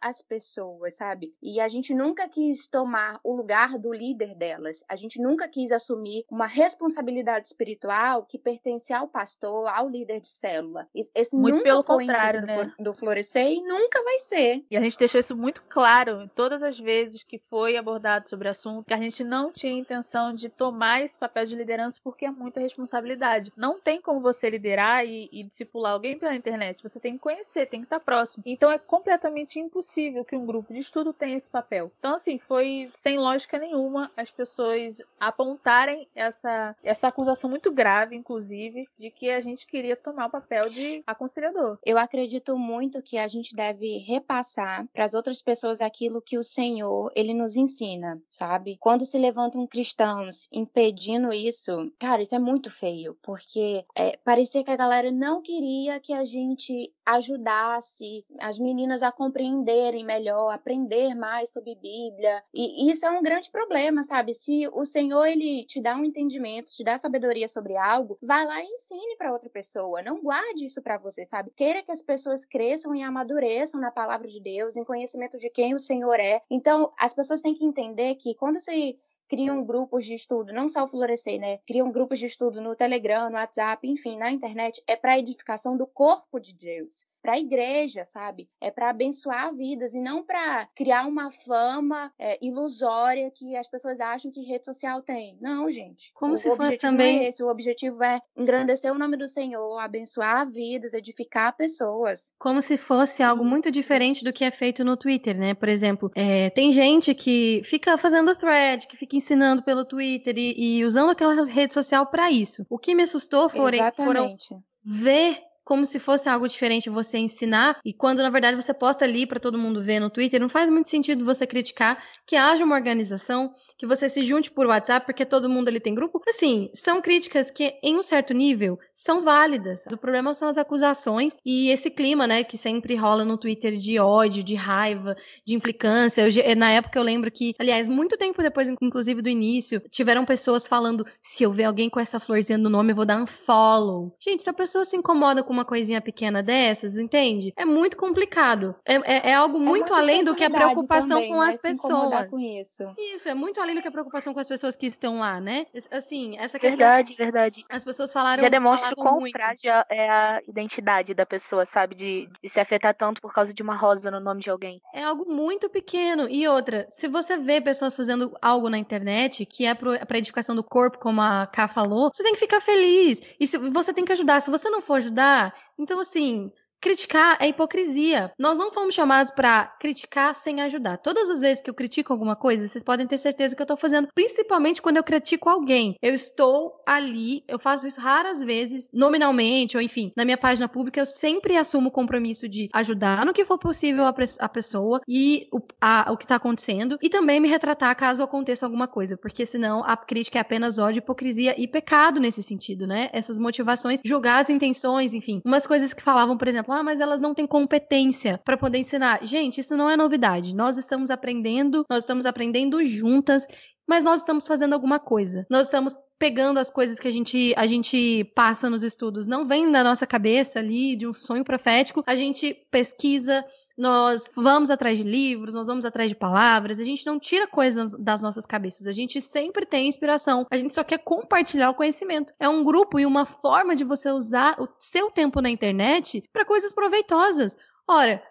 as 0.00 0.22
pessoas, 0.22 0.96
sabe? 0.96 1.34
E 1.42 1.60
a 1.60 1.68
gente 1.68 1.94
nunca 1.94 2.28
quis 2.28 2.66
tomar 2.66 3.18
o 3.22 3.34
lugar 3.34 3.78
do 3.78 3.92
líder 3.92 4.34
delas. 4.34 4.84
A 4.88 4.96
gente 4.96 5.20
nunca 5.20 5.48
quis 5.48 5.72
assumir 5.72 6.24
uma 6.30 6.46
responsabilidade 6.46 7.46
espiritual 7.46 8.24
que 8.24 8.38
pertence 8.38 8.92
ao 8.92 9.08
pastor, 9.08 9.68
ao 9.68 9.88
líder 9.88 10.20
de 10.20 10.28
célula. 10.28 10.86
Es- 10.94 11.10
Esse 11.14 11.36
Muito 11.36 11.56
nunca 11.56 11.68
pelo 11.68 11.82
foi 11.82 11.98
contrário, 12.06 12.40
o 12.40 12.42
intuito 12.44 12.60
né? 12.60 12.64
do, 12.64 12.74
Flo- 12.74 12.84
do 12.84 12.92
Florescer 12.92 13.50
e 13.50 13.62
nunca 13.62 14.02
vai 14.02 14.18
ser. 14.18 14.64
E 14.70 14.76
a 14.76 14.80
gente 14.80 14.98
deixou 14.98 15.18
isso 15.20 15.36
muito 15.36 15.62
claro 15.68 16.22
em 16.22 16.28
todas 16.28 16.62
as 16.62 16.78
vezes 16.78 17.22
que 17.22 17.38
foi 17.50 17.76
abordado 17.76 18.28
sobre 18.28 18.48
o 18.48 18.50
assunto, 18.50 18.86
que 18.86 18.94
a 18.94 18.98
gente 19.00 19.22
não 19.24 19.52
tinha 19.52 19.72
intenção 19.72 20.34
de 20.34 20.48
tomar 20.48 21.02
esse 21.02 21.18
papel 21.18 21.44
de 21.46 21.54
liderança 21.56 22.00
porque 22.02 22.24
é 22.26 22.30
muita 22.30 22.60
responsabilidade. 22.60 23.52
Não 23.56 23.78
tem 23.80 24.00
como 24.00 24.20
você 24.20 24.48
liderar 24.50 25.04
e, 25.04 25.28
e 25.32 25.42
discipular 25.42 25.92
alguém 25.92 26.18
pela 26.18 26.34
internet. 26.34 26.82
Você 26.82 26.98
tem 27.00 27.14
que 27.14 27.18
conhecer, 27.20 27.66
tem 27.66 27.80
que 27.80 27.86
estar 27.86 28.00
próximo. 28.00 28.42
Então 28.46 28.70
é 28.70 28.78
completamente 28.78 29.35
impossível 29.58 30.24
que 30.24 30.36
um 30.36 30.46
grupo 30.46 30.72
de 30.72 30.80
estudo 30.80 31.12
tenha 31.12 31.36
esse 31.36 31.50
papel. 31.50 31.90
Então, 31.98 32.14
assim, 32.14 32.38
foi 32.38 32.90
sem 32.94 33.18
lógica 33.18 33.58
nenhuma 33.58 34.10
as 34.16 34.30
pessoas 34.30 35.02
apontarem 35.18 36.08
essa, 36.14 36.74
essa 36.82 37.08
acusação 37.08 37.48
muito 37.50 37.70
grave, 37.70 38.16
inclusive, 38.16 38.88
de 38.98 39.10
que 39.10 39.30
a 39.30 39.40
gente 39.40 39.66
queria 39.66 39.96
tomar 39.96 40.26
o 40.26 40.30
papel 40.30 40.68
de 40.68 41.02
aconselhador. 41.06 41.78
Eu 41.84 41.98
acredito 41.98 42.56
muito 42.56 43.02
que 43.02 43.18
a 43.18 43.26
gente 43.26 43.54
deve 43.54 43.98
repassar 43.98 44.86
para 44.92 45.04
as 45.04 45.14
outras 45.14 45.42
pessoas 45.42 45.80
aquilo 45.80 46.22
que 46.22 46.38
o 46.38 46.42
Senhor 46.42 47.10
ele 47.14 47.34
nos 47.34 47.56
ensina, 47.56 48.20
sabe? 48.28 48.76
Quando 48.78 49.04
se 49.04 49.18
levantam 49.18 49.66
cristãos 49.66 50.48
impedindo 50.52 51.32
isso, 51.32 51.92
cara, 51.98 52.22
isso 52.22 52.34
é 52.34 52.38
muito 52.38 52.70
feio, 52.70 53.16
porque 53.22 53.84
é, 53.94 54.16
parecia 54.24 54.64
que 54.64 54.70
a 54.70 54.76
galera 54.76 55.10
não 55.10 55.42
queria 55.42 56.00
que 56.00 56.12
a 56.12 56.24
gente 56.24 56.92
ajudasse 57.06 58.24
as 58.40 58.58
meninas 58.58 59.02
a 59.02 59.12
compreenderem 59.12 60.04
melhor, 60.04 60.50
aprender 60.50 61.14
mais 61.14 61.50
sobre 61.50 61.74
Bíblia. 61.76 62.42
E 62.52 62.90
isso 62.90 63.06
é 63.06 63.10
um 63.10 63.22
grande 63.22 63.50
problema, 63.50 64.02
sabe? 64.02 64.34
Se 64.34 64.68
o 64.72 64.84
Senhor 64.84 65.24
ele 65.24 65.64
te 65.64 65.80
dá 65.80 65.96
um 65.96 66.04
entendimento, 66.04 66.72
te 66.72 66.82
dá 66.82 66.98
sabedoria 66.98 67.46
sobre 67.46 67.76
algo, 67.76 68.18
vai 68.20 68.44
lá 68.44 68.60
e 68.60 68.66
ensine 68.66 69.16
para 69.16 69.32
outra 69.32 69.48
pessoa. 69.48 70.02
Não 70.02 70.20
guarde 70.20 70.64
isso 70.64 70.82
para 70.82 70.98
você, 70.98 71.24
sabe? 71.24 71.52
Queira 71.56 71.82
que 71.82 71.92
as 71.92 72.02
pessoas 72.02 72.44
cresçam 72.44 72.94
e 72.94 73.02
amadureçam 73.02 73.80
na 73.80 73.90
palavra 73.90 74.26
de 74.26 74.40
Deus, 74.40 74.76
em 74.76 74.84
conhecimento 74.84 75.38
de 75.38 75.48
quem 75.48 75.74
o 75.74 75.78
Senhor 75.78 76.18
é. 76.18 76.40
Então, 76.50 76.92
as 76.98 77.14
pessoas 77.14 77.40
têm 77.40 77.54
que 77.54 77.64
entender 77.64 78.16
que 78.16 78.34
quando 78.34 78.58
você 78.58 78.96
criam 79.28 79.64
grupos 79.64 80.04
de 80.04 80.14
estudo, 80.14 80.52
não 80.52 80.68
só 80.68 80.84
o 80.84 80.88
Florescer, 80.88 81.40
né? 81.40 81.58
Criam 81.66 81.90
grupos 81.90 82.18
de 82.18 82.26
estudo 82.26 82.60
no 82.60 82.76
Telegram, 82.76 83.28
no 83.28 83.36
WhatsApp, 83.36 83.86
enfim, 83.88 84.16
na 84.16 84.30
internet, 84.30 84.82
é 84.86 84.96
para 84.96 85.18
edificação 85.18 85.76
do 85.76 85.86
corpo 85.86 86.38
de 86.38 86.54
Deus, 86.54 87.06
para 87.26 87.34
a 87.34 87.40
igreja, 87.40 88.06
sabe? 88.08 88.48
É 88.60 88.70
para 88.70 88.88
abençoar 88.88 89.52
vidas 89.52 89.94
e 89.94 90.00
não 90.00 90.22
para 90.22 90.68
criar 90.76 91.08
uma 91.08 91.32
fama 91.32 92.12
é, 92.16 92.38
ilusória 92.40 93.28
que 93.32 93.56
as 93.56 93.66
pessoas 93.66 93.98
acham 93.98 94.30
que 94.30 94.44
rede 94.44 94.64
social 94.64 95.02
tem. 95.02 95.36
Não, 95.40 95.68
gente. 95.68 96.12
Como 96.14 96.34
o 96.34 96.36
se 96.36 96.44
fosse 96.44 96.62
objetivo 96.62 96.80
também- 96.80 97.18
é 97.18 97.28
esse. 97.28 97.42
O 97.42 97.48
objetivo 97.48 98.04
é 98.04 98.20
engrandecer 98.36 98.92
o 98.92 98.98
nome 98.98 99.16
do 99.16 99.26
Senhor, 99.26 99.76
abençoar 99.80 100.48
vidas, 100.48 100.94
edificar 100.94 101.56
pessoas. 101.56 102.32
Como 102.38 102.62
se 102.62 102.76
fosse 102.76 103.24
algo 103.24 103.44
muito 103.44 103.72
diferente 103.72 104.22
do 104.22 104.32
que 104.32 104.44
é 104.44 104.50
feito 104.52 104.84
no 104.84 104.96
Twitter, 104.96 105.36
né? 105.36 105.52
Por 105.52 105.68
exemplo, 105.68 106.12
é, 106.14 106.48
tem 106.50 106.72
gente 106.72 107.12
que 107.12 107.60
fica 107.64 107.98
fazendo 107.98 108.36
thread, 108.36 108.86
que 108.86 108.96
fica 108.96 109.16
ensinando 109.16 109.64
pelo 109.64 109.84
Twitter 109.84 110.38
e, 110.38 110.76
e 110.78 110.84
usando 110.84 111.10
aquela 111.10 111.44
rede 111.44 111.74
social 111.74 112.06
para 112.06 112.30
isso. 112.30 112.64
O 112.70 112.78
que 112.78 112.94
me 112.94 113.02
assustou 113.02 113.48
foram, 113.48 113.92
foram 113.96 114.36
ver 114.84 115.40
como 115.66 115.84
se 115.84 115.98
fosse 115.98 116.28
algo 116.28 116.48
diferente 116.48 116.88
você 116.88 117.18
ensinar 117.18 117.78
e 117.84 117.92
quando 117.92 118.22
na 118.22 118.30
verdade 118.30 118.56
você 118.56 118.72
posta 118.72 119.04
ali 119.04 119.26
para 119.26 119.40
todo 119.40 119.58
mundo 119.58 119.82
ver 119.82 120.00
no 120.00 120.08
Twitter, 120.08 120.40
não 120.40 120.48
faz 120.48 120.70
muito 120.70 120.88
sentido 120.88 121.24
você 121.24 121.46
criticar 121.46 122.02
que 122.26 122.36
haja 122.36 122.64
uma 122.64 122.76
organização, 122.76 123.52
que 123.76 123.86
você 123.86 124.08
se 124.08 124.24
junte 124.24 124.50
por 124.50 124.66
WhatsApp 124.66 125.04
porque 125.04 125.26
todo 125.26 125.50
mundo 125.50 125.68
ali 125.68 125.80
tem 125.80 125.94
grupo. 125.94 126.22
Assim, 126.28 126.70
são 126.72 127.02
críticas 127.02 127.50
que 127.50 127.74
em 127.82 127.96
um 127.98 128.02
certo 128.02 128.32
nível 128.32 128.78
são 128.94 129.22
válidas. 129.22 129.84
O 129.92 129.96
problema 129.98 130.32
são 130.34 130.48
as 130.48 130.56
acusações 130.56 131.36
e 131.44 131.68
esse 131.70 131.90
clima, 131.90 132.26
né, 132.26 132.44
que 132.44 132.56
sempre 132.56 132.94
rola 132.94 133.24
no 133.24 133.36
Twitter 133.36 133.76
de 133.76 133.98
ódio, 133.98 134.42
de 134.44 134.54
raiva, 134.54 135.16
de 135.44 135.54
implicância. 135.54 136.22
Eu, 136.22 136.30
ge- 136.30 136.54
na 136.54 136.70
época 136.70 136.98
eu 136.98 137.02
lembro 137.02 137.30
que, 137.30 137.54
aliás, 137.58 137.88
muito 137.88 138.16
tempo 138.16 138.42
depois, 138.42 138.68
inclusive 138.68 139.20
do 139.22 139.28
início, 139.28 139.80
tiveram 139.90 140.24
pessoas 140.24 140.66
falando: 140.66 141.04
se 141.22 141.42
eu 141.44 141.52
ver 141.52 141.64
alguém 141.64 141.90
com 141.90 142.00
essa 142.00 142.18
florzinha 142.20 142.58
no 142.58 142.70
nome, 142.70 142.92
eu 142.92 142.96
vou 142.96 143.06
dar 143.06 143.20
um 143.20 143.26
follow. 143.26 144.14
Gente, 144.20 144.42
se 144.42 144.50
a 144.50 144.54
pessoa 144.54 144.84
se 144.84 144.96
incomoda 144.96 145.42
com 145.42 145.52
uma 145.56 145.64
coisinha 145.64 146.00
pequena 146.00 146.42
dessas, 146.42 146.96
entende? 146.96 147.52
É 147.56 147.64
muito 147.64 147.96
complicado. 147.96 148.74
É, 148.84 148.94
é- 148.94 149.30
é 149.30 149.34
algo 149.34 149.58
muito, 149.58 149.92
além 149.94 150.22
do 150.22 150.34
que 150.34 150.44
a 150.44 150.50
preocupação 150.50 151.16
também, 151.18 151.32
com 151.32 151.40
né? 151.40 151.48
as 151.48 151.56
pessoas. 151.60 152.30
com 152.30 152.38
isso. 152.40 152.82
Isso, 152.98 153.28
é 153.28 153.34
muito 153.34 153.60
além 153.60 153.74
do 153.74 153.82
que 153.82 153.88
a 153.88 153.92
preocupação 153.92 154.32
com 154.34 154.40
as 154.40 154.48
pessoas 154.48 154.76
que 154.76 154.86
estão 154.86 155.18
lá, 155.18 155.40
né? 155.40 155.66
Assim, 155.90 156.36
essa 156.38 156.58
questão. 156.58 156.76
Verdade, 156.76 157.14
verdade. 157.16 157.64
As 157.68 157.84
pessoas 157.84 158.12
falaram. 158.12 158.42
Já 158.42 158.48
demonstra 158.48 158.92
o 158.92 158.96
quão 158.96 159.20
muito. 159.20 159.32
frágil 159.32 159.70
é 159.90 160.08
a 160.10 160.40
identidade 160.46 161.14
da 161.14 161.24
pessoa, 161.26 161.64
sabe? 161.64 161.94
De, 161.94 162.28
de 162.42 162.48
se 162.48 162.60
afetar 162.60 162.94
tanto 162.94 163.20
por 163.20 163.32
causa 163.32 163.52
de 163.54 163.62
uma 163.62 163.74
rosa 163.76 164.10
no 164.10 164.20
nome 164.20 164.40
de 164.40 164.50
alguém. 164.50 164.80
É 164.94 165.02
algo 165.02 165.24
muito 165.30 165.68
pequeno. 165.70 166.26
E 166.28 166.46
outra, 166.48 166.86
se 166.90 167.08
você 167.08 167.36
vê 167.36 167.60
pessoas 167.60 167.96
fazendo 167.96 168.36
algo 168.42 168.68
na 168.68 168.78
internet 168.78 169.44
que 169.46 169.64
é 169.66 169.74
pro- 169.74 169.98
pra 170.06 170.18
edificação 170.18 170.54
do 170.54 170.62
corpo, 170.64 170.98
como 170.98 171.20
a 171.20 171.46
Ká 171.46 171.68
falou, 171.68 172.10
você 172.12 172.22
tem 172.22 172.32
que 172.32 172.38
ficar 172.38 172.60
feliz. 172.60 173.20
E 173.40 173.46
se, 173.46 173.56
você 173.58 173.92
tem 173.92 174.04
que 174.04 174.12
ajudar. 174.12 174.40
Se 174.40 174.50
você 174.50 174.68
não 174.70 174.80
for 174.82 174.94
ajudar, 174.98 175.45
então 175.78 175.98
assim. 176.00 176.52
Criticar 176.80 177.36
é 177.40 177.48
hipocrisia. 177.48 178.30
Nós 178.38 178.56
não 178.58 178.70
fomos 178.70 178.94
chamados 178.94 179.30
pra 179.32 179.64
criticar 179.80 180.34
sem 180.34 180.60
ajudar. 180.60 180.98
Todas 180.98 181.28
as 181.30 181.40
vezes 181.40 181.62
que 181.62 181.70
eu 181.70 181.74
critico 181.74 182.12
alguma 182.12 182.36
coisa, 182.36 182.68
vocês 182.68 182.84
podem 182.84 183.06
ter 183.06 183.18
certeza 183.18 183.56
que 183.56 183.62
eu 183.62 183.66
tô 183.66 183.76
fazendo, 183.76 184.08
principalmente 184.14 184.80
quando 184.80 184.96
eu 184.98 185.02
critico 185.04 185.48
alguém. 185.48 185.96
Eu 186.02 186.14
estou 186.14 186.82
ali, 186.86 187.42
eu 187.48 187.58
faço 187.58 187.86
isso 187.86 188.00
raras 188.00 188.40
vezes, 188.40 188.88
nominalmente, 188.92 189.76
ou 189.76 189.82
enfim, 189.82 190.12
na 190.16 190.24
minha 190.24 190.36
página 190.36 190.68
pública, 190.68 191.00
eu 191.00 191.06
sempre 191.06 191.56
assumo 191.56 191.88
o 191.88 191.92
compromisso 191.92 192.48
de 192.48 192.68
ajudar 192.72 193.24
no 193.24 193.32
que 193.32 193.44
for 193.44 193.58
possível 193.58 194.04
a, 194.04 194.14
a 194.40 194.48
pessoa 194.48 195.00
e 195.08 195.48
o, 195.52 195.60
a- 195.80 196.10
o 196.12 196.16
que 196.16 196.26
tá 196.26 196.36
acontecendo, 196.36 196.98
e 197.02 197.08
também 197.08 197.40
me 197.40 197.48
retratar 197.48 197.96
caso 197.96 198.22
aconteça 198.22 198.66
alguma 198.66 198.86
coisa, 198.86 199.16
porque 199.16 199.44
senão 199.46 199.82
a 199.84 199.96
crítica 199.96 200.38
é 200.38 200.42
apenas 200.42 200.78
ódio, 200.78 200.98
hipocrisia 201.00 201.54
e 201.60 201.66
pecado 201.66 202.20
nesse 202.20 202.42
sentido, 202.42 202.86
né? 202.86 203.08
Essas 203.12 203.38
motivações, 203.38 204.00
julgar 204.04 204.40
as 204.40 204.50
intenções, 204.50 205.14
enfim. 205.14 205.40
Umas 205.44 205.66
coisas 205.66 205.92
que 205.94 206.02
falavam, 206.02 206.36
por 206.36 206.46
exemplo, 206.46 206.65
ah, 206.72 206.82
mas 206.82 207.00
elas 207.00 207.20
não 207.20 207.34
têm 207.34 207.46
competência 207.46 208.40
pra 208.44 208.56
poder 208.56 208.78
ensinar. 208.78 209.24
Gente, 209.24 209.60
isso 209.60 209.76
não 209.76 209.88
é 209.88 209.96
novidade. 209.96 210.54
Nós 210.54 210.76
estamos 210.76 211.10
aprendendo, 211.10 211.84
nós 211.88 212.04
estamos 212.04 212.26
aprendendo 212.26 212.84
juntas, 212.84 213.46
mas 213.86 214.04
nós 214.04 214.20
estamos 214.20 214.46
fazendo 214.46 214.72
alguma 214.72 214.98
coisa. 214.98 215.46
Nós 215.50 215.66
estamos 215.66 215.94
pegando 216.18 216.58
as 216.58 216.70
coisas 216.70 216.98
que 216.98 217.08
a 217.08 217.10
gente, 217.10 217.54
a 217.56 217.66
gente 217.66 218.24
passa 218.34 218.70
nos 218.70 218.82
estudos. 218.82 219.26
Não 219.26 219.44
vem 219.44 219.70
da 219.70 219.84
nossa 219.84 220.06
cabeça 220.06 220.58
ali, 220.58 220.96
de 220.96 221.06
um 221.06 221.14
sonho 221.14 221.44
profético. 221.44 222.02
A 222.06 222.16
gente 222.16 222.54
pesquisa, 222.70 223.44
nós 223.76 224.30
vamos 224.34 224.70
atrás 224.70 224.96
de 224.96 225.04
livros, 225.04 225.54
nós 225.54 225.66
vamos 225.66 225.84
atrás 225.84 226.08
de 226.08 226.16
palavras, 226.16 226.80
a 226.80 226.84
gente 226.84 227.04
não 227.04 227.18
tira 227.18 227.46
coisas 227.46 227.92
das 227.92 228.22
nossas 228.22 228.46
cabeças, 228.46 228.86
a 228.86 228.92
gente 228.92 229.20
sempre 229.20 229.66
tem 229.66 229.86
inspiração, 229.86 230.46
a 230.50 230.56
gente 230.56 230.72
só 230.72 230.82
quer 230.82 230.98
compartilhar 230.98 231.70
o 231.70 231.74
conhecimento. 231.74 232.32
É 232.40 232.48
um 232.48 232.64
grupo 232.64 232.98
e 232.98 233.04
uma 233.04 233.26
forma 233.26 233.76
de 233.76 233.84
você 233.84 234.10
usar 234.10 234.58
o 234.58 234.68
seu 234.78 235.10
tempo 235.10 235.42
na 235.42 235.50
internet 235.50 236.22
para 236.32 236.44
coisas 236.44 236.72
proveitosas. 236.72 237.58
Ora, 237.86 238.22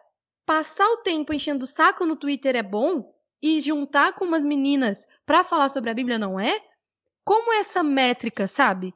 passar 0.46 0.88
o 0.88 0.98
tempo 0.98 1.32
enchendo 1.32 1.66
o 1.66 1.68
saco 1.68 2.06
no 2.06 2.16
Twitter 2.16 2.56
é 2.56 2.64
bom 2.64 3.14
e 3.42 3.62
juntar 3.62 4.14
com 4.14 4.26
umas 4.26 4.44
meninas 4.44 5.08
para 5.26 5.44
falar 5.44 5.70
sobre 5.70 5.92
a 5.92 5.94
Bíblia 5.94 6.18
não 6.18 6.40
é? 6.40 6.60
Como 7.24 7.54
essa 7.54 7.84
métrica, 7.84 8.48
sabe? 8.48 8.94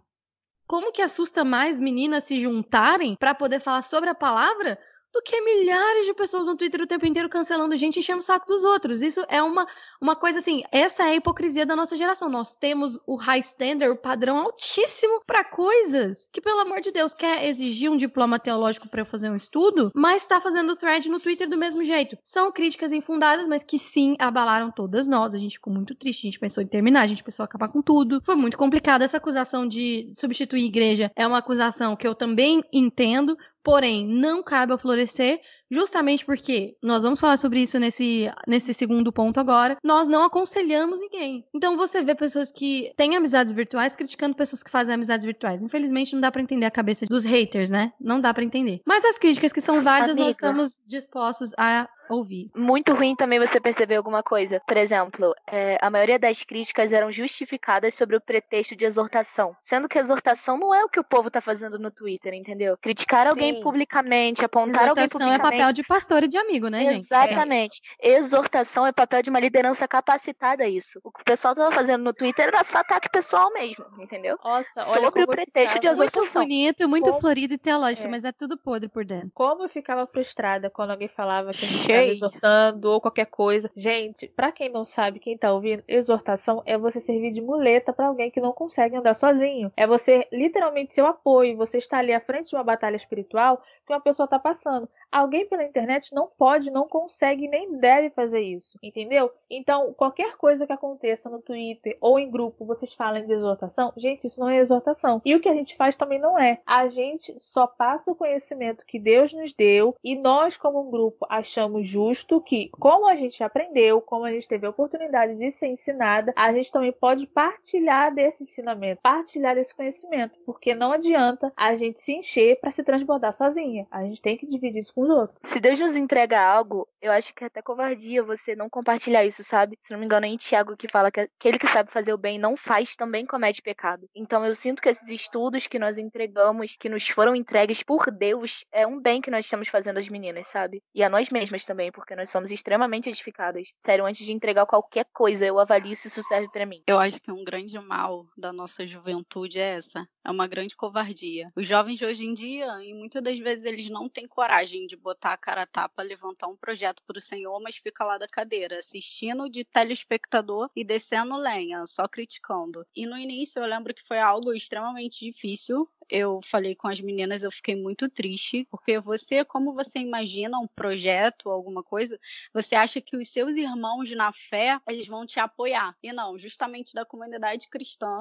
Como 0.67 0.91
que 0.91 1.01
assusta 1.01 1.43
mais 1.43 1.79
meninas 1.79 2.23
se 2.23 2.39
juntarem 2.39 3.15
para 3.15 3.35
poder 3.35 3.59
falar 3.59 3.81
sobre 3.81 4.09
a 4.09 4.15
palavra 4.15 4.77
do 5.13 5.21
que 5.21 5.41
milhares 5.41 6.05
de 6.05 6.13
pessoas 6.13 6.45
no 6.45 6.55
Twitter 6.55 6.81
o 6.81 6.87
tempo 6.87 7.05
inteiro 7.05 7.29
cancelando 7.29 7.75
gente, 7.75 7.99
enchendo 7.99 8.19
o 8.19 8.23
saco 8.23 8.47
dos 8.47 8.63
outros. 8.63 9.01
Isso 9.01 9.23
é 9.27 9.41
uma, 9.41 9.67
uma 9.99 10.15
coisa 10.15 10.39
assim, 10.39 10.63
essa 10.71 11.03
é 11.03 11.11
a 11.11 11.15
hipocrisia 11.15 11.65
da 11.65 11.75
nossa 11.75 11.97
geração. 11.97 12.29
Nós 12.29 12.55
temos 12.55 12.99
o 13.07 13.15
high 13.15 13.39
standard, 13.39 13.91
o 13.91 13.97
padrão 13.97 14.37
altíssimo 14.37 15.21
para 15.25 15.43
coisas 15.43 16.29
que, 16.31 16.41
pelo 16.41 16.59
amor 16.59 16.79
de 16.81 16.91
Deus, 16.91 17.13
quer 17.13 17.45
exigir 17.45 17.89
um 17.89 17.97
diploma 17.97 18.39
teológico 18.39 18.87
para 18.87 19.01
eu 19.01 19.05
fazer 19.05 19.29
um 19.29 19.35
estudo, 19.35 19.91
mas 19.95 20.27
tá 20.27 20.39
fazendo 20.39 20.75
thread 20.75 21.09
no 21.09 21.19
Twitter 21.19 21.49
do 21.49 21.57
mesmo 21.57 21.83
jeito. 21.83 22.17
São 22.23 22.51
críticas 22.51 22.91
infundadas, 22.91 23.47
mas 23.47 23.63
que 23.63 23.77
sim 23.77 24.15
abalaram 24.19 24.71
todas 24.71 25.07
nós. 25.07 25.33
A 25.33 25.37
gente 25.37 25.53
ficou 25.53 25.73
muito 25.73 25.95
triste, 25.95 26.21
a 26.21 26.27
gente 26.27 26.39
pensou 26.39 26.63
em 26.63 26.67
terminar, 26.67 27.01
a 27.01 27.07
gente 27.07 27.23
pensou 27.23 27.43
em 27.43 27.45
acabar 27.45 27.69
com 27.69 27.81
tudo. 27.81 28.21
Foi 28.23 28.35
muito 28.35 28.57
complicado. 28.57 29.01
Essa 29.01 29.17
acusação 29.17 29.67
de 29.67 30.07
substituir 30.15 30.65
igreja 30.65 31.11
é 31.15 31.25
uma 31.25 31.39
acusação 31.39 31.95
que 31.95 32.07
eu 32.07 32.15
também 32.15 32.63
entendo, 32.71 33.37
porém 33.63 34.05
não 34.05 34.43
cabe 34.43 34.71
ao 34.71 34.77
florescer, 34.79 35.39
justamente 35.69 36.25
porque 36.25 36.75
nós 36.81 37.03
vamos 37.03 37.19
falar 37.19 37.37
sobre 37.37 37.61
isso 37.61 37.79
nesse, 37.79 38.31
nesse 38.47 38.73
segundo 38.73 39.11
ponto 39.11 39.39
agora. 39.39 39.77
Nós 39.83 40.07
não 40.07 40.23
aconselhamos 40.23 40.99
ninguém. 40.99 41.45
Então 41.53 41.77
você 41.77 42.01
vê 42.03 42.15
pessoas 42.15 42.51
que 42.51 42.91
têm 42.95 43.15
amizades 43.15 43.53
virtuais 43.53 43.95
criticando 43.95 44.35
pessoas 44.35 44.63
que 44.63 44.71
fazem 44.71 44.95
amizades 44.95 45.25
virtuais. 45.25 45.63
Infelizmente 45.63 46.13
não 46.13 46.21
dá 46.21 46.31
para 46.31 46.41
entender 46.41 46.65
a 46.65 46.71
cabeça 46.71 47.05
dos 47.05 47.25
haters, 47.25 47.69
né? 47.69 47.93
Não 47.99 48.19
dá 48.19 48.33
para 48.33 48.43
entender. 48.43 48.81
Mas 48.85 49.05
as 49.05 49.17
críticas 49.17 49.53
que 49.53 49.61
são 49.61 49.81
válidas 49.81 50.11
Amiga. 50.11 50.25
nós 50.25 50.35
estamos 50.35 50.81
dispostos 50.87 51.53
a 51.57 51.87
ouvir. 52.09 52.49
Muito 52.55 52.93
ruim 52.93 53.15
também 53.15 53.39
você 53.39 53.59
perceber 53.59 53.95
alguma 53.95 54.23
coisa. 54.23 54.61
Por 54.65 54.75
exemplo, 54.75 55.33
é, 55.47 55.77
a 55.81 55.89
maioria 55.89 56.17
das 56.17 56.43
críticas 56.43 56.91
eram 56.91 57.11
justificadas 57.11 57.93
sobre 57.93 58.15
o 58.15 58.21
pretexto 58.21 58.75
de 58.75 58.85
exortação. 58.85 59.55
Sendo 59.61 59.87
que 59.87 59.99
exortação 59.99 60.57
não 60.57 60.73
é 60.73 60.83
o 60.83 60.89
que 60.89 60.99
o 60.99 61.03
povo 61.03 61.29
tá 61.29 61.39
fazendo 61.39 61.77
no 61.77 61.91
Twitter, 61.91 62.33
entendeu? 62.33 62.77
Criticar 62.81 63.23
Sim. 63.23 63.29
alguém 63.29 63.61
publicamente, 63.61 64.43
apontar 64.43 64.85
exortação 64.85 65.21
alguém 65.21 65.37
publicamente. 65.37 65.58
é 65.58 65.58
papel 65.59 65.73
de 65.73 65.83
pastor 65.83 66.23
e 66.23 66.27
de 66.27 66.37
amigo, 66.37 66.67
né, 66.69 66.81
gente? 66.81 66.99
Exatamente. 66.99 67.81
É. 68.01 68.11
Exortação 68.11 68.85
é 68.85 68.91
papel 68.91 69.21
de 69.21 69.29
uma 69.29 69.39
liderança 69.39 69.87
capacitada 69.87 70.63
a 70.63 70.67
isso. 70.67 70.99
O 71.03 71.11
que 71.11 71.21
o 71.21 71.25
pessoal 71.25 71.55
tava 71.55 71.71
fazendo 71.71 72.03
no 72.03 72.13
Twitter 72.13 72.47
era 72.47 72.63
só 72.63 72.79
ataque 72.79 73.09
pessoal 73.09 73.51
mesmo, 73.53 73.85
entendeu? 73.99 74.37
Nossa, 74.43 74.81
sobre 74.83 75.23
o 75.23 75.27
pretexto 75.27 75.79
de 75.79 75.87
exortação. 75.87 76.41
Muito 76.41 76.49
bonito, 76.49 76.89
muito 76.89 77.09
Como... 77.09 77.21
florido 77.21 77.53
e 77.53 77.57
teológico, 77.57 78.07
é. 78.07 78.09
mas 78.09 78.23
é 78.23 78.31
tudo 78.31 78.57
podre 78.57 78.89
por 78.89 79.05
dentro. 79.05 79.31
Como 79.33 79.63
eu 79.63 79.69
ficava 79.69 80.07
frustrada 80.07 80.69
quando 80.69 80.91
alguém 80.91 81.07
falava 81.07 81.51
que 81.51 81.65
a 81.65 81.67
gente 81.67 81.91
exortando 81.91 82.89
ou 82.89 83.01
qualquer 83.01 83.25
coisa. 83.25 83.69
Gente, 83.75 84.27
para 84.27 84.51
quem 84.51 84.69
não 84.69 84.85
sabe, 84.85 85.19
quem 85.19 85.37
tá 85.37 85.51
ouvindo, 85.51 85.83
exortação 85.87 86.63
é 86.65 86.77
você 86.77 86.99
servir 86.99 87.31
de 87.31 87.41
muleta 87.41 87.91
para 87.93 88.07
alguém 88.07 88.31
que 88.31 88.39
não 88.39 88.53
consegue 88.53 88.95
andar 88.95 89.13
sozinho. 89.13 89.71
É 89.75 89.85
você 89.85 90.27
literalmente 90.31 90.93
seu 90.93 91.05
apoio, 91.05 91.57
você 91.57 91.77
está 91.77 91.99
ali 91.99 92.13
à 92.13 92.19
frente 92.19 92.49
de 92.49 92.55
uma 92.55 92.63
batalha 92.63 92.95
espiritual 92.95 93.61
que 93.85 93.93
uma 93.93 93.99
pessoa 93.99 94.27
tá 94.27 94.37
passando. 94.37 94.87
Alguém 95.11 95.47
pela 95.49 95.63
internet 95.63 96.13
não 96.13 96.27
pode, 96.37 96.71
não 96.71 96.87
consegue 96.87 97.47
nem 97.47 97.77
deve 97.77 98.09
fazer 98.11 98.41
isso, 98.41 98.77
entendeu? 98.81 99.31
Então, 99.49 99.93
qualquer 99.93 100.37
coisa 100.37 100.65
que 100.65 100.73
aconteça 100.73 101.29
no 101.29 101.41
Twitter 101.41 101.97
ou 101.99 102.19
em 102.19 102.29
grupo, 102.29 102.65
vocês 102.65 102.93
falam 102.93 103.25
de 103.25 103.33
exortação, 103.33 103.91
gente, 103.97 104.27
isso 104.27 104.39
não 104.39 104.49
é 104.49 104.57
exortação. 104.57 105.21
E 105.25 105.35
o 105.35 105.39
que 105.39 105.49
a 105.49 105.53
gente 105.53 105.75
faz 105.75 105.95
também 105.95 106.19
não 106.19 106.37
é. 106.37 106.61
A 106.65 106.87
gente 106.87 107.37
só 107.39 107.65
passa 107.65 108.11
o 108.11 108.15
conhecimento 108.15 108.85
que 108.85 108.99
Deus 108.99 109.33
nos 109.33 109.53
deu 109.53 109.95
e 110.03 110.15
nós, 110.15 110.55
como 110.55 110.81
um 110.81 110.91
grupo, 110.91 111.25
achamos 111.29 111.87
justo 111.87 112.39
que, 112.41 112.69
como 112.79 113.07
a 113.07 113.15
gente 113.15 113.43
aprendeu, 113.43 114.01
como 114.01 114.25
a 114.25 114.31
gente 114.31 114.47
teve 114.47 114.67
a 114.67 114.69
oportunidade 114.69 115.35
de 115.35 115.51
ser 115.51 115.67
ensinada, 115.67 116.33
a 116.35 116.53
gente 116.53 116.71
também 116.71 116.91
pode 116.91 117.25
partilhar 117.27 118.13
desse 118.13 118.43
ensinamento, 118.43 119.01
partilhar 119.01 119.55
desse 119.55 119.75
conhecimento, 119.75 120.37
porque 120.45 120.75
não 120.75 120.91
adianta 120.91 121.51
a 121.55 121.75
gente 121.75 122.01
se 122.01 122.13
encher 122.13 122.59
para 122.59 122.71
se 122.71 122.83
transbordar 122.83 123.33
sozinha. 123.33 123.87
A 123.89 124.03
gente 124.03 124.21
tem 124.21 124.37
que 124.37 124.45
dividir 124.45 124.79
isso 124.79 124.93
com 124.93 125.01
os 125.01 125.09
outros. 125.09 125.38
Se 125.43 125.59
Deus 125.59 125.79
nos 125.79 125.95
entrega 125.95 126.39
algo, 126.39 126.87
eu 127.01 127.11
acho 127.11 127.33
que 127.33 127.43
é 127.43 127.47
até 127.47 127.61
covardia 127.61 128.21
você 128.21 128.55
não 128.55 128.69
compartilhar 128.69 129.25
isso, 129.25 129.43
sabe? 129.43 129.77
Se 129.79 129.91
não 129.91 129.99
me 129.99 130.05
engano, 130.05 130.25
é 130.25 130.29
em 130.29 130.37
Tiago 130.37 130.75
que 130.75 130.87
fala 130.87 131.09
que 131.09 131.21
aquele 131.21 131.57
que 131.57 131.67
sabe 131.67 131.91
fazer 131.91 132.13
o 132.13 132.17
bem 132.17 132.37
não 132.37 132.57
faz, 132.57 132.95
também 132.95 133.25
comete 133.25 133.61
pecado. 133.61 134.07
Então 134.13 134.45
eu 134.45 134.53
sinto 134.53 134.81
que 134.81 134.89
esses 134.89 135.07
estudos 135.09 135.65
que 135.65 135.79
nós 135.79 135.97
entregamos, 135.97 136.75
que 136.77 136.89
nos 136.89 137.07
foram 137.07 137.35
entregues 137.35 137.81
por 137.81 138.11
Deus, 138.11 138.65
é 138.71 138.85
um 138.85 139.01
bem 139.01 139.21
que 139.21 139.31
nós 139.31 139.45
estamos 139.45 139.69
fazendo 139.69 139.97
às 139.97 140.09
meninas, 140.09 140.47
sabe? 140.47 140.83
E 140.93 141.01
a 141.01 141.09
nós 141.09 141.29
mesmas 141.29 141.65
também, 141.65 141.91
porque 141.91 142.15
nós 142.15 142.29
somos 142.29 142.51
extremamente 142.51 143.09
edificadas. 143.09 143.69
Sério, 143.79 144.05
antes 144.05 144.25
de 144.25 144.33
entregar 144.33 144.65
qualquer 144.65 145.05
coisa, 145.13 145.45
eu 145.45 145.57
avalio 145.57 145.95
se 145.95 146.09
isso 146.09 146.21
serve 146.21 146.49
para 146.51 146.65
mim. 146.65 146.83
Eu 146.85 146.99
acho 146.99 147.21
que 147.21 147.31
um 147.31 147.43
grande 147.43 147.79
mal 147.79 148.25
da 148.37 148.51
nossa 148.51 148.85
juventude 148.85 149.57
é 149.59 149.77
essa. 149.77 150.05
É 150.25 150.29
uma 150.31 150.47
grande 150.47 150.75
covardia. 150.75 151.49
Os 151.55 151.67
jovens 151.67 151.97
de 151.97 152.05
hoje 152.05 152.25
em 152.25 152.33
dia, 152.33 152.67
e 152.83 152.93
muitas 152.93 153.23
das 153.23 153.39
vezes 153.39 153.65
eles 153.65 153.89
não 153.89 154.09
têm 154.09 154.27
coragem 154.27 154.85
de 154.85 154.97
botar 154.97 155.28
a 155.33 155.37
cara 155.37 155.63
a 155.63 155.65
tapa, 155.65 156.01
levantar 156.03 156.47
um 156.47 156.55
projeto 156.55 157.03
para 157.05 157.17
o 157.17 157.21
Senhor, 157.21 157.59
mas 157.61 157.77
fica 157.77 158.03
lá 158.03 158.17
da 158.17 158.27
cadeira, 158.27 158.77
assistindo 158.77 159.49
de 159.49 159.63
telespectador 159.63 160.69
e 160.75 160.83
descendo 160.83 161.37
lenha, 161.37 161.85
só 161.85 162.07
criticando. 162.07 162.85
E 162.95 163.05
no 163.05 163.17
início 163.17 163.59
eu 163.61 163.65
lembro 163.65 163.93
que 163.93 164.03
foi 164.05 164.19
algo 164.19 164.53
extremamente 164.53 165.19
difícil. 165.25 165.89
Eu 166.09 166.39
falei 166.43 166.75
com 166.75 166.87
as 166.87 166.99
meninas, 166.99 167.43
eu 167.43 167.51
fiquei 167.51 167.75
muito 167.75 168.09
triste, 168.09 168.67
porque 168.71 168.99
você, 168.99 169.45
como 169.45 169.73
você 169.73 169.99
imagina 169.99 170.57
um 170.59 170.67
projeto, 170.67 171.49
alguma 171.49 171.83
coisa, 171.83 172.19
você 172.53 172.75
acha 172.75 172.99
que 172.99 173.15
os 173.15 173.29
seus 173.29 173.57
irmãos 173.57 174.11
na 174.11 174.31
fé, 174.31 174.79
eles 174.89 175.07
vão 175.07 175.25
te 175.25 175.39
apoiar. 175.39 175.95
E 176.01 176.11
não, 176.11 176.37
justamente 176.37 176.93
da 176.93 177.05
comunidade 177.05 177.67
cristã, 177.69 178.17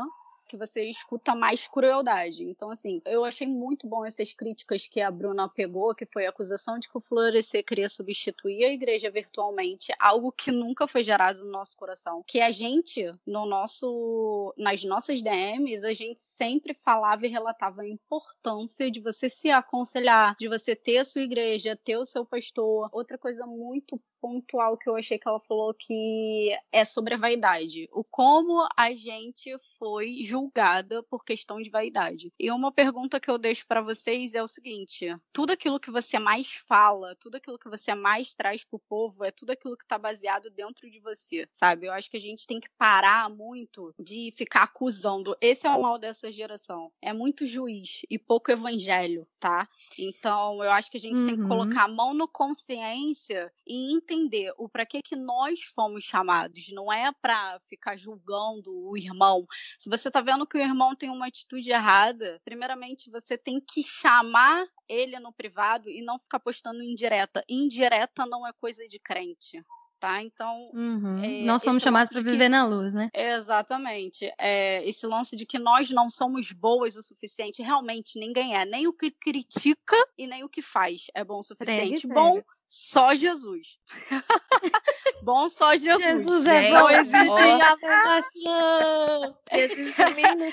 que 0.48 0.56
você 0.56 0.84
escuta 0.88 1.34
mais 1.34 1.68
crueldade. 1.68 2.42
Então, 2.44 2.70
assim, 2.70 3.02
eu 3.04 3.24
achei 3.24 3.46
muito 3.46 3.86
bom 3.86 4.04
essas 4.04 4.32
críticas 4.32 4.88
que 4.88 5.00
a 5.00 5.10
Bruna 5.10 5.48
pegou, 5.48 5.94
que 5.94 6.06
foi 6.06 6.26
a 6.26 6.30
acusação 6.30 6.78
de 6.78 6.88
que 6.88 6.96
o 6.96 7.00
Florescer 7.00 7.64
queria 7.64 7.88
substituir 7.88 8.64
a 8.64 8.72
igreja 8.72 9.10
virtualmente, 9.10 9.92
algo 9.98 10.32
que 10.32 10.50
nunca 10.50 10.86
foi 10.86 11.04
gerado 11.04 11.44
no 11.44 11.50
nosso 11.50 11.76
coração. 11.76 12.24
Que 12.26 12.40
a 12.40 12.50
gente, 12.50 13.12
no 13.26 13.44
nosso, 13.46 14.54
nas 14.56 14.82
nossas 14.82 15.20
DMs, 15.22 15.84
a 15.84 15.94
gente 15.94 16.22
sempre 16.22 16.74
falava 16.74 17.26
e 17.26 17.30
relatava 17.30 17.82
a 17.82 17.88
importância 17.88 18.90
de 18.90 19.00
você 19.00 19.28
se 19.28 19.50
aconselhar, 19.50 20.34
de 20.40 20.48
você 20.48 20.74
ter 20.74 20.98
a 20.98 21.04
sua 21.04 21.22
igreja, 21.22 21.76
ter 21.76 21.98
o 21.98 22.06
seu 22.06 22.24
pastor. 22.24 22.88
Outra 22.92 23.18
coisa 23.18 23.46
muito 23.46 24.00
pontual 24.20 24.76
que 24.76 24.88
eu 24.88 24.96
achei 24.96 25.18
que 25.18 25.28
ela 25.28 25.40
falou 25.40 25.74
que 25.74 26.50
é 26.72 26.84
sobre 26.84 27.14
a 27.14 27.18
vaidade. 27.18 27.88
O 27.92 28.02
como 28.10 28.66
a 28.76 28.92
gente 28.92 29.56
foi 29.78 30.22
julgada 30.22 31.02
por 31.04 31.24
questão 31.24 31.60
de 31.60 31.70
vaidade. 31.70 32.32
E 32.38 32.50
uma 32.50 32.72
pergunta 32.72 33.20
que 33.20 33.30
eu 33.30 33.38
deixo 33.38 33.66
para 33.66 33.80
vocês 33.80 34.34
é 34.34 34.42
o 34.42 34.48
seguinte: 34.48 35.06
tudo 35.32 35.52
aquilo 35.52 35.80
que 35.80 35.90
você 35.90 36.18
mais 36.18 36.54
fala, 36.68 37.16
tudo 37.16 37.36
aquilo 37.36 37.58
que 37.58 37.68
você 37.68 37.94
mais 37.94 38.34
traz 38.34 38.64
pro 38.64 38.78
povo, 38.78 39.24
é 39.24 39.30
tudo 39.30 39.50
aquilo 39.50 39.76
que 39.76 39.86
tá 39.86 39.98
baseado 39.98 40.50
dentro 40.50 40.90
de 40.90 41.00
você, 41.00 41.48
sabe? 41.52 41.86
Eu 41.86 41.92
acho 41.92 42.10
que 42.10 42.16
a 42.16 42.20
gente 42.20 42.46
tem 42.46 42.60
que 42.60 42.70
parar 42.78 43.28
muito 43.30 43.94
de 43.98 44.32
ficar 44.36 44.64
acusando. 44.64 45.36
Esse 45.40 45.66
é 45.66 45.70
o 45.70 45.82
mal 45.82 45.98
dessa 45.98 46.30
geração. 46.30 46.92
É 47.00 47.12
muito 47.12 47.46
juiz 47.46 48.02
e 48.10 48.18
pouco 48.18 48.50
evangelho, 48.50 49.26
tá? 49.38 49.68
Então, 49.98 50.62
eu 50.62 50.70
acho 50.70 50.90
que 50.90 50.96
a 50.96 51.00
gente 51.00 51.20
uhum. 51.20 51.26
tem 51.26 51.36
que 51.36 51.42
uhum. 51.42 51.48
colocar 51.48 51.84
a 51.84 51.88
mão 51.88 52.14
no 52.14 52.28
consciência 52.28 53.52
e 53.66 53.92
entender 54.08 54.52
o 54.56 54.68
para 54.68 54.86
que 54.86 55.02
que 55.02 55.14
nós 55.14 55.62
fomos 55.74 56.04
chamados. 56.04 56.70
Não 56.72 56.90
é 56.92 57.12
para 57.20 57.60
ficar 57.68 57.96
julgando 57.96 58.72
o 58.72 58.96
irmão. 58.96 59.46
Se 59.78 59.90
você 59.90 60.10
tá 60.10 60.20
vendo 60.20 60.46
que 60.46 60.56
o 60.56 60.60
irmão 60.60 60.96
tem 60.96 61.10
uma 61.10 61.26
atitude 61.26 61.70
errada, 61.70 62.40
primeiramente 62.44 63.10
você 63.10 63.36
tem 63.36 63.60
que 63.60 63.82
chamar 63.84 64.66
ele 64.88 65.18
no 65.18 65.32
privado 65.32 65.90
e 65.90 66.02
não 66.02 66.18
ficar 66.18 66.40
postando 66.40 66.82
indireta. 66.82 67.44
Indireta 67.48 68.24
não 68.24 68.46
é 68.46 68.52
coisa 68.54 68.88
de 68.88 68.98
crente 68.98 69.62
tá? 69.98 70.22
Então. 70.22 70.70
Uhum. 70.72 71.22
É, 71.22 71.42
nós 71.44 71.62
somos 71.62 71.82
chamados 71.82 72.12
para 72.12 72.22
viver 72.22 72.48
na 72.48 72.64
luz, 72.64 72.94
né? 72.94 73.10
Exatamente. 73.12 74.32
É, 74.38 74.86
esse 74.88 75.06
lance 75.06 75.36
de 75.36 75.44
que 75.44 75.58
nós 75.58 75.90
não 75.90 76.08
somos 76.08 76.52
boas 76.52 76.96
o 76.96 77.02
suficiente, 77.02 77.62
realmente 77.62 78.18
ninguém 78.18 78.56
é. 78.56 78.64
Nem 78.64 78.86
o 78.86 78.92
que 78.92 79.10
critica 79.10 79.96
e 80.16 80.26
nem 80.26 80.44
o 80.44 80.48
que 80.48 80.62
faz 80.62 81.06
é 81.14 81.24
bom 81.24 81.40
o 81.40 81.42
suficiente. 81.42 82.06
Prega, 82.06 82.20
bom, 82.20 82.42
só 82.66 83.14
Jesus. 83.14 83.78
bom, 85.22 85.48
só 85.48 85.72
Jesus. 85.72 85.98
Jesus 85.98 86.46
é 86.46 86.70
bom. 86.70 86.74
Não 86.74 86.90
existe 86.90 87.40
aprovação. 87.62 89.36
Jesus 89.52 89.96
também 89.96 90.36
não 90.36 90.46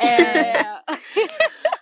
É. 0.00 0.82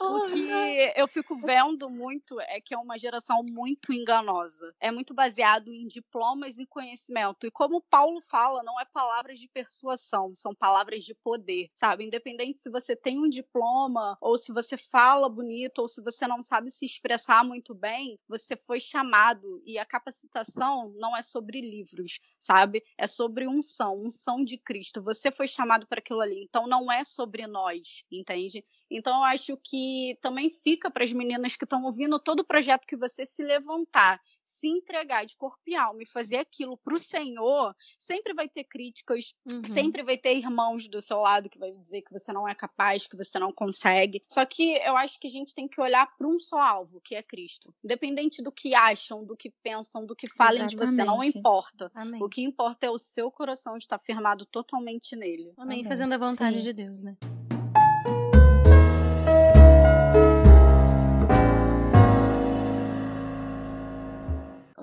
O 0.00 0.20
que 0.22 0.92
eu 0.96 1.06
fico 1.06 1.36
vendo 1.36 1.90
muito 1.90 2.40
é 2.40 2.60
que 2.60 2.74
é 2.74 2.78
uma 2.78 2.98
geração 2.98 3.42
muito 3.42 3.92
enganosa. 3.92 4.74
É 4.80 4.90
muito 4.90 5.12
baseado 5.14 5.68
em 5.68 5.86
diplomas 5.86 6.58
e 6.58 6.66
conhecimento. 6.66 7.46
E 7.46 7.50
como 7.50 7.82
Paulo 7.82 8.20
fala, 8.20 8.62
não 8.62 8.80
é 8.80 8.84
palavras 8.86 9.38
de 9.38 9.48
persuasão, 9.48 10.34
são 10.34 10.54
palavras 10.54 11.04
de 11.04 11.14
poder, 11.14 11.68
sabe? 11.74 12.04
Independente 12.04 12.60
se 12.62 12.70
você 12.70 12.96
tem 12.96 13.18
um 13.18 13.28
diploma, 13.28 14.16
ou 14.20 14.38
se 14.38 14.52
você 14.52 14.76
fala 14.76 15.28
bonito, 15.28 15.80
ou 15.80 15.88
se 15.88 16.02
você 16.02 16.26
não 16.26 16.42
sabe 16.42 16.70
se 16.70 16.86
expressar 16.86 17.44
muito 17.44 17.74
bem, 17.74 18.18
você 18.28 18.56
foi 18.56 18.80
chamado. 18.80 19.62
E 19.64 19.78
a 19.78 19.84
capacitação 19.84 20.92
não 20.96 21.16
é 21.16 21.22
sobre 21.22 21.60
livros, 21.60 22.18
sabe? 22.38 22.82
É 22.96 23.06
sobre 23.06 23.46
unção, 23.46 24.00
unção 24.00 24.44
de 24.44 24.56
Cristo. 24.56 25.02
Você 25.02 25.30
foi 25.30 25.46
chamado 25.46 25.86
para 25.86 25.98
aquilo 25.98 26.20
ali. 26.20 26.42
Então 26.42 26.66
não 26.66 26.90
é 26.90 27.04
sobre 27.04 27.46
nós, 27.46 28.04
entende? 28.10 28.64
Então, 28.90 29.18
eu 29.18 29.24
acho 29.24 29.56
que 29.56 30.18
também 30.20 30.50
fica 30.50 30.90
para 30.90 31.04
as 31.04 31.12
meninas 31.12 31.54
que 31.54 31.64
estão 31.64 31.84
ouvindo 31.84 32.18
todo 32.18 32.40
o 32.40 32.44
projeto 32.44 32.86
que 32.86 32.96
você 32.96 33.24
se 33.24 33.42
levantar, 33.42 34.20
se 34.44 34.66
entregar 34.66 35.24
de 35.24 35.36
corpo 35.36 35.62
e 35.66 35.76
alma 35.76 36.02
e 36.02 36.06
fazer 36.06 36.36
aquilo 36.36 36.76
para 36.76 36.94
o 36.94 36.98
Senhor, 36.98 37.74
sempre 37.98 38.34
vai 38.34 38.48
ter 38.48 38.64
críticas, 38.64 39.34
uhum. 39.50 39.64
sempre 39.64 40.02
vai 40.02 40.16
ter 40.16 40.36
irmãos 40.36 40.88
do 40.88 41.00
seu 41.00 41.18
lado 41.18 41.48
que 41.48 41.58
vai 41.58 41.70
dizer 41.72 42.02
que 42.02 42.12
você 42.12 42.32
não 42.32 42.48
é 42.48 42.54
capaz, 42.54 43.06
que 43.06 43.16
você 43.16 43.38
não 43.38 43.52
consegue. 43.52 44.24
Só 44.28 44.44
que 44.44 44.72
eu 44.78 44.96
acho 44.96 45.20
que 45.20 45.28
a 45.28 45.30
gente 45.30 45.54
tem 45.54 45.68
que 45.68 45.80
olhar 45.80 46.06
para 46.16 46.26
um 46.26 46.38
só 46.38 46.58
alvo, 46.60 47.00
que 47.00 47.14
é 47.14 47.22
Cristo. 47.22 47.72
Independente 47.84 48.42
do 48.42 48.50
que 48.50 48.74
acham, 48.74 49.24
do 49.24 49.36
que 49.36 49.50
pensam, 49.62 50.04
do 50.04 50.16
que 50.16 50.28
falem 50.28 50.64
Exatamente. 50.64 50.76
de 50.76 50.96
você, 50.96 51.04
não 51.04 51.22
importa. 51.22 51.90
Amém. 51.94 52.22
O 52.22 52.28
que 52.28 52.42
importa 52.42 52.86
é 52.86 52.90
o 52.90 52.98
seu 52.98 53.30
coração 53.30 53.76
estar 53.76 53.98
firmado 53.98 54.44
totalmente 54.46 55.14
nele. 55.14 55.52
Amém. 55.56 55.80
Amém. 55.80 55.84
Fazendo 55.84 56.12
a 56.14 56.18
vontade 56.18 56.56
Sim. 56.56 56.62
de 56.62 56.72
Deus, 56.72 57.02
né? 57.02 57.16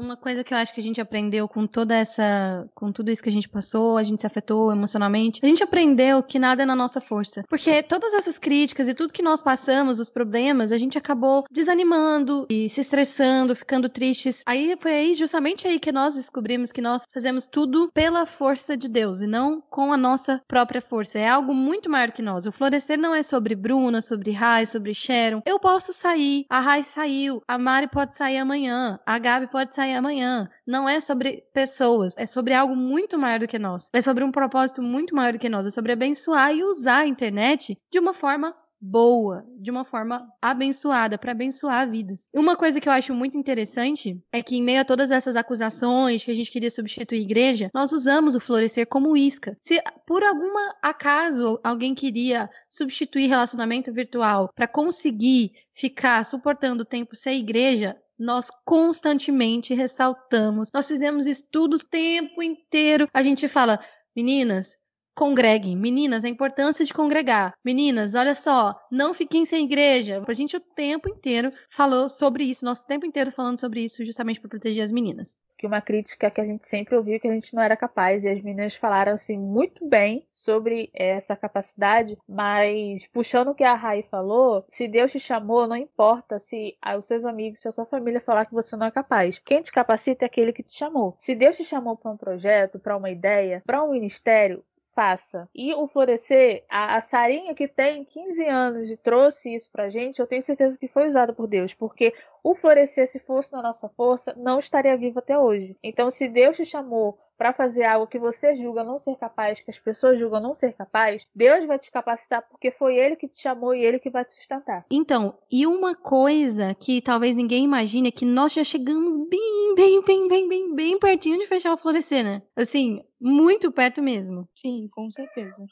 Uma 0.07 0.17
coisa 0.17 0.43
que 0.43 0.53
eu 0.53 0.57
acho 0.57 0.73
que 0.73 0.79
a 0.79 0.83
gente 0.83 1.01
aprendeu 1.01 1.47
com 1.47 1.67
toda 1.67 1.93
essa, 1.93 2.67
com 2.73 2.91
tudo 2.91 3.11
isso 3.11 3.21
que 3.21 3.29
a 3.29 3.31
gente 3.31 3.49
passou, 3.49 3.97
a 3.97 4.03
gente 4.03 4.21
se 4.21 4.27
afetou 4.27 4.71
emocionalmente, 4.71 5.41
a 5.43 5.47
gente 5.47 5.61
aprendeu 5.61 6.23
que 6.23 6.39
nada 6.39 6.63
é 6.63 6.65
na 6.65 6.75
nossa 6.75 7.01
força. 7.01 7.43
Porque 7.49 7.83
todas 7.83 8.13
essas 8.13 8.37
críticas 8.37 8.87
e 8.87 8.93
tudo 8.93 9.13
que 9.13 9.21
nós 9.21 9.41
passamos, 9.41 9.99
os 9.99 10.09
problemas, 10.09 10.71
a 10.71 10.77
gente 10.77 10.97
acabou 10.97 11.43
desanimando 11.51 12.45
e 12.49 12.69
se 12.69 12.81
estressando, 12.81 13.55
ficando 13.55 13.89
tristes. 13.89 14.43
Aí 14.45 14.77
foi 14.79 14.93
aí, 14.93 15.13
justamente 15.13 15.67
aí 15.67 15.77
que 15.79 15.91
nós 15.91 16.15
descobrimos 16.15 16.71
que 16.71 16.81
nós 16.81 17.03
fazemos 17.13 17.45
tudo 17.45 17.89
pela 17.93 18.25
força 18.25 18.77
de 18.77 18.87
Deus 18.87 19.21
e 19.21 19.27
não 19.27 19.61
com 19.69 19.91
a 19.91 19.97
nossa 19.97 20.41
própria 20.47 20.81
força. 20.81 21.19
É 21.19 21.27
algo 21.27 21.53
muito 21.53 21.89
maior 21.89 22.11
que 22.11 22.21
nós. 22.21 22.45
O 22.45 22.51
florescer 22.51 22.97
não 22.97 23.13
é 23.13 23.21
sobre 23.21 23.55
Bruna, 23.55 24.01
sobre 24.01 24.31
Rai, 24.31 24.65
sobre 24.65 24.93
Sharon. 24.93 25.41
Eu 25.45 25.59
posso 25.59 25.91
sair, 25.91 26.45
a 26.49 26.61
Rai 26.61 26.83
saiu, 26.83 27.41
a 27.47 27.57
Mari 27.57 27.87
pode 27.87 28.15
sair 28.15 28.37
amanhã, 28.37 28.99
a 29.05 29.19
Gabi 29.19 29.47
pode 29.47 29.75
sair 29.75 29.96
amanhã. 29.97 30.49
Não 30.65 30.87
é 30.87 30.99
sobre 30.99 31.43
pessoas, 31.53 32.15
é 32.17 32.25
sobre 32.25 32.53
algo 32.53 32.75
muito 32.75 33.17
maior 33.17 33.39
do 33.39 33.47
que 33.47 33.59
nós. 33.59 33.89
É 33.93 34.01
sobre 34.01 34.23
um 34.23 34.31
propósito 34.31 34.81
muito 34.81 35.15
maior 35.15 35.33
do 35.33 35.39
que 35.39 35.49
nós. 35.49 35.65
É 35.65 35.71
sobre 35.71 35.91
abençoar 35.91 36.53
e 36.55 36.63
usar 36.63 36.99
a 36.99 37.07
internet 37.07 37.77
de 37.91 37.99
uma 37.99 38.13
forma 38.13 38.55
boa, 38.79 39.43
de 39.59 39.71
uma 39.71 39.83
forma 39.83 40.27
abençoada, 40.41 41.17
para 41.17 41.31
abençoar 41.31 41.89
vidas. 41.89 42.29
Uma 42.33 42.55
coisa 42.55 42.79
que 42.79 42.87
eu 42.87 42.93
acho 42.93 43.13
muito 43.13 43.37
interessante 43.37 44.19
é 44.31 44.41
que, 44.41 44.55
em 44.55 44.63
meio 44.63 44.81
a 44.81 44.85
todas 44.85 45.11
essas 45.11 45.35
acusações 45.35 46.23
que 46.23 46.31
a 46.31 46.35
gente 46.35 46.51
queria 46.51 46.69
substituir 46.69 47.19
a 47.19 47.21
igreja, 47.21 47.71
nós 47.73 47.91
usamos 47.91 48.35
o 48.35 48.39
florescer 48.39 48.87
como 48.87 49.17
isca. 49.17 49.57
Se 49.59 49.81
por 50.05 50.23
algum 50.23 50.53
acaso 50.81 51.59
alguém 51.63 51.95
queria 51.95 52.49
substituir 52.69 53.27
relacionamento 53.27 53.91
virtual 53.91 54.51
para 54.55 54.67
conseguir 54.67 55.53
ficar 55.73 56.23
suportando 56.23 56.83
o 56.83 56.85
tempo 56.85 57.15
sem 57.15 57.39
igreja, 57.39 57.95
nós 58.17 58.49
constantemente 58.65 59.73
ressaltamos. 59.73 60.71
Nós 60.73 60.87
fizemos 60.87 61.25
estudos 61.25 61.81
o 61.81 61.87
tempo 61.87 62.41
inteiro. 62.41 63.07
A 63.13 63.21
gente 63.21 63.47
fala, 63.47 63.79
meninas, 64.15 64.77
congreguem. 65.15 65.75
Meninas, 65.75 66.23
a 66.23 66.29
importância 66.29 66.85
de 66.85 66.93
congregar. 66.93 67.53
Meninas, 67.63 68.15
olha 68.15 68.35
só, 68.35 68.75
não 68.91 69.13
fiquem 69.13 69.45
sem 69.45 69.65
igreja. 69.65 70.23
A 70.27 70.33
gente 70.33 70.55
o 70.55 70.59
tempo 70.59 71.09
inteiro 71.09 71.51
falou 71.69 72.07
sobre 72.07 72.43
isso, 72.43 72.65
nosso 72.65 72.85
tempo 72.85 73.05
inteiro 73.05 73.31
falando 73.31 73.59
sobre 73.59 73.83
isso, 73.83 74.05
justamente 74.05 74.39
para 74.39 74.49
proteger 74.49 74.83
as 74.83 74.91
meninas 74.91 75.39
que 75.57 75.65
uma 75.65 75.81
crítica 75.81 76.29
que 76.29 76.39
a 76.39 76.45
gente 76.45 76.67
sempre 76.67 76.95
ouviu 76.95 77.19
que 77.19 77.27
a 77.27 77.33
gente 77.33 77.53
não 77.55 77.63
era 77.63 77.75
capaz 77.75 78.23
e 78.23 78.29
as 78.29 78.39
meninas 78.41 78.75
falaram 78.75 79.13
assim 79.13 79.37
muito 79.37 79.85
bem 79.87 80.25
sobre 80.31 80.89
essa 80.93 81.35
capacidade, 81.35 82.17
mas 82.27 83.07
puxando 83.07 83.49
o 83.49 83.55
que 83.55 83.63
a 83.63 83.73
Rai 83.73 84.03
falou, 84.03 84.63
se 84.69 84.87
Deus 84.87 85.11
te 85.11 85.19
chamou, 85.19 85.67
não 85.67 85.75
importa 85.75 86.39
se 86.39 86.77
os 86.97 87.05
seus 87.05 87.25
amigos, 87.25 87.59
se 87.59 87.67
a 87.67 87.71
sua 87.71 87.85
família 87.85 88.21
falar 88.21 88.45
que 88.45 88.53
você 88.53 88.75
não 88.75 88.87
é 88.87 88.91
capaz. 88.91 89.39
Quem 89.39 89.61
te 89.61 89.71
capacita 89.71 90.25
é 90.25 90.27
aquele 90.27 90.53
que 90.53 90.63
te 90.63 90.73
chamou. 90.73 91.15
Se 91.17 91.33
Deus 91.33 91.57
te 91.57 91.63
chamou 91.63 91.97
para 91.97 92.11
um 92.11 92.17
projeto, 92.17 92.79
para 92.79 92.97
uma 92.97 93.09
ideia, 93.09 93.63
para 93.65 93.83
um 93.83 93.91
ministério, 93.91 94.63
faça. 94.97 95.47
E 95.53 95.75
o 95.75 95.87
Florescer, 95.87 96.63
a, 96.67 96.95
a 96.95 97.01
Sarinha 97.01 97.53
que 97.53 97.67
tem 97.67 98.03
15 98.03 98.47
anos 98.47 98.89
e 98.89 98.97
trouxe 98.97 99.53
isso 99.53 99.69
pra 99.71 99.89
gente, 99.89 100.19
eu 100.19 100.25
tenho 100.25 100.41
certeza 100.41 100.75
que 100.75 100.87
foi 100.87 101.05
usado 101.05 101.35
por 101.35 101.45
Deus, 101.45 101.71
porque 101.71 102.15
o 102.43 102.55
Florescer, 102.55 103.07
se 103.07 103.19
fosse 103.19 103.53
na 103.53 103.61
nossa 103.61 103.87
força, 103.89 104.33
não 104.35 104.57
estaria 104.57 104.97
vivo 104.97 105.19
até 105.19 105.37
hoje. 105.37 105.77
Então, 105.83 106.09
se 106.09 106.27
Deus 106.27 106.57
te 106.57 106.65
chamou 106.65 107.19
para 107.37 107.53
fazer 107.53 107.83
algo 107.83 108.07
que 108.07 108.17
você 108.17 108.55
julga 108.55 108.83
não 108.83 108.97
ser 108.97 109.15
capaz, 109.15 109.61
que 109.61 109.69
as 109.69 109.77
pessoas 109.77 110.19
julgam 110.19 110.41
não 110.41 110.55
ser 110.55 110.73
capaz, 110.73 111.27
Deus 111.35 111.65
vai 111.65 111.77
te 111.77 111.91
capacitar 111.91 112.41
porque 112.49 112.71
foi 112.71 112.97
Ele 112.97 113.15
que 113.15 113.27
te 113.27 113.39
chamou 113.39 113.75
e 113.75 113.85
Ele 113.85 113.99
que 113.99 114.09
vai 114.09 114.25
te 114.25 114.33
sustentar. 114.33 114.85
Então, 114.89 115.35
e 115.51 115.67
uma 115.67 115.93
coisa 115.95 116.73
que 116.73 117.01
talvez 117.01 117.35
ninguém 117.35 117.63
imagine 117.63 118.07
é 118.07 118.11
que 118.11 118.25
nós 118.25 118.53
já 118.53 118.63
chegamos 118.63 119.15
bem, 119.15 119.75
bem, 119.75 120.03
bem, 120.03 120.27
bem, 120.27 120.49
bem, 120.49 120.75
bem 120.75 120.99
pertinho 120.99 121.39
de 121.39 121.45
fechar 121.45 121.73
o 121.73 121.77
florescer, 121.77 122.23
né? 122.23 122.41
Assim, 122.55 123.03
muito 123.19 123.71
perto 123.71 124.01
mesmo. 124.01 124.47
Sim, 124.55 124.85
com 124.93 125.09
certeza. 125.09 125.65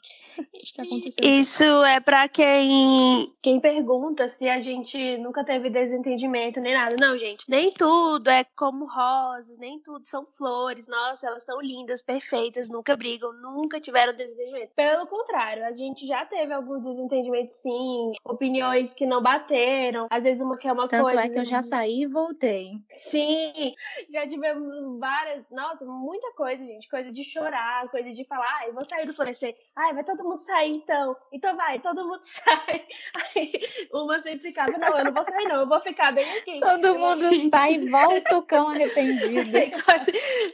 Isso 1.22 1.64
é 1.84 2.00
para 2.00 2.28
quem 2.28 3.32
quem 3.40 3.60
pergunta 3.60 4.28
se 4.28 4.48
a 4.48 4.60
gente 4.60 5.16
nunca 5.18 5.44
teve 5.44 5.70
desentendimento 5.70 6.60
nem 6.60 6.74
nada. 6.74 6.96
Não, 6.98 7.16
gente, 7.16 7.44
nem 7.48 7.70
tudo 7.70 8.28
é 8.28 8.44
como 8.56 8.86
rosas, 8.86 9.58
nem 9.58 9.78
tudo 9.80 10.04
são 10.04 10.26
flores. 10.26 10.88
Nossa, 10.88 11.26
elas 11.28 11.44
são 11.44 11.60
lindas, 11.60 12.02
perfeitas, 12.02 12.68
nunca 12.68 12.96
brigam, 12.96 13.32
nunca 13.32 13.80
tiveram 13.80 14.14
desentendimento. 14.14 14.72
Pelo 14.74 15.06
contrário, 15.06 15.64
a 15.64 15.72
gente 15.72 16.06
já 16.06 16.24
teve 16.24 16.52
alguns 16.52 16.82
desentendimentos 16.82 17.54
sim, 17.54 18.12
opiniões 18.24 18.94
que 18.94 19.06
não 19.06 19.22
bateram, 19.22 20.06
às 20.10 20.24
vezes 20.24 20.42
uma 20.42 20.56
que 20.56 20.68
é 20.68 20.72
uma 20.72 20.88
Tanto 20.88 21.02
coisa. 21.02 21.16
Tanto 21.16 21.30
é 21.30 21.32
que 21.32 21.40
eu 21.40 21.44
já 21.44 21.62
saí 21.62 22.02
e 22.02 22.06
voltei. 22.06 22.72
Sim, 22.88 23.74
já 24.12 24.26
tivemos 24.26 24.74
várias, 24.98 25.44
nossa, 25.50 25.84
muita 25.84 26.32
coisa, 26.32 26.64
gente, 26.64 26.88
coisa 26.88 27.12
de 27.12 27.22
chorar, 27.36 27.88
coisa 27.88 28.12
de 28.12 28.24
falar, 28.24 28.46
ai, 28.60 28.72
vou 28.72 28.84
sair 28.84 29.04
do 29.04 29.14
florescer. 29.14 29.54
Ai, 29.74 29.92
vai 29.92 30.04
todo 30.04 30.24
mundo 30.24 30.38
sair 30.38 30.72
então. 30.72 31.16
Então 31.32 31.56
vai, 31.56 31.78
todo 31.78 32.04
mundo 32.04 32.20
sai. 32.24 32.86
Aí 33.14 33.52
uma 33.92 34.18
sempre 34.18 34.48
ficava, 34.48 34.72
não, 34.78 34.96
eu 34.96 35.04
não 35.04 35.12
vou 35.12 35.24
sair 35.24 35.44
não, 35.44 35.60
eu 35.60 35.68
vou 35.68 35.80
ficar 35.80 36.12
bem 36.12 36.24
aqui. 36.38 36.58
Todo 36.60 36.98
mundo 36.98 37.50
sai 37.50 37.74
e 37.74 37.88
volta 37.90 38.36
o 38.36 38.42
cão 38.42 38.68
arrependido. 38.68 39.50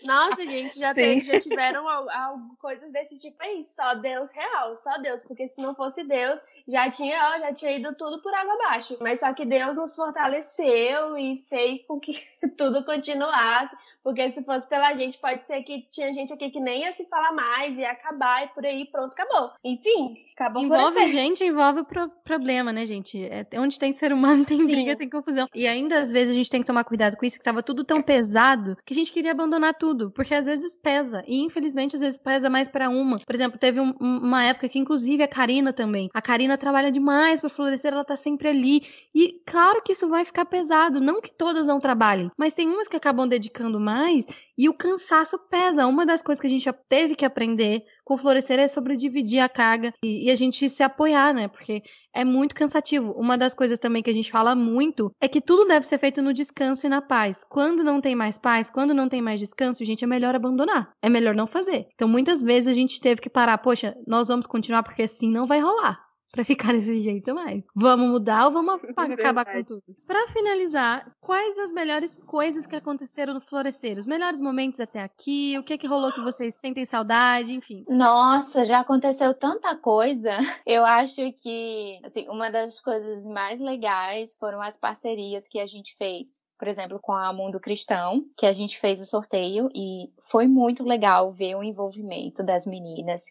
Nossa, 0.05 0.43
gente, 0.43 0.79
já, 0.79 0.93
teve, 0.93 1.27
já 1.27 1.41
tiveram 1.41 1.89
algo, 1.89 2.57
coisas 2.59 2.93
desse 2.93 3.19
tipo 3.19 3.37
aí. 3.43 3.65
Só 3.65 3.95
Deus 3.95 4.33
real, 4.33 4.75
só 4.77 4.99
Deus. 4.99 5.23
Porque 5.23 5.49
se 5.49 5.61
não 5.61 5.75
fosse 5.75 6.03
Deus, 6.05 6.41
já 6.67 6.91
tinha, 6.91 7.39
já 7.39 7.53
tinha 7.53 7.73
ido 7.73 7.95
tudo 7.95 8.21
por 8.23 8.35
água 8.35 8.55
abaixo. 8.55 8.97
Mas 9.01 9.21
só 9.21 9.33
que 9.33 9.45
Deus 9.45 9.77
nos 9.77 9.95
fortaleceu 9.95 11.17
e 11.17 11.37
fez 11.49 11.85
com 11.85 12.01
que 12.01 12.23
tudo 12.57 12.85
continuasse. 12.85 13.77
Porque 14.03 14.31
se 14.31 14.43
fosse 14.43 14.69
pela 14.69 14.95
gente, 14.95 15.19
pode 15.19 15.47
ser 15.47 15.63
que 15.63 15.87
tinha 15.91 16.13
gente 16.13 16.33
aqui 16.33 16.51
que 16.51 16.61
nem 16.61 16.83
ia 16.83 16.93
se 16.93 17.09
falar 17.09 17.33
mais, 17.33 17.79
ia 17.79 17.91
acabar 17.91 18.45
e 18.45 18.49
por 18.49 18.67
aí, 18.67 18.85
pronto, 18.87 19.13
acabou. 19.13 19.51
Enfim, 19.65 20.15
acabou 20.37 20.63
Envolve 20.63 21.05
gente, 21.07 21.45
envolve 21.45 21.85
pro 21.85 22.09
problema, 22.25 22.73
né, 22.73 22.85
gente? 22.85 23.25
É, 23.25 23.47
onde 23.59 23.79
tem 23.79 23.93
ser 23.93 24.13
humano, 24.13 24.45
tem 24.47 24.59
Sim. 24.59 24.67
briga, 24.67 24.97
tem 24.97 25.09
confusão. 25.09 25.47
E 25.55 25.67
ainda, 25.67 25.99
às 25.99 26.11
vezes, 26.11 26.35
a 26.35 26.37
gente 26.37 26.51
tem 26.51 26.61
que 26.61 26.67
tomar 26.67 26.85
cuidado 26.85 27.17
com 27.17 27.25
isso, 27.25 27.39
que 27.39 27.45
tava 27.45 27.63
tudo 27.63 27.85
tão 27.85 28.03
pesado 28.03 28.77
que 28.85 28.93
a 28.93 28.97
gente 28.97 29.13
queria 29.13 29.31
abandonar 29.31 29.75
tudo. 29.75 30.11
Porque 30.11 30.35
às 30.35 30.47
vezes 30.47 30.75
pesa. 30.75 31.23
E 31.27 31.41
infelizmente, 31.43 31.95
às 31.95 32.03
vezes 32.03 32.19
pesa 32.19 32.51
mais 32.51 32.69
para 32.69 32.89
uma. 32.89 33.19
Por 33.19 33.35
exemplo, 33.35 33.59
teve 33.59 33.81
um, 33.81 33.93
uma 34.01 34.45
época 34.45 34.69
que, 34.69 34.79
inclusive, 34.79 35.23
a 35.23 35.29
Karina 35.29 35.73
também. 35.73 36.09
A 36.13 36.21
Karina 36.21 36.59
trabalha 36.59 36.91
demais 36.91 37.41
para 37.41 37.49
florescer, 37.49 37.93
ela 37.93 38.05
tá 38.05 38.17
sempre 38.17 38.49
ali. 38.49 38.83
E 39.15 39.41
claro 39.47 39.81
que 39.83 39.93
isso 39.93 40.09
vai 40.09 40.25
ficar 40.25 40.45
pesado. 40.45 41.01
Não 41.01 41.21
que 41.21 41.31
todas 41.31 41.67
não 41.67 41.79
trabalhem, 41.79 42.31
mas 42.37 42.55
tem 42.55 42.69
umas 42.69 42.89
que 42.89 42.97
acabam 42.97 43.29
dedicando 43.29 43.79
mais 43.79 43.92
mais 43.93 44.27
e 44.57 44.69
o 44.69 44.75
cansaço 44.75 45.39
pesa. 45.51 45.87
Uma 45.87 46.07
das 46.07 46.23
coisas 46.23 46.41
que 46.41 46.47
a 46.47 46.51
gente 46.51 46.71
teve 46.89 47.15
que 47.15 47.25
aprender 47.25 47.83
com 48.05 48.17
florescer 48.17 48.59
é 48.59 48.69
sobre 48.69 48.97
dividir 48.97 49.41
a 49.41 49.49
carga 49.49 49.93
e, 50.05 50.27
e, 50.27 50.31
a 50.31 50.35
gente 50.35 50.69
se 50.69 50.83
apoiar, 50.83 51.33
né? 51.35 51.49
Porque 51.49 51.83
é 52.15 52.25
muito 52.25 52.55
cansativo. 52.55 53.13
Uma 53.13 53.37
das 53.37 53.55
coisas 53.55 53.79
também 53.79 54.03
que 54.03 54.11
a 54.11 54.15
gente 54.15 54.31
fala 54.31 54.55
muito 54.55 55.13
é 55.21 55.29
que 55.29 55.41
tudo 55.41 55.67
deve 55.67 55.87
ser 55.87 55.99
feito 55.99 56.23
no 56.23 56.33
descanso 56.33 56.87
e 56.87 56.91
na 56.91 57.01
paz. 57.03 57.45
Quando 57.49 57.85
não 57.85 58.01
tem 58.01 58.15
mais 58.15 58.39
paz, 58.39 58.71
quando 58.71 58.95
não 58.95 59.09
tem 59.09 59.23
mais 59.23 59.41
descanso, 59.41 59.85
gente, 59.85 60.05
é 60.05 60.07
melhor 60.07 60.35
abandonar. 60.35 60.93
É 61.03 61.09
melhor 61.09 61.35
não 61.35 61.47
fazer. 61.47 61.87
Então, 61.95 62.09
muitas 62.09 62.43
vezes 62.43 62.69
a 62.69 62.75
gente 62.75 63.01
teve 63.01 63.21
que 63.21 63.31
parar, 63.31 63.59
poxa, 63.59 63.97
nós 64.07 64.29
vamos 64.29 64.47
continuar 64.47 64.83
porque 64.83 65.03
assim 65.03 65.31
não 65.31 65.47
vai 65.47 65.61
rolar 65.61 66.12
para 66.33 66.45
ficar 66.45 66.73
desse 66.73 66.99
jeito 67.01 67.35
mais. 67.35 67.63
Vamos 67.75 68.09
mudar 68.09 68.47
ou 68.47 68.53
vamos 68.53 68.81
acabar 68.97 69.45
com 69.45 69.63
tudo? 69.63 69.83
Para 70.07 70.27
finalizar, 70.29 71.15
quais 71.21 71.59
as 71.59 71.73
melhores 71.73 72.19
coisas 72.27 72.67
que 72.67 72.75
aconteceram 72.75 73.35
no 73.35 73.41
Florescer? 73.41 73.99
Os 73.99 74.07
melhores 74.07 74.41
momentos 74.41 74.81
até 74.81 75.01
aqui? 75.01 75.57
O 75.59 75.63
que 75.63 75.77
que 75.77 75.87
rolou 75.87 76.13
que 76.13 76.23
vocês 76.23 76.57
sentem 76.57 76.87
saudade? 76.87 77.53
Enfim. 77.53 77.85
Nossa, 77.89 78.65
já 78.65 78.81
aconteceu 78.81 79.35
tanta 79.35 79.77
coisa. 79.77 80.31
Eu 80.67 80.85
acho 80.87 81.33
que 81.35 82.01
assim, 82.03 82.27
uma 82.29 82.51
das 82.51 82.81
coisas 82.81 83.27
mais 83.27 83.61
legais 83.61 84.35
foram 84.35 84.63
as 84.63 84.79
parcerias 84.79 85.47
que 85.49 85.61
a 85.61 85.67
gente 85.67 85.95
fez 85.97 86.41
por 86.63 86.69
exemplo, 86.69 87.01
com 87.01 87.11
a 87.11 87.33
Mundo 87.33 87.59
Cristão, 87.59 88.25
que 88.37 88.47
a 88.47 88.53
gente 88.53 88.79
fez 88.79 89.01
o 89.01 89.05
sorteio 89.05 89.69
e 89.75 90.13
foi 90.23 90.47
muito 90.47 90.85
legal 90.85 91.33
ver 91.33 91.57
o 91.57 91.63
envolvimento 91.65 92.45
das 92.45 92.69
meninas. 92.69 93.25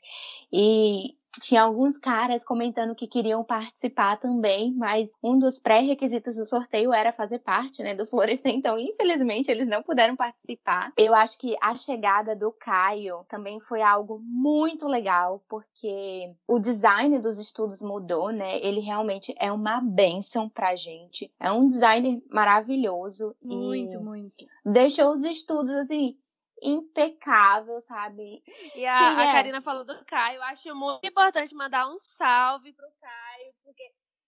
E 0.52 1.16
tinha 1.40 1.62
alguns 1.62 1.98
caras 1.98 2.44
comentando 2.44 2.96
que 2.96 3.08
queriam 3.08 3.44
participar 3.44 4.18
também, 4.18 4.74
mas 4.74 5.12
um 5.24 5.40
dos 5.40 5.60
pré-requisitos 5.60 6.36
do 6.36 6.46
sorteio 6.46 6.94
era 6.94 7.14
fazer 7.14 7.40
parte, 7.40 7.82
né, 7.82 7.96
do 7.96 8.06
Florescer, 8.06 8.54
então 8.54 8.78
infelizmente 8.78 9.50
eles 9.50 9.68
não 9.68 9.82
puderam 9.82 10.16
participar. 10.16 10.92
Eu 10.98 11.16
acho 11.16 11.38
que 11.38 11.56
a 11.62 11.76
chegada 11.76 12.36
do 12.36 12.52
Caio 12.52 13.26
também 13.30 13.60
foi 13.60 13.82
algo 13.82 14.20
muito 14.24 14.88
legal, 14.88 15.44
porque 15.48 16.34
o 16.48 16.60
design 16.60 17.20
dos 17.20 17.40
estudos 17.40 17.82
mudou, 17.82 18.32
né? 18.32 18.60
Ele 18.62 18.80
realmente 18.80 19.34
é 19.40 19.52
uma 19.52 19.80
benção 19.82 20.50
pra 20.50 20.76
gente. 20.76 21.32
É 21.40 21.52
um 21.52 21.68
designer 21.68 22.22
maravilhoso 22.30 23.36
Muito, 23.42 23.94
e 23.94 23.98
muito. 23.98 24.46
deixou 24.66 25.12
os 25.12 25.24
estudos 25.24 25.72
assim 25.72 26.18
impecável, 26.62 27.82
sabe? 27.82 28.44
E 28.76 28.86
a, 28.86 28.98
Quem 28.98 29.08
a 29.08 29.26
é? 29.26 29.32
Karina 29.32 29.62
falou 29.62 29.84
do 29.84 30.06
Caio. 30.06 30.38
Eu 30.38 30.44
acho 30.44 30.76
muito 30.76 31.06
importante 31.06 31.56
mandar 31.56 31.88
um 31.88 31.98
salve 31.98 32.72
pro 32.74 32.86
Caio, 33.02 33.54
porque, 33.64 33.84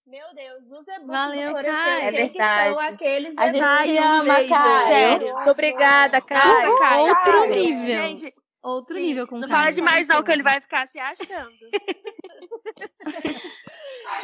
meu 0.07 0.33
Deus, 0.33 0.63
os 0.63 0.87
e-books 0.87 1.07
Valeu, 1.07 1.49
do 1.53 1.63
Caio. 1.63 2.03
É 2.03 2.11
que 2.11 2.11
verdade. 2.11 2.69
são 2.69 2.79
aqueles 2.79 3.37
A 3.37 3.47
gente 3.47 3.97
ama, 3.97 4.35
Gente, 4.35 4.49
Caio. 4.49 4.87
Sério. 4.87 5.35
Obrigada, 5.49 6.17
Nossa, 6.17 6.21
Caio. 6.21 6.77
Caio. 6.79 7.01
Outro 7.09 7.31
Caio. 7.31 7.55
nível. 7.55 7.87
Gente, 7.87 8.33
Outro 8.61 8.95
sim, 8.95 9.01
nível 9.01 9.27
com 9.27 9.37
não 9.37 9.47
Caio. 9.47 9.59
fala 9.59 9.71
demais 9.71 10.07
não, 10.07 10.23
que 10.23 10.31
ele 10.31 10.43
vai 10.43 10.59
ficar 10.61 10.87
se 10.87 10.99
achando. 10.99 11.53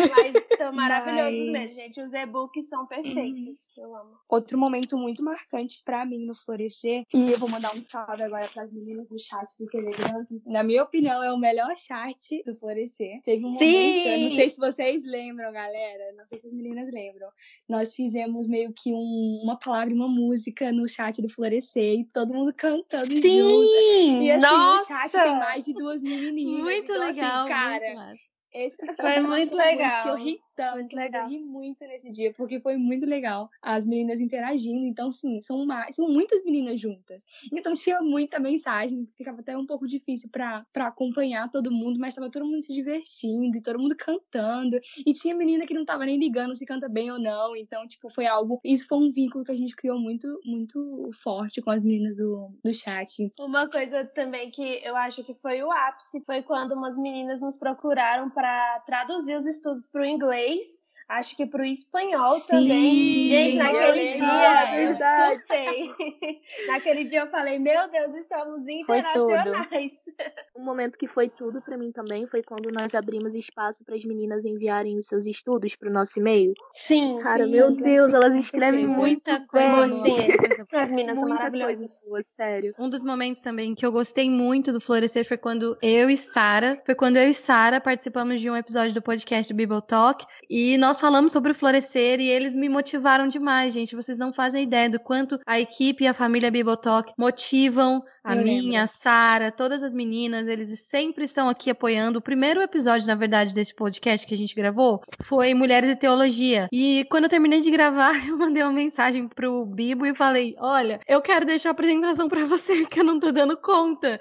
Mas 0.09 0.35
estão 0.35 0.71
maravilhosos 0.73 1.39
Mas- 1.39 1.51
mesmo, 1.51 1.81
gente. 1.81 2.01
Os 2.01 2.13
e-books 2.13 2.67
são 2.69 2.85
perfeitos. 2.87 3.71
Eu 3.77 3.95
amo. 3.95 4.11
Outro 4.29 4.57
momento 4.57 4.97
muito 4.97 5.23
marcante 5.23 5.81
pra 5.83 6.05
mim 6.05 6.25
no 6.25 6.33
Florescer, 6.35 7.03
e 7.13 7.31
eu 7.31 7.37
vou 7.37 7.49
mandar 7.49 7.75
um 7.75 7.83
salve 7.89 8.23
agora 8.23 8.47
pras 8.53 8.71
meninas 8.71 9.07
do 9.07 9.19
chat 9.19 9.47
do 9.59 9.65
Telegram, 9.67 10.25
que, 10.25 10.41
na 10.45 10.63
minha 10.63 10.83
opinião, 10.83 11.21
é 11.23 11.31
o 11.31 11.37
melhor 11.37 11.75
chat 11.77 12.43
do 12.45 12.55
Florescer. 12.55 13.21
Teve 13.23 13.45
um 13.45 13.49
momento, 13.51 14.07
eu 14.07 14.19
não 14.19 14.29
sei 14.31 14.49
se 14.49 14.57
vocês 14.59 15.03
lembram, 15.05 15.51
galera, 15.51 16.13
não 16.17 16.25
sei 16.25 16.39
se 16.39 16.47
as 16.47 16.53
meninas 16.53 16.89
lembram, 16.93 17.27
nós 17.67 17.93
fizemos 17.93 18.47
meio 18.47 18.71
que 18.73 18.93
um- 18.93 19.41
uma 19.43 19.57
palavra 19.57 19.93
e 19.93 19.97
uma 19.97 20.07
música 20.07 20.71
no 20.71 20.87
chat 20.87 21.21
do 21.21 21.29
Florescer, 21.29 21.99
e 21.99 22.05
todo 22.05 22.33
mundo 22.33 22.53
cantando 22.53 23.05
junto. 23.09 23.21
Sim! 23.21 24.21
E 24.23 24.31
assim, 24.31 24.41
Nossa! 24.45 24.83
o 24.83 24.87
chat 24.87 25.11
tem 25.11 25.39
mais 25.39 25.65
de 25.65 25.73
duas 25.73 26.01
mil 26.03 26.17
meninas. 26.19 26.59
Muito 26.59 26.91
então, 26.91 27.01
assim, 27.03 27.21
legal, 27.21 27.47
cara, 27.47 27.79
muito 27.85 27.95
massa. 27.95 28.21
Esse 28.53 28.85
Foi 28.95 29.19
muito 29.19 29.29
muito 29.29 29.57
legal. 29.57 30.03
Porque 30.03 30.09
eu 30.09 30.15
ri 30.15 30.39
tanto, 30.59 30.75
Muito 30.75 30.95
mas 30.95 31.13
eu 31.13 31.21
legal. 31.21 31.29
ri 31.29 31.39
muito 31.39 31.85
nesse 31.85 32.09
dia, 32.09 32.33
porque 32.33 32.59
foi 32.59 32.75
muito 32.77 33.05
legal. 33.05 33.49
As 33.61 33.85
meninas 33.85 34.19
interagindo. 34.19 34.85
Então, 34.85 35.09
sim, 35.09 35.39
são, 35.41 35.65
mais, 35.65 35.95
são 35.95 36.09
muitas 36.09 36.43
meninas 36.43 36.79
juntas. 36.79 37.23
Então, 37.53 37.73
tinha 37.73 38.01
muita 38.01 38.39
mensagem, 38.39 39.07
ficava 39.15 39.39
até 39.39 39.57
um 39.57 39.65
pouco 39.65 39.87
difícil 39.87 40.29
pra 40.29 40.65
pra 40.73 40.87
acompanhar 40.87 41.49
todo 41.49 41.71
mundo, 41.71 41.99
mas 41.99 42.15
tava 42.15 42.29
todo 42.29 42.45
mundo 42.45 42.63
se 42.63 42.73
divertindo 42.73 43.57
e 43.57 43.61
todo 43.61 43.79
mundo 43.79 43.95
cantando. 43.97 44.77
E 45.05 45.13
tinha 45.13 45.35
menina 45.35 45.65
que 45.65 45.73
não 45.73 45.85
tava 45.85 46.05
nem 46.05 46.17
ligando 46.17 46.55
se 46.55 46.65
canta 46.65 46.89
bem 46.89 47.11
ou 47.11 47.19
não. 47.19 47.55
Então, 47.55 47.87
tipo, 47.87 48.09
foi 48.09 48.25
algo. 48.25 48.59
Isso 48.63 48.87
foi 48.87 48.97
um 48.97 49.09
vínculo 49.09 49.43
que 49.43 49.51
a 49.51 49.55
gente 49.55 49.75
criou 49.75 49.97
muito, 49.99 50.27
muito 50.45 51.09
forte 51.23 51.61
com 51.61 51.71
as 51.71 51.81
meninas 51.81 52.15
do, 52.15 52.51
do 52.63 52.73
chat. 52.73 53.31
Uma 53.39 53.69
coisa 53.69 54.05
também 54.05 54.51
que 54.51 54.81
eu 54.83 54.95
acho 54.95 55.23
que 55.23 55.33
foi 55.35 55.63
o 55.63 55.71
ápice 55.71 56.21
foi 56.25 56.41
quando 56.43 56.73
umas 56.73 56.97
meninas 56.97 57.41
nos 57.41 57.57
procuraram 57.57 58.29
para 58.29 58.79
traduzir 58.85 59.35
os 59.35 59.45
estudos 59.45 59.87
para 59.87 60.01
o 60.01 60.05
inglês. 60.49 60.88
Acho 61.09 61.35
que 61.35 61.45
para 61.47 61.63
o 61.63 61.65
espanhol 61.65 62.35
Sim, 62.35 62.47
também. 62.47 63.27
Gente, 63.29 63.55
naquele 63.57 63.99
é 63.99 64.13
dia 64.13 64.81
eu 64.81 64.87
verdade. 64.89 65.33
surtei. 65.39 66.39
naquele 66.67 67.03
dia 67.05 67.21
eu 67.21 67.27
falei, 67.27 67.57
meu 67.57 67.89
Deus, 67.89 68.13
estamos 68.15 68.63
Foi 68.85 69.01
tudo. 69.11 69.31
internacionais. 69.31 69.91
Um 70.55 70.63
momento 70.63 70.97
que 70.97 71.07
foi 71.07 71.29
tudo 71.29 71.61
pra 71.61 71.77
mim 71.77 71.91
também 71.91 72.27
foi 72.27 72.43
quando 72.43 72.69
nós 72.69 72.93
abrimos 72.93 73.33
espaço 73.33 73.83
para 73.85 73.95
as 73.95 74.03
meninas 74.03 74.43
enviarem 74.45 74.97
os 74.97 75.07
seus 75.07 75.25
estudos 75.25 75.75
pro 75.75 75.89
nosso 75.89 76.19
e-mail. 76.19 76.53
Sim, 76.73 77.13
Cara, 77.23 77.45
Sim, 77.47 77.53
meu 77.53 77.69
sim, 77.69 77.75
Deus, 77.77 78.13
elas 78.13 78.35
escrevem 78.35 78.85
Muita 78.87 79.39
coisa 79.47 79.67
bem. 79.67 79.75
boa, 79.75 79.89
Sim. 79.89 80.11
muita 80.27 80.37
coisa 80.37 80.65
boa. 80.69 80.83
as 80.83 80.91
meninas 80.91 81.19
são 81.19 81.29
maravilhosas. 81.29 81.99
coisa 82.01 82.29
sério. 82.35 82.73
Um 82.77 82.89
dos 82.89 83.03
momentos 83.03 83.41
também 83.41 83.73
que 83.73 83.85
eu 83.85 83.91
gostei 83.91 84.29
muito 84.29 84.71
do 84.73 84.81
Florescer 84.81 85.25
foi 85.25 85.37
quando 85.37 85.77
eu 85.81 86.09
e 86.09 86.17
Sara, 86.17 86.79
foi 86.85 86.93
quando 86.93 87.17
eu 87.17 87.29
e 87.29 87.33
Sara 87.33 87.79
participamos 87.79 88.41
de 88.41 88.49
um 88.49 88.55
episódio 88.55 88.93
do 88.93 89.01
podcast 89.01 89.51
do 89.51 89.55
Bible 89.57 89.81
Talk 89.87 90.25
e 90.49 90.77
nós 90.77 90.98
falamos 90.99 91.31
sobre 91.31 91.51
o 91.51 91.55
Florescer 91.55 92.19
e 92.19 92.29
eles 92.29 92.55
me 92.55 92.69
motivaram 92.69 93.27
demais, 93.27 93.73
gente. 93.73 93.95
Vocês 93.95 94.17
não 94.17 94.33
fazem 94.33 94.63
ideia 94.63 94.89
do 94.89 94.99
quanto 94.99 95.39
a 95.45 95.59
equipe 95.59 96.03
e 96.03 96.07
a 96.07 96.13
família 96.13 96.51
Bible 96.51 96.77
Talk 96.81 97.13
motivam 97.17 98.03
a 98.23 98.35
Eu 98.35 98.43
minha, 98.43 98.61
lembro. 98.61 98.77
a 98.83 98.87
Sara, 98.87 99.51
todas 99.51 99.81
as 99.81 99.93
meninas, 99.93 100.47
eles 100.47 100.79
sempre 100.81 101.23
estão 101.23 101.49
aqui 101.49 101.69
apoiando. 101.69 102.19
O 102.19 102.21
primeiro 102.21 102.61
episódio, 102.61 103.07
na 103.07 103.15
verdade, 103.15 103.53
desse 103.53 103.73
podcast 103.73 104.27
que 104.27 104.33
a 104.33 104.37
gente 104.37 104.53
gravou 104.53 105.01
foi 105.23 105.53
Mulheres 105.53 105.89
e 105.89 105.95
Teologia. 105.95 106.67
E 106.71 107.05
quando 107.09 107.23
eu 107.23 107.29
terminei 107.29 107.61
de 107.61 107.71
gravar, 107.71 108.13
eu 108.27 108.37
mandei 108.37 108.61
uma 108.61 108.71
mensagem 108.71 109.27
pro 109.27 109.65
Bibo 109.65 110.05
e 110.05 110.13
falei: 110.13 110.55
Olha, 110.59 110.99
eu 111.07 111.21
quero 111.21 111.45
deixar 111.45 111.69
a 111.69 111.71
apresentação 111.71 112.27
pra 112.27 112.45
você, 112.45 112.81
porque 112.81 112.99
eu 112.99 113.05
não 113.05 113.19
tô 113.19 113.31
dando 113.31 113.55
conta. 113.57 114.19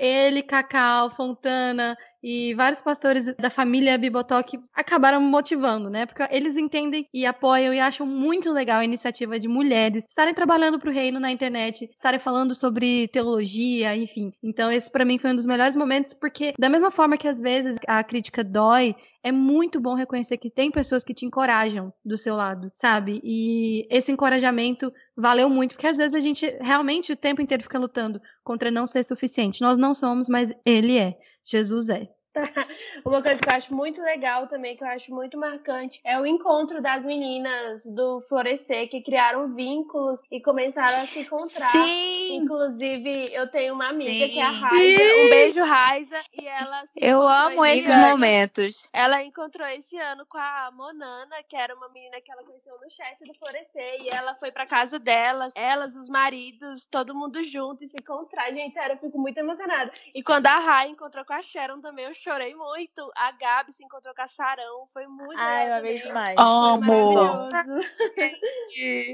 Ele, 0.00 0.42
Cacau, 0.42 1.10
Fontana 1.10 1.94
e 2.22 2.54
vários 2.54 2.80
pastores 2.80 3.34
da 3.36 3.50
família 3.50 3.98
Bibotalk 3.98 4.58
acabaram 4.74 5.20
motivando, 5.20 5.90
né? 5.90 6.06
Porque 6.06 6.26
eles 6.30 6.56
entendem 6.56 7.06
e 7.12 7.26
apoiam 7.26 7.74
e 7.74 7.80
acham 7.80 8.06
muito 8.06 8.50
legal 8.50 8.80
a 8.80 8.84
iniciativa 8.84 9.38
de 9.38 9.46
mulheres 9.46 10.06
estarem 10.08 10.32
trabalhando 10.32 10.78
pro 10.78 10.90
reino 10.90 11.20
na 11.20 11.30
internet, 11.30 11.88
estarem 11.94 12.18
falando 12.18 12.54
sobre 12.54 13.08
teologia, 13.08 13.94
enfim. 13.94 14.32
Então, 14.42 14.72
esse 14.72 14.90
pra 14.90 15.04
mim 15.04 15.18
foi 15.18 15.32
um 15.32 15.36
dos 15.36 15.46
melhores 15.46 15.76
momentos, 15.76 16.14
porque 16.14 16.54
da 16.58 16.70
mesma 16.70 16.90
forma 16.90 17.18
que 17.18 17.28
às 17.28 17.38
vezes 17.38 17.76
a 17.86 18.02
crítica 18.02 18.42
dói, 18.42 18.94
é 19.22 19.30
muito 19.30 19.80
bom 19.80 19.94
reconhecer 19.94 20.38
que 20.38 20.50
tem 20.50 20.70
pessoas 20.70 21.04
que 21.04 21.14
te 21.14 21.26
encorajam 21.26 21.92
do 22.04 22.16
seu 22.16 22.34
lado, 22.34 22.70
sabe? 22.72 23.20
E 23.22 23.86
esse 23.90 24.10
encorajamento 24.10 24.92
valeu 25.16 25.48
muito, 25.48 25.74
porque 25.74 25.86
às 25.86 25.98
vezes 25.98 26.14
a 26.14 26.20
gente 26.20 26.46
realmente 26.60 27.12
o 27.12 27.16
tempo 27.16 27.42
inteiro 27.42 27.62
fica 27.62 27.78
lutando 27.78 28.20
contra 28.42 28.70
não 28.70 28.86
ser 28.86 29.04
suficiente. 29.04 29.60
Nós 29.60 29.78
não 29.78 29.94
somos, 29.94 30.28
mas 30.28 30.52
ele 30.64 30.96
é. 30.96 31.18
Jesus 31.44 31.88
é. 31.88 32.08
Uma 33.04 33.22
coisa 33.22 33.40
que 33.40 33.48
eu 33.48 33.56
acho 33.56 33.74
muito 33.74 34.00
legal 34.02 34.46
também, 34.46 34.76
que 34.76 34.84
eu 34.84 34.88
acho 34.88 35.12
muito 35.12 35.36
marcante, 35.38 36.00
é 36.04 36.18
o 36.18 36.26
encontro 36.26 36.80
das 36.80 37.04
meninas 37.04 37.84
do 37.86 38.20
Florescer, 38.20 38.88
que 38.88 39.02
criaram 39.02 39.54
vínculos 39.54 40.22
e 40.30 40.40
começaram 40.40 41.02
a 41.02 41.06
se 41.06 41.20
encontrar. 41.20 41.70
Sim! 41.72 42.36
Inclusive, 42.36 43.32
eu 43.34 43.50
tenho 43.50 43.74
uma 43.74 43.88
amiga 43.88 44.26
Sim. 44.26 44.32
que 44.32 44.38
é 44.38 44.42
a 44.42 44.50
Raiza. 44.50 45.02
Um 45.02 45.30
beijo, 45.30 45.64
Raiza. 45.64 46.20
E 46.32 46.46
ela 46.46 46.86
se 46.86 47.00
Eu 47.02 47.22
amo 47.22 47.64
esse 47.66 47.80
esses 47.80 47.94
ano. 47.94 48.08
momentos. 48.08 48.88
Ela 48.92 49.22
encontrou 49.22 49.66
esse 49.68 49.98
ano 49.98 50.24
com 50.26 50.38
a 50.38 50.70
Monana, 50.72 51.36
que 51.48 51.56
era 51.56 51.74
uma 51.74 51.88
menina 51.88 52.20
que 52.20 52.30
ela 52.30 52.44
conheceu 52.44 52.74
no 52.80 52.90
chat 52.90 53.24
do 53.24 53.34
Florescer. 53.34 54.02
E 54.02 54.08
ela 54.08 54.34
foi 54.34 54.52
pra 54.52 54.66
casa 54.66 54.98
delas, 54.98 55.52
elas, 55.56 55.96
os 55.96 56.08
maridos, 56.08 56.86
todo 56.86 57.14
mundo 57.14 57.42
junto 57.42 57.82
e 57.84 57.88
se 57.88 57.96
encontrar. 58.00 58.50
Gente, 58.52 58.74
sério, 58.74 58.94
eu 58.94 58.98
fico 58.98 59.18
muito 59.18 59.38
emocionada. 59.38 59.92
E 60.14 60.22
quando 60.22 60.46
a 60.46 60.58
Rai 60.58 60.88
encontrou 60.88 61.24
com 61.24 61.32
a 61.32 61.42
Sharon 61.42 61.80
também, 61.80 62.04
eu 62.04 62.14
chorei 62.20 62.54
muito. 62.54 63.10
A 63.16 63.32
Gabi 63.32 63.72
se 63.72 63.84
encontrou 63.84 64.14
com 64.14 64.22
a 64.22 64.26
Sarão. 64.26 64.86
Foi 64.92 65.06
muito 65.06 65.38
Ai, 65.38 65.80
vez 65.82 66.00
também. 66.00 66.08
demais. 66.08 66.36
Foi 66.36 66.44
Amo! 66.44 67.48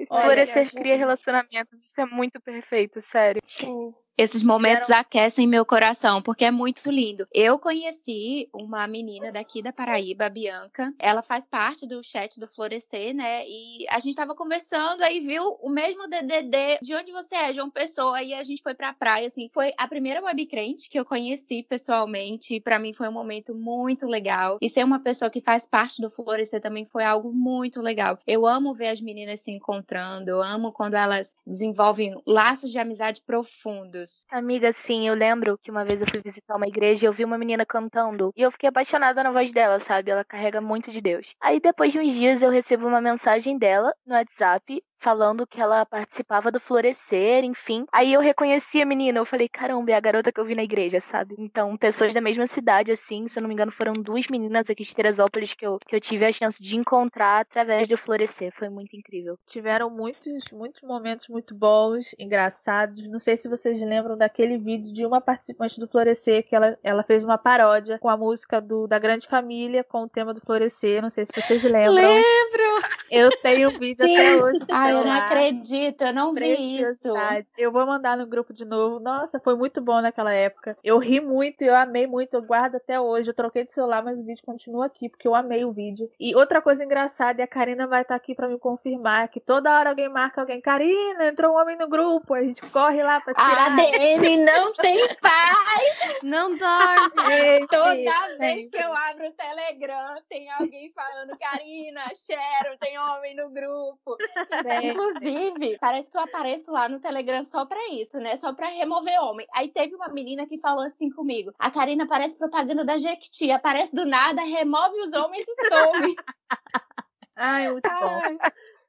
florescer 0.07 0.67
eu- 0.67 0.81
cria 0.81 0.97
relacionamentos, 0.97 1.83
isso 1.83 2.01
é 2.01 2.07
muito 2.07 2.41
perfeito, 2.41 3.01
sério. 3.01 3.41
Sim. 3.47 3.95
Esses 4.19 4.43
momentos 4.43 4.91
aquecem 4.91 5.47
meu 5.47 5.67
coração, 5.67 6.23
porque 6.23 6.47
é 6.47 6.51
muito 6.51 6.91
lindo. 6.91 7.29
Eu 7.35 7.59
conheci 7.59 8.49
uma 8.51 8.87
menina 8.87 9.31
daqui 9.31 9.61
da 9.61 9.75
Paraíba, 9.75 10.25
a 10.25 10.31
Bianca. 10.31 10.91
Ela 10.99 11.21
faz 11.21 11.47
parte 11.47 11.87
do 11.87 12.03
chat 12.03 12.41
do 12.41 12.49
Florescer, 12.49 13.15
né? 13.15 13.47
E 13.47 13.85
a 13.91 13.99
gente 14.01 14.17
tava 14.17 14.35
conversando, 14.35 15.03
aí 15.03 15.21
viu 15.21 15.59
o 15.61 15.69
mesmo 15.69 16.09
DDD 16.09 16.79
de 16.81 16.95
onde 16.95 17.13
você 17.13 17.37
é, 17.37 17.53
João 17.53 17.71
Pessoa. 17.71 18.17
Aí 18.17 18.33
a 18.33 18.43
gente 18.43 18.63
foi 18.63 18.75
pra 18.75 18.95
praia, 18.95 19.27
assim. 19.27 19.51
Foi 19.53 19.75
a 19.77 19.87
primeira 19.87 20.25
webcrente 20.25 20.89
que 20.89 20.99
eu 20.99 21.05
conheci 21.05 21.63
pessoalmente. 21.63 22.55
E 22.55 22.61
pra 22.61 22.79
mim 22.79 22.95
foi 22.95 23.09
um 23.09 23.13
momento 23.13 23.55
muito 23.55 24.07
legal. 24.07 24.57
E 24.63 24.71
ser 24.71 24.83
uma 24.83 24.99
pessoa 24.99 25.31
que 25.31 25.43
faz 25.43 25.67
parte 25.67 26.01
do 26.01 26.09
Florescer 26.09 26.63
também 26.63 26.87
foi 26.87 27.05
algo 27.05 27.35
muito 27.35 27.83
legal. 27.83 28.19
Eu 28.27 28.47
amo 28.47 28.73
ver 28.73 28.89
as 28.89 29.01
meninas 29.03 29.43
se 29.43 29.51
encontrando. 29.51 30.31
Eu 30.31 30.43
amo 30.43 30.73
quando 30.73 30.95
elas 30.95 31.37
desenvolvem 31.47 32.19
laços 32.27 32.73
de 32.73 32.79
amizade 32.79 33.21
profundos. 33.21 34.06
Amiga, 34.31 34.73
sim, 34.73 35.09
eu 35.09 35.15
lembro 35.15 35.59
que 35.59 35.71
uma 35.71 35.85
vez 35.85 36.01
eu 36.01 36.07
fui 36.07 36.21
visitar 36.21 36.57
uma 36.57 36.67
igreja 36.67 37.05
e 37.05 37.09
eu 37.09 37.13
vi 37.13 37.25
uma 37.25 37.37
menina 37.39 37.65
cantando 37.67 38.33
e 38.37 38.43
eu 38.43 38.51
fiquei 38.53 38.69
apaixonada 38.69 39.23
na 39.23 39.31
voz 39.33 39.53
dela, 39.53 39.79
sabe? 39.81 40.11
Ela 40.11 40.25
carrega 40.25 40.61
muito 40.61 40.91
de 40.91 41.01
Deus. 41.01 41.35
Aí 41.41 41.59
depois 41.61 41.93
de 41.93 41.99
uns 42.01 42.13
dias 42.13 42.43
eu 42.43 42.51
recebo 42.51 42.87
uma 42.87 43.01
mensagem 43.01 43.59
dela 43.59 43.93
no 44.07 44.15
WhatsApp 44.15 44.83
falando 44.99 45.47
que 45.47 45.61
ela 45.61 45.85
participava 45.85 46.51
do 46.51 46.61
Florescer, 46.61 47.45
enfim. 47.45 47.87
Aí 47.93 48.13
eu 48.13 48.21
reconheci 48.21 48.81
a 48.81 48.87
menina, 48.87 49.19
eu 49.19 49.25
falei, 49.25 49.49
caramba, 49.49 49.91
é 49.91 49.95
a 49.95 50.01
garota 50.01 50.33
que 50.33 50.41
eu 50.41 50.45
vi 50.45 50.55
na 50.55 50.63
igreja, 50.63 51.01
sabe? 51.01 51.35
Então, 51.39 51.77
pessoas 51.77 52.15
da 52.15 52.21
mesma 52.21 52.47
cidade, 52.47 52.93
assim, 52.93 53.29
se 53.29 53.39
eu 53.39 53.43
não 53.43 53.49
me 53.49 53.55
engano, 53.55 53.71
foram 53.71 53.93
duas 53.93 54.27
meninas 54.29 54.71
aqui 54.71 54.83
de 54.83 54.95
Teresópolis 54.95 55.55
que 55.55 55.67
eu, 55.67 55.79
que 55.87 55.95
eu 55.95 56.01
tive 56.01 56.25
a 56.25 56.33
chance 56.33 56.63
de 56.63 56.77
encontrar 56.77 57.41
através 57.41 57.89
do 57.89 57.97
Florescer. 57.97 58.53
Foi 58.53 58.69
muito 58.69 58.97
incrível. 58.97 59.39
Tiveram 59.47 59.91
muitos, 59.91 60.45
muitos 60.53 60.83
momentos 60.83 61.29
muito 61.29 61.55
bons, 61.55 62.15
engraçados. 62.19 63.07
Não 63.09 63.21
sei 63.21 63.37
se 63.37 63.49
vocês 63.49 63.81
lembram 63.81 64.17
daquele 64.17 64.59
vídeo 64.59 64.93
de 64.93 65.05
uma 65.05 65.21
participante 65.21 65.79
do 65.79 65.89
Florescer 65.89 66.47
que 66.47 66.55
ela, 66.55 66.79
ela 66.83 67.03
fez 67.03 67.25
uma 67.25 67.39
paródia 67.39 67.99
com 67.99 68.09
a 68.09 68.17
música 68.17 68.61
do, 68.61 68.87
da 68.87 68.99
Grande 68.99 69.27
Família 69.27 69.85
com 69.85 70.03
o 70.03 70.09
tema 70.09 70.33
do 70.33 70.41
Florescer. 70.41 71.03
Não 71.03 71.11
sei 71.11 71.25
se 71.25 71.33
vocês 71.35 71.63
lembram. 71.63 71.95
Lembro! 71.95 72.96
Eu 73.11 73.31
tenho 73.43 73.69
o 73.69 73.79
vídeo 73.79 74.05
Sim. 74.05 74.17
até 74.17 74.37
hoje. 74.37 74.59
Ai, 74.71 74.93
eu 74.93 75.05
não 75.05 75.13
acredito, 75.13 76.03
eu 76.03 76.13
não 76.13 76.35
vi 76.35 76.81
isso. 76.81 77.13
Eu 77.57 77.71
vou 77.71 77.87
mandar 77.87 78.17
no 78.17 78.27
grupo 78.27 78.53
de 78.53 78.65
novo. 78.65 79.01
Nossa, 79.01 79.41
foi 79.41 79.55
muito 79.55 79.81
bom 79.81 80.01
naquela 80.01 80.33
época. 80.33 80.77
Eu 80.83 80.99
ri 80.99 81.21
muito, 81.21 81.63
eu 81.63 81.75
amei 81.75 82.07
muito, 82.07 82.35
eu 82.35 82.43
guardo 82.43 82.77
até 82.77 83.01
hoje. 83.01 83.31
Eu 83.31 83.35
troquei 83.35 83.65
de 83.65 83.73
celular, 83.73 84.03
mas 84.03 84.19
o 84.19 84.25
vídeo 84.25 84.43
continua 84.45 84.87
aqui, 84.87 85.09
porque 85.09 85.27
eu 85.27 85.35
amei 85.35 85.65
o 85.65 85.73
vídeo. 85.73 86.11
E 86.19 86.35
outra 86.35 86.61
coisa 86.61 86.85
engraçada, 86.85 87.41
e 87.41 87.45
a 87.45 87.47
Karina 87.47 87.87
vai 87.87 88.03
estar 88.03 88.15
aqui 88.15 88.35
pra 88.35 88.49
me 88.49 88.59
confirmar, 88.59 89.29
que 89.29 89.41
toda 89.41 89.73
hora 89.77 89.91
alguém 89.91 90.09
marca 90.09 90.41
alguém. 90.41 90.61
Karina, 90.61 91.27
entrou 91.29 91.55
um 91.55 91.59
homem 91.61 91.77
no 91.77 91.89
grupo. 91.89 92.35
A 92.35 92.43
gente 92.43 92.63
corre 92.71 93.03
lá 93.03 93.21
pra 93.21 93.33
A 93.37 93.49
tirar. 93.49 93.73
ADM 93.73 94.45
não 94.45 94.73
tem 94.73 95.15
paz. 95.17 96.21
Não 96.23 96.57
dorme! 96.57 97.07
Gente, 97.37 97.67
Toda 97.69 97.95
vez 98.39 98.65
gente. 98.65 98.71
que 98.71 98.77
eu 98.79 98.93
abro 98.93 99.29
o 99.29 99.33
Telegram, 99.33 100.15
tem 100.29 100.51
alguém 100.53 100.93
falando, 100.93 101.37
Karina, 101.39 102.03
Sharon, 102.15 102.77
tem 102.81 102.96
homem 102.99 103.35
no 103.35 103.51
grupo. 103.51 104.17
Gente. 104.63 104.87
Inclusive, 104.93 105.79
parece 105.81 106.11
que 106.11 106.17
eu 106.17 106.23
apareço 106.23 106.71
lá 106.71 106.89
no 106.89 107.01
Telegram 107.01 107.45
só 107.45 107.65
pra 107.65 107.79
isso, 107.93 108.19
né? 108.19 108.37
Só 108.37 108.53
pra 108.53 108.69
remover 108.69 109.19
homem. 109.21 109.47
Aí 109.55 109.69
teve 109.69 109.95
uma 109.95 110.09
menina 110.09 110.47
que 110.47 110.59
falou 110.59 110.85
assim 110.85 111.11
comigo: 111.11 111.53
a 111.59 111.71
Karina 111.71 112.07
parece 112.07 112.37
propaganda 112.37 112.85
da 112.85 112.99
Jequiti, 112.99 113.51
aparece 113.51 113.95
do 113.95 114.05
nada, 114.05 114.43
remove 114.43 115.01
os 115.01 115.13
homens 115.13 115.47
e 115.49 115.69
some. 115.69 116.17
Ai, 117.37 117.71
muito 117.71 117.89
bom. 117.89 118.39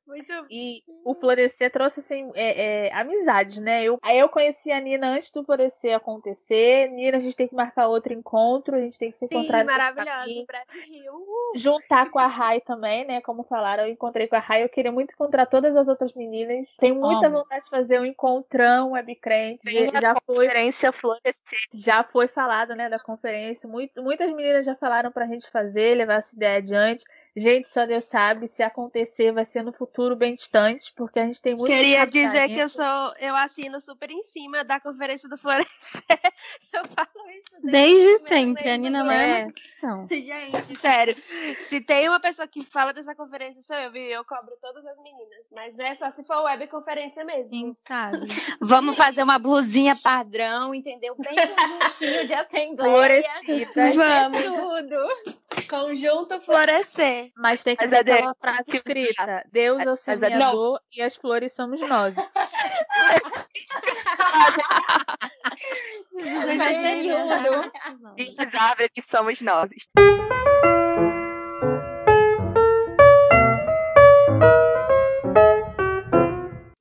Muito 0.08 0.32
E 0.50 0.82
o 1.04 1.14
Florescer 1.14 1.70
trouxe, 1.70 2.00
assim, 2.00 2.32
é, 2.34 2.88
é, 2.88 2.94
amizades, 2.94 3.58
né? 3.58 3.84
Eu, 3.84 4.00
aí 4.02 4.18
eu 4.18 4.30
conheci 4.30 4.72
a 4.72 4.80
Nina 4.80 5.10
antes 5.10 5.32
do 5.32 5.44
Florescer 5.44 5.96
acontecer. 5.96 6.90
Nina, 6.90 7.18
a 7.18 7.20
gente 7.20 7.36
tem 7.36 7.48
que 7.48 7.54
marcar 7.56 7.88
outro 7.88 8.14
encontro, 8.14 8.78
a 8.78 8.80
gente 8.80 8.98
tem 8.98 9.12
que 9.12 9.18
se 9.18 9.28
Sim, 9.28 9.36
encontrar. 9.36 9.66
Breve 9.66 10.86
Rio. 10.88 11.14
Uh. 11.14 11.58
Juntar 11.58 12.10
com 12.10 12.20
a 12.20 12.28
Rai 12.28 12.62
também, 12.62 13.06
né? 13.06 13.20
Como 13.20 13.44
falaram, 13.44 13.84
eu 13.84 13.92
encontrei 13.92 14.28
com 14.28 14.38
a 14.38 14.40
Rai. 14.40 14.64
Eu 14.64 14.70
queria 14.70 14.92
muito 14.92 15.14
encontrar 15.14 15.46
todas 15.46 15.76
as 15.76 15.90
outras 15.90 16.14
meninas. 16.14 16.74
Tenho 16.78 16.96
muita 16.96 17.28
Amo. 17.28 17.40
vontade 17.40 17.66
de 17.66 17.70
fazer 17.70 18.00
um 18.00 18.06
encontrão 18.06 18.92
webcrente. 18.92 19.64
Tem 19.64 19.90
a 19.90 20.00
Já 20.00 20.16
foi, 20.26 20.48
Conferência 20.48 20.92
Florescer. 20.94 21.60
já 21.74 22.04
foi 22.04 22.28
falado, 22.28 22.76
né, 22.76 22.88
da 22.88 23.00
conferência. 23.00 23.68
Muito, 23.68 24.02
muitas 24.02 24.32
meninas 24.32 24.66
já 24.66 24.76
falaram 24.76 25.12
pra 25.12 25.28
gente 25.28 25.50
fazer, 25.50 25.96
levar 25.96 26.16
essa 26.16 26.34
ideia 26.34 26.58
adiante. 26.58 27.04
Gente, 27.38 27.70
só 27.70 27.86
Deus 27.86 28.06
sabe. 28.06 28.48
Se 28.48 28.64
acontecer, 28.64 29.32
vai 29.32 29.46
ser 29.46 29.62
no 29.62 29.72
futuro 29.72 30.16
bem 30.16 30.34
distante, 30.34 30.92
porque 30.96 31.20
a 31.20 31.26
gente 31.26 31.40
tem 31.40 31.54
muito 31.54 31.68
Queria 31.68 32.04
dizer 32.06 32.50
que 32.50 32.58
eu 32.60 32.68
sou, 32.68 33.14
eu 33.20 33.36
assino 33.36 33.80
super 33.80 34.10
em 34.10 34.24
cima 34.24 34.64
da 34.64 34.80
conferência 34.80 35.30
do 35.30 35.38
Florescer. 35.38 36.02
Eu 36.74 36.86
falo 36.86 37.30
isso 37.32 37.52
Desde 37.64 38.06
meu 38.06 38.20
sempre, 38.20 38.70
a 38.70 38.78
Nina 38.78 39.04
maior 39.04 39.48
É. 39.48 39.48
Gente, 40.22 40.76
sério. 40.78 41.16
Se 41.58 41.82
tem 41.82 42.08
uma 42.08 42.20
pessoa 42.20 42.48
que 42.48 42.64
fala 42.64 42.94
dessa 42.94 43.14
conferência, 43.16 43.62
sou 43.62 43.76
eu, 43.76 43.92
viu? 43.92 44.04
Eu 44.04 44.26
cobro 44.26 44.56
todas 44.62 44.86
as 44.86 44.98
meninas. 44.98 45.46
Mas 45.52 45.76
não 45.76 45.86
é 45.86 45.96
só 45.96 46.10
se 46.10 46.24
for 46.24 46.44
webconferência 46.44 47.24
mesmo. 47.24 47.50
Quem 47.50 47.74
sabe? 47.74 48.20
Vamos 48.62 48.96
fazer 48.96 49.24
uma 49.24 49.40
blusinha 49.40 49.96
padrão, 49.96 50.74
entendeu? 50.74 51.16
Bem 51.16 51.36
conjuntinho 51.36 52.28
de 52.28 52.34
assembleia. 52.34 52.92
Florescida. 52.92 53.92
Vamos. 53.94 54.42
Tudo. 54.44 55.47
Conjunto 55.68 56.40
Florescer. 56.42 57.32
Mas 57.36 57.64
tem 57.64 57.76
que 57.76 57.86
Mas 57.86 57.92
ter 57.92 57.98
a 58.00 58.02
Deus- 58.04 58.18
aquela 58.18 58.36
frase 58.40 58.64
escrita: 58.76 59.44
Deus 59.52 59.86
é 59.86 59.92
o 59.92 59.96
semeador 59.96 60.80
e 60.96 61.02
as 61.02 61.16
flores 61.16 61.54
somos 61.54 61.80
nós. 61.82 62.14
Vai 66.58 66.74
ser 66.76 67.04
tudo. 67.04 67.72
E 68.18 68.24
as 68.24 68.56
árvores 68.56 68.90
somos 69.06 69.42
nós. 69.42 69.70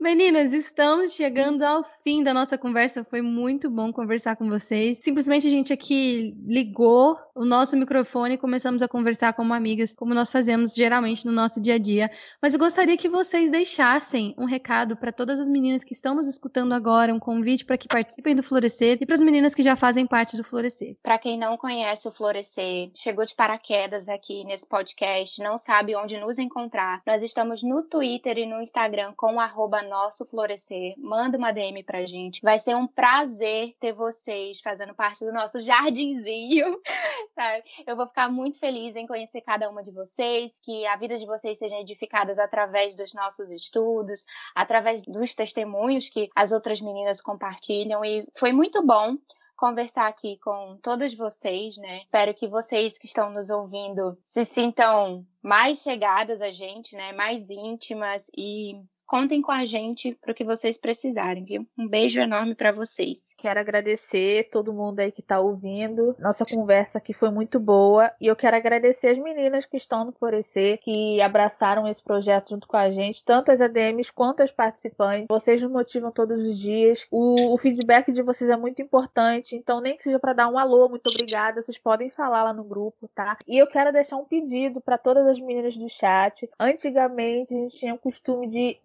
Meninas, 0.07 0.53
estamos 0.53 1.15
chegando 1.15 1.65
ao 1.65 1.83
fim 1.83 2.23
da 2.23 2.33
nossa 2.33 2.57
conversa. 2.57 3.03
Foi 3.03 3.21
muito 3.21 3.69
bom 3.69 3.93
conversar 3.93 4.37
com 4.37 4.49
vocês. 4.49 5.01
Simplesmente 5.03 5.49
a 5.49 5.51
gente 5.51 5.73
aqui 5.73 6.33
ligou 6.47 7.19
o 7.35 7.45
nosso 7.45 7.77
microfone 7.77 8.35
e 8.35 8.39
começamos 8.39 8.83
a 8.83 8.89
conversar 8.89 9.33
como 9.33 9.53
amigas, 9.53 9.93
como 9.93 10.15
nós 10.15 10.31
fazemos 10.31 10.75
geralmente 10.75 11.27
no 11.27 11.33
nosso 11.33 11.61
dia 11.61 11.75
a 11.75 11.79
dia. 11.79 12.09
Mas 12.41 12.55
eu 12.55 12.59
gostaria 12.61 12.97
que 12.97 13.09
vocês 13.09 13.51
deixassem 13.51 14.33
um 14.39 14.45
recado 14.45 14.97
para 14.97 15.11
todas 15.11 15.41
as 15.41 15.49
meninas 15.49 15.83
que 15.83 15.93
estão 15.93 16.15
nos 16.15 16.29
escutando 16.29 16.73
agora, 16.73 17.13
um 17.13 17.19
convite 17.19 17.65
para 17.65 17.77
que 17.77 17.89
participem 17.89 18.37
do 18.37 18.45
Florescer 18.45 18.99
e 19.01 19.05
para 19.05 19.17
as 19.17 19.21
meninas 19.21 19.57
que 19.57 19.63
já 19.63 19.75
fazem 19.75 20.07
parte 20.07 20.37
do 20.37 20.45
Florescer. 20.45 20.97
Para 21.03 21.19
quem 21.19 21.37
não 21.37 21.59
conhece 21.59 22.07
o 22.07 22.13
Florescer, 22.13 22.93
chegou 22.95 23.25
de 23.25 23.35
paraquedas 23.35 24.09
aqui 24.09 24.45
nesse 24.45 24.69
podcast, 24.69 25.43
não 25.43 25.59
sabe 25.59 25.97
onde 25.97 26.17
nos 26.19 26.39
encontrar, 26.39 27.03
nós 27.05 27.25
estamos 27.25 27.61
no 27.65 27.83
Twitter 27.83 28.39
e 28.39 28.47
no 28.47 28.63
Instagram 28.63 29.13
com 29.17 29.41
arroba 29.41 29.83
nosso 29.97 30.27
Florescer. 30.27 30.95
Manda 30.99 31.39
uma 31.39 31.53
DM 31.53 31.83
pra 31.83 32.05
gente. 32.05 32.43
Vai 32.43 32.59
ser 32.59 32.77
um 32.77 32.87
prazer 32.87 33.75
ter 33.81 33.93
vocês 33.93 34.61
fazendo 34.61 34.95
parte 34.95 35.25
do 35.25 35.33
nosso 35.33 35.59
jardinzinho. 35.61 36.79
sabe? 37.35 37.65
Eu 37.87 37.97
vou 37.97 38.07
ficar 38.07 38.31
muito 38.31 38.59
feliz 38.59 38.95
em 38.95 39.07
conhecer 39.07 39.41
cada 39.41 39.71
uma 39.71 39.83
de 39.83 39.91
vocês, 39.91 40.61
que 40.61 40.87
a 40.87 40.97
vida 40.97 41.17
de 41.17 41.25
vocês 41.25 41.59
seja 41.59 41.81
edificada 41.81 42.33
através 42.43 42.95
dos 42.95 43.15
nossos 43.15 43.51
estudos, 43.51 44.25
através 44.55 45.03
dos 45.03 45.35
testemunhos 45.35 46.09
que 46.09 46.29
as 46.35 46.53
outras 46.53 46.81
meninas 46.81 47.21
compartilham. 47.21 48.05
E 48.05 48.29
foi 48.35 48.53
muito 48.53 48.85
bom 48.85 49.17
conversar 49.57 50.07
aqui 50.07 50.39
com 50.39 50.79
todas 50.83 51.15
vocês, 51.15 51.79
né? 51.79 52.03
Espero 52.03 52.35
que 52.35 52.47
vocês 52.47 52.99
que 52.99 53.07
estão 53.07 53.31
nos 53.31 53.49
ouvindo 53.49 54.19
se 54.23 54.45
sintam 54.45 55.27
mais 55.43 55.81
chegadas 55.81 56.43
a 56.43 56.51
gente, 56.51 56.95
né? 56.95 57.13
Mais 57.13 57.49
íntimas 57.49 58.31
e 58.37 58.79
contem 59.07 59.41
com 59.41 59.53
a 59.53 59.65
gente 59.65 60.17
para 60.21 60.33
o 60.33 60.35
que 60.35 60.45
vocês 60.45 60.77
precisarem, 60.77 61.45
viu? 61.45 61.67
Um 61.79 61.89
beijo 61.89 62.19
enorme 62.19 62.55
para 62.55 62.73
vocês. 62.73 63.35
Quero 63.39 63.61
agradecer 63.61 64.49
todo 64.51 64.73
mundo 64.73 65.01
aí 65.01 65.13
que 65.13 65.23
tá 65.23 65.39
ouvindo. 65.41 66.17
Nossa 66.19 66.45
conversa 66.45 66.99
aqui 66.99 67.13
foi 67.13 67.31
muito 67.31 67.61
boa. 67.61 68.11
E 68.21 68.27
eu 68.27 68.37
quero 68.37 68.57
agradecer 68.57 69.09
as 69.09 69.19
meninas 69.19 69.65
que 69.65 69.77
estão 69.77 70.05
no 70.05 70.13
Florescer, 70.13 70.79
que 70.81 71.21
abraçaram 71.21 71.87
esse 71.87 72.03
projeto 72.03 72.51
junto 72.51 72.67
com 72.67 72.77
a 72.77 72.91
gente, 72.91 73.25
tanto 73.25 73.53
as 73.53 73.61
ADMs 73.61 74.13
quanto 74.13 74.43
as 74.43 74.51
participantes. 74.51 75.27
Vocês 75.29 75.63
nos 75.63 75.71
motivam 75.71 76.11
todos 76.11 76.45
os 76.45 76.59
dias. 76.59 77.07
O, 77.11 77.55
o 77.55 77.59
feedback 77.59 78.11
de 78.11 78.23
vocês 78.23 78.51
é 78.51 78.57
muito 78.57 78.83
importante. 78.83 79.55
Então, 79.55 79.81
nem 79.81 79.97
que 79.97 80.03
seja 80.03 80.19
para 80.19 80.33
dar 80.33 80.49
um 80.49 80.59
alô, 80.59 80.89
muito 80.89 81.09
obrigada. 81.09 81.63
Vocês 81.63 81.79
podem 81.79 82.11
falar 82.11 82.43
lá 82.43 82.53
no 82.53 82.65
grupo, 82.65 83.09
tá? 83.15 83.39
E 83.47 83.59
eu 83.59 83.67
quero 83.67 83.93
deixar 83.93 84.17
um 84.17 84.25
pedido 84.25 84.81
para 84.81 84.99
todas 84.99 85.27
as 85.27 85.39
meninas 85.39 85.77
do 85.77 85.89
chat. 85.89 86.49
Antigamente, 86.59 87.55
a 87.55 87.59
gente 87.59 87.79
tinha 87.79 87.95
o 87.95 87.99
costume 87.99 88.49
de 88.49 88.79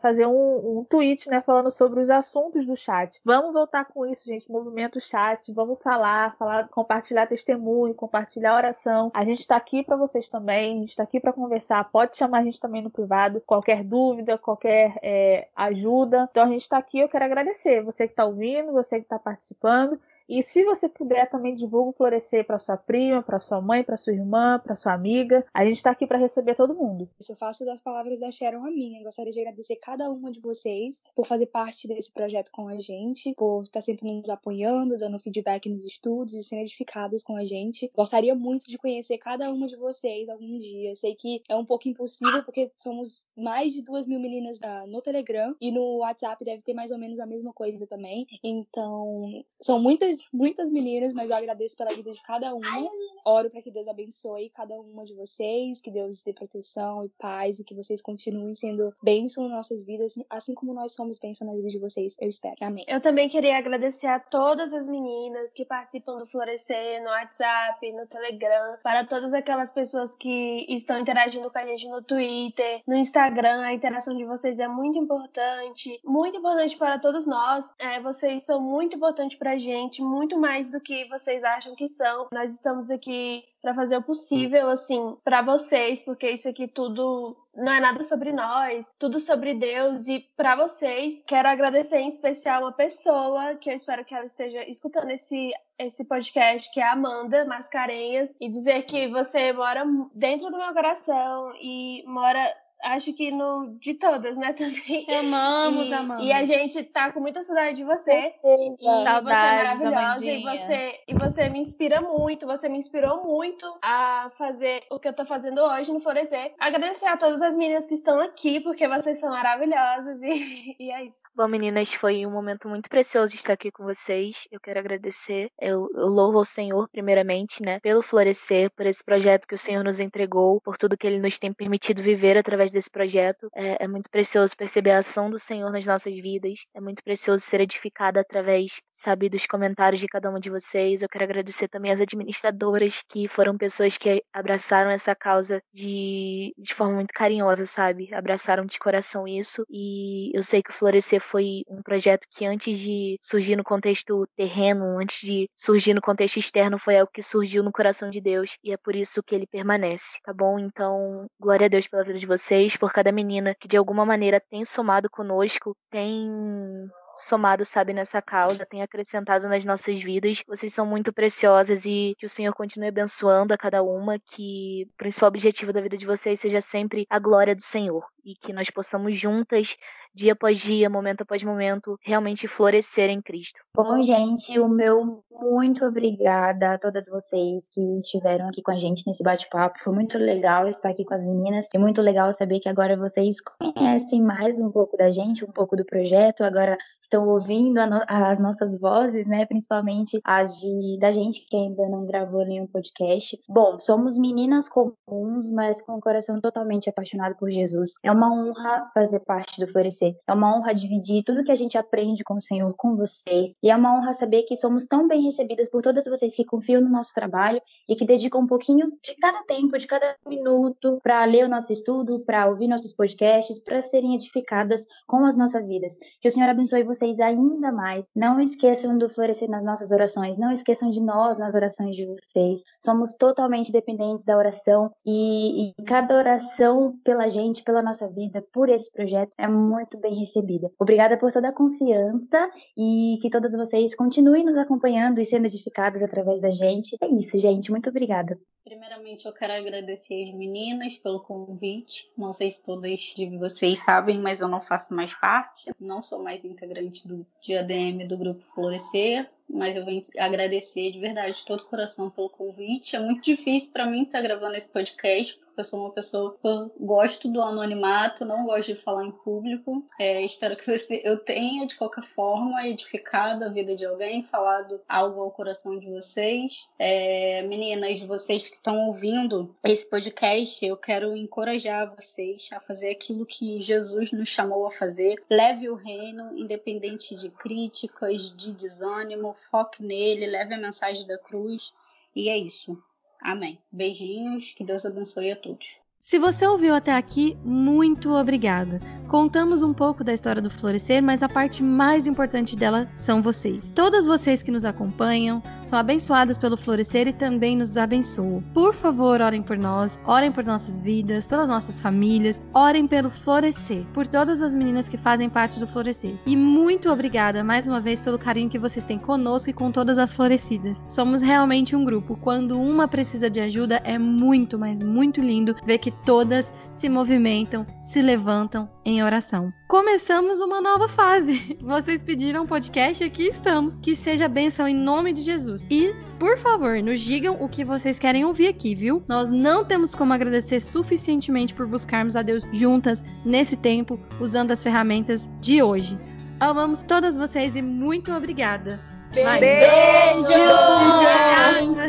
fazer 0.00 0.26
um, 0.26 0.78
um 0.78 0.84
tweet, 0.84 1.28
né, 1.28 1.40
falando 1.40 1.70
sobre 1.70 2.00
os 2.00 2.10
assuntos 2.10 2.66
do 2.66 2.76
chat. 2.76 3.20
Vamos 3.24 3.52
voltar 3.52 3.84
com 3.84 4.06
isso, 4.06 4.26
gente. 4.26 4.50
Movimento 4.50 5.00
chat, 5.00 5.52
vamos 5.52 5.78
falar, 5.82 6.36
falar, 6.36 6.68
compartilhar 6.68 7.26
testemunho, 7.26 7.94
compartilhar 7.94 8.56
oração. 8.56 9.10
A 9.14 9.24
gente 9.24 9.40
está 9.40 9.56
aqui 9.56 9.82
para 9.82 9.96
vocês 9.96 10.28
também, 10.28 10.76
a 10.76 10.80
gente 10.80 10.90
está 10.90 11.02
aqui 11.02 11.20
para 11.20 11.32
conversar. 11.32 11.84
Pode 11.90 12.16
chamar 12.16 12.38
a 12.38 12.44
gente 12.44 12.60
também 12.60 12.82
no 12.82 12.90
privado, 12.90 13.40
qualquer 13.46 13.84
dúvida, 13.84 14.38
qualquer 14.38 14.98
é, 15.02 15.48
ajuda. 15.54 16.28
Então 16.30 16.44
a 16.44 16.48
gente 16.48 16.62
está 16.62 16.78
aqui, 16.78 16.98
eu 17.00 17.08
quero 17.08 17.24
agradecer 17.24 17.82
você 17.82 18.06
que 18.06 18.12
está 18.12 18.24
ouvindo, 18.24 18.72
você 18.72 18.96
que 18.96 19.04
está 19.04 19.18
participando. 19.18 20.00
E 20.28 20.42
se 20.42 20.62
você 20.62 20.88
puder 20.88 21.28
também 21.30 21.54
divulga 21.54 21.90
o 21.90 21.92
Florescer 21.92 22.46
para 22.46 22.58
sua 22.58 22.76
prima, 22.76 23.22
para 23.22 23.40
sua 23.40 23.60
mãe, 23.62 23.82
para 23.82 23.96
sua 23.96 24.12
irmã, 24.12 24.60
para 24.62 24.76
sua 24.76 24.92
amiga. 24.92 25.44
A 25.54 25.64
gente 25.64 25.76
está 25.76 25.90
aqui 25.90 26.06
para 26.06 26.18
receber 26.18 26.54
todo 26.54 26.74
mundo. 26.74 27.08
Eu 27.28 27.36
faço 27.36 27.64
das 27.64 27.80
palavras 27.80 28.20
da 28.20 28.30
Sharon 28.30 28.64
a 28.66 28.70
minha. 28.70 29.02
Gostaria 29.02 29.32
de 29.32 29.40
agradecer 29.40 29.76
cada 29.76 30.10
uma 30.10 30.30
de 30.30 30.40
vocês 30.40 31.02
por 31.14 31.26
fazer 31.26 31.46
parte 31.46 31.88
desse 31.88 32.12
projeto 32.12 32.50
com 32.52 32.68
a 32.68 32.76
gente, 32.76 33.32
por 33.34 33.62
estar 33.62 33.80
sempre 33.80 34.12
nos 34.12 34.28
apoiando, 34.28 34.98
dando 34.98 35.18
feedback 35.18 35.68
nos 35.70 35.84
estudos 35.84 36.34
e 36.34 36.42
sendo 36.42 36.60
edificadas 36.60 37.24
com 37.24 37.36
a 37.36 37.44
gente. 37.46 37.90
Gostaria 37.96 38.34
muito 38.34 38.66
de 38.66 38.76
conhecer 38.76 39.16
cada 39.16 39.50
uma 39.50 39.66
de 39.66 39.76
vocês 39.76 40.28
algum 40.28 40.58
dia. 40.58 40.94
Sei 40.94 41.14
que 41.14 41.42
é 41.48 41.56
um 41.56 41.64
pouco 41.64 41.88
impossível 41.88 42.44
porque 42.44 42.70
somos 42.76 43.24
mais 43.34 43.72
de 43.72 43.82
duas 43.82 44.06
mil 44.06 44.20
meninas 44.20 44.58
ah, 44.62 44.84
no 44.86 45.00
Telegram 45.00 45.54
e 45.60 45.70
no 45.70 45.98
WhatsApp 45.98 46.44
deve 46.44 46.62
ter 46.62 46.74
mais 46.74 46.90
ou 46.90 46.98
menos 46.98 47.18
a 47.18 47.26
mesma 47.26 47.52
coisa 47.52 47.86
também. 47.86 48.26
Então, 48.44 49.44
são 49.60 49.78
muitas 49.80 50.17
muitas 50.32 50.68
meninas, 50.68 51.12
mas 51.12 51.30
eu 51.30 51.36
agradeço 51.36 51.76
pela 51.76 51.90
vida 51.90 52.10
de 52.10 52.22
cada 52.22 52.54
uma. 52.54 52.90
Oro 53.24 53.50
para 53.50 53.62
que 53.62 53.70
Deus 53.70 53.86
abençoe 53.88 54.50
cada 54.50 54.74
uma 54.80 55.04
de 55.04 55.14
vocês, 55.14 55.80
que 55.80 55.90
Deus 55.90 56.22
dê 56.22 56.32
proteção 56.32 57.04
e 57.04 57.08
paz 57.18 57.58
e 57.58 57.64
que 57.64 57.74
vocês 57.74 58.00
continuem 58.00 58.54
sendo 58.54 58.94
bênção 59.02 59.44
nas 59.44 59.52
nossas 59.52 59.84
vidas, 59.84 60.14
assim 60.30 60.54
como 60.54 60.72
nós 60.72 60.92
somos 60.92 61.18
bênção 61.18 61.46
na 61.46 61.54
vida 61.54 61.68
de 61.68 61.78
vocês. 61.78 62.16
Eu 62.20 62.28
espero. 62.28 62.54
Amém. 62.60 62.84
Eu 62.88 63.00
também 63.00 63.28
queria 63.28 63.58
agradecer 63.58 64.06
a 64.06 64.18
todas 64.18 64.72
as 64.72 64.88
meninas 64.88 65.52
que 65.52 65.64
participam 65.64 66.18
do 66.18 66.26
Florescer 66.26 67.02
no 67.02 67.10
WhatsApp, 67.10 67.92
no 67.92 68.06
Telegram, 68.06 68.76
para 68.82 69.04
todas 69.04 69.34
aquelas 69.34 69.72
pessoas 69.72 70.14
que 70.14 70.66
estão 70.68 70.98
interagindo 70.98 71.50
com 71.50 71.58
a 71.58 71.66
gente 71.66 71.88
no 71.88 72.02
Twitter, 72.02 72.82
no 72.86 72.96
Instagram. 72.96 73.62
A 73.62 73.74
interação 73.74 74.16
de 74.16 74.24
vocês 74.24 74.58
é 74.58 74.68
muito 74.68 74.98
importante, 74.98 76.00
muito 76.04 76.38
importante 76.38 76.76
para 76.76 76.98
todos 76.98 77.26
nós. 77.26 77.70
É, 77.78 78.00
vocês 78.00 78.42
são 78.42 78.60
muito 78.60 78.96
importantes 78.96 79.38
para 79.38 79.52
a 79.52 79.58
gente, 79.58 80.02
muito 80.08 80.38
mais 80.38 80.70
do 80.70 80.80
que 80.80 81.08
vocês 81.08 81.44
acham 81.44 81.74
que 81.74 81.88
são. 81.88 82.28
Nós 82.32 82.54
estamos 82.54 82.90
aqui 82.90 83.44
para 83.60 83.74
fazer 83.74 83.96
o 83.96 84.02
possível, 84.02 84.68
assim, 84.68 85.16
para 85.22 85.42
vocês, 85.42 86.02
porque 86.02 86.30
isso 86.30 86.48
aqui 86.48 86.66
tudo 86.66 87.36
não 87.54 87.72
é 87.72 87.80
nada 87.80 88.02
sobre 88.04 88.32
nós, 88.32 88.88
tudo 88.98 89.18
sobre 89.18 89.54
Deus 89.54 90.06
e 90.06 90.20
para 90.36 90.56
vocês. 90.56 91.22
Quero 91.26 91.48
agradecer 91.48 91.98
em 91.98 92.08
especial 92.08 92.62
uma 92.62 92.72
pessoa 92.72 93.56
que 93.56 93.68
eu 93.70 93.74
espero 93.74 94.04
que 94.04 94.14
ela 94.14 94.26
esteja 94.26 94.62
escutando 94.64 95.10
esse 95.10 95.52
esse 95.78 96.04
podcast, 96.04 96.72
que 96.72 96.80
é 96.80 96.82
a 96.82 96.92
Amanda 96.92 97.44
Mascarenhas, 97.44 98.34
e 98.40 98.50
dizer 98.50 98.82
que 98.82 99.06
você 99.06 99.52
mora 99.52 99.84
dentro 100.12 100.50
do 100.50 100.58
meu 100.58 100.72
coração 100.72 101.52
e 101.54 102.02
mora 102.04 102.52
acho 102.82 103.12
que 103.12 103.30
no 103.30 103.76
de 103.80 103.94
todas, 103.94 104.36
né, 104.36 104.52
também. 104.54 105.04
Te 105.04 105.14
amamos, 105.14 105.88
e, 105.88 105.92
amamos. 105.92 106.26
E 106.26 106.32
a 106.32 106.44
gente 106.44 106.82
tá 106.84 107.12
com 107.12 107.20
muita 107.20 107.42
saudade 107.42 107.76
de 107.76 107.84
você. 107.84 108.34
E 108.44 108.70
você 108.76 108.88
é 108.88 109.04
Saudades, 109.04 109.80
maravilhosa 109.80 110.24
e 110.24 110.42
você 110.42 111.00
e 111.08 111.14
você 111.14 111.48
me 111.48 111.60
inspira 111.60 112.00
muito, 112.00 112.46
você 112.46 112.68
me 112.68 112.78
inspirou 112.78 113.24
muito 113.24 113.66
a 113.82 114.30
fazer 114.36 114.82
o 114.90 114.98
que 114.98 115.08
eu 115.08 115.12
tô 115.12 115.24
fazendo 115.24 115.60
hoje 115.60 115.92
no 115.92 116.00
Florescer. 116.00 116.52
Agradecer 116.58 117.06
a 117.06 117.16
todas 117.16 117.42
as 117.42 117.56
meninas 117.56 117.86
que 117.86 117.94
estão 117.94 118.20
aqui, 118.20 118.60
porque 118.60 118.86
vocês 118.88 119.18
são 119.18 119.30
maravilhosas 119.30 120.20
e, 120.22 120.76
e 120.78 120.90
é 120.90 121.04
isso. 121.04 121.22
Bom, 121.34 121.48
meninas, 121.48 121.92
foi 121.92 122.26
um 122.26 122.30
momento 122.30 122.68
muito 122.68 122.88
precioso 122.88 123.34
estar 123.34 123.54
aqui 123.54 123.70
com 123.70 123.84
vocês. 123.84 124.46
Eu 124.50 124.60
quero 124.60 124.78
agradecer. 124.78 125.50
Eu, 125.60 125.88
eu 125.94 126.06
louvo 126.06 126.38
ao 126.38 126.44
Senhor, 126.44 126.88
primeiramente, 126.88 127.62
né, 127.62 127.78
pelo 127.80 128.02
Florescer, 128.02 128.70
por 128.70 128.86
esse 128.86 129.04
projeto 129.04 129.46
que 129.46 129.54
o 129.54 129.58
Senhor 129.58 129.82
nos 129.82 130.00
entregou, 130.00 130.60
por 130.60 130.76
tudo 130.76 130.96
que 130.96 131.06
Ele 131.06 131.18
nos 131.18 131.38
tem 131.38 131.52
permitido 131.52 132.02
viver 132.02 132.36
através 132.36 132.67
desse 132.72 132.90
projeto. 132.90 133.48
É, 133.54 133.84
é 133.84 133.88
muito 133.88 134.10
precioso 134.10 134.56
perceber 134.56 134.92
a 134.92 134.98
ação 134.98 135.30
do 135.30 135.38
Senhor 135.38 135.70
nas 135.70 135.86
nossas 135.86 136.14
vidas. 136.16 136.66
É 136.74 136.80
muito 136.80 137.02
precioso 137.02 137.44
ser 137.44 137.60
edificada 137.60 138.20
através, 138.20 138.80
sabe, 138.92 139.28
dos 139.28 139.46
comentários 139.46 140.00
de 140.00 140.06
cada 140.06 140.30
uma 140.30 140.40
de 140.40 140.50
vocês. 140.50 141.02
Eu 141.02 141.08
quero 141.08 141.24
agradecer 141.24 141.68
também 141.68 141.92
às 141.92 142.00
administradoras, 142.00 143.02
que 143.08 143.28
foram 143.28 143.56
pessoas 143.56 143.96
que 143.96 144.22
abraçaram 144.32 144.90
essa 144.90 145.14
causa 145.14 145.62
de, 145.72 146.54
de 146.56 146.74
forma 146.74 146.94
muito 146.94 147.12
carinhosa, 147.14 147.66
sabe? 147.66 148.08
Abraçaram 148.14 148.64
de 148.66 148.78
coração 148.78 149.26
isso. 149.26 149.64
E 149.70 150.30
eu 150.36 150.42
sei 150.42 150.62
que 150.62 150.70
o 150.70 150.72
Florescer 150.74 151.20
foi 151.20 151.62
um 151.68 151.82
projeto 151.82 152.26
que 152.30 152.44
antes 152.44 152.78
de 152.78 153.18
surgir 153.20 153.56
no 153.56 153.64
contexto 153.64 154.26
terreno, 154.36 154.98
antes 154.98 155.20
de 155.20 155.48
surgir 155.56 155.94
no 155.94 156.00
contexto 156.00 156.38
externo, 156.38 156.78
foi 156.78 156.98
algo 156.98 157.10
que 157.12 157.22
surgiu 157.22 157.62
no 157.62 157.72
coração 157.72 158.10
de 158.10 158.20
Deus. 158.20 158.56
E 158.62 158.72
é 158.72 158.76
por 158.76 158.94
isso 158.94 159.22
que 159.22 159.34
ele 159.34 159.46
permanece, 159.46 160.18
tá 160.24 160.32
bom? 160.32 160.58
Então, 160.58 161.26
glória 161.40 161.66
a 161.66 161.68
Deus 161.68 161.86
pela 161.86 162.04
vida 162.04 162.18
de 162.18 162.26
vocês, 162.26 162.48
por 162.76 162.92
cada 162.92 163.12
menina 163.12 163.54
que 163.54 163.68
de 163.68 163.76
alguma 163.76 164.04
maneira 164.04 164.40
tem 164.50 164.64
somado 164.64 165.08
conosco, 165.10 165.76
tem 165.90 166.88
somado, 167.14 167.64
sabe, 167.64 167.92
nessa 167.92 168.22
causa, 168.22 168.66
tem 168.66 168.82
acrescentado 168.82 169.48
nas 169.48 169.64
nossas 169.64 170.00
vidas. 170.00 170.42
Vocês 170.46 170.72
são 170.72 170.86
muito 170.86 171.12
preciosas 171.12 171.84
e 171.84 172.14
que 172.18 172.26
o 172.26 172.28
Senhor 172.28 172.54
continue 172.54 172.88
abençoando 172.88 173.52
a 173.52 173.58
cada 173.58 173.82
uma, 173.82 174.18
que 174.18 174.86
o 174.88 174.96
principal 174.96 175.28
objetivo 175.28 175.72
da 175.72 175.80
vida 175.80 175.96
de 175.96 176.06
vocês 176.06 176.40
seja 176.40 176.60
sempre 176.60 177.06
a 177.10 177.18
glória 177.18 177.54
do 177.54 177.62
Senhor 177.62 178.04
e 178.28 178.34
que 178.34 178.52
nós 178.52 178.68
possamos 178.70 179.16
juntas, 179.16 179.74
dia 180.14 180.34
após 180.34 180.60
dia, 180.60 180.90
momento 180.90 181.22
após 181.22 181.42
momento, 181.42 181.96
realmente 182.02 182.46
florescer 182.46 183.08
em 183.08 183.22
Cristo. 183.22 183.60
Bom, 183.74 184.02
gente, 184.02 184.58
o 184.58 184.68
meu 184.68 185.22
muito 185.40 185.84
obrigada 185.84 186.74
a 186.74 186.78
todas 186.78 187.06
vocês 187.08 187.68
que 187.72 187.80
estiveram 188.00 188.48
aqui 188.48 188.60
com 188.60 188.72
a 188.72 188.76
gente 188.76 189.04
nesse 189.06 189.22
bate-papo. 189.22 189.78
Foi 189.78 189.94
muito 189.94 190.18
legal 190.18 190.66
estar 190.68 190.90
aqui 190.90 191.04
com 191.04 191.14
as 191.14 191.24
meninas 191.24 191.66
e 191.72 191.78
muito 191.78 192.02
legal 192.02 192.32
saber 192.34 192.58
que 192.58 192.68
agora 192.68 192.96
vocês 192.96 193.36
conhecem 193.40 194.20
mais 194.20 194.58
um 194.58 194.70
pouco 194.70 194.96
da 194.96 195.08
gente, 195.10 195.44
um 195.44 195.52
pouco 195.52 195.76
do 195.76 195.84
projeto, 195.84 196.42
agora 196.42 196.76
estão 197.00 197.28
ouvindo 197.28 197.86
no 197.86 198.02
as 198.08 198.40
nossas 198.40 198.78
vozes, 198.80 199.26
né? 199.26 199.46
Principalmente 199.46 200.20
as 200.24 200.58
de, 200.58 200.98
da 200.98 201.12
gente 201.12 201.46
que 201.46 201.56
ainda 201.56 201.88
não 201.88 202.04
gravou 202.04 202.44
nenhum 202.44 202.66
podcast. 202.66 203.38
Bom, 203.48 203.78
somos 203.78 204.18
meninas 204.18 204.68
comuns, 204.68 205.50
mas 205.52 205.80
com 205.80 205.92
o 205.92 206.00
coração 206.00 206.40
totalmente 206.40 206.90
apaixonado 206.90 207.36
por 207.36 207.48
Jesus. 207.48 207.92
É 208.04 208.10
uma 208.10 208.17
honra 208.26 208.90
fazer 208.92 209.20
parte 209.20 209.60
do 209.60 209.68
Florescer. 209.68 210.14
É 210.26 210.32
uma 210.32 210.56
honra 210.56 210.74
dividir 210.74 211.22
tudo 211.22 211.44
que 211.44 211.52
a 211.52 211.54
gente 211.54 211.78
aprende 211.78 212.24
com 212.24 212.34
o 212.34 212.40
Senhor 212.40 212.74
com 212.76 212.96
vocês. 212.96 213.52
E 213.62 213.70
é 213.70 213.76
uma 213.76 213.96
honra 213.96 214.14
saber 214.14 214.42
que 214.42 214.56
somos 214.56 214.86
tão 214.86 215.06
bem 215.06 215.22
recebidas 215.22 215.70
por 215.70 215.82
todas 215.82 216.04
vocês 216.04 216.34
que 216.34 216.44
confiam 216.44 216.80
no 216.80 216.88
nosso 216.88 217.12
trabalho 217.14 217.60
e 217.88 217.94
que 217.94 218.04
dedicam 218.04 218.40
um 218.40 218.46
pouquinho 218.46 218.88
de 219.02 219.14
cada 219.20 219.42
tempo, 219.44 219.78
de 219.78 219.86
cada 219.86 220.16
minuto 220.26 220.98
para 221.02 221.24
ler 221.24 221.44
o 221.44 221.48
nosso 221.48 221.72
estudo, 221.72 222.20
para 222.24 222.48
ouvir 222.48 222.66
nossos 222.66 222.92
podcasts, 222.92 223.58
para 223.62 223.80
serem 223.80 224.14
edificadas 224.14 224.84
com 225.06 225.24
as 225.24 225.36
nossas 225.36 225.68
vidas. 225.68 225.96
Que 226.20 226.28
o 226.28 226.30
Senhor 226.30 226.48
abençoe 226.48 226.82
vocês 226.82 227.20
ainda 227.20 227.70
mais. 227.70 228.04
Não 228.14 228.40
esqueçam 228.40 228.96
do 228.96 229.08
florescer 229.08 229.48
nas 229.48 229.62
nossas 229.62 229.92
orações, 229.92 230.38
não 230.38 230.50
esqueçam 230.50 230.90
de 230.90 231.02
nós 231.02 231.38
nas 231.38 231.54
orações 231.54 231.94
de 231.94 232.06
vocês. 232.06 232.60
Somos 232.82 233.14
totalmente 233.14 233.72
dependentes 233.72 234.24
da 234.24 234.36
oração 234.36 234.90
e, 235.04 235.70
e 235.70 235.74
cada 235.84 236.16
oração 236.16 236.94
pela 237.04 237.28
gente, 237.28 237.62
pela 237.62 237.82
nossa 237.82 237.97
vida, 238.06 238.44
por 238.52 238.68
esse 238.68 238.90
projeto 238.92 239.34
é 239.36 239.48
muito 239.48 239.98
bem 239.98 240.14
recebida. 240.14 240.70
Obrigada 240.78 241.18
por 241.18 241.32
toda 241.32 241.48
a 241.48 241.52
confiança 241.52 242.50
e 242.76 243.18
que 243.20 243.30
todas 243.30 243.52
vocês 243.52 243.94
continuem 243.96 244.44
nos 244.44 244.56
acompanhando 244.56 245.20
e 245.20 245.24
sendo 245.24 245.46
edificados 245.46 246.02
através 246.02 246.40
da 246.40 246.50
gente. 246.50 246.96
É 247.02 247.08
isso, 247.08 247.38
gente. 247.38 247.70
Muito 247.70 247.90
obrigada. 247.90 248.38
Primeiramente, 248.68 249.24
eu 249.24 249.32
quero 249.32 249.54
agradecer 249.54 250.28
as 250.28 250.34
meninas 250.34 250.98
pelo 250.98 251.22
convite. 251.22 252.06
Não 252.14 252.34
sei 252.34 252.50
se 252.50 252.62
todas 252.62 253.00
de 253.16 253.38
vocês 253.38 253.78
sabem, 253.78 254.20
mas 254.20 254.40
eu 254.40 254.48
não 254.48 254.60
faço 254.60 254.92
mais 254.92 255.14
parte. 255.14 255.70
Não 255.80 256.02
sou 256.02 256.22
mais 256.22 256.44
integrante 256.44 257.08
do 257.08 257.26
de 257.40 257.56
ADM 257.56 258.06
do 258.06 258.18
Grupo 258.18 258.42
Florescer. 258.54 259.26
Mas 259.48 259.74
eu 259.74 259.86
venho 259.86 260.02
agradecer 260.18 260.92
de 260.92 261.00
verdade, 261.00 261.38
de 261.38 261.44
todo 261.46 261.60
o 261.60 261.64
coração, 261.64 262.10
pelo 262.10 262.28
convite. 262.28 262.94
É 262.94 263.00
muito 263.00 263.22
difícil 263.22 263.72
para 263.72 263.86
mim 263.86 264.02
estar 264.02 264.20
gravando 264.20 264.56
esse 264.56 264.68
podcast, 264.68 265.40
porque 265.58 265.60
eu 265.60 265.64
sou 265.64 265.80
uma 265.80 265.90
pessoa 265.90 266.36
que 266.40 266.46
eu 266.46 266.72
gosto 266.78 267.28
do 267.28 267.42
anonimato, 267.42 268.24
não 268.24 268.44
gosto 268.44 268.74
de 268.74 268.80
falar 268.80 269.04
em 269.04 269.10
público. 269.10 269.84
É, 269.98 270.22
espero 270.22 270.56
que 270.56 270.64
você, 270.66 271.00
eu 271.04 271.18
tenha, 271.18 271.66
de 271.66 271.74
qualquer 271.74 272.04
forma, 272.04 272.66
edificado 272.66 273.44
a 273.44 273.48
vida 273.48 273.74
de 273.74 273.84
alguém, 273.84 274.22
falado 274.22 274.80
algo 274.88 275.20
ao 275.20 275.30
coração 275.30 275.78
de 275.78 275.90
vocês. 275.90 276.68
É, 276.78 277.42
meninas, 277.42 278.00
vocês 278.02 278.48
que 278.48 278.56
estão 278.56 278.86
ouvindo 278.86 279.52
esse 279.64 279.88
podcast, 279.88 280.64
eu 280.64 280.76
quero 280.76 281.16
encorajar 281.16 281.92
vocês 281.94 282.48
a 282.52 282.60
fazer 282.60 282.90
aquilo 282.90 283.26
que 283.26 283.60
Jesus 283.60 284.12
nos 284.12 284.28
chamou 284.28 284.66
a 284.66 284.70
fazer. 284.70 285.16
Leve 285.28 285.68
o 285.68 285.74
reino, 285.74 286.38
independente 286.38 287.16
de 287.16 287.30
críticas, 287.30 288.34
de 288.36 288.52
desânimo, 288.52 289.34
foque 289.34 289.82
nele, 289.82 290.26
leve 290.26 290.54
a 290.54 290.58
mensagem 290.58 291.06
da 291.06 291.18
cruz. 291.18 291.72
E 292.14 292.28
é 292.28 292.36
isso. 292.36 292.80
Amém. 293.20 293.62
Beijinhos, 293.70 294.50
que 294.50 294.64
Deus 294.64 294.84
abençoe 294.84 295.30
a 295.30 295.36
todos. 295.36 295.80
Se 296.00 296.16
você 296.16 296.46
ouviu 296.46 296.76
até 296.76 296.94
aqui, 296.94 297.36
muito 297.44 298.12
obrigada. 298.12 298.80
Contamos 299.08 299.62
um 299.62 299.72
pouco 299.72 300.04
da 300.04 300.12
história 300.12 300.40
do 300.40 300.50
Florescer, 300.50 301.02
mas 301.02 301.22
a 301.22 301.28
parte 301.28 301.62
mais 301.62 302.06
importante 302.06 302.54
dela 302.54 302.86
são 302.92 303.22
vocês. 303.22 303.72
Todas 303.74 304.06
vocês 304.06 304.42
que 304.42 304.50
nos 304.50 304.66
acompanham 304.66 305.42
são 305.62 305.78
abençoadas 305.78 306.36
pelo 306.36 306.58
Florescer 306.58 307.08
e 307.08 307.12
também 307.12 307.56
nos 307.56 307.78
abençoam. 307.78 308.44
Por 308.52 308.74
favor, 308.74 309.22
orem 309.22 309.42
por 309.42 309.56
nós, 309.56 309.98
orem 310.04 310.30
por 310.30 310.44
nossas 310.44 310.80
vidas, 310.80 311.26
pelas 311.26 311.48
nossas 311.48 311.80
famílias, 311.80 312.40
orem 312.52 312.86
pelo 312.86 313.10
Florescer, 313.10 313.84
por 313.94 314.06
todas 314.06 314.42
as 314.42 314.54
meninas 314.54 314.90
que 314.90 314.98
fazem 314.98 315.30
parte 315.30 315.58
do 315.58 315.66
Florescer. 315.66 316.14
E 316.26 316.36
muito 316.36 316.90
obrigada 316.90 317.42
mais 317.42 317.66
uma 317.66 317.80
vez 317.80 318.00
pelo 318.00 318.18
carinho 318.18 318.50
que 318.50 318.58
vocês 318.58 318.84
têm 318.84 318.98
conosco 318.98 319.48
e 319.48 319.54
com 319.54 319.72
todas 319.72 319.96
as 319.96 320.14
florescidas. 320.14 320.84
Somos 320.86 321.22
realmente 321.22 321.74
um 321.74 321.84
grupo. 321.84 322.18
Quando 322.20 322.60
uma 322.60 322.86
precisa 322.86 323.30
de 323.30 323.40
ajuda, 323.40 323.80
é 323.84 323.98
muito, 323.98 324.58
mas 324.58 324.82
muito 324.82 325.22
lindo 325.22 325.56
ver 325.64 325.78
que 325.78 325.90
todas 326.04 326.52
se 326.72 326.88
movimentam, 326.88 327.66
se 327.82 328.00
levantam 328.00 328.70
em 328.84 329.02
oração. 329.02 329.52
Começamos 329.68 330.40
uma 330.40 330.60
nova 330.60 330.88
fase. 330.88 331.58
Vocês 331.62 332.04
pediram 332.04 332.44
um 332.44 332.46
podcast, 332.46 333.02
aqui 333.02 333.28
estamos. 333.28 333.76
Que 333.76 333.96
seja 333.96 334.28
bênção 334.28 334.68
em 334.68 334.74
nome 334.74 335.12
de 335.12 335.22
Jesus. 335.22 335.66
E, 335.68 335.94
por 336.18 336.38
favor, 336.38 336.80
nos 336.82 337.00
digam 337.00 337.36
o 337.40 337.48
que 337.48 337.64
vocês 337.64 337.98
querem 337.98 338.24
ouvir 338.24 338.48
aqui, 338.48 338.74
viu? 338.74 339.02
Nós 339.08 339.28
não 339.28 339.64
temos 339.64 339.94
como 339.94 340.12
agradecer 340.12 340.60
suficientemente 340.60 341.52
por 341.52 341.66
buscarmos 341.66 342.16
a 342.16 342.22
Deus 342.22 342.44
juntas 342.52 343.04
nesse 343.24 343.56
tempo, 343.56 343.98
usando 344.20 344.52
as 344.52 344.62
ferramentas 344.62 345.30
de 345.40 345.62
hoje. 345.62 345.98
Amamos 346.40 346.82
todas 346.82 347.16
vocês 347.16 347.56
e 347.56 347.62
muito 347.62 348.12
obrigada. 348.12 348.80
Vai. 349.12 349.40
Beijo! 349.40 350.28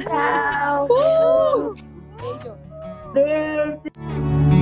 Tchau. 0.03 0.87
Beijo. 2.17 2.68
Beijo! 3.13 4.58